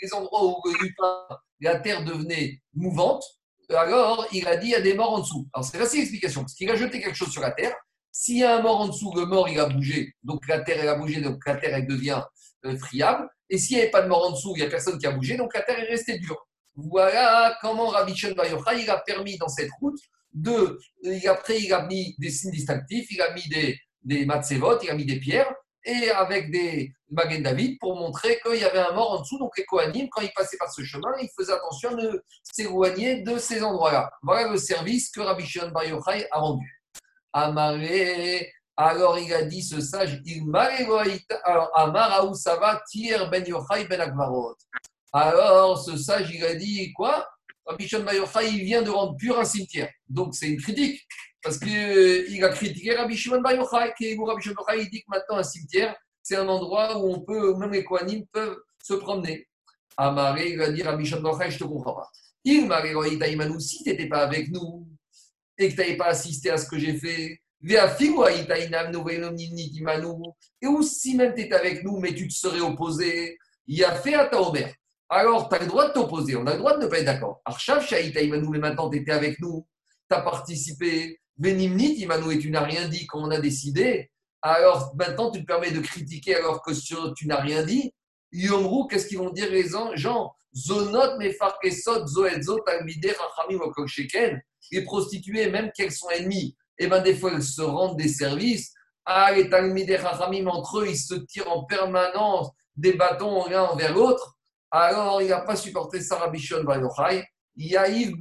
les 0.00 0.14
endroits 0.14 0.44
où 0.44 0.60
le 0.64 0.84
lupin, 0.84 1.26
la 1.60 1.78
terre 1.78 2.04
devenait 2.04 2.60
mouvante, 2.74 3.24
alors 3.70 4.26
il 4.32 4.46
a 4.46 4.56
dit 4.56 4.68
il 4.68 4.72
y 4.72 4.74
a 4.74 4.80
des 4.80 4.94
morts 4.94 5.14
en 5.14 5.20
dessous. 5.20 5.48
Alors 5.52 5.66
c'est 5.66 5.78
facile 5.78 6.00
l'explication, 6.00 6.42
parce 6.42 6.54
qu'il 6.54 6.70
a 6.70 6.76
jeté 6.76 7.00
quelque 7.00 7.16
chose 7.16 7.30
sur 7.30 7.42
la 7.42 7.50
terre. 7.50 7.74
S'il 8.12 8.38
y 8.38 8.44
a 8.44 8.56
un 8.56 8.62
mort 8.62 8.80
en 8.80 8.88
dessous, 8.88 9.12
le 9.14 9.26
mort 9.26 9.48
il 9.48 9.58
a 9.58 9.66
bougé, 9.66 10.14
donc 10.22 10.46
la 10.48 10.60
terre 10.60 10.78
elle 10.80 10.88
a 10.88 10.94
bougé, 10.94 11.20
donc 11.20 11.44
la 11.46 11.56
terre 11.56 11.74
elle 11.74 11.86
devient 11.86 12.22
euh, 12.64 12.76
friable. 12.78 13.28
Et 13.50 13.58
s'il 13.58 13.76
n'y 13.76 13.82
avait 13.82 13.90
pas 13.90 14.02
de 14.02 14.08
mort 14.08 14.26
en 14.26 14.32
dessous, 14.32 14.52
il 14.56 14.60
n'y 14.60 14.66
a 14.66 14.70
personne 14.70 14.98
qui 14.98 15.06
a 15.06 15.12
bougé, 15.12 15.36
donc 15.36 15.54
la 15.54 15.62
terre 15.62 15.78
est 15.78 15.88
restée 15.88 16.18
dure. 16.18 16.46
Voilà 16.74 17.56
comment 17.60 17.88
Rabbi 17.88 18.14
Shon 18.14 18.34
il 18.78 18.90
a 18.90 18.98
permis 18.98 19.38
dans 19.38 19.48
cette 19.48 19.70
route 19.80 19.98
de. 20.32 20.78
Après, 21.28 21.60
il 21.60 21.72
a 21.72 21.86
mis 21.86 22.14
des 22.18 22.30
signes 22.30 22.50
distinctifs, 22.50 23.10
il 23.10 23.20
a 23.22 23.32
mis 23.32 23.48
des, 23.48 23.78
des 24.02 24.26
matzevot, 24.26 24.78
il 24.82 24.90
a 24.90 24.94
mis 24.94 25.06
des 25.06 25.18
pierres, 25.18 25.52
et 25.86 26.10
avec 26.10 26.50
des 26.50 26.92
Magen 27.10 27.42
David 27.42 27.78
pour 27.78 27.96
montrer 27.96 28.40
qu'il 28.40 28.60
y 28.60 28.64
avait 28.64 28.80
un 28.80 28.92
mort 28.92 29.12
en 29.12 29.20
dessous. 29.20 29.38
Donc 29.38 29.56
les 29.56 29.64
Kohanim, 29.64 30.08
quand 30.10 30.20
ils 30.20 30.32
passaient 30.34 30.56
par 30.56 30.72
ce 30.72 30.82
chemin, 30.82 31.14
ils 31.20 31.30
faisaient 31.38 31.52
attention 31.52 31.94
de 31.94 32.22
s'éloigner 32.42 33.22
de 33.22 33.38
ces 33.38 33.62
endroits-là. 33.62 34.10
Voilà 34.22 34.48
le 34.50 34.58
service 34.58 35.10
que 35.10 35.20
Rabbi 35.20 35.46
Shimon 35.46 35.70
Bar 35.70 35.84
Yochai 35.84 36.26
a 36.30 36.38
rendu. 36.40 36.82
Amaré, 37.32 38.52
alors 38.76 39.18
il 39.18 39.32
a 39.32 39.42
dit 39.42 39.62
ce 39.62 39.80
sage, 39.80 40.20
il 40.24 40.44
alors 41.44 41.70
Amar 41.74 42.34
Sava 42.34 42.82
Ben 43.30 43.44
Yochai 43.46 43.86
Ben 43.86 44.00
Akvarot. 44.00 44.56
Alors 45.12 45.82
ce 45.82 45.96
sage, 45.96 46.30
il 46.34 46.44
a 46.44 46.54
dit 46.54 46.92
quoi? 46.92 47.28
Rabbi 47.64 47.86
Shimon 47.86 48.04
Bar 48.04 48.14
Yochai, 48.14 48.50
il 48.50 48.64
vient 48.64 48.82
de 48.82 48.90
rendre 48.90 49.16
pur 49.16 49.38
un 49.38 49.44
cimetière. 49.44 49.90
Donc 50.08 50.34
c'est 50.34 50.48
une 50.48 50.60
critique. 50.60 51.06
Parce 51.42 51.58
qu'il 51.58 51.76
euh, 51.76 52.46
a 52.46 52.48
critiqué 52.48 52.94
Rabbi 52.94 53.16
Shimon 53.16 53.40
Bar 53.40 53.54
Yochai, 53.54 53.92
qui 53.96 54.16
Rabbi 54.16 54.42
Shimon 54.42 54.64
Bar 54.66 54.76
il 54.76 54.90
dit 54.90 55.02
que 55.02 55.06
maintenant 55.08 55.36
un 55.36 55.42
cimetière, 55.42 55.94
c'est 56.22 56.36
un 56.36 56.48
endroit 56.48 56.98
où 56.98 57.12
on 57.12 57.20
peut, 57.20 57.54
même 57.54 57.72
les 57.72 57.84
Kohanim 57.84 58.24
peuvent 58.32 58.58
se 58.82 58.94
promener. 58.94 59.46
Amaré, 59.96 60.50
il 60.50 60.58
va 60.58 60.70
dire 60.70 60.86
Rabbi 60.86 61.04
Shimon 61.04 61.22
Bar 61.22 61.50
je 61.50 61.58
te 61.58 61.64
comprends 61.64 61.94
pas. 61.94 62.10
Il 62.44 62.66
m'a 62.66 62.80
dit, 62.82 62.94
si 63.60 63.82
tu 63.82 63.90
n'étais 63.90 64.08
pas 64.08 64.22
avec 64.22 64.50
nous 64.50 64.86
et 65.58 65.68
que 65.68 65.74
tu 65.74 65.80
n'avais 65.80 65.96
pas 65.96 66.06
assisté 66.06 66.50
à 66.50 66.58
ce 66.58 66.68
que 66.68 66.78
j'ai 66.78 66.96
fait, 66.96 67.40
et 67.68 67.78
ou 70.66 70.82
si 70.82 71.16
même 71.16 71.34
tu 71.34 71.40
étais 71.40 71.54
avec 71.54 71.82
nous, 71.82 71.98
mais 71.98 72.14
tu 72.14 72.28
te 72.28 72.34
serais 72.34 72.60
opposé, 72.60 73.38
il 73.66 73.84
a 73.84 73.94
fait 73.94 74.14
à 74.14 74.26
ta 74.26 74.40
Omer. 74.40 74.72
Alors, 75.08 75.48
tu 75.48 75.54
as 75.54 75.60
le 75.60 75.66
droit 75.66 75.88
de 75.88 75.92
t'opposer, 75.92 76.36
on 76.36 76.46
a 76.46 76.52
le 76.52 76.58
droit 76.58 76.76
de 76.76 76.84
ne 76.84 76.88
pas 76.88 76.98
être 76.98 77.06
d'accord. 77.06 77.40
Archav, 77.44 77.84
mais 77.90 78.58
maintenant 78.58 78.90
tu 78.90 78.98
étais 78.98 79.12
avec 79.12 79.40
nous, 79.40 79.66
tu 80.10 80.16
as 80.16 80.20
participé, 80.20 81.20
Benimnit, 81.36 81.94
Imanou, 82.00 82.30
et 82.30 82.38
tu 82.38 82.50
n'as 82.50 82.62
rien 82.62 82.88
dit 82.88 83.06
quand 83.06 83.20
on 83.20 83.30
a 83.30 83.40
décidé, 83.40 84.10
alors 84.42 84.94
maintenant 84.96 85.30
tu 85.30 85.40
te 85.40 85.46
permets 85.46 85.70
de 85.70 85.80
critiquer 85.80 86.36
alors 86.36 86.62
que 86.62 86.72
tu 87.14 87.26
n'as 87.26 87.40
rien 87.40 87.62
dit. 87.62 87.92
Yomrou, 88.32 88.86
qu'est-ce 88.86 89.06
qu'ils 89.06 89.18
vont 89.18 89.30
dire 89.30 89.50
les 89.50 89.68
gens? 89.94 90.34
Zonot, 90.54 91.18
Mefarkesot, 91.18 92.06
Zoedzo, 92.06 92.60
Talmide, 92.60 93.14
Rachamim, 93.18 93.60
Sheken, 93.86 94.40
les 94.72 94.84
prostituées, 94.84 95.50
même 95.50 95.70
qu'elles 95.76 95.92
sont 95.92 96.08
ennemies, 96.10 96.56
et 96.78 96.84
eh 96.84 96.86
bien 96.88 97.00
des 97.00 97.14
fois 97.14 97.32
elles 97.34 97.42
se 97.42 97.62
rendent 97.62 97.98
des 97.98 98.08
services. 98.08 98.72
Ah, 99.04 99.32
les 99.32 99.48
Talmide, 99.48 99.90
Rachamim, 99.90 100.46
entre 100.46 100.80
eux, 100.80 100.88
ils 100.88 100.96
se 100.96 101.14
tirent 101.14 101.50
en 101.50 101.64
permanence 101.64 102.50
des 102.74 102.94
bâtons 102.94 103.46
l'un 103.48 103.64
envers 103.64 103.94
l'autre. 103.94 104.36
Alors 104.70 105.22
il 105.22 105.28
n'a 105.28 105.40
pas 105.40 105.56
supporté 105.56 106.00
Sarah 106.00 106.28
Bishon 106.28 106.64
Bayochai. 106.64 107.24
Yaïv 107.56 108.16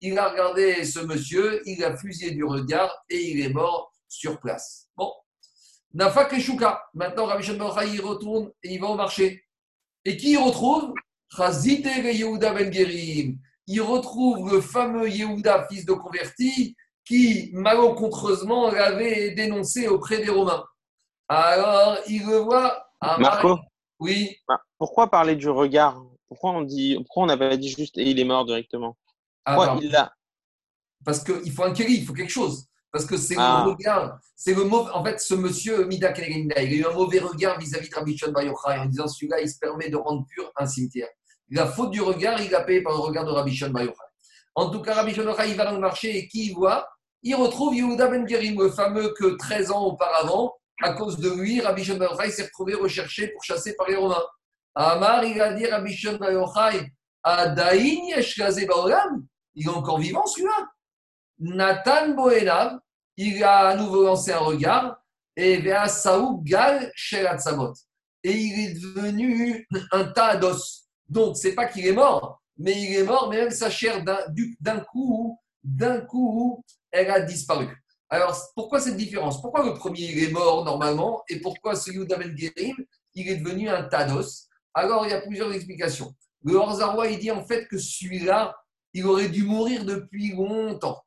il 0.00 0.18
a 0.18 0.28
regardé 0.28 0.84
ce 0.84 1.00
monsieur, 1.00 1.60
il 1.66 1.82
a 1.84 1.96
fusillé 1.96 2.30
du 2.32 2.44
regard 2.44 3.04
et 3.10 3.30
il 3.30 3.40
est 3.40 3.52
mort 3.52 3.92
sur 4.08 4.38
place. 4.40 4.88
Bon. 4.96 5.12
Nafak 5.94 6.32
et 6.34 6.56
Maintenant, 6.94 7.26
Rabbi 7.26 7.42
Shimon 7.42 7.74
il 7.92 8.00
retourne 8.00 8.50
et 8.62 8.74
il 8.74 8.80
va 8.80 8.88
au 8.88 8.94
marché. 8.94 9.44
Et 10.04 10.16
qui 10.16 10.32
il 10.32 10.38
retrouve? 10.38 10.92
Yehuda 11.36 12.52
Ben 12.54 12.72
Gerim. 12.72 13.38
Il 13.66 13.82
retrouve 13.82 14.52
le 14.52 14.60
fameux 14.60 15.10
Yehuda, 15.10 15.66
fils 15.68 15.84
de 15.84 15.92
converti, 15.92 16.74
qui 17.04 17.50
malencontreusement 17.52 18.70
l'avait 18.70 19.32
dénoncé 19.32 19.88
auprès 19.88 20.18
des 20.18 20.30
Romains. 20.30 20.64
Alors, 21.28 21.98
il 22.06 22.24
le 22.24 22.36
voit. 22.36 22.86
Marco? 23.18 23.58
Oui. 23.98 24.36
Bah, 24.46 24.60
pourquoi 24.78 25.10
parler 25.10 25.36
du 25.36 25.50
regard? 25.50 26.02
Pourquoi 26.28 26.52
on 26.52 26.62
dit, 26.62 26.96
pourquoi 26.96 27.24
on 27.24 27.26
n'avait 27.26 27.58
dit 27.58 27.68
juste 27.68 27.98
et 27.98 28.04
il 28.10 28.18
est 28.18 28.24
mort 28.24 28.44
directement? 28.46 28.96
Ah, 29.44 29.78
il 29.80 30.08
Parce 31.04 31.22
qu'il 31.22 31.52
faut 31.52 31.64
un 31.64 31.72
kéli, 31.72 31.98
il 31.98 32.06
faut 32.06 32.12
quelque 32.12 32.30
chose. 32.30 32.66
Parce 32.90 33.04
que 33.04 33.16
c'est 33.16 33.36
Ah. 33.38 33.64
le 33.64 33.72
regard, 33.72 34.18
c'est 34.34 34.54
le 34.54 34.64
mauvais. 34.64 34.90
En 34.92 35.04
fait, 35.04 35.20
ce 35.20 35.34
monsieur 35.34 35.84
Mida 35.84 36.12
Kenegenda, 36.12 36.60
il 36.62 36.72
a 36.72 36.76
eu 36.76 36.90
un 36.90 36.94
mauvais 36.94 37.18
regard 37.18 37.58
vis-à-vis 37.58 37.90
de 37.90 37.94
Rabbi 37.94 38.16
Shimon 38.16 38.32
Bar 38.32 38.42
Yochai 38.44 38.78
en 38.78 38.86
disant 38.86 39.06
celui-là, 39.06 39.40
il 39.40 39.48
se 39.48 39.58
permet 39.58 39.90
de 39.90 39.96
rendre 39.96 40.24
pur 40.26 40.50
un 40.56 40.66
cimetière. 40.66 41.08
La 41.50 41.66
faute 41.66 41.90
du 41.90 42.00
regard, 42.00 42.40
il 42.40 42.50
l'a 42.50 42.62
payé 42.62 42.82
par 42.82 42.92
le 42.94 43.00
regard 43.00 43.24
de 43.24 43.30
Rabbi 43.30 43.54
Shimon 43.54 43.72
Bar 43.72 43.82
Yochai. 43.84 43.96
En 44.54 44.70
tout 44.70 44.80
cas, 44.80 44.94
Rabbi 44.94 45.12
Shimon 45.12 45.26
Bar 45.26 45.34
Yochai, 45.36 45.50
il 45.50 45.56
va 45.56 45.64
dans 45.66 45.72
le 45.72 45.80
marché 45.80 46.16
et 46.16 46.28
qui 46.28 46.46
il 46.46 46.54
voit? 46.54 46.88
Il 47.22 47.34
retrouve 47.34 47.74
Yehuda 47.74 48.08
Ben 48.08 48.26
Gerim, 48.26 48.58
le 48.62 48.70
fameux 48.70 49.12
que 49.18 49.36
13 49.36 49.70
ans 49.70 49.84
auparavant, 49.84 50.54
à 50.82 50.92
cause 50.94 51.18
de 51.18 51.30
lui, 51.30 51.60
Rabbi 51.60 51.84
Shimon 51.84 51.98
Bar 51.98 52.12
Yochai 52.14 52.30
s'est 52.30 52.44
retrouvé 52.44 52.74
recherché 52.74 53.28
pour 53.28 53.44
chasser 53.44 53.76
par 53.76 53.86
les 53.88 53.96
Romains. 53.96 54.24
Amar, 54.74 55.24
il 55.24 55.38
a 55.40 55.52
dit 55.52 55.66
Rabbi 55.66 55.92
Shimon 55.92 56.18
Il 59.54 59.66
est 59.66 59.68
encore 59.68 59.98
vivant 59.98 60.26
celui-là. 60.26 60.68
Nathan 61.40 62.14
Boenav, 62.14 62.78
il 63.16 63.42
a 63.44 63.68
à 63.68 63.76
nouveau 63.76 64.04
lancé 64.04 64.32
un 64.32 64.38
regard 64.38 65.00
et 65.36 65.62
Gal. 65.62 66.92
Et 68.24 68.32
il 68.32 68.60
est 68.60 68.74
devenu 68.74 69.66
un 69.92 70.04
tas 70.04 70.36
d'os. 70.36 70.88
Donc, 71.08 71.36
c'est 71.36 71.54
pas 71.54 71.66
qu'il 71.66 71.86
est 71.86 71.92
mort, 71.92 72.42
mais 72.56 72.72
il 72.82 72.96
est 72.96 73.02
mort, 73.04 73.28
mais 73.30 73.36
même 73.38 73.50
sa 73.50 73.70
chair 73.70 74.02
d'un 74.02 74.18
du- 74.30 74.56
d'un 74.60 74.80
coup, 74.80 75.38
d'un 75.62 76.00
coup, 76.00 76.64
elle 76.90 77.10
a 77.10 77.20
disparu. 77.20 77.68
Alors, 78.10 78.36
pourquoi 78.54 78.80
cette 78.80 78.96
différence? 78.96 79.40
Pourquoi 79.40 79.64
le 79.64 79.74
premier, 79.74 80.24
est 80.24 80.30
mort 80.32 80.64
normalement 80.64 81.22
et 81.28 81.40
pourquoi 81.40 81.76
celui 81.76 82.06
d'Amen 82.06 82.36
Gerim, 82.36 82.74
il 83.14 83.28
est 83.28 83.36
devenu 83.36 83.68
un 83.68 83.84
tas 83.84 84.04
d'os? 84.04 84.48
Alors, 84.74 85.06
il 85.06 85.10
y 85.10 85.14
a 85.14 85.20
plusieurs 85.20 85.52
explications. 85.52 86.14
Le 86.44 86.54
Horzarois, 86.54 87.08
il 87.08 87.18
dit 87.18 87.30
en 87.30 87.44
fait 87.44 87.66
que 87.66 87.78
celui-là, 87.78 88.56
il 88.94 89.06
aurait 89.06 89.28
dû 89.28 89.44
mourir 89.44 89.84
depuis 89.84 90.32
longtemps. 90.34 91.02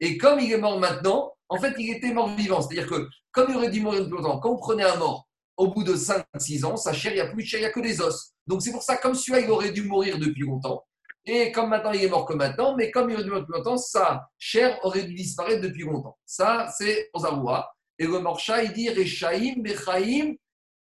Et 0.00 0.18
comme 0.18 0.38
il 0.40 0.52
est 0.52 0.58
mort 0.58 0.78
maintenant, 0.78 1.32
en 1.48 1.58
fait, 1.58 1.74
il 1.78 1.90
était 1.90 2.12
mort 2.12 2.28
vivant. 2.34 2.60
C'est-à-dire 2.60 2.88
que, 2.88 3.08
comme 3.32 3.50
il 3.50 3.56
aurait 3.56 3.70
dû 3.70 3.80
mourir 3.80 4.04
depuis 4.04 4.16
longtemps, 4.16 4.38
quand 4.40 4.50
on 4.50 4.58
prenait 4.58 4.84
un 4.84 4.96
mort, 4.96 5.26
au 5.56 5.68
bout 5.68 5.84
de 5.84 5.94
5-6 5.94 6.64
ans, 6.66 6.76
sa 6.76 6.92
chair, 6.92 7.12
il 7.12 7.14
n'y 7.16 7.20
a 7.20 7.28
plus 7.28 7.42
de 7.42 7.48
chair, 7.48 7.60
il 7.60 7.62
n'y 7.62 7.68
a 7.68 7.72
que 7.72 7.80
des 7.80 8.00
os. 8.00 8.34
Donc 8.46 8.62
c'est 8.62 8.72
pour 8.72 8.82
ça, 8.82 8.96
comme 8.96 9.14
celui-là, 9.14 9.40
il 9.40 9.50
aurait 9.50 9.72
dû 9.72 9.82
mourir 9.84 10.18
depuis 10.18 10.42
longtemps. 10.42 10.84
Et 11.24 11.50
comme 11.50 11.70
maintenant, 11.70 11.92
il 11.92 12.04
est 12.04 12.08
mort 12.08 12.26
que 12.26 12.34
maintenant, 12.34 12.76
mais 12.76 12.90
comme 12.90 13.10
il 13.10 13.14
aurait 13.14 13.24
dû 13.24 13.30
mourir 13.30 13.42
depuis 13.46 13.58
longtemps, 13.58 13.78
sa 13.78 14.28
chair 14.38 14.78
aurait 14.82 15.04
dû 15.04 15.14
disparaître 15.14 15.62
depuis 15.62 15.84
longtemps. 15.84 16.16
Ça, 16.26 16.68
c'est 16.76 17.10
Ozaroua. 17.14 17.72
Et 17.98 18.04
le 18.06 18.18
Morcha, 18.18 18.62
il 18.62 18.72
dit 18.72 18.90
Rechaim, 18.90 19.54
Bechaim, 19.58 20.34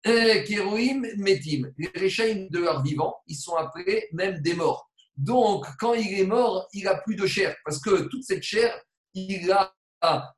Kéroïm, 0.05 1.07
Metim. 1.17 1.71
Les 1.77 1.91
Rechaim 1.99 2.47
de 2.49 2.59
leurs 2.59 2.83
vivants, 2.83 3.15
ils 3.27 3.35
sont 3.35 3.55
appelés 3.55 4.07
même 4.13 4.39
des 4.39 4.53
morts. 4.53 4.89
Donc, 5.17 5.65
quand 5.79 5.93
il 5.93 6.19
est 6.19 6.25
mort, 6.25 6.67
il 6.73 6.83
n'a 6.83 6.95
plus 6.95 7.15
de 7.15 7.25
chair. 7.25 7.55
Parce 7.65 7.79
que 7.79 8.03
toute 8.07 8.23
cette 8.23 8.43
chair, 8.43 8.79
il 9.13 9.47
l'a 9.47 9.73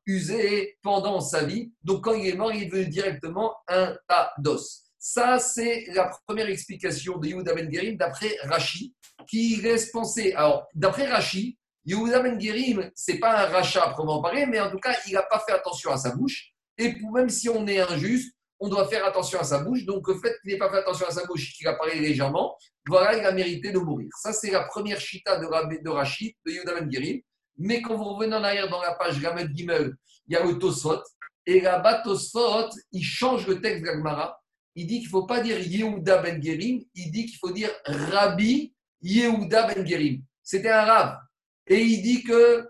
usé 0.06 0.78
pendant 0.82 1.20
sa 1.20 1.44
vie. 1.44 1.72
Donc, 1.82 2.04
quand 2.04 2.14
il 2.14 2.28
est 2.28 2.36
mort, 2.36 2.52
il 2.52 2.62
est 2.62 2.66
devenu 2.66 2.88
directement 2.88 3.54
un 3.68 3.94
tas 4.08 4.32
d'os. 4.38 4.84
Ça, 4.98 5.38
c'est 5.38 5.86
la 5.92 6.10
première 6.26 6.48
explication 6.48 7.18
de 7.18 7.28
Yehuda 7.28 7.54
Ben 7.54 7.70
Gerim 7.72 7.96
d'après 7.96 8.36
Rashi, 8.44 8.94
qui 9.28 9.56
laisse 9.56 9.90
penser. 9.90 10.32
Alors, 10.32 10.66
d'après 10.74 11.06
Rashi, 11.06 11.58
Yehuda 11.84 12.20
Ben 12.20 12.40
Gerim, 12.40 12.90
c'est 12.94 13.18
pas 13.18 13.44
un 13.44 13.46
rachat 13.46 13.82
à 13.82 13.90
proprement 13.90 14.22
parler, 14.22 14.46
mais 14.46 14.60
en 14.60 14.70
tout 14.70 14.78
cas, 14.78 14.96
il 15.06 15.12
n'a 15.12 15.22
pas 15.22 15.42
fait 15.46 15.52
attention 15.52 15.90
à 15.90 15.98
sa 15.98 16.14
bouche. 16.14 16.52
Et 16.78 16.94
pour, 16.94 17.12
même 17.12 17.28
si 17.28 17.48
on 17.48 17.66
est 17.66 17.80
injuste, 17.80 18.34
on 18.60 18.68
doit 18.68 18.88
faire 18.88 19.04
attention 19.04 19.38
à 19.40 19.44
sa 19.44 19.60
bouche. 19.60 19.84
Donc, 19.84 20.06
le 20.08 20.14
fait 20.18 20.36
qu'il 20.40 20.52
n'ait 20.52 20.58
pas 20.58 20.70
fait 20.70 20.78
attention 20.78 21.06
à 21.06 21.10
sa 21.10 21.24
bouche, 21.24 21.52
qu'il 21.52 21.66
a 21.68 21.74
parlé 21.74 22.00
légèrement, 22.00 22.56
voilà, 22.86 23.16
il 23.16 23.24
a 23.24 23.32
mérité 23.32 23.70
de 23.70 23.78
mourir. 23.78 24.08
Ça, 24.20 24.32
c'est 24.32 24.50
la 24.50 24.64
première 24.64 25.00
chita 25.00 25.38
de, 25.38 25.82
de 25.82 25.88
Rashi, 25.90 26.36
de 26.46 26.52
Yehuda 26.52 26.80
Ben. 26.80 27.20
Mais 27.58 27.82
quand 27.82 27.96
vous 27.96 28.04
revenez 28.04 28.34
en 28.34 28.42
arrière 28.42 28.68
dans 28.68 28.80
la 28.80 28.94
page 28.94 29.20
Gamed 29.20 29.54
Gimel, 29.54 29.94
il 30.26 30.34
y 30.34 30.36
a 30.36 30.44
le 30.44 30.58
Tosfot. 30.58 31.02
Et 31.46 31.60
là-bas, 31.60 32.02
Tosfot, 32.02 32.68
il 32.92 33.02
change 33.02 33.46
le 33.46 33.60
texte 33.60 33.84
Gemara. 33.84 34.40
Il 34.74 34.86
dit 34.86 34.98
qu'il 34.98 35.08
ne 35.08 35.10
faut 35.10 35.26
pas 35.26 35.40
dire 35.40 35.58
Yehuda 35.58 36.18
Ben 36.18 36.42
Gerim, 36.42 36.80
il 36.94 37.10
dit 37.10 37.26
qu'il 37.26 37.38
faut 37.38 37.50
dire 37.50 37.70
Rabbi 37.84 38.72
Yehuda 39.02 39.66
Ben 39.66 39.86
Gerim. 39.86 40.22
C'était 40.42 40.70
un 40.70 40.84
rab. 40.84 41.18
Et 41.66 41.80
il 41.80 42.02
dit 42.02 42.22
que. 42.22 42.68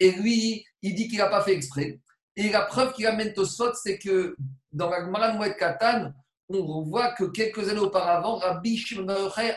Et 0.00 0.12
lui, 0.12 0.64
il 0.80 0.94
dit 0.94 1.08
qu'il 1.08 1.18
n'a 1.18 1.28
pas 1.28 1.42
fait 1.42 1.54
exprès. 1.54 2.00
Et 2.38 2.50
la 2.50 2.60
preuve 2.62 2.92
qu'il 2.92 3.04
amène 3.04 3.32
Tosfot, 3.32 3.74
c'est 3.74 3.98
que 3.98 4.36
dans 4.70 4.88
la 4.88 5.04
Gemara 5.04 5.32
de 5.32 5.52
Katan, 5.54 6.12
on 6.48 6.82
voit 6.82 7.10
que 7.14 7.24
quelques 7.24 7.68
années 7.68 7.80
auparavant, 7.80 8.36
Rabbi 8.36 8.76
Shimon 8.76 9.08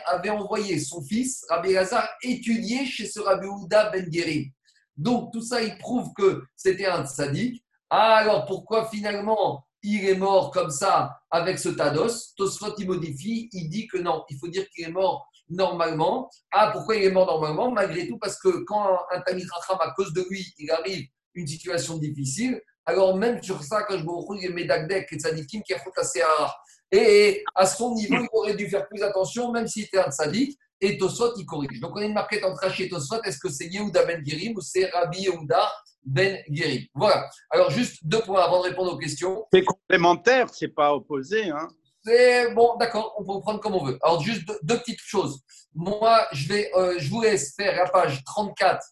avait 0.06 0.30
envoyé 0.30 0.80
son 0.80 1.00
fils, 1.00 1.46
Rabbi 1.48 1.70
Elazar, 1.70 2.08
étudier 2.24 2.84
chez 2.84 3.06
ce 3.06 3.20
Rabbi 3.20 3.46
Ouda 3.46 3.88
Ben 3.90 4.12
Gerim. 4.12 4.50
Donc 4.96 5.32
tout 5.32 5.42
ça, 5.42 5.62
il 5.62 5.78
prouve 5.78 6.12
que 6.14 6.42
c'était 6.56 6.86
un 6.86 7.06
tzaddik. 7.06 7.62
Ah, 7.88 8.16
alors 8.16 8.46
pourquoi 8.46 8.88
finalement 8.88 9.64
il 9.84 10.04
est 10.04 10.16
mort 10.16 10.50
comme 10.50 10.70
ça 10.70 11.20
avec 11.30 11.60
ce 11.60 11.68
tados? 11.68 12.34
Tosfot, 12.36 12.74
il 12.78 12.88
modifie, 12.88 13.48
il 13.52 13.68
dit 13.70 13.86
que 13.86 13.98
non, 13.98 14.24
il 14.28 14.36
faut 14.38 14.48
dire 14.48 14.68
qu'il 14.70 14.86
est 14.86 14.92
mort 14.92 15.24
normalement. 15.48 16.28
Ah, 16.50 16.70
pourquoi 16.72 16.96
il 16.96 17.04
est 17.04 17.12
mort 17.12 17.26
normalement? 17.26 17.70
Malgré 17.70 18.08
tout, 18.08 18.18
parce 18.18 18.40
que 18.40 18.64
quand 18.64 18.98
un 19.12 19.20
Tamid 19.20 19.46
à 19.68 19.90
cause 19.92 20.12
de 20.12 20.26
lui, 20.28 20.52
il 20.58 20.68
arrive 20.72 21.06
une 21.34 21.46
situation 21.46 21.96
difficile, 21.96 22.60
alors 22.84 23.16
même 23.16 23.42
sur 23.42 23.62
ça, 23.62 23.82
quand 23.82 23.96
je 23.96 24.04
me 24.04 24.10
retrouve, 24.10 24.36
il 24.38 24.44
y 24.44 24.48
a 24.48 24.50
Medagdek 24.50 25.12
et 25.12 25.18
Tzadikim 25.18 25.62
qui 25.62 25.72
a 25.74 25.78
assez 25.96 26.22
rare. 26.22 26.62
Et 26.90 27.42
à 27.54 27.64
son 27.64 27.94
niveau, 27.94 28.16
il 28.16 28.28
aurait 28.32 28.54
dû 28.54 28.68
faire 28.68 28.86
plus 28.86 29.02
attention, 29.02 29.50
même 29.50 29.66
s'il 29.66 29.84
était 29.84 29.98
un 29.98 30.10
tzadik. 30.10 30.58
Et 30.80 30.98
Tosfot, 30.98 31.34
il 31.36 31.46
corrige. 31.46 31.80
Donc, 31.80 31.92
on 31.94 32.00
a 32.00 32.04
une 32.04 32.12
marquette 32.12 32.44
entre 32.44 32.60
Rashi 32.60 32.84
et 32.84 32.88
Tosfot. 32.88 33.22
Est-ce 33.22 33.38
que 33.38 33.48
c'est 33.48 33.66
Yehuda 33.66 34.04
Ben 34.04 34.22
Gerim 34.26 34.54
ou 34.56 34.60
c'est 34.60 34.86
Rabbi 34.86 35.22
Yehuda 35.22 35.72
Ben 36.04 36.42
Gerim 36.50 36.82
Voilà. 36.94 37.30
Alors, 37.50 37.70
juste 37.70 38.00
deux 38.02 38.20
points 38.20 38.42
avant 38.42 38.58
de 38.62 38.68
répondre 38.68 38.92
aux 38.92 38.98
questions. 38.98 39.46
C'est 39.52 39.64
complémentaire, 39.64 40.48
c'est 40.52 40.74
pas 40.74 40.92
opposé. 40.92 41.48
Hein. 41.48 41.68
C'est 42.04 42.52
bon, 42.52 42.76
d'accord, 42.78 43.14
on 43.16 43.22
peut 43.22 43.40
prendre 43.40 43.60
comme 43.60 43.76
on 43.76 43.84
veut. 43.84 43.98
Alors, 44.02 44.20
juste 44.20 44.44
deux, 44.44 44.58
deux 44.64 44.78
petites 44.78 45.00
choses. 45.00 45.40
Moi, 45.72 46.26
je, 46.32 46.48
vais, 46.48 46.70
euh, 46.76 46.96
je 46.98 47.08
vous 47.08 47.22
laisse 47.22 47.54
faire 47.54 47.76
la 47.76 47.88
page 47.88 48.22
34 48.24 48.84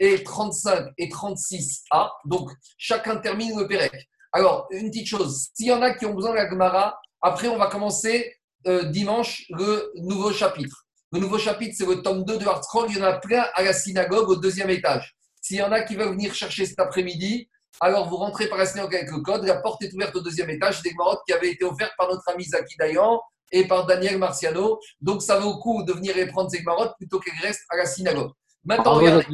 et 0.00 0.22
35 0.22 0.88
et 0.98 1.08
36A. 1.08 2.10
Donc, 2.24 2.50
chacun 2.76 3.16
termine 3.16 3.58
le 3.58 3.66
Pérec. 3.66 3.92
Alors, 4.32 4.66
une 4.70 4.90
petite 4.90 5.06
chose. 5.06 5.48
S'il 5.54 5.66
y 5.66 5.72
en 5.72 5.82
a 5.82 5.94
qui 5.94 6.06
ont 6.06 6.14
besoin 6.14 6.30
de 6.32 6.36
la 6.36 6.48
Gemara, 6.48 7.00
après, 7.20 7.48
on 7.48 7.58
va 7.58 7.66
commencer 7.66 8.34
euh, 8.66 8.84
dimanche 8.84 9.44
le 9.50 9.90
nouveau 9.96 10.32
chapitre. 10.32 10.84
Le 11.12 11.20
nouveau 11.20 11.38
chapitre, 11.38 11.74
c'est 11.76 11.86
le 11.86 12.02
tome 12.02 12.24
2 12.24 12.38
de 12.38 12.46
Hartscroll. 12.46 12.90
Il 12.90 12.98
y 12.98 13.00
en 13.00 13.04
a 13.04 13.14
plein 13.14 13.46
à 13.54 13.62
la 13.62 13.72
synagogue 13.72 14.28
au 14.28 14.36
deuxième 14.36 14.70
étage. 14.70 15.16
S'il 15.40 15.56
y 15.56 15.62
en 15.62 15.72
a 15.72 15.80
qui 15.80 15.96
veulent 15.96 16.10
venir 16.10 16.34
chercher 16.34 16.66
cet 16.66 16.78
après-midi, 16.78 17.48
alors 17.80 18.08
vous 18.08 18.16
rentrez 18.16 18.48
par 18.48 18.58
la 18.58 18.66
synagogue 18.66 18.94
avec 18.94 19.10
le 19.10 19.20
code. 19.20 19.44
La 19.44 19.56
porte 19.56 19.82
est 19.82 19.92
ouverte 19.94 20.14
au 20.16 20.20
deuxième 20.20 20.50
étage. 20.50 20.82
Des 20.82 20.92
marottes 20.94 21.20
qui 21.26 21.32
avaient 21.32 21.52
été 21.52 21.64
offertes 21.64 21.94
par 21.96 22.08
notre 22.08 22.28
ami 22.28 22.44
Zaki 22.44 22.76
Dayan 22.76 23.20
et 23.50 23.66
par 23.66 23.86
Daniel 23.86 24.18
Marciano. 24.18 24.78
Donc, 25.00 25.22
ça 25.22 25.38
vaut 25.38 25.54
le 25.54 25.62
coup 25.62 25.82
de 25.84 25.92
venir 25.92 26.14
les 26.14 26.26
prendre 26.26 26.50
ces 26.50 26.62
marottes 26.62 26.94
plutôt 26.98 27.18
qu'elles 27.20 27.40
restent 27.40 27.64
à 27.70 27.76
la 27.76 27.86
synagogue. 27.86 28.32
Maintenant, 28.64 28.94
regardez. 28.94 29.24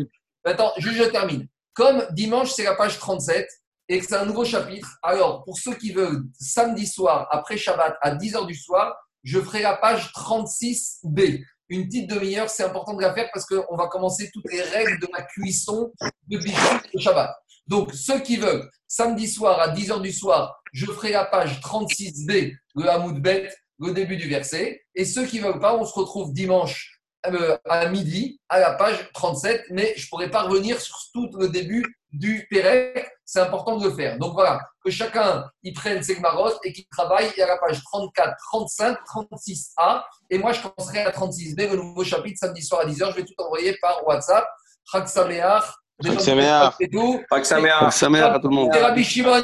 Attends, 0.44 0.72
je 0.76 1.04
termine. 1.04 1.48
Comme 1.72 2.06
dimanche, 2.12 2.52
c'est 2.52 2.64
la 2.64 2.74
page 2.74 2.98
37 2.98 3.48
et 3.88 3.98
que 3.98 4.06
c'est 4.06 4.16
un 4.16 4.26
nouveau 4.26 4.44
chapitre, 4.44 4.96
alors 5.02 5.44
pour 5.44 5.58
ceux 5.58 5.74
qui 5.74 5.92
veulent, 5.92 6.24
samedi 6.38 6.86
soir, 6.86 7.26
après 7.30 7.56
Shabbat, 7.56 7.96
à 8.00 8.14
10h 8.14 8.46
du 8.46 8.54
soir, 8.54 8.94
je 9.22 9.40
ferai 9.40 9.62
la 9.62 9.76
page 9.76 10.12
36B. 10.12 11.42
Une 11.68 11.86
petite 11.86 12.10
demi-heure, 12.10 12.50
c'est 12.50 12.62
important 12.62 12.94
de 12.94 13.02
la 13.02 13.14
faire 13.14 13.28
parce 13.32 13.46
qu'on 13.46 13.76
va 13.76 13.88
commencer 13.88 14.30
toutes 14.32 14.50
les 14.52 14.62
règles 14.62 15.00
de 15.00 15.08
la 15.16 15.22
cuisson 15.22 15.92
de 16.28 16.38
bijoux 16.38 16.78
de 16.92 17.00
Shabbat. 17.00 17.34
Donc, 17.66 17.94
ceux 17.94 18.20
qui 18.20 18.36
veulent, 18.36 18.70
samedi 18.86 19.26
soir, 19.26 19.58
à 19.60 19.74
10h 19.74 20.02
du 20.02 20.12
soir, 20.12 20.60
je 20.72 20.86
ferai 20.86 21.12
la 21.12 21.24
page 21.24 21.60
36B, 21.60 22.54
le 22.74 22.88
Hamoud 22.88 23.20
Bet, 23.20 23.48
le 23.78 23.92
début 23.92 24.18
du 24.18 24.28
verset. 24.28 24.82
Et 24.94 25.04
ceux 25.04 25.24
qui 25.24 25.40
veulent 25.40 25.60
pas, 25.60 25.76
on 25.76 25.84
se 25.84 25.94
retrouve 25.94 26.32
dimanche 26.32 26.93
euh, 27.26 27.56
à 27.68 27.88
midi 27.88 28.40
à 28.48 28.60
la 28.60 28.72
page 28.72 29.10
37, 29.12 29.64
mais 29.70 29.94
je 29.96 30.04
ne 30.04 30.08
pourrai 30.08 30.30
pas 30.30 30.42
revenir 30.42 30.80
sur 30.80 30.96
tout 31.12 31.28
le 31.38 31.48
début 31.48 31.84
du 32.12 32.46
Pérec. 32.50 33.08
C'est 33.24 33.40
important 33.40 33.78
de 33.78 33.88
le 33.88 33.94
faire. 33.94 34.18
Donc 34.18 34.34
voilà, 34.34 34.60
que 34.84 34.90
chacun 34.90 35.44
y 35.62 35.72
prenne 35.72 36.02
ses 36.02 36.16
gmaros 36.16 36.52
et 36.62 36.72
qu'il 36.72 36.86
travaille 36.88 37.28
à 37.40 37.46
la 37.46 37.56
page 37.56 37.82
34, 37.82 38.34
35, 38.52 38.98
36A. 39.06 40.02
Et 40.30 40.38
moi, 40.38 40.52
je 40.52 40.60
commencerai 40.62 41.00
à 41.00 41.10
36B, 41.10 41.70
le 41.70 41.76
nouveau 41.76 42.04
chapitre, 42.04 42.38
samedi 42.38 42.62
soir 42.62 42.82
à 42.82 42.86
10h. 42.86 43.10
Je 43.10 43.16
vais 43.16 43.24
tout 43.24 43.34
envoyer 43.38 43.76
par 43.80 44.06
WhatsApp. 44.06 44.46
Mère. 47.60 47.92
Sa 47.92 48.10
mère 48.10 48.34
à 48.34 48.40
tout 48.40 48.48
le 48.48 48.54
monde. 48.54 48.74
Rabbi 48.74 49.04
Shimon, 49.04 49.42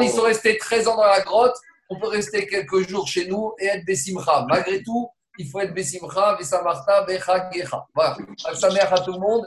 ils 0.00 0.10
sont 0.10 0.22
restés 0.22 0.56
13 0.56 0.88
ans 0.88 0.96
dans 0.96 1.04
la 1.04 1.20
grotte. 1.20 1.56
On 1.88 1.98
peut 1.98 2.08
rester 2.08 2.46
quelques 2.46 2.88
jours 2.88 3.06
chez 3.06 3.26
nous 3.26 3.52
et 3.58 3.66
être 3.66 3.84
Bessimcha. 3.84 4.46
Malgré 4.48 4.82
tout, 4.82 5.10
il 5.38 5.48
faut 5.48 5.60
être 5.60 5.74
Bessimcha, 5.74 6.34
Besamarta, 6.36 7.02
Becha, 7.02 7.50
Gecha. 7.50 7.86
Voilà. 7.94 8.16
Chag 8.36 8.54
Sameach 8.54 8.92
à 8.92 8.98
tout 8.98 9.12
le 9.12 9.18
monde. 9.18 9.46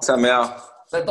Sa 0.00 0.16
mère. 0.16 0.50